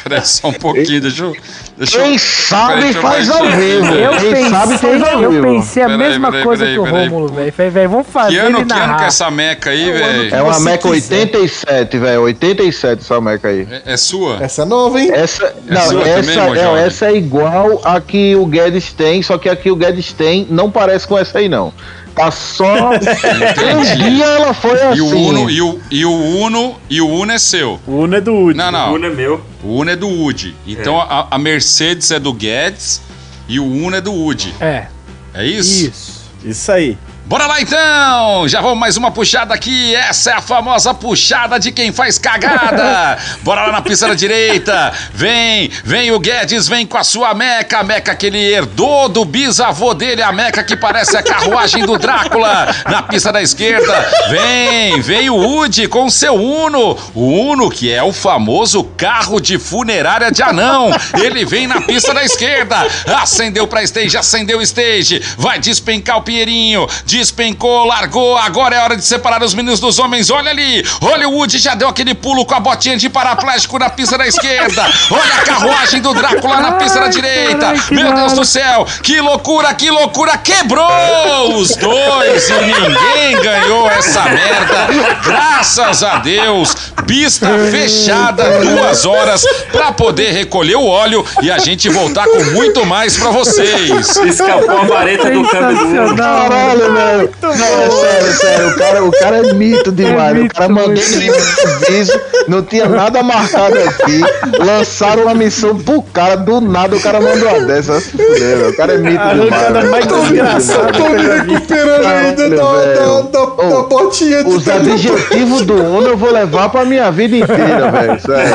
Peraí, 0.04 0.26
só 0.26 0.50
um 0.50 0.54
pouquinho, 0.54 1.02
deixa 1.02 1.24
eu. 1.24 1.36
Deixa 1.78 1.98
eu 2.00 2.04
Quem 2.04 2.18
sabe 2.18 2.82
deixa 2.82 2.98
eu 2.98 3.02
faz 3.02 3.30
ao 3.30 3.44
vivo. 3.46 3.94
Eu 3.96 4.12
Quem 4.18 4.50
sabe 4.50 4.72
pensei, 4.74 5.00
faz 5.00 5.14
ao 5.14 5.22
eu 5.22 5.32
vivo. 5.32 5.44
pensei 5.44 5.84
a 5.84 5.86
Peraí, 5.88 5.98
mesma 5.98 6.30
peraí, 6.32 6.44
coisa 6.46 6.64
peraí, 6.66 6.74
que 6.76 6.80
o 6.80 6.84
peraí. 6.84 7.08
Rômulo, 7.08 7.34
velho. 7.34 7.54
Falei, 7.54 7.72
velho, 7.72 7.90
vamos 7.90 8.08
fazer 8.08 8.32
Que 8.32 8.38
ano, 8.38 8.58
ele 8.60 8.66
que 8.66 8.74
ano 8.74 8.98
que 8.98 9.04
é 9.04 9.08
essa 9.08 9.32
meca 9.32 9.70
aí, 9.70 9.92
velho? 9.92 10.36
É 10.36 10.42
uma 10.42 10.60
Meca 10.60 10.90
quiser. 10.90 11.20
87, 11.20 11.98
velho. 11.98 12.22
87 12.22 13.02
essa 13.02 13.22
Meca 13.22 13.48
aí. 13.48 13.68
É, 13.86 13.94
é 13.94 13.98
sua? 13.98 14.38
Essa 14.44 14.62
é 14.62 14.66
nova, 14.66 15.00
hein? 15.00 15.10
Essa, 15.14 15.56
não, 15.66 15.82
sua 15.82 16.08
essa, 16.08 16.42
também, 16.42 16.62
é, 16.62 16.86
essa 16.86 17.06
é 17.08 17.16
igual 17.16 17.82
a 17.84 18.00
que 18.00 18.36
o 18.36 18.46
Guedes 18.46 18.94
tem, 18.94 19.22
só 19.24 19.38
que 19.38 19.50
a 19.50 19.56
que 19.56 19.72
o 19.72 19.76
Guedes 19.76 20.14
tem 20.14 20.48
não 20.50 20.70
parece 20.70 21.08
com 21.08 21.18
essa 21.18 21.40
aí, 21.40 21.50
não. 21.50 21.74
Tá 22.22 22.30
só. 22.30 22.92
um 22.94 23.96
dia 23.96 24.26
ela 24.26 24.54
foi 24.54 24.80
assim. 24.80 24.98
E 24.98 25.02
o 25.02 25.08
Uno, 25.08 25.50
e 25.50 25.62
o, 25.62 25.80
e 25.90 26.06
o 26.06 26.12
Uno, 26.12 26.76
e 26.88 27.02
o 27.02 27.08
Uno 27.08 27.32
é 27.32 27.40
seu. 27.40 27.80
O 27.88 27.94
Uno 27.94 28.16
é 28.16 28.22
do 28.22 28.32
Woody. 28.32 28.58
Não, 28.58 28.68
O 28.68 28.72
não. 28.72 28.94
Uno 28.94 29.06
é 29.08 29.10
meu. 29.10 29.42
O 29.64 29.80
Uno 29.80 29.90
é 29.90 29.96
do 29.96 30.08
Woody. 30.08 30.56
Então 30.68 31.02
a, 31.02 31.28
a 31.32 31.38
Mercedes 31.40 32.12
é 32.12 32.20
do 32.20 32.32
Guedes 32.32 33.02
e 33.48 33.60
o 33.60 33.66
Uno 33.66 33.96
é 33.96 34.02
do 34.02 34.14
Woody. 34.14 34.54
É, 34.62 34.86
É 35.34 35.46
isso? 35.46 35.88
isso. 35.88 36.22
Isso 36.46 36.72
aí. 36.72 36.96
Bora 37.32 37.48
lá 37.48 37.62
então! 37.62 38.46
Já 38.50 38.60
vamos 38.60 38.78
mais 38.78 38.98
uma 38.98 39.10
puxada 39.10 39.54
aqui. 39.54 39.96
Essa 39.96 40.32
é 40.32 40.34
a 40.34 40.42
famosa 40.42 40.94
puxada 40.94 41.58
de 41.58 41.72
quem 41.72 41.94
faz 41.94 42.18
cagada. 42.18 43.18
Bora 43.42 43.68
lá 43.68 43.72
na 43.72 43.82
pista 43.82 44.06
da 44.06 44.14
direita. 44.14 44.92
Vem, 45.14 45.72
vem 45.86 46.12
o 46.12 46.20
Guedes, 46.20 46.68
vem 46.68 46.86
com 46.86 46.98
a 46.98 47.06
sua 47.06 47.34
meca, 47.34 47.80
a 47.80 47.84
meca 47.86 48.14
que 48.16 48.26
ele 48.26 48.38
herdou 48.38 49.08
do 49.08 49.24
bisavô 49.24 49.94
dele, 49.94 50.22
a 50.22 50.34
meca 50.34 50.62
que 50.62 50.76
parece 50.76 51.16
a 51.16 51.24
carruagem 51.24 51.86
do 51.86 51.98
Drácula. 51.98 52.68
Na 52.86 53.02
pista 53.02 53.32
da 53.32 53.42
esquerda, 53.42 53.94
vem, 54.30 55.00
vem 55.00 55.30
o 55.30 55.38
Woody 55.38 55.88
com 55.88 56.10
seu 56.10 56.36
Uno. 56.36 56.98
O 57.16 57.28
Uno 57.32 57.72
que 57.72 57.90
é 57.90 58.04
o 58.04 58.12
famoso 58.12 58.84
carro 58.98 59.40
de 59.40 59.58
funerária 59.58 60.34
de 60.34 60.44
anão. 60.44 60.92
Ele 61.14 61.46
vem 61.46 61.66
na 61.66 61.80
pista 61.80 62.14
da 62.14 62.26
esquerda. 62.26 62.86
Acendeu 63.22 63.66
pra 63.68 63.84
stage, 63.84 64.18
acendeu 64.18 64.60
o 64.60 64.62
stage. 64.62 65.22
Vai 65.38 65.60
despencar 65.60 66.18
o 66.18 66.24
Pinheirinho. 66.24 66.86
Despencou, 67.22 67.86
largou. 67.86 68.36
Agora 68.36 68.76
é 68.76 68.80
hora 68.80 68.98
de 68.98 69.06
separar 69.06 69.44
os 69.44 69.54
meninos 69.54 69.80
dos 69.80 70.00
homens. 70.00 70.32
Olha 70.32 70.50
ali. 70.50 70.84
Woody 71.02 71.60
já 71.60 71.76
deu 71.76 71.88
aquele 71.88 72.16
pulo 72.16 72.44
com 72.44 72.56
a 72.56 72.60
botinha 72.60 72.98
de 72.98 73.08
paraplégico 73.10 73.78
na 73.78 73.92
pista 73.92 74.18
da 74.18 74.26
esquerda. 74.26 74.84
Olha 75.12 75.36
a 75.36 75.42
carruagem 75.44 76.02
do 76.02 76.16
Drácula 76.16 76.60
na 76.60 76.72
pista 76.74 77.00
da 77.00 77.10
direita. 77.10 77.74
Meu 77.92 78.12
Deus 78.14 78.34
do 78.34 78.44
céu. 78.44 78.88
Que 79.04 79.22
loucura, 79.22 79.72
que 79.76 79.92
loucura. 79.92 80.36
Quebrou 80.36 81.58
os 81.58 81.76
dois 81.76 82.50
e 82.50 82.54
ninguém 82.54 83.40
ganhou 83.40 83.88
essa 83.92 84.24
merda. 84.24 84.88
Graças 85.24 86.02
a 86.02 86.18
Deus. 86.18 86.76
Pista 87.06 87.48
fechada 87.70 88.62
duas 88.62 89.06
horas 89.06 89.46
pra 89.72 89.92
poder 89.92 90.32
recolher 90.32 90.76
o 90.76 90.88
óleo 90.88 91.24
e 91.44 91.52
a 91.52 91.60
gente 91.60 91.88
voltar 91.88 92.26
com 92.26 92.44
muito 92.46 92.84
mais 92.84 93.16
pra 93.16 93.30
vocês. 93.30 94.18
Escapou 94.18 94.80
a 94.80 94.86
vareta 94.86 95.30
do 95.30 95.48
câmbio. 95.48 96.16
Caralho, 96.16 96.94
velho. 96.94 97.01
Não, 97.42 97.52
é 97.52 97.90
sério, 97.90 98.34
sério. 98.34 98.68
O 98.70 98.76
cara, 98.78 99.04
o 99.04 99.12
cara 99.12 99.38
é 99.38 99.54
mito 99.54 99.92
demais. 99.92 100.34
mito 100.36 100.54
o 100.54 100.56
cara 100.58 100.70
mandou 100.70 100.90
no 100.94 101.24
improviso, 101.24 102.22
não 102.48 102.62
tinha 102.64 102.88
nada 102.88 103.22
marcado 103.24 103.78
aqui. 103.80 104.22
Lançaram 104.64 105.24
uma 105.24 105.34
missão 105.36 105.78
pro 105.78 106.02
cara, 106.02 106.36
do 106.38 106.62
nada 106.62 106.96
o 106.96 107.00
cara 107.00 107.20
mandou 107.22 107.50
uma 107.50 107.62
dessa. 107.62 108.00
Se 108.00 108.12
fuder. 108.12 108.70
O 108.70 108.76
cara 108.76 108.94
é 108.94 108.98
mito 108.98 109.22
A 109.22 109.34
demais. 109.34 109.90
mais 109.90 110.06
Tô 110.08 110.16
eu 110.18 110.24
me 110.24 111.52
recuperando 111.52 112.06
ainda 112.08 112.50
da, 112.50 112.56
da, 112.56 112.72
velho. 112.74 113.24
da, 113.24 113.40
da 113.40 113.42
Ô, 113.42 113.84
botinha 113.84 114.44
de 114.44 114.50
Os 114.50 114.68
adjetivos 114.68 115.62
do 115.64 115.74
Uno 115.76 116.08
eu 116.10 116.18
vou 116.18 116.32
levar 116.32 116.70
pra 116.70 116.84
minha 116.86 117.12
vida 117.12 117.36
inteira, 117.38 117.92
velho. 117.92 118.20
Sério. 118.22 118.54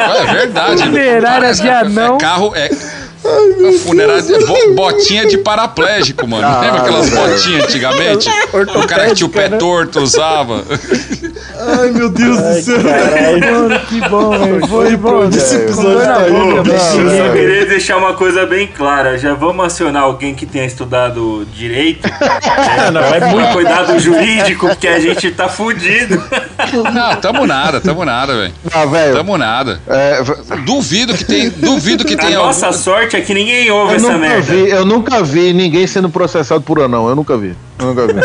É 0.00 0.32
verdade. 0.32 0.82
Funerária 0.82 1.40
Parece- 1.40 1.62
de 1.62 1.68
anão. 1.68 2.16
É 2.16 2.18
carro, 2.18 2.52
é. 2.54 2.70
É 3.24 3.72
funerária 3.78 4.22
bo- 4.46 4.74
botinha 4.74 5.26
de 5.26 5.38
paraplégico, 5.38 6.26
mano. 6.26 6.46
Ah, 6.46 6.60
Lembra 6.60 6.80
aquelas 6.82 7.08
velho. 7.08 7.28
botinhas 7.30 7.64
antigamente? 7.64 8.28
O 8.52 8.86
cara 8.86 9.06
que 9.06 9.14
tinha 9.14 9.26
o 9.26 9.30
pé 9.30 9.48
né? 9.48 9.56
torto 9.58 10.00
usava. 10.00 10.64
Ai, 11.58 11.90
meu 11.90 12.08
Deus 12.08 12.36
do 12.38 12.62
céu. 12.62 12.78
Mano, 12.82 13.80
que 13.88 14.00
bom, 14.08 14.30
velho. 14.30 14.66
Foi 14.66 14.86
Foi 14.86 14.96
bom. 14.96 15.10
bom. 15.10 15.28
Esse 15.28 15.56
episódio 15.56 16.00
tá 16.00 16.16
aí. 16.18 16.32
Deus. 16.62 16.68
Eu 16.96 17.08
só 17.08 17.24
É. 17.24 17.32
queria 17.32 17.66
deixar 17.66 17.96
uma 17.98 18.14
coisa 18.14 18.44
bem 18.46 18.66
clara. 18.66 19.16
Já 19.18 19.34
vamos 19.34 19.64
acionar 19.64 20.02
alguém 20.02 20.34
que 20.34 20.44
tenha 20.46 20.64
estudado 20.66 21.46
direito 21.54 22.08
Ah, 22.22 22.90
não, 22.90 23.00
é 23.02 23.20
muito. 23.30 23.52
cuidado 23.52 23.98
jurídico, 23.98 24.66
porque 24.68 24.88
a 24.88 24.98
gente 24.98 25.30
tá 25.30 25.48
fudido. 25.48 26.22
Não, 26.92 27.16
tamo 27.16 27.46
nada, 27.46 27.80
tamo 27.80 28.04
nada, 28.04 28.34
velho. 28.36 28.52
Ah, 28.72 28.84
velho. 28.86 29.14
Tamo 29.14 29.38
nada. 29.38 29.80
É, 29.88 30.22
Duvido 30.64 31.14
que 31.14 31.24
tem, 31.24 31.50
duvido 31.50 32.04
que 32.04 32.14
A 32.14 32.18
tenha 32.18 32.38
nossa 32.38 32.66
algum- 32.66 32.78
sorte 32.78 33.11
é 33.16 33.20
que 33.20 33.34
ninguém 33.34 33.70
ouve 33.70 33.92
eu 33.92 33.96
essa 33.96 34.18
merda. 34.18 34.40
vi, 34.40 34.70
eu 34.70 34.84
nunca 34.84 35.22
vi 35.22 35.52
ninguém 35.52 35.86
sendo 35.86 36.08
processado 36.08 36.62
por 36.62 36.80
anão. 36.80 37.08
Eu 37.08 37.16
nunca 37.16 37.36
vi. 37.36 37.54
Eu 37.82 37.88
nunca 37.88 38.06
vi. 38.06 38.20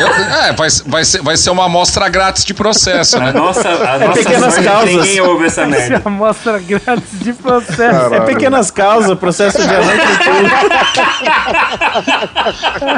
Eu- 0.00 0.08
é, 0.08 0.52
vai, 0.52 0.68
vai, 0.86 1.04
ser, 1.04 1.22
vai 1.22 1.36
ser 1.36 1.50
uma 1.50 1.64
amostra 1.66 2.08
grátis 2.08 2.44
de 2.44 2.54
processo, 2.54 3.16
A 3.16 3.20
né? 3.20 3.32
nossa, 3.32 3.68
a 3.68 3.98
nossa 3.98 4.12
pequenas 4.12 4.56
é 4.58 4.62
causas. 4.62 4.90
ninguém 4.94 5.20
ouve 5.20 5.46
essa 5.46 5.62
Essa 5.64 5.70
merda. 5.70 6.02
amostra 6.04 6.58
grátis 6.58 7.18
de 7.20 7.32
processo. 7.32 7.82
É 7.82 7.90
Caralho. 7.90 8.24
pequenas 8.24 8.70
causas, 8.70 9.18
processo 9.18 9.58
de 9.58 9.64
tudo. 9.66 9.74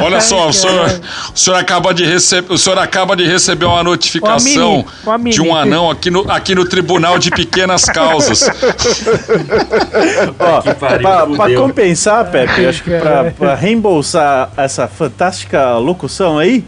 Olha 0.04 0.20
só, 0.20 0.48
o 0.48 0.52
senhor, 0.52 1.00
o 1.34 1.38
senhor 1.38 1.56
acaba 1.56 1.94
de 1.94 2.04
receber, 2.04 2.52
o 2.52 2.58
senhor 2.58 2.78
acaba 2.78 3.16
de 3.16 3.24
receber 3.26 3.64
uma 3.66 3.82
notificação 3.82 4.36
Uma 4.46 4.76
mini, 4.76 4.86
uma 5.04 5.18
mini. 5.18 5.30
de 5.30 5.42
um 5.42 5.54
anão 5.54 5.90
aqui 5.90 6.10
no, 6.10 6.30
aqui 6.30 6.54
no 6.54 6.64
Tribunal 6.68 7.18
de 7.18 7.30
Pequenas 7.30 7.84
Causas. 7.84 8.48
Ó, 10.38 10.60
pra, 10.74 11.26
pra 11.26 11.54
compensar, 11.56 12.24
Pepe, 12.30 12.66
acho 12.66 12.82
que 12.82 12.90
pra, 12.98 13.32
pra 13.36 13.54
reembolsar 13.54 14.50
essa 14.56 14.86
fantástica 14.88 15.76
locução 15.86 16.38
aí, 16.38 16.64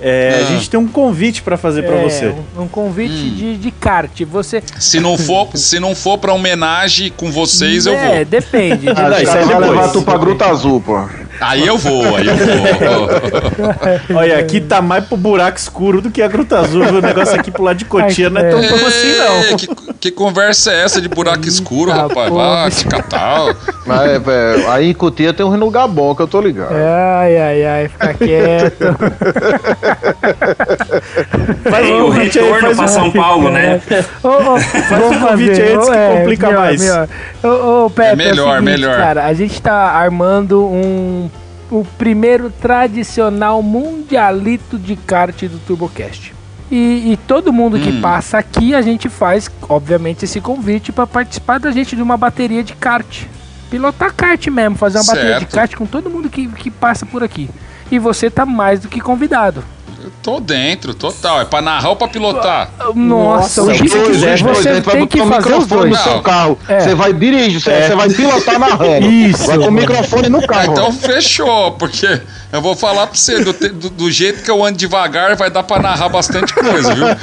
é, 0.00 0.42
a 0.42 0.52
gente 0.52 0.70
tem 0.70 0.78
um 0.78 0.86
convite 0.86 1.42
pra 1.42 1.56
fazer 1.56 1.82
pra 1.82 1.96
É, 1.96 2.02
você. 2.04 2.32
Um, 2.56 2.62
um 2.62 2.68
convite 2.68 3.30
de, 3.30 3.56
de 3.56 3.70
kart. 3.72 4.12
Você. 4.30 4.62
Se 4.78 5.00
não 5.00 5.18
for, 5.18 5.48
se 5.56 5.80
não 5.80 5.92
for 5.94 6.18
para 6.18 6.32
homenagem 6.32 7.10
com 7.16 7.32
vocês, 7.32 7.84
eu 7.86 7.94
É, 7.94 8.16
vou. 8.18 8.24
depende. 8.26 8.88
Ah, 8.90 8.94
Não, 8.94 9.10
os 9.10 9.16
isso 9.22 9.26
caras 9.26 9.34
aí 9.34 9.44
vão 9.52 9.60
depois. 9.60 9.70
levar 9.80 9.88
tu 9.92 10.02
pra 10.02 10.16
Gruta 10.16 10.46
Azul, 10.46 10.80
pô. 10.80 11.04
Aí 11.40 11.66
eu 11.66 11.78
vou, 11.78 12.16
aí 12.16 12.26
eu 12.26 12.36
vou. 12.36 12.48
Olha, 14.18 14.38
aqui 14.38 14.60
tá 14.60 14.80
mais 14.82 15.04
pro 15.04 15.16
buraco 15.16 15.58
escuro 15.58 16.00
do 16.00 16.10
que 16.10 16.22
a 16.22 16.28
Gruta 16.28 16.58
Azul. 16.58 16.84
viu? 16.84 16.98
O 16.98 17.02
negócio 17.02 17.38
aqui 17.38 17.50
pro 17.50 17.62
lado 17.62 17.76
de 17.76 17.84
Cotia 17.84 18.28
não 18.30 18.40
é 18.40 18.50
tão 18.50 18.58
é. 18.60 18.68
bom 18.68 18.86
assim, 18.86 19.18
não. 19.18 19.34
É, 19.36 19.54
que, 19.56 19.68
que 20.00 20.10
conversa 20.10 20.72
é 20.72 20.84
essa 20.84 21.00
de 21.00 21.08
buraco 21.08 21.46
escuro, 21.46 21.90
Eita, 21.90 22.02
rapaz? 22.02 22.32
Vai, 22.32 22.70
catal. 22.90 23.54
Mas, 23.86 24.10
é, 24.10 24.18
velho, 24.18 24.70
aí 24.70 24.90
em 24.90 24.94
Cutia 24.94 25.32
tem 25.32 25.44
um 25.46 25.56
lugar 25.56 25.86
bom 25.88 26.14
que 26.14 26.22
eu 26.22 26.26
tô 26.28 26.40
ligado. 26.40 26.72
Ai, 26.74 27.36
ai, 27.38 27.64
ai, 27.64 27.88
fica 27.88 28.14
quieto. 28.14 28.96
Faz 31.70 31.86
Tem 31.86 31.94
um 31.94 32.04
o 32.04 32.06
convite 32.12 32.38
aí, 32.38 32.44
retorno 32.44 32.74
faz 32.74 32.76
pra 32.76 32.84
um- 32.84 32.88
São 32.88 33.10
Paulo, 33.12 33.50
né? 33.50 33.80
Ô, 34.22 34.28
ô, 34.28 34.56
vamos 34.88 35.16
um 35.16 35.20
convite 35.26 35.60
aí 35.60 35.72
antes 35.74 35.88
que 35.88 35.96
é, 35.96 36.16
complica 36.18 36.46
melhor, 36.48 36.60
mais. 36.62 36.80
melhor. 36.80 37.08
Ô, 37.42 37.84
ô, 37.86 37.90
Pepe, 37.90 38.08
É 38.10 38.16
melhor, 38.16 38.48
o 38.48 38.50
seguinte, 38.58 38.64
melhor. 38.64 38.96
Cara, 38.96 39.24
a 39.26 39.34
gente 39.34 39.60
tá 39.62 39.74
armando 39.74 40.64
um 40.66 41.27
o 41.70 41.84
primeiro 41.96 42.50
tradicional 42.50 43.62
mundialito 43.62 44.78
de 44.78 44.96
kart 44.96 45.42
do 45.44 45.58
TurboCast. 45.58 46.34
E, 46.70 47.12
e 47.12 47.16
todo 47.26 47.52
mundo 47.52 47.78
que 47.78 47.90
Hum. 47.90 48.00
passa 48.00 48.38
aqui, 48.38 48.74
a 48.74 48.82
gente 48.82 49.08
faz, 49.08 49.50
obviamente, 49.68 50.24
esse 50.24 50.40
convite 50.40 50.92
para 50.92 51.06
participar 51.06 51.58
da 51.58 51.70
gente 51.70 51.96
de 51.96 52.02
uma 52.02 52.16
bateria 52.16 52.62
de 52.62 52.74
kart. 52.74 53.24
Pilotar 53.70 54.14
kart 54.14 54.46
mesmo, 54.48 54.76
fazer 54.76 54.98
uma 54.98 55.04
bateria 55.06 55.34
de 55.34 55.40
Certo. 55.40 55.54
kart 55.54 55.74
com 55.76 55.86
todo 55.86 56.10
mundo 56.10 56.28
que, 56.28 56.46
que 56.48 56.70
passa 56.70 57.04
por 57.06 57.22
aqui. 57.22 57.48
E 57.90 57.98
você 57.98 58.30
tá 58.30 58.44
mais 58.44 58.80
do 58.80 58.88
que 58.88 59.00
convidado. 59.00 59.62
Eu 60.02 60.12
tô 60.22 60.38
dentro, 60.38 60.94
total. 60.94 61.40
É 61.40 61.44
pra 61.44 61.60
narrar 61.60 61.88
ou 61.90 61.96
pra 61.96 62.06
pilotar? 62.08 62.70
Nossa, 62.94 63.62
o 63.62 63.70
Os 63.70 63.80
que 63.80 63.88
dois, 63.88 64.20
dois, 64.20 64.40
você 64.40 64.74
gente 64.76 64.84
vai 64.84 64.96
tem 64.96 65.06
que 65.08 65.18
botar 65.20 65.38
o 65.38 65.42
fazer 65.42 65.54
os 65.54 65.62
microfone 65.64 65.90
dois. 65.90 66.04
no 66.04 66.10
seu 66.12 66.22
carro. 66.22 66.58
É. 66.68 66.80
Você 66.80 66.94
vai 66.94 67.12
dirigir, 67.12 67.60
você, 67.60 67.82
você 67.82 67.94
vai 67.96 68.08
pilotar 68.08 68.58
narrando. 68.60 69.06
Isso, 69.10 69.46
Vai 69.46 69.58
com 69.58 69.64
o 69.66 69.72
microfone 69.72 70.28
no 70.28 70.46
carro. 70.46 70.72
então 70.72 70.92
fechou, 70.92 71.72
porque 71.72 72.20
eu 72.52 72.62
vou 72.62 72.76
falar 72.76 73.06
pra 73.08 73.16
você, 73.16 73.42
do, 73.42 73.52
do- 73.52 73.90
do 73.90 74.10
jeito 74.10 74.42
que 74.44 74.50
eu 74.50 74.64
ando 74.64 74.78
devagar, 74.78 75.34
vai 75.36 75.50
dar 75.50 75.62
pra 75.64 75.80
narrar 75.80 76.08
bastante 76.08 76.54
coisa, 76.54 76.94
viu? 76.94 77.06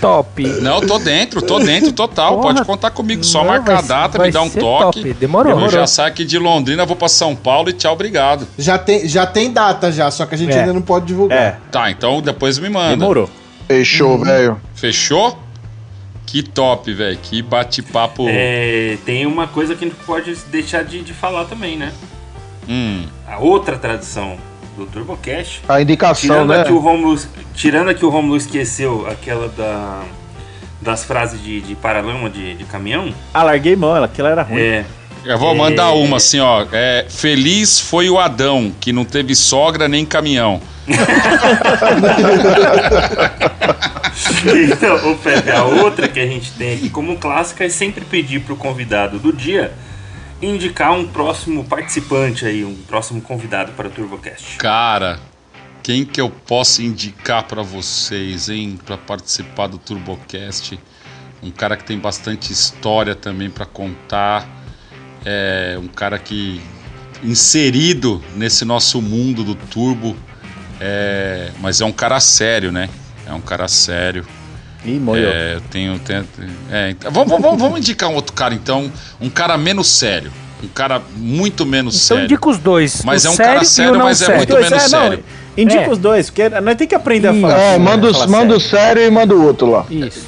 Top. 0.00 0.42
Não, 0.60 0.80
tô 0.80 0.98
dentro, 0.98 1.42
tô 1.42 1.58
dentro 1.58 1.92
total. 1.92 2.36
Porra. 2.36 2.54
Pode 2.54 2.64
contar 2.66 2.90
comigo. 2.90 3.22
Só 3.24 3.40
Não, 3.40 3.46
marcar 3.48 3.78
a 3.78 3.82
data, 3.82 4.18
me 4.22 4.30
dar 4.30 4.42
um 4.42 4.48
toque. 4.50 5.00
top. 5.02 5.14
Demorou. 5.14 5.60
Eu 5.60 5.68
já 5.70 5.86
saio 5.86 6.08
aqui 6.08 6.24
de 6.24 6.38
Londrina, 6.38 6.84
vou 6.86 6.96
pra 6.96 7.08
São 7.08 7.34
Paulo 7.36 7.68
e 7.70 7.72
tchau, 7.72 7.92
obrigado. 7.92 8.46
Já 8.58 8.78
tem, 8.78 9.06
já 9.08 9.26
tem 9.26 9.50
data 9.52 9.65
já, 9.92 10.10
só 10.10 10.26
que 10.26 10.34
a 10.34 10.38
gente 10.38 10.52
É. 10.54 10.60
ainda 10.60 10.72
não 10.72 10.82
pode 10.82 11.06
divulgar. 11.06 11.38
É, 11.38 11.56
Tá, 11.70 11.90
então 11.90 12.20
depois 12.22 12.58
me 12.58 12.68
manda. 12.68 12.96
demorou. 12.96 13.28
Fechou, 13.68 14.18
velho. 14.22 14.60
Fechou? 14.74 15.38
Que 16.24 16.42
top, 16.42 16.92
velho. 16.92 17.18
Que 17.22 17.40
bate-papo. 17.42 18.26
É, 18.28 18.96
tem 19.06 19.26
uma 19.26 19.46
coisa 19.46 19.74
que 19.74 19.84
não 19.84 19.94
pode 20.06 20.34
deixar 20.50 20.82
de, 20.84 21.02
de 21.02 21.12
falar 21.12 21.44
também, 21.44 21.76
né? 21.76 21.92
Hum. 22.68 23.06
A 23.28 23.38
outra 23.38 23.76
tradição 23.78 24.36
do 24.76 24.86
TurboCast. 24.86 25.62
A 25.68 25.80
indicação, 25.80 26.20
Tirando 26.28 26.48
né? 26.50 26.60
aqui 26.62 26.72
o 26.72 26.78
Romulo, 26.78 27.18
tirando 27.54 27.88
aqui 27.88 28.04
o 28.04 28.08
Romulo 28.10 28.36
esqueceu 28.36 29.06
aquela 29.08 29.48
da 29.48 30.02
das 30.82 31.02
frases 31.04 31.42
de, 31.42 31.60
de 31.62 31.74
paralama 31.74 32.28
de, 32.28 32.54
de 32.54 32.64
caminhão. 32.64 33.12
Ah, 33.32 33.42
larguei 33.42 33.74
mão, 33.74 33.94
aquela 34.04 34.28
era 34.30 34.42
ruim. 34.42 34.60
É, 34.60 34.84
Eu 35.26 35.38
vou 35.38 35.54
mandar 35.54 35.92
uma 35.92 36.18
assim, 36.18 36.40
ó. 36.40 36.66
É, 36.72 37.06
feliz 37.08 37.80
foi 37.80 38.08
o 38.08 38.18
Adão, 38.18 38.72
que 38.80 38.92
não 38.92 39.04
teve 39.04 39.34
sogra 39.34 39.88
nem 39.88 40.06
caminhão. 40.06 40.60
então, 44.70 45.10
ô 45.10 45.16
Pepe, 45.16 45.50
a 45.50 45.64
outra 45.64 46.06
que 46.06 46.20
a 46.20 46.26
gente 46.26 46.52
tem 46.52 46.74
aqui 46.74 46.88
como 46.88 47.18
clássica 47.18 47.64
é 47.64 47.68
sempre 47.68 48.04
pedir 48.04 48.40
pro 48.40 48.54
convidado 48.56 49.18
do 49.18 49.32
dia 49.32 49.74
indicar 50.40 50.92
um 50.92 51.06
próximo 51.06 51.64
participante 51.64 52.44
aí, 52.44 52.64
um 52.64 52.74
próximo 52.74 53.20
convidado 53.20 53.72
para 53.72 53.88
o 53.88 53.90
TurboCast. 53.90 54.58
Cara, 54.58 55.18
quem 55.82 56.04
que 56.04 56.20
eu 56.20 56.30
posso 56.30 56.82
indicar 56.82 57.44
pra 57.44 57.62
vocês, 57.62 58.48
hein? 58.48 58.78
Pra 58.84 58.98
participar 58.98 59.66
do 59.68 59.78
TurboCast. 59.78 60.78
Um 61.42 61.50
cara 61.50 61.76
que 61.76 61.84
tem 61.84 61.98
bastante 61.98 62.52
história 62.52 63.14
também 63.14 63.48
pra 63.48 63.64
contar. 63.64 64.48
É 65.28 65.76
um 65.82 65.88
cara 65.88 66.18
que 66.20 66.60
inserido 67.24 68.22
nesse 68.36 68.64
nosso 68.64 69.02
mundo 69.02 69.42
do 69.42 69.54
turbo. 69.54 70.16
É, 70.80 71.50
mas 71.60 71.80
é 71.80 71.84
um 71.84 71.92
cara 71.92 72.20
sério, 72.20 72.70
né? 72.70 72.88
É 73.26 73.32
um 73.32 73.40
cara 73.40 73.66
sério. 73.66 74.24
Ih, 74.84 75.00
moiou. 75.00 75.28
É, 75.28 75.54
eu 75.56 75.60
tenho. 75.62 75.98
tenho 75.98 76.24
é, 76.70 76.90
então- 76.90 77.10
vamos, 77.10 77.40
vamos, 77.40 77.60
vamos 77.60 77.78
indicar 77.78 78.08
um 78.08 78.14
outro 78.14 78.32
cara, 78.34 78.54
então. 78.54 78.90
Um 79.20 79.28
cara 79.28 79.58
menos 79.58 79.88
sério. 79.88 80.30
Um 80.62 80.68
cara 80.68 81.02
muito 81.16 81.66
menos 81.66 81.96
Então 81.96 82.16
sério. 82.18 82.24
indica 82.24 82.48
os 82.48 82.58
dois. 82.58 83.02
Mas 83.04 83.24
o 83.24 83.28
é 83.28 83.30
um 83.30 83.36
cara 83.36 83.64
sério, 83.64 83.98
mas 83.98 84.22
é 84.22 84.26
sério. 84.26 84.36
muito 84.38 84.50
Dois, 84.50 84.70
menos 84.70 84.84
é, 84.84 84.88
não, 84.88 85.02
sério. 85.02 85.24
indica 85.56 85.82
É. 85.82 85.90
os 85.90 85.98
dois, 85.98 86.30
porque 86.30 86.48
nós 86.60 86.76
tem 86.76 86.86
que 86.86 86.94
aprender 86.94 87.28
a 87.28 87.34
falar. 87.34 87.58
É, 87.58 87.78
manda, 87.78 88.12
Falar 88.12 88.26
manda 88.28 88.56
o 88.56 88.60
sério. 88.60 88.70
sério 88.86 89.02
e 89.02 89.10
manda 89.10 89.34
o 89.34 89.44
outro 89.44 89.70
lá. 89.70 89.84
Isso. 89.90 90.24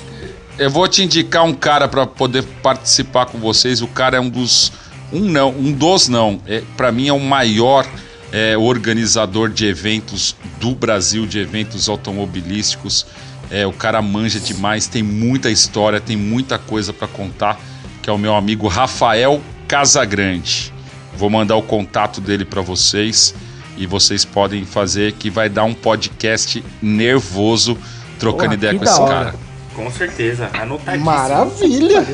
Eu 0.59 0.71
vou 0.71 0.89
te 0.89 1.03
indicar 1.05 1.45
um 1.45 1.55
cara 1.55 1.87
pra 1.87 2.05
poder 2.07 2.43
participar 2.63 3.27
com 3.27 3.39
vocês. 3.39 3.81
O 3.81 3.87
cara 3.87 4.17
é 4.17 4.21
um 4.21 4.29
dos. 4.29 4.73
Um 5.13 5.21
não, 5.21 5.51
um 5.51 5.73
dos 5.73 6.09
não. 6.09 6.41
É, 6.47 6.63
para 6.77 6.93
mim 6.93 7.09
é 7.09 7.13
o 7.13 7.21
maior 7.21 7.87
é, 8.33 8.57
organizador 8.57 9.49
de 9.51 9.67
eventos 9.67 10.37
do 10.61 10.75
Brasil, 10.75 11.27
de 11.27 11.39
eventos 11.39 11.89
automobilísticos. 11.89 13.07
É, 13.51 13.67
o 13.67 13.73
cara 13.73 14.03
manja 14.03 14.39
demais, 14.39 14.87
tem 14.87 15.03
muita 15.03 15.51
história, 15.51 16.01
tem 16.01 16.17
muita 16.17 16.59
coisa 16.59 16.93
pra 16.93 17.09
contar. 17.09 17.59
Que 18.03 18.11
é 18.11 18.13
o 18.13 18.19
meu 18.19 18.35
amigo 18.35 18.69
Rafael 18.69 19.41
Casagrande. 19.67 20.73
Vou 21.17 21.29
mandar 21.29 21.57
o 21.57 21.63
contato 21.63 22.21
dele 22.21 22.45
pra 22.45 22.61
vocês 22.61 23.35
e 23.77 23.87
vocês 23.87 24.25
podem 24.25 24.65
fazer 24.65 25.13
que 25.13 25.31
vai 25.31 25.49
dar 25.49 25.65
um 25.65 25.75
podcast 25.75 26.63
nervoso 26.83 27.77
trocando 28.19 28.45
Porra, 28.45 28.55
ideia 28.55 28.75
com 28.79 28.85
esse 28.85 29.01
hora. 29.01 29.15
cara. 29.15 29.48
Com 29.79 29.91
certeza, 29.93 30.51
anotadíssimo. 30.53 31.05
Maravilha! 31.05 32.05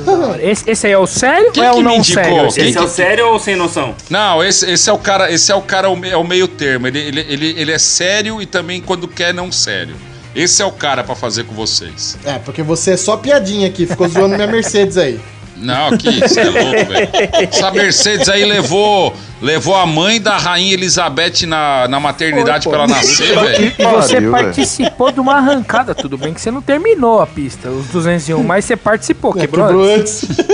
Esse, 0.42 0.70
esse 0.70 0.86
aí 0.86 0.92
é 0.92 0.98
o 0.98 1.06
sério 1.06 1.50
Quem 1.50 1.62
ou 1.62 1.68
é 1.68 1.72
que 1.72 1.76
o 1.76 1.78
me 1.78 1.84
não 1.88 1.94
indicou? 1.96 2.22
sério? 2.24 2.52
Quem 2.52 2.68
Esse 2.68 2.78
é 2.78 2.80
o 2.82 2.88
sério 2.88 3.28
ou 3.28 3.38
sem 3.38 3.56
noção? 3.56 3.94
Não, 4.10 4.44
esse, 4.44 4.70
esse 4.70 4.90
é 4.90 4.92
o 4.92 4.98
cara, 4.98 5.32
esse 5.32 5.50
é 5.50 5.54
o 5.54 5.62
cara 5.62 5.86
ao 5.88 5.96
me- 5.96 6.12
ao 6.12 6.22
meio 6.22 6.46
termo. 6.46 6.86
Ele, 6.86 6.98
ele, 6.98 7.20
ele, 7.28 7.54
ele 7.58 7.72
é 7.72 7.78
sério 7.78 8.42
e 8.42 8.46
também 8.46 8.82
quando 8.82 9.08
quer 9.08 9.32
não 9.32 9.50
sério. 9.50 9.96
Esse 10.36 10.60
é 10.60 10.64
o 10.66 10.72
cara 10.72 11.02
pra 11.02 11.14
fazer 11.14 11.44
com 11.44 11.54
vocês. 11.54 12.18
É, 12.24 12.38
porque 12.38 12.62
você 12.62 12.90
é 12.92 12.96
só 12.96 13.16
piadinha 13.16 13.66
aqui, 13.68 13.86
ficou 13.86 14.08
zoando 14.08 14.34
minha 14.34 14.46
Mercedes 14.48 14.98
aí. 14.98 15.18
Não, 15.56 15.96
que 15.96 16.08
isso, 16.10 16.38
é 16.40 16.44
louco, 16.44 16.70
velho. 16.70 17.08
Essa 17.50 17.70
Mercedes 17.70 18.28
aí 18.28 18.44
levou, 18.44 19.14
levou 19.40 19.76
a 19.76 19.86
mãe 19.86 20.20
da 20.20 20.36
rainha 20.36 20.74
Elizabeth 20.74 21.46
na, 21.46 21.86
na 21.88 22.00
maternidade 22.00 22.68
pra 22.68 22.78
ela 22.78 22.86
nascer, 22.88 23.38
velho. 23.38 23.72
E 23.78 23.84
você 23.84 24.14
Pariu, 24.14 24.30
participou 24.32 25.12
de 25.12 25.20
uma 25.20 25.34
arrancada. 25.36 25.94
Tudo 25.94 26.18
bem 26.18 26.34
que 26.34 26.40
você 26.40 26.50
não 26.50 26.60
terminou 26.60 27.20
a 27.20 27.26
pista, 27.26 27.68
os 27.70 27.86
201, 27.86 28.42
mas 28.42 28.64
você 28.64 28.76
participou. 28.76 29.32
É, 29.36 29.40
Quebrou, 29.42 29.66
quebrou 29.66 29.84
antes? 29.94 30.24
antes. 30.24 30.44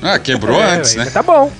Ah, 0.02 0.18
quebrou 0.18 0.60
É, 0.60 0.76
antes, 0.76 0.94
né? 0.94 1.04
Tá 1.06 1.22
bom. 1.22 1.50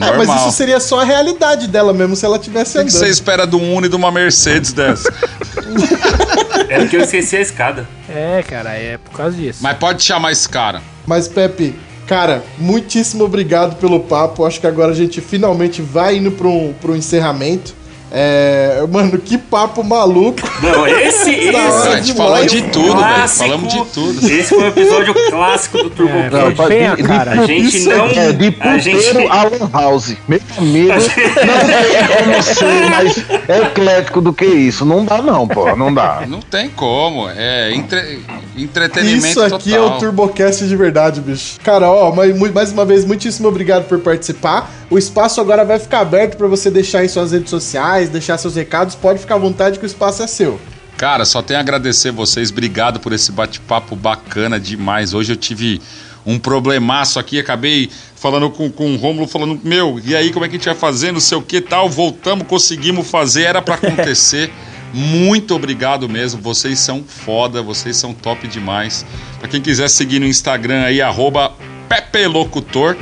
Ah, 0.00 0.06
Normal. 0.12 0.26
mas 0.26 0.40
isso 0.42 0.52
seria 0.52 0.78
só 0.78 1.00
a 1.00 1.04
realidade 1.04 1.66
dela 1.66 1.92
mesmo 1.92 2.14
se 2.14 2.24
ela 2.24 2.38
tivesse 2.38 2.70
O 2.70 2.72
que 2.74 2.78
andando. 2.88 2.92
você 2.92 3.08
espera 3.08 3.44
de 3.44 3.56
um 3.56 3.74
Uno 3.74 3.86
e 3.86 3.88
de 3.88 3.96
uma 3.96 4.12
Mercedes 4.12 4.72
dessa? 4.72 5.12
É 6.68 6.78
porque 6.80 6.96
eu 6.96 7.00
esqueci 7.00 7.36
a 7.36 7.40
escada. 7.40 7.88
É, 8.08 8.42
cara, 8.46 8.70
é 8.74 8.98
por 8.98 9.16
causa 9.16 9.34
disso. 9.36 9.60
Mas 9.62 9.76
pode 9.78 10.02
chamar 10.02 10.32
esse 10.32 10.46
cara. 10.48 10.82
Mas, 11.06 11.26
Pepe, 11.26 11.74
cara, 12.08 12.42
muitíssimo 12.58 13.22
obrigado 13.22 13.76
pelo 13.76 14.00
papo. 14.00 14.46
Acho 14.46 14.58
que 14.58 14.66
agora 14.66 14.92
a 14.92 14.94
gente 14.94 15.20
finalmente 15.20 15.82
vai 15.82 16.16
indo 16.16 16.30
um, 16.48 16.72
pro 16.72 16.96
encerramento. 16.96 17.76
É, 18.10 18.82
mano, 18.90 19.18
que 19.18 19.36
papo 19.36 19.84
maluco. 19.84 20.40
Não, 20.62 20.86
esse, 20.86 21.30
esse 21.34 21.54
hora 21.56 21.90
a 21.92 22.00
gente 22.00 22.16
falou 22.16 22.46
de 22.46 22.62
tudo, 22.62 22.96
velho. 22.96 23.28
Falamos 23.28 23.72
de 23.72 23.84
tudo. 23.86 24.30
Esse 24.30 24.48
foi 24.54 24.64
um 24.64 24.68
episódio 24.68 25.14
clássico 25.30 25.78
do 25.78 25.86
É, 25.88 25.90
TurboCast. 25.90 26.56
foi 26.56 26.68
bem 26.68 26.86
a 26.86 26.94
de, 26.94 27.02
cara. 27.02 27.30
de 27.34 27.40
A 27.40 27.46
gente 27.46 27.80
não- 27.84 28.06
é 28.06 28.32
de 28.32 28.46
a 28.48 28.52
puteiro 28.52 28.80
gente- 28.80 29.26
a 29.28 29.42
lan 29.44 29.70
house. 29.72 30.16
Meu 30.26 30.40
amigo, 30.58 30.88
não 30.94 31.08
tem 31.08 32.16
como 32.16 32.42
ser 32.42 32.90
mais 32.90 33.24
eclético 33.48 34.20
do 34.20 34.32
que 34.32 34.46
isso. 34.46 34.84
Não 34.84 35.04
dá 35.04 35.20
não, 35.20 35.46
pô, 35.46 35.74
não 35.76 35.92
dá. 35.92 36.22
Não 36.26 36.40
tem 36.40 36.68
como. 36.70 37.28
É 37.28 37.72
entre- 37.74 38.20
entretenimento 38.56 39.26
Isso 39.26 39.42
aqui 39.42 39.74
é 39.74 39.78
total. 39.78 39.96
o 39.96 40.00
TurboCast 40.00 40.66
de 40.66 40.76
verdade, 40.76 41.20
bicho. 41.20 41.58
Cara, 41.62 41.90
ó, 41.90 42.12
mais 42.54 42.72
uma 42.72 42.84
vez, 42.84 43.04
muitíssimo 43.04 43.48
obrigado 43.48 43.84
por 43.84 43.98
participar. 43.98 44.70
O 44.90 44.96
espaço 44.96 45.40
agora 45.40 45.64
vai 45.64 45.78
ficar 45.78 46.00
aberto 46.00 46.36
pra 46.36 46.46
você 46.46 46.70
deixar 46.70 47.00
aí 47.00 47.08
suas 47.08 47.32
redes 47.32 47.50
sociais, 47.50 48.08
deixar 48.08 48.38
seus 48.38 48.56
recados. 48.56 48.94
Pode 48.94 49.18
ficar 49.18 49.34
à 49.34 49.38
vontade 49.38 49.78
que 49.78 49.84
o 49.84 49.86
espaço 49.86 50.22
é 50.22 50.26
seu. 50.26 50.58
Cara, 50.96 51.24
só 51.24 51.42
tenho 51.42 51.58
a 51.58 51.60
agradecer 51.60 52.10
vocês. 52.10 52.50
Obrigado 52.50 52.98
por 52.98 53.12
esse 53.12 53.30
bate-papo 53.30 53.94
bacana 53.94 54.58
demais. 54.58 55.12
Hoje 55.12 55.32
eu 55.32 55.36
tive 55.36 55.80
um 56.24 56.38
problemaço 56.38 57.18
aqui, 57.18 57.38
acabei 57.38 57.90
falando 58.16 58.50
com, 58.50 58.70
com 58.70 58.94
o 58.94 58.96
Rômulo, 58.96 59.28
falando, 59.28 59.60
meu, 59.62 60.00
e 60.04 60.16
aí 60.16 60.32
como 60.32 60.44
é 60.44 60.48
que 60.48 60.56
a 60.56 60.58
gente 60.58 60.66
vai 60.66 60.74
fazer, 60.74 61.12
não 61.12 61.20
sei 61.20 61.38
o 61.38 61.42
que 61.42 61.60
tal. 61.60 61.88
Voltamos, 61.88 62.46
conseguimos 62.46 63.08
fazer, 63.10 63.42
era 63.42 63.62
pra 63.62 63.74
acontecer. 63.74 64.50
Muito 64.92 65.54
obrigado 65.54 66.08
mesmo, 66.08 66.40
vocês 66.40 66.78
são 66.78 67.04
foda, 67.04 67.62
vocês 67.62 67.96
são 67.96 68.14
top 68.14 68.48
demais. 68.48 69.04
Pra 69.38 69.46
quem 69.46 69.60
quiser 69.60 69.88
seguir 69.88 70.18
no 70.18 70.26
Instagram 70.26 70.82
aí, 70.82 71.02
arroba 71.02 71.52
Pepe 71.88 72.26
Locutor, 72.26 72.96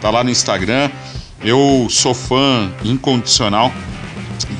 tá 0.00 0.10
lá 0.10 0.24
no 0.24 0.30
Instagram. 0.30 0.90
Eu 1.42 1.86
sou 1.88 2.14
fã 2.14 2.70
incondicional 2.84 3.72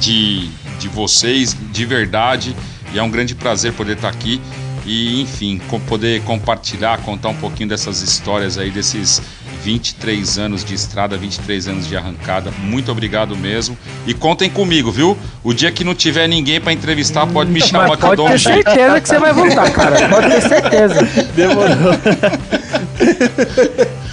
de, 0.00 0.48
de 0.78 0.88
vocês, 0.88 1.56
de 1.72 1.84
verdade. 1.84 2.54
E 2.92 2.98
é 2.98 3.02
um 3.02 3.10
grande 3.10 3.34
prazer 3.34 3.72
poder 3.72 3.96
estar 3.96 4.08
aqui 4.08 4.40
e, 4.86 5.20
enfim, 5.20 5.60
poder 5.88 6.22
compartilhar, 6.22 6.98
contar 7.02 7.28
um 7.28 7.36
pouquinho 7.36 7.68
dessas 7.68 8.00
histórias 8.00 8.56
aí, 8.56 8.70
desses 8.70 9.20
23 9.68 10.38
anos 10.38 10.64
de 10.64 10.72
estrada, 10.72 11.14
23 11.18 11.68
anos 11.68 11.86
de 11.86 11.94
arrancada. 11.94 12.50
Muito 12.58 12.90
obrigado 12.90 13.36
mesmo. 13.36 13.76
E 14.06 14.14
contem 14.14 14.48
comigo, 14.48 14.90
viu? 14.90 15.14
O 15.44 15.52
dia 15.52 15.70
que 15.70 15.84
não 15.84 15.94
tiver 15.94 16.26
ninguém 16.26 16.58
para 16.58 16.72
entrevistar, 16.72 17.26
pode 17.26 17.50
me 17.50 17.60
chamar 17.60 17.88
que 17.88 17.92
eu 17.92 17.98
pode 17.98 18.16
dou 18.16 18.26
um 18.28 18.30
ter 18.30 18.38
jeito. 18.38 18.64
certeza 18.64 19.00
que 19.02 19.08
você 19.08 19.18
vai 19.18 19.32
voltar, 19.34 19.70
cara. 19.70 20.08
Pode 20.08 20.30
ter 20.30 20.40
certeza. 20.40 21.08
Demorou. 21.36 21.68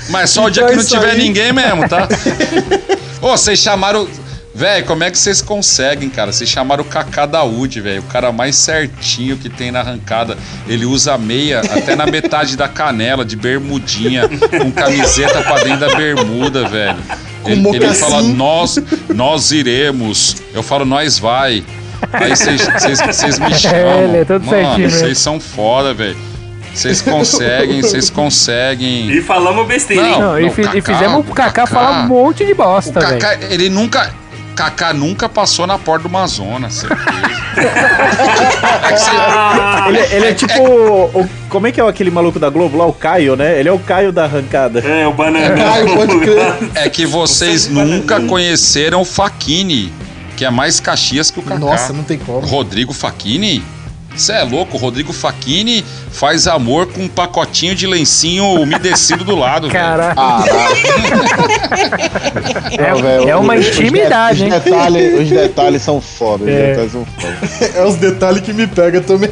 Mas 0.10 0.30
só 0.30 0.44
o 0.46 0.50
dia 0.50 0.64
Então 0.64 0.74
que 0.76 0.82
é 0.82 0.84
não 0.84 0.90
tiver 0.90 1.12
aí. 1.12 1.18
ninguém 1.18 1.54
mesmo, 1.54 1.88
tá? 1.88 2.06
Ô, 3.22 3.30
vocês 3.30 3.58
chamaram. 3.58 4.10
Véi, 4.58 4.84
como 4.84 5.04
é 5.04 5.12
que 5.12 5.18
vocês 5.18 5.42
conseguem, 5.42 6.10
cara? 6.10 6.32
Vocês 6.32 6.50
chamaram 6.50 6.82
o 6.82 6.88
Kaká 6.88 7.26
Daúde, 7.26 7.82
velho. 7.82 8.00
O 8.00 8.06
cara 8.06 8.32
mais 8.32 8.56
certinho 8.56 9.36
que 9.36 9.50
tem 9.50 9.70
na 9.70 9.82
arrancada. 9.82 10.38
Ele 10.66 10.86
usa 10.86 11.18
meia 11.18 11.60
até 11.60 11.94
na 11.94 12.06
metade 12.06 12.56
da 12.56 12.66
canela, 12.70 13.26
de 13.26 13.36
bermudinha, 13.36 14.30
com 14.30 14.72
camiseta 14.72 15.42
pra 15.42 15.56
dentro 15.62 15.82
da 15.82 15.96
bermuda, 15.98 16.70
velho. 16.70 16.98
Ele, 17.46 17.68
ele 17.76 17.94
fala, 17.96 18.22
nós, 18.22 18.80
nós 19.14 19.52
iremos. 19.52 20.38
Eu 20.54 20.64
falo, 20.64 20.86
nós 20.86 21.20
vai. 21.20 21.62
Aí 22.14 22.30
vocês- 22.34 23.40
me 23.40 23.54
chamam. 23.60 24.04
ele 24.06 24.18
é 24.20 24.26
todo 24.26 24.46
Mano, 24.46 24.90
vocês 24.90 25.18
são 25.18 25.38
foda, 25.38 25.94
velho. 25.94 26.18
Vocês 26.74 27.02
conseguem, 27.02 27.82
vocês 27.82 28.10
conseguem. 28.10 29.10
E 29.12 29.22
falamos 29.22 29.68
besteira, 29.68 30.08
hein? 30.08 30.20
Não, 30.20 30.40
e, 30.40 30.50
fi- 30.50 30.62
e 30.78 30.82
fizemos 30.82 31.26
o 31.30 31.34
Kaká 31.34 31.66
falar 31.66 32.04
um 32.04 32.08
monte 32.08 32.46
de 32.46 32.54
bosta, 32.54 33.00
velho. 33.02 33.52
Ele 33.52 33.70
nunca. 33.70 34.14
Kaká 34.56 34.94
nunca 34.94 35.28
passou 35.28 35.68
na 35.68 35.78
porta 35.78 36.08
do 36.08 36.16
Amazonas, 36.16 36.74
certeza. 36.76 37.12
É 37.58 38.96
você- 38.98 39.90
Ele, 39.90 40.16
ele 40.16 40.26
é 40.28 40.34
tipo. 40.34 40.62
o- 40.62 41.22
o- 41.22 41.30
como 41.50 41.68
é 41.68 41.72
que 41.72 41.80
é 41.82 41.88
aquele 41.88 42.10
maluco 42.12 42.40
da 42.40 42.50
Globo 42.50 42.78
lá? 42.78 42.86
O 42.86 42.94
Caio, 42.94 43.36
né? 43.36 43.60
Ele 43.60 43.70
é 43.70 43.72
o 43.72 43.80
Caio 43.80 44.12
da 44.12 44.24
arrancada. 44.24 44.80
É, 44.80 45.08
o 45.08 45.14
bananão. 45.14 45.56
Caio, 45.58 45.96
pode 45.96 46.20
crer. 46.20 46.70
É 46.76 46.90
que 46.90 47.06
vocês 47.06 47.68
nunca 47.68 48.22
conheceram 48.22 49.02
o 49.02 49.06
Faquini, 49.06 49.92
que 50.38 50.46
é 50.46 50.50
mais 50.50 50.80
Caxias 50.80 51.30
que 51.32 51.40
o 51.40 51.44
Kaká. 51.44 51.60
Nossa, 51.60 51.94
não 51.94 52.04
tem 52.04 52.18
como. 52.18 52.40
Rodrigo 52.40 52.94
Faquini? 52.94 53.64
Você 54.16 54.32
é 54.34 54.44
louco, 54.44 54.78
o 54.78 54.80
Rodrigo 54.80 55.12
Faquini 55.14 55.84
faz 56.12 56.48
amor 56.48 56.88
com 56.88 57.02
um 57.04 57.08
pacotinho 57.08 57.76
de 57.76 57.86
lencinho 57.86 58.46
umedecido 58.62 59.24
do 59.24 59.36
lado. 59.36 59.68
Não, 62.78 63.10
É, 63.28 63.30
é 63.30 63.36
uma 63.36 63.56
os- 63.56 63.60
os 63.68 63.76
de- 63.76 63.82
intimidade, 63.84 64.44
hein? 64.46 64.54
Os 64.54 64.64
detalhes, 64.64 65.22
os 65.22 65.30
detalhes 65.30 65.82
são 65.82 66.02
foda. 66.02 66.44
Os 66.46 66.50
É. 66.50 66.68
detalhes 66.76 66.92
são 66.92 67.06
foda. 67.06 67.38
É 67.76 67.86
os 67.86 67.96
detalhes 67.96 68.42
que 68.42 68.54
me 68.54 68.68
pegam 68.68 69.02
também. 69.02 69.30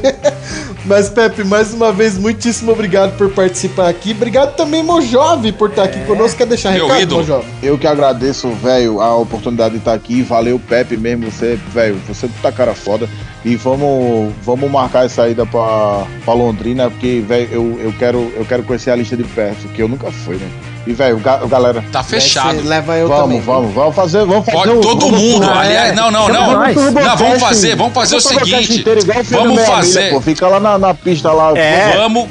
Mas, 0.85 1.07
Pepe, 1.07 1.43
mais 1.45 1.73
uma 1.73 1.93
vez, 1.93 2.17
muitíssimo 2.17 2.71
obrigado 2.73 3.17
por 3.17 3.29
participar 3.29 3.87
aqui. 3.89 4.11
Obrigado 4.11 4.55
também, 4.55 4.83
Mojove, 4.83 5.53
por 5.53 5.69
estar 5.69 5.83
aqui 5.83 6.03
conosco. 6.05 6.37
Quer 6.37 6.47
deixar 6.47 6.73
Meu 6.73 6.87
recado, 6.87 7.01
ídolo. 7.01 7.21
Mojove? 7.21 7.47
Eu 7.61 7.77
que 7.77 7.87
agradeço, 7.87 8.49
velho, 8.51 8.99
a 8.99 9.15
oportunidade 9.15 9.75
de 9.75 9.79
estar 9.79 9.93
aqui. 9.93 10.21
Valeu, 10.21 10.59
Pepe 10.59 10.97
mesmo. 10.97 11.31
Você, 11.31 11.57
velho, 11.73 11.95
você 12.07 12.29
tá 12.41 12.51
cara 12.51 12.73
foda. 12.73 13.07
E 13.45 13.55
vamos, 13.55 14.33
vamos 14.43 14.69
marcar 14.69 15.05
essa 15.05 15.27
ida 15.27 15.45
pra, 15.45 16.05
pra 16.25 16.33
Londrina, 16.33 16.89
porque, 16.89 17.23
velho, 17.25 17.49
eu, 17.51 17.79
eu, 17.81 17.93
quero, 17.93 18.31
eu 18.35 18.45
quero 18.45 18.63
conhecer 18.63 18.91
a 18.91 18.95
lista 18.95 19.15
de 19.15 19.23
perto, 19.23 19.67
que 19.69 19.81
eu 19.81 19.87
nunca 19.87 20.11
fui, 20.11 20.35
né? 20.35 20.49
E, 20.85 20.91
velho, 20.93 21.17
ga- 21.19 21.37
galera, 21.45 21.83
Tá 21.91 22.03
fechado. 22.03 22.57
Você 22.57 22.67
leva 22.67 22.97
eu 22.97 23.07
vamos, 23.07 23.23
também. 23.23 23.41
vamos, 23.41 23.73
vamos 23.73 23.95
fazer, 23.95 24.25
vamos 24.25 24.45
fazer 24.45 24.57
Pode 24.57 24.81
todo 24.81 25.09
mundo. 25.11 25.45
Ah, 25.45 25.61
Aliás, 25.61 25.95
não, 25.95 26.11
não, 26.11 26.27
não. 26.27 26.51
Não, 26.51 27.17
vamos 27.17 27.39
fazer, 27.39 27.75
vamos 27.75 27.93
fazer 27.93 28.17
o 28.17 28.21
seguinte. 28.21 28.83
Vamos 29.29 29.65
fazer. 29.65 30.21
Fica 30.21 30.47
lá 30.47 30.59
na, 30.59 30.77
na 30.77 30.93
pista 30.93 31.31
lá. 31.31 31.57
É. 31.57 31.95
Vamos, 31.95 32.27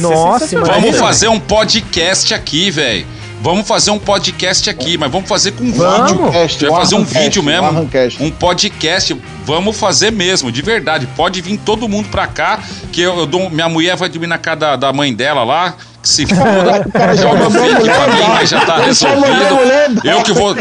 Nossa, 0.00 0.60
vamos 0.60 0.96
fazer 0.96 1.28
um 1.28 1.38
podcast 1.38 2.34
aqui, 2.34 2.70
velho. 2.70 3.06
Vamos 3.40 3.66
fazer 3.66 3.90
um 3.90 3.98
podcast 3.98 4.70
aqui, 4.70 4.96
mas 4.96 5.10
vamos 5.10 5.28
fazer 5.28 5.50
com 5.52 5.68
Vamos. 5.72 6.12
vídeo. 6.12 6.32
Gente 6.32 6.66
vai 6.66 6.80
fazer 6.80 6.94
um 6.94 7.04
vídeo 7.04 7.42
mesmo. 7.42 7.88
Um 8.20 8.30
podcast. 8.30 9.20
Vamos 9.44 9.76
fazer 9.76 10.12
mesmo, 10.12 10.52
de 10.52 10.62
verdade. 10.62 11.08
Pode 11.16 11.40
vir 11.40 11.56
todo 11.58 11.88
mundo 11.88 12.08
pra 12.08 12.28
cá, 12.28 12.60
que 12.92 13.00
eu, 13.00 13.18
eu 13.18 13.26
dou, 13.26 13.50
minha 13.50 13.68
mulher 13.68 13.96
vai 13.96 14.08
dormir 14.08 14.28
na 14.28 14.38
casa 14.38 14.56
da, 14.60 14.76
da 14.76 14.92
mãe 14.92 15.12
dela 15.12 15.42
lá. 15.42 15.74
Se 16.02 16.26
foda. 16.26 16.84
Joga 17.16 17.46
o 17.46 17.50
filho 17.50 17.76
aqui 17.76 17.84
pra 17.84 18.08
mim, 18.08 18.22
mas 18.28 18.48
já 18.50 18.60
tá 18.64 18.78
resolvido. 18.78 20.02
Eu 20.04 20.22
que 20.22 20.32
vou. 20.32 20.56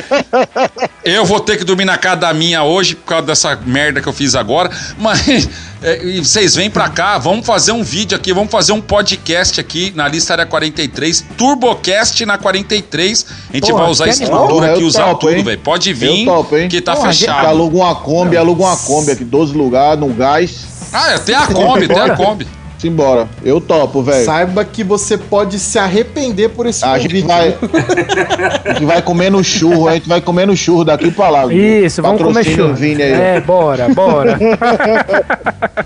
Eu 1.04 1.26
vou 1.26 1.40
ter 1.40 1.58
que 1.58 1.64
dormir 1.64 1.86
na 1.86 1.98
casa 1.98 2.18
da 2.18 2.34
minha 2.34 2.64
hoje 2.64 2.96
por 2.96 3.06
causa 3.06 3.26
dessa 3.26 3.60
merda 3.66 4.02
que 4.02 4.08
eu 4.08 4.14
fiz 4.14 4.36
agora. 4.36 4.70
Mas 5.00 5.50
é, 5.82 6.20
vocês 6.22 6.56
vêm 6.56 6.70
pra 6.70 6.90
cá, 6.90 7.18
vamos 7.18 7.46
fazer 7.46 7.72
um 7.72 7.84
vídeo 7.84 8.16
aqui, 8.16 8.32
vamos 8.32 8.52
fazer 8.52 8.72
um 8.72 8.82
podcast 8.82 9.60
aqui 9.60 9.92
na 9.96 10.08
lista 10.08 10.34
área 10.34 10.46
43, 10.46 11.26
Turbocast 11.38 12.24
na 12.26 12.38
43. 12.38 13.26
A 13.50 13.54
gente 13.56 13.72
Porra, 13.72 13.84
vai 13.84 13.92
usar 13.92 14.06
a 14.06 14.10
estrutura 14.10 14.74
aqui, 14.74 14.84
usar 14.84 15.06
topo, 15.06 15.28
tudo, 15.28 15.44
velho. 15.44 15.60
Pode 15.60 15.92
vir, 15.94 16.26
topo, 16.26 16.56
hein? 16.56 16.70
que 16.70 16.80
tá 16.82 16.96
Porra, 16.96 17.12
fechado. 17.12 17.48
aluga 17.48 17.78
uma 17.78 17.96
Kombi, 17.96 18.38
aluga 18.38 18.64
uma 18.64 18.78
Kombi 18.78 19.12
aqui, 19.12 19.24
12 19.24 19.58
lugares, 19.58 20.00
no 20.00 20.10
gás. 20.10 20.68
Ah, 20.94 21.18
tem 21.18 21.34
a 21.34 21.48
Kombi, 21.48 21.88
tem 21.88 22.00
a. 22.00 22.16
Kombi. 22.16 22.61
Simbora. 22.82 23.30
Eu 23.44 23.62
topo, 23.62 24.02
velho. 24.02 24.26
Saiba 24.26 24.66
que 24.66 24.84
você 24.84 25.16
pode 25.16 25.60
se 25.60 25.78
arrepender 25.78 26.50
por 26.50 26.66
esse 26.66 26.84
A 26.84 26.98
gente 26.98 27.22
convite. 27.22 27.28
vai. 27.28 27.56
A 28.66 28.74
gente 28.74 28.86
vai 28.86 29.02
comer 29.04 29.30
no 29.30 29.44
churro, 29.44 29.88
a 29.88 29.94
gente 29.94 30.08
vai 30.10 30.20
comer 30.20 30.48
no 30.48 30.56
churro 30.56 30.84
daqui 30.84 31.12
pra 31.12 31.30
lá. 31.30 31.54
Isso, 31.54 32.02
vamos 32.02 32.22
comer 32.22 32.44
churro. 32.44 32.74
Vini 32.74 33.04
aí. 33.04 33.12
É, 33.12 33.40
bora, 33.40 33.88
bora. 33.90 34.40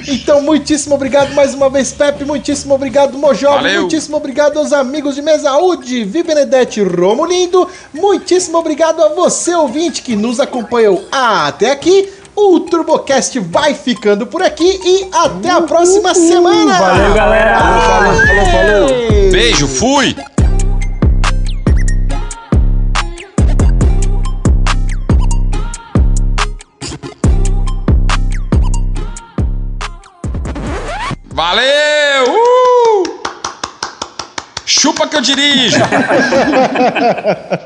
Então, 0.07 0.41
muitíssimo 0.41 0.95
obrigado 0.95 1.33
mais 1.33 1.53
uma 1.53 1.69
vez, 1.69 1.91
Pepe. 1.91 2.25
Muitíssimo 2.25 2.73
obrigado, 2.75 3.17
Mojove. 3.17 3.55
Valeu. 3.55 3.81
Muitíssimo 3.81 4.17
obrigado 4.17 4.59
aos 4.59 4.73
amigos 4.73 5.15
de 5.15 5.21
Mesaúde, 5.21 6.03
Vi 6.03 6.21
Benedetti 6.21 6.81
Romulindo. 6.83 7.67
Muitíssimo 7.93 8.57
obrigado 8.57 9.01
a 9.01 9.09
você, 9.09 9.53
ouvinte, 9.55 10.01
que 10.01 10.15
nos 10.15 10.39
acompanhou 10.39 11.03
até 11.11 11.71
aqui. 11.71 12.09
O 12.37 12.59
TurboCast 12.59 13.39
vai 13.39 13.73
ficando 13.73 14.27
por 14.27 14.41
aqui 14.41 14.81
e 14.83 15.09
até 15.13 15.49
a 15.51 15.61
próxima 15.61 16.13
semana. 16.13 16.73
Valeu, 16.77 17.13
galera. 17.13 17.59
Falou, 17.59 18.13
falou, 18.27 18.45
falou. 18.45 19.31
Beijo, 19.31 19.65
fui! 19.67 20.13
Valeu! 31.31 31.63
Uh! 32.29 33.03
Chupa 34.65 35.07
que 35.07 35.15
eu 35.15 35.21
dirijo! 35.21 35.77